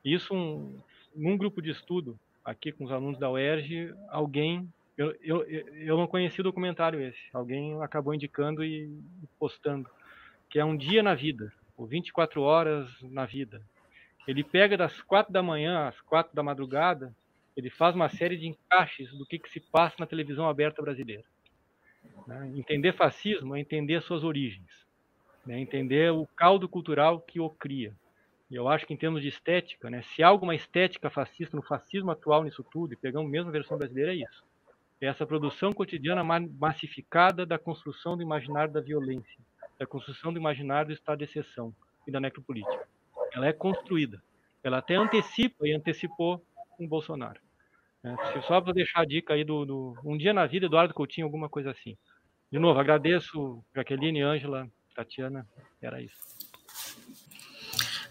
Isso 0.05 0.33
um, 0.33 0.79
num 1.13 1.37
grupo 1.37 1.61
de 1.61 1.71
estudo 1.71 2.17
aqui 2.45 2.71
com 2.71 2.85
os 2.85 2.91
alunos 2.91 3.19
da 3.19 3.29
UERJ, 3.29 3.93
alguém 4.09 4.69
eu, 4.97 5.15
eu, 5.21 5.43
eu 5.43 5.97
não 5.97 6.07
conheci 6.07 6.41
o 6.41 6.43
documentário 6.43 6.99
esse. 6.99 7.19
Alguém 7.31 7.79
acabou 7.83 8.13
indicando 8.13 8.63
e 8.63 8.89
postando. 9.37 9.87
Que 10.49 10.59
é 10.59 10.65
um 10.65 10.75
dia 10.75 11.03
na 11.03 11.13
vida, 11.13 11.53
ou 11.77 11.85
24 11.85 12.41
horas 12.41 12.89
na 13.03 13.25
vida. 13.25 13.61
Ele 14.27 14.43
pega 14.43 14.75
das 14.75 14.99
quatro 15.01 15.31
da 15.31 15.43
manhã 15.43 15.87
às 15.87 16.01
quatro 16.01 16.35
da 16.35 16.43
madrugada, 16.43 17.15
ele 17.55 17.69
faz 17.69 17.95
uma 17.95 18.09
série 18.09 18.35
de 18.35 18.47
encaixes 18.47 19.09
do 19.11 19.25
que, 19.25 19.39
que 19.39 19.49
se 19.49 19.59
passa 19.59 19.95
na 19.99 20.05
televisão 20.05 20.49
aberta 20.49 20.81
brasileira. 20.81 21.23
Né? 22.27 22.51
Entender 22.55 22.93
fascismo 22.93 23.55
é 23.55 23.59
entender 23.59 24.01
suas 24.01 24.23
origens, 24.23 24.85
né? 25.45 25.59
entender 25.59 26.11
o 26.11 26.27
caldo 26.35 26.67
cultural 26.67 27.21
que 27.21 27.39
o 27.39 27.49
cria. 27.49 27.95
E 28.49 28.55
eu 28.55 28.67
acho 28.67 28.85
que 28.85 28.93
em 28.93 28.97
termos 28.97 29.21
de 29.21 29.27
estética, 29.27 29.89
né, 29.89 30.01
se 30.03 30.23
há 30.23 30.27
alguma 30.27 30.55
estética 30.55 31.09
fascista 31.09 31.57
no 31.57 31.63
fascismo 31.63 32.11
atual 32.11 32.43
nisso 32.43 32.63
tudo, 32.63 32.93
e 32.93 32.95
pegamos 32.95 33.27
a 33.27 33.31
mesma 33.31 33.51
versão 33.51 33.77
brasileira, 33.77 34.13
é 34.13 34.17
isso. 34.17 34.45
É 35.01 35.07
essa 35.07 35.25
produção 35.25 35.73
cotidiana 35.73 36.23
massificada 36.23 37.45
da 37.45 37.59
construção 37.59 38.15
do 38.15 38.23
imaginário 38.23 38.73
da 38.73 38.79
violência, 38.79 39.37
da 39.79 39.85
construção 39.85 40.33
do 40.33 40.39
imaginário 40.39 40.87
do 40.87 40.93
estado 40.93 41.19
de 41.19 41.25
exceção 41.25 41.73
e 42.07 42.11
da 42.11 42.19
necropolítica. 42.19 42.87
Ela 43.33 43.47
é 43.47 43.53
construída. 43.53 44.21
Ela 44.63 44.79
até 44.79 44.95
antecipa 44.95 45.67
e 45.67 45.73
antecipou 45.73 46.43
com 46.71 46.87
Bolsonaro. 46.87 47.39
É, 48.03 48.41
só 48.41 48.61
para 48.61 48.73
deixar 48.73 49.01
a 49.01 49.05
dica 49.05 49.33
aí 49.33 49.43
do, 49.43 49.65
do, 49.65 49.97
Um 50.03 50.17
Dia 50.17 50.33
na 50.33 50.45
Vida, 50.45 50.65
Eduardo 50.65 50.93
Coutinho, 50.93 51.25
alguma 51.25 51.49
coisa 51.49 51.71
assim. 51.71 51.97
De 52.51 52.57
novo, 52.57 52.79
agradeço, 52.79 53.63
Jaqueline, 53.75 54.21
Ângela, 54.21 54.69
Tatiana, 54.95 55.45
era 55.81 56.01
isso. 56.01 56.15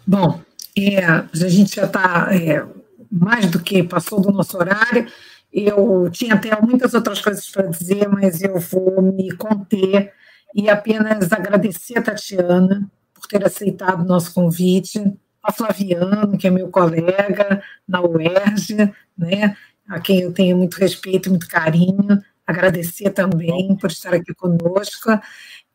Bom, 0.05 0.41
é, 0.77 1.05
a 1.05 1.49
gente 1.49 1.75
já 1.75 1.85
está 1.85 2.29
é, 2.33 2.65
mais 3.11 3.49
do 3.49 3.61
que 3.61 3.83
passou 3.83 4.21
do 4.21 4.31
nosso 4.31 4.57
horário. 4.57 5.11
Eu 5.51 6.09
tinha 6.11 6.35
até 6.35 6.59
muitas 6.61 6.93
outras 6.93 7.19
coisas 7.19 7.49
para 7.49 7.67
dizer, 7.67 8.07
mas 8.07 8.41
eu 8.41 8.59
vou 8.59 9.01
me 9.01 9.35
conter 9.35 10.13
e 10.53 10.69
apenas 10.69 11.31
agradecer 11.31 11.97
a 11.97 12.01
Tatiana 12.01 12.89
por 13.13 13.27
ter 13.27 13.45
aceitado 13.45 14.01
o 14.01 14.05
nosso 14.05 14.33
convite, 14.33 15.01
a 15.43 15.51
Flaviano, 15.51 16.37
que 16.37 16.47
é 16.47 16.49
meu 16.49 16.69
colega 16.69 17.61
na 17.87 18.01
UERJ, 18.01 18.93
né, 19.17 19.55
a 19.87 19.99
quem 19.99 20.21
eu 20.21 20.33
tenho 20.33 20.57
muito 20.57 20.75
respeito 20.75 21.27
e 21.27 21.29
muito 21.29 21.47
carinho, 21.47 22.21
agradecer 22.45 23.11
também 23.11 23.75
por 23.77 23.89
estar 23.89 24.13
aqui 24.13 24.33
conosco 24.33 25.19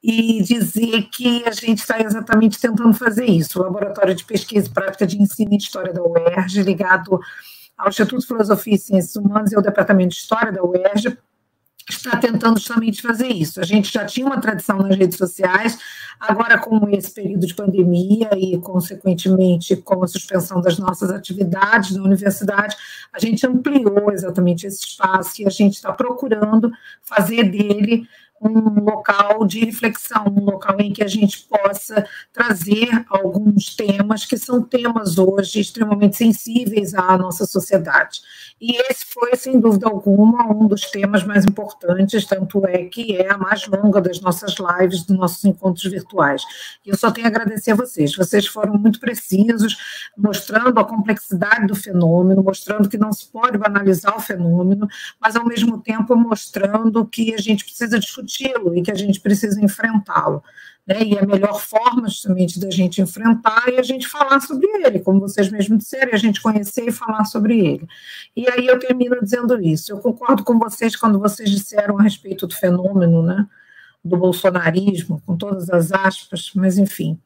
e 0.02 0.42
dizer 0.42 1.08
que 1.10 1.44
a 1.46 1.52
gente 1.52 1.78
está 1.78 2.00
exatamente 2.00 2.60
tentando 2.60 2.92
fazer 2.92 3.26
isso. 3.26 3.60
O 3.60 3.62
Laboratório 3.62 4.14
de 4.14 4.24
Pesquisa 4.24 4.66
e 4.66 4.70
Prática 4.70 5.06
de 5.06 5.20
Ensino 5.20 5.52
e 5.52 5.56
História 5.56 5.92
da 5.92 6.02
UERJ, 6.02 6.62
ligado 6.62 7.20
ao 7.78 7.88
Instituto 7.88 8.20
de 8.20 8.26
Filosofia 8.26 8.74
e 8.74 8.78
Ciências 8.78 9.16
Humanas 9.16 9.52
e 9.52 9.56
ao 9.56 9.62
Departamento 9.62 10.10
de 10.10 10.16
História 10.16 10.50
da 10.50 10.62
UERJ, 10.62 11.16
está 11.96 12.16
tentando 12.16 12.58
justamente 12.58 13.02
fazer 13.02 13.28
isso. 13.28 13.60
A 13.60 13.64
gente 13.64 13.92
já 13.92 14.04
tinha 14.04 14.26
uma 14.26 14.40
tradição 14.40 14.78
nas 14.78 14.96
redes 14.96 15.16
sociais, 15.16 15.78
agora 16.18 16.58
com 16.58 16.88
esse 16.90 17.10
período 17.10 17.46
de 17.46 17.54
pandemia 17.54 18.30
e, 18.36 18.58
consequentemente, 18.58 19.76
com 19.76 20.02
a 20.02 20.06
suspensão 20.06 20.60
das 20.60 20.78
nossas 20.78 21.10
atividades 21.10 21.96
na 21.96 22.02
universidade, 22.02 22.76
a 23.12 23.18
gente 23.18 23.46
ampliou 23.46 24.10
exatamente 24.12 24.66
esse 24.66 24.84
espaço 24.84 25.42
e 25.42 25.46
a 25.46 25.50
gente 25.50 25.74
está 25.74 25.92
procurando 25.92 26.70
fazer 27.02 27.44
dele 27.44 28.06
um 28.42 28.82
local 28.82 29.46
de 29.46 29.64
reflexão, 29.64 30.24
um 30.26 30.44
local 30.44 30.80
em 30.80 30.92
que 30.92 31.02
a 31.02 31.06
gente 31.06 31.46
possa 31.48 32.04
trazer 32.32 33.04
alguns 33.08 33.76
temas 33.76 34.24
que 34.24 34.36
são 34.36 34.60
temas 34.60 35.16
hoje 35.16 35.60
extremamente 35.60 36.16
sensíveis 36.16 36.92
à 36.92 37.16
nossa 37.16 37.46
sociedade. 37.46 38.20
E 38.64 38.76
esse 38.88 39.04
foi, 39.06 39.34
sem 39.34 39.58
dúvida 39.58 39.88
alguma, 39.88 40.46
um 40.52 40.68
dos 40.68 40.82
temas 40.82 41.24
mais 41.24 41.44
importantes, 41.44 42.24
tanto 42.24 42.64
é 42.64 42.84
que 42.84 43.16
é 43.16 43.28
a 43.28 43.36
mais 43.36 43.66
longa 43.66 44.00
das 44.00 44.20
nossas 44.20 44.54
lives, 44.54 45.02
dos 45.02 45.16
nossos 45.16 45.44
encontros 45.44 45.82
virtuais. 45.90 46.44
E 46.86 46.90
eu 46.90 46.96
só 46.96 47.10
tenho 47.10 47.26
a 47.26 47.28
agradecer 47.28 47.72
a 47.72 47.74
vocês. 47.74 48.14
Vocês 48.14 48.46
foram 48.46 48.74
muito 48.74 49.00
precisos, 49.00 49.76
mostrando 50.16 50.78
a 50.78 50.84
complexidade 50.84 51.66
do 51.66 51.74
fenômeno, 51.74 52.40
mostrando 52.40 52.88
que 52.88 52.96
não 52.96 53.12
se 53.12 53.26
pode 53.26 53.58
banalizar 53.58 54.16
o 54.16 54.20
fenômeno, 54.20 54.86
mas, 55.20 55.34
ao 55.34 55.44
mesmo 55.44 55.78
tempo, 55.78 56.14
mostrando 56.14 57.04
que 57.04 57.34
a 57.34 57.38
gente 57.38 57.64
precisa 57.64 57.98
discuti-lo 57.98 58.76
e 58.76 58.82
que 58.82 58.92
a 58.92 58.96
gente 58.96 59.18
precisa 59.18 59.60
enfrentá-lo 59.60 60.40
né? 60.86 61.02
E 61.02 61.18
a 61.18 61.24
melhor 61.24 61.60
forma 61.60 62.08
justamente 62.08 62.58
da 62.58 62.70
gente 62.70 63.00
enfrentar 63.00 63.64
é 63.68 63.78
a 63.78 63.82
gente 63.82 64.08
falar 64.08 64.40
sobre 64.40 64.66
ele, 64.84 65.00
como 65.00 65.20
vocês 65.20 65.50
mesmos 65.50 65.78
disseram, 65.78 66.12
a 66.12 66.18
gente 66.18 66.42
conhecer 66.42 66.88
e 66.88 66.92
falar 66.92 67.24
sobre 67.24 67.58
ele. 67.58 67.86
E 68.36 68.48
aí 68.48 68.66
eu 68.66 68.78
termino 68.78 69.20
dizendo 69.22 69.60
isso. 69.62 69.92
Eu 69.92 69.98
concordo 69.98 70.44
com 70.44 70.58
vocês 70.58 70.96
quando 70.96 71.18
vocês 71.18 71.50
disseram 71.50 71.98
a 71.98 72.02
respeito 72.02 72.46
do 72.46 72.54
fenômeno, 72.54 73.22
né? 73.22 73.46
do 74.04 74.16
bolsonarismo, 74.16 75.22
com 75.24 75.36
todas 75.36 75.70
as 75.70 75.92
aspas, 75.92 76.50
mas 76.56 76.76
enfim, 76.76 77.20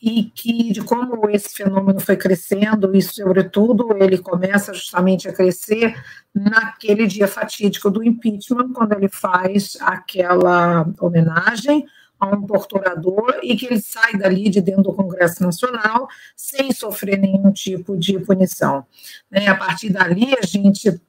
e 0.00 0.24
que 0.24 0.72
de 0.72 0.80
como 0.80 1.28
esse 1.28 1.52
fenômeno 1.52 1.98
foi 1.98 2.16
crescendo, 2.16 2.94
e 2.94 3.02
sobretudo 3.02 3.96
ele 3.96 4.18
começa 4.18 4.72
justamente 4.72 5.28
a 5.28 5.32
crescer 5.32 6.00
naquele 6.32 7.08
dia 7.08 7.26
fatídico 7.26 7.90
do 7.90 8.04
impeachment, 8.04 8.72
quando 8.72 8.92
ele 8.92 9.08
faz 9.08 9.76
aquela 9.80 10.86
homenagem 11.00 11.84
a 12.22 12.36
um 12.36 12.46
torturador 12.46 13.40
e 13.42 13.56
que 13.56 13.66
ele 13.66 13.80
sai 13.80 14.16
dali 14.16 14.48
de 14.48 14.60
dentro 14.60 14.84
do 14.84 14.92
Congresso 14.92 15.42
Nacional 15.42 16.06
sem 16.36 16.72
sofrer 16.72 17.18
nenhum 17.18 17.50
tipo 17.50 17.96
de 17.96 18.18
punição. 18.20 18.86
Né? 19.30 19.48
A 19.48 19.56
partir 19.56 19.90
dali, 19.90 20.34
a 20.40 20.46
gente 20.46 21.00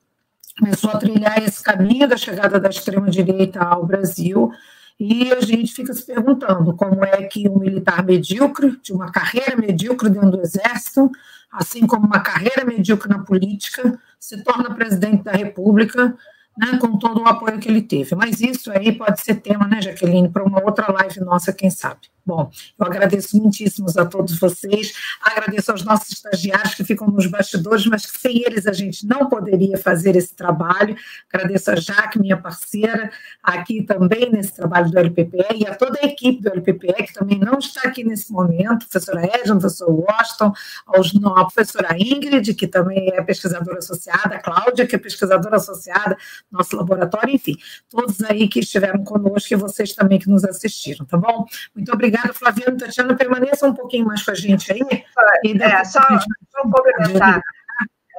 começou 0.60 0.90
a 0.90 0.98
trilhar 0.98 1.44
esse 1.44 1.64
caminho 1.64 2.08
da 2.08 2.18
chegada 2.18 2.60
da 2.60 2.70
extrema-direita 2.70 3.60
ao 3.60 3.86
Brasil, 3.86 4.52
e 5.00 5.32
a 5.34 5.42
gente 5.42 5.74
fica 5.74 5.94
se 5.94 6.06
perguntando 6.06 6.76
como 6.76 7.04
é 7.04 7.24
que 7.24 7.50
um 7.50 7.58
militar 7.58 8.06
medíocre, 8.06 8.80
de 8.82 8.94
uma 8.94 9.12
carreira 9.12 9.56
medíocre 9.56 10.10
dentro 10.10 10.32
do 10.32 10.42
Exército, 10.42 11.10
assim 11.52 11.86
como 11.86 12.06
uma 12.06 12.20
carreira 12.20 12.64
medíocre 12.64 13.10
na 13.10 13.20
política, 13.20 14.00
se 14.20 14.44
torna 14.44 14.74
presidente 14.74 15.24
da 15.24 15.32
República 15.32 16.16
né, 16.58 16.78
com 16.80 16.98
todo 16.98 17.22
o 17.22 17.28
apoio 17.28 17.60
que 17.60 17.68
ele 17.68 17.82
teve. 17.82 18.16
Mas 18.16 18.40
isso 18.42 18.72
aí 18.72 18.92
pode 18.92 19.22
ser 19.22 19.36
tema, 19.36 19.68
né, 19.68 19.82
Jaqueline, 19.82 20.30
para 20.30 20.44
uma 20.44 20.64
outra 20.64 20.92
live 20.92 21.20
nossa, 21.22 21.52
quem 21.52 21.70
sabe. 21.70 22.14
Bom, 22.26 22.50
eu 22.80 22.86
agradeço 22.86 23.38
muitíssimo 23.38 23.88
a 23.98 24.06
todos 24.06 24.40
vocês, 24.40 24.94
agradeço 25.22 25.72
aos 25.72 25.84
nossos 25.84 26.10
estagiários 26.10 26.74
que 26.74 26.84
ficam 26.86 27.08
nos 27.08 27.26
bastidores, 27.28 27.86
mas 27.86 28.04
sem 28.04 28.44
eles 28.46 28.66
a 28.66 28.72
gente 28.72 29.06
não 29.06 29.28
poderia 29.28 29.78
fazer 29.78 30.16
esse 30.16 30.34
trabalho. 30.34 30.96
Agradeço 31.32 31.72
a 31.72 31.76
Jaque, 31.76 32.20
minha 32.20 32.38
parceira, 32.38 33.12
aqui 33.42 33.84
também 33.84 34.32
nesse 34.32 34.56
trabalho 34.56 34.90
do 34.90 34.98
LPPE, 34.98 35.64
e 35.64 35.68
a 35.68 35.76
toda 35.76 36.00
a 36.02 36.06
equipe 36.06 36.42
do 36.42 36.50
LPPE, 36.50 37.08
que 37.08 37.14
também 37.14 37.38
não 37.38 37.60
está 37.60 37.82
aqui 37.90 38.06
nesse 38.06 38.32
momento, 38.32 38.88
professora 38.88 39.26
Edna, 39.26 39.60
professor 39.60 39.90
Washington, 39.92 40.54
aos, 40.88 41.14
a 41.14 41.46
professora 41.46 41.98
Ingrid, 41.98 42.54
que 42.54 42.68
também 42.68 43.10
é 43.10 43.22
pesquisadora 43.22 43.80
associada, 43.80 44.36
a 44.36 44.40
Cláudia, 44.40 44.88
que 44.88 44.96
é 44.96 45.00
pesquisadora 45.00 45.58
associada, 45.58 46.18
nosso 46.54 46.78
laboratório, 46.78 47.34
enfim, 47.34 47.58
todos 47.90 48.24
aí 48.24 48.48
que 48.48 48.60
estiveram 48.60 49.04
conosco 49.04 49.54
e 49.54 49.58
vocês 49.58 49.94
também 49.94 50.20
que 50.20 50.30
nos 50.30 50.46
assistiram, 50.46 51.06
tá 51.06 51.18
bom? 51.18 51.46
Muito 51.76 51.92
obrigada 51.92 52.34
Flaviano. 52.34 52.78
Tatiana, 52.78 53.16
permaneça 53.16 53.68
um 53.68 53.74
pouquinho 53.74 54.06
mais 54.06 54.24
com 54.24 54.32
a 54.32 54.36
gente 54.36 54.72
aí. 54.72 54.80
É, 55.60 55.84
só, 55.84 56.02
só 56.02 56.62
complementar. 56.64 57.42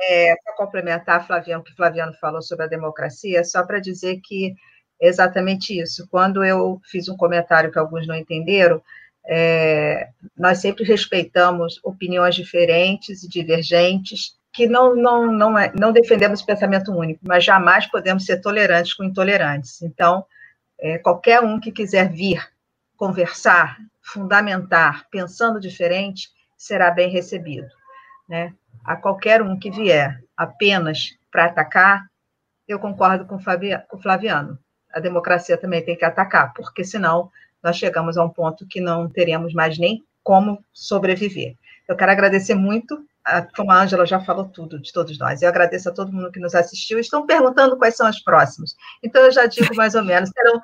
É, 0.03 0.35
para 0.45 0.57
complementar, 0.57 1.27
Flaviano, 1.27 1.63
o 1.63 1.65
que 1.65 1.75
Flaviano 1.75 2.13
falou 2.15 2.43
sobre 2.43 2.65
a 2.65 2.69
democracia, 2.69 3.45
só 3.45 3.63
para 3.63 3.79
dizer 3.79 4.21
que 4.23 4.55
é 5.01 5.09
exatamente 5.09 5.79
isso. 5.79 6.07
Quando 6.11 6.45
eu 6.45 6.81
fiz 6.85 7.09
um 7.09 7.17
comentário 7.17 7.71
que 7.71 7.79
alguns 7.79 8.07
não 8.07 8.15
entenderam, 8.15 8.83
é, 9.27 10.09
nós 10.37 10.59
sempre 10.59 10.85
respeitamos 10.85 11.81
opiniões 11.83 12.35
diferentes 12.35 13.23
e 13.23 13.29
divergentes, 13.29 14.37
que 14.55 14.69
não, 14.69 14.95
não, 14.95 15.33
não, 15.33 15.59
é, 15.59 15.73
não 15.75 15.93
defendemos 15.93 16.41
pensamento 16.41 16.93
único, 16.93 17.21
mas 17.27 17.45
jamais 17.45 17.87
podemos 17.87 18.25
ser 18.25 18.41
tolerantes 18.41 18.95
com 18.95 19.03
intolerantes. 19.03 19.83
Então, 19.83 20.25
é, 20.79 20.97
qualquer 20.97 21.43
um 21.43 21.59
que 21.59 21.73
quiser 21.73 22.09
vir 22.09 22.41
conversar, 22.97 23.77
fundamentar, 24.01 25.07
pensando 25.11 25.59
diferente, 25.59 26.29
será 26.57 26.93
bem 26.93 27.11
recebido. 27.11 27.67
Né? 28.29 28.55
A 28.85 28.95
qualquer 28.95 29.43
um 29.43 29.59
que 29.59 29.73
vier 29.73 30.23
apenas 30.37 31.19
para 31.33 31.47
atacar, 31.47 32.07
eu 32.69 32.79
concordo 32.79 33.27
com 33.27 33.35
o 33.35 33.99
Flaviano. 34.01 34.57
A 34.93 35.01
democracia 35.01 35.59
também 35.59 35.85
tem 35.85 35.97
que 35.97 36.05
atacar, 36.05 36.55
porque 36.55 36.85
senão 36.85 37.29
nós 37.61 37.77
chegamos 37.77 38.17
a 38.17 38.25
um 38.25 38.31
ponto 38.31 38.67
que 38.69 38.81
não 38.81 39.09
teremos 39.09 39.53
mais 39.53 39.77
nem 39.79 40.05
como 40.23 40.65
sobreviver. 40.73 41.57
Eu 41.89 41.97
quero 41.97 42.13
agradecer 42.13 42.55
muito, 42.55 43.05
como 43.57 43.71
a 43.71 43.83
Ângela 43.83 44.05
já 44.05 44.21
falou 44.21 44.47
tudo 44.47 44.79
de 44.79 44.93
todos 44.93 45.19
nós, 45.19 45.41
eu 45.41 45.49
agradeço 45.49 45.89
a 45.89 45.93
todo 45.93 46.13
mundo 46.13 46.31
que 46.31 46.41
nos 46.41 46.55
assistiu. 46.55 46.99
Estão 46.99 47.27
perguntando 47.27 47.77
quais 47.77 47.97
são 47.97 48.07
as 48.07 48.21
próximas. 48.21 48.75
Então, 49.03 49.23
eu 49.23 49.33
já 49.33 49.47
digo 49.47 49.75
mais 49.75 49.95
ou 49.95 50.05
menos, 50.05 50.31
serão 50.31 50.61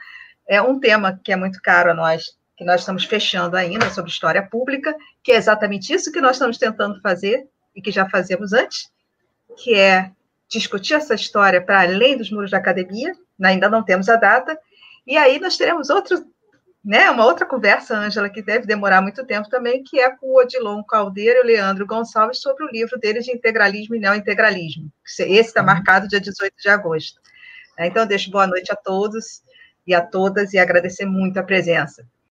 é 0.51 0.61
um 0.61 0.81
tema 0.81 1.19
que 1.23 1.33
é 1.33 1.37
muito 1.37 1.63
caro 1.63 1.93
a 1.93 1.95
nós, 1.95 2.37
que 2.57 2.65
nós 2.65 2.81
estamos 2.81 3.05
fechando 3.05 3.57
ainda 3.57 3.89
sobre 3.91 4.11
história 4.11 4.43
pública, 4.43 4.95
que 5.23 5.31
é 5.31 5.37
exatamente 5.37 5.93
isso 5.93 6.11
que 6.11 6.21
nós 6.21 6.33
estamos 6.33 6.59
tentando 6.59 7.01
fazer 7.01 7.47
e 7.75 7.81
que 7.81 7.93
já 7.93 8.09
fazemos 8.11 8.53
antes, 8.53 8.91
que 9.57 9.75
é 9.75 10.11
discutir 10.49 10.95
essa 10.95 11.15
história 11.15 11.63
para 11.63 11.83
além 11.83 12.17
dos 12.17 12.33
muros 12.33 12.51
da 12.51 12.59
academia, 12.59 13.15
ainda 13.41 13.69
não 13.69 13.85
temos 13.85 14.09
a 14.09 14.17
data, 14.17 14.59
e 15.07 15.17
aí 15.17 15.39
nós 15.39 15.57
teremos 15.57 15.89
outro, 15.89 16.25
né, 16.83 17.11
uma 17.11 17.27
outra 17.27 17.45
conversa, 17.45 17.97
Ângela, 17.97 18.31
que 18.31 18.43
deve 18.43 18.67
demorar 18.67 19.03
muito 19.03 19.25
tempo 19.27 19.49
também, 19.49 19.83
que 19.83 20.01
é 20.01 20.11
com 20.11 20.29
o 20.29 20.41
Odilon 20.41 20.83
Caldeira 20.83 21.41
e 21.41 21.43
o 21.43 21.47
Leandro 21.47 21.87
Gonçalves 21.87 22.41
sobre 22.41 22.65
o 22.65 22.71
livro 22.71 22.99
deles 22.99 23.27
de 23.27 23.33
integralismo 23.33 23.95
e 23.95 24.01
neointegralismo. 24.01 24.91
Esse 25.07 25.29
está 25.29 25.61
uhum. 25.61 25.67
marcado 25.67 26.09
dia 26.09 26.21
18 26.21 26.55
de 26.57 26.69
agosto. 26.69 27.21
Então, 27.79 28.07
deixo 28.07 28.31
boa 28.31 28.47
noite 28.47 28.73
a 28.73 28.77
todos 28.77 29.43
e 29.87 29.95
a 29.95 30.01
todas 30.01 30.53
e 30.53 30.59
agradecer 30.59 31.05
muito 31.05 31.39
a 31.39 31.43
presença. 31.43 32.07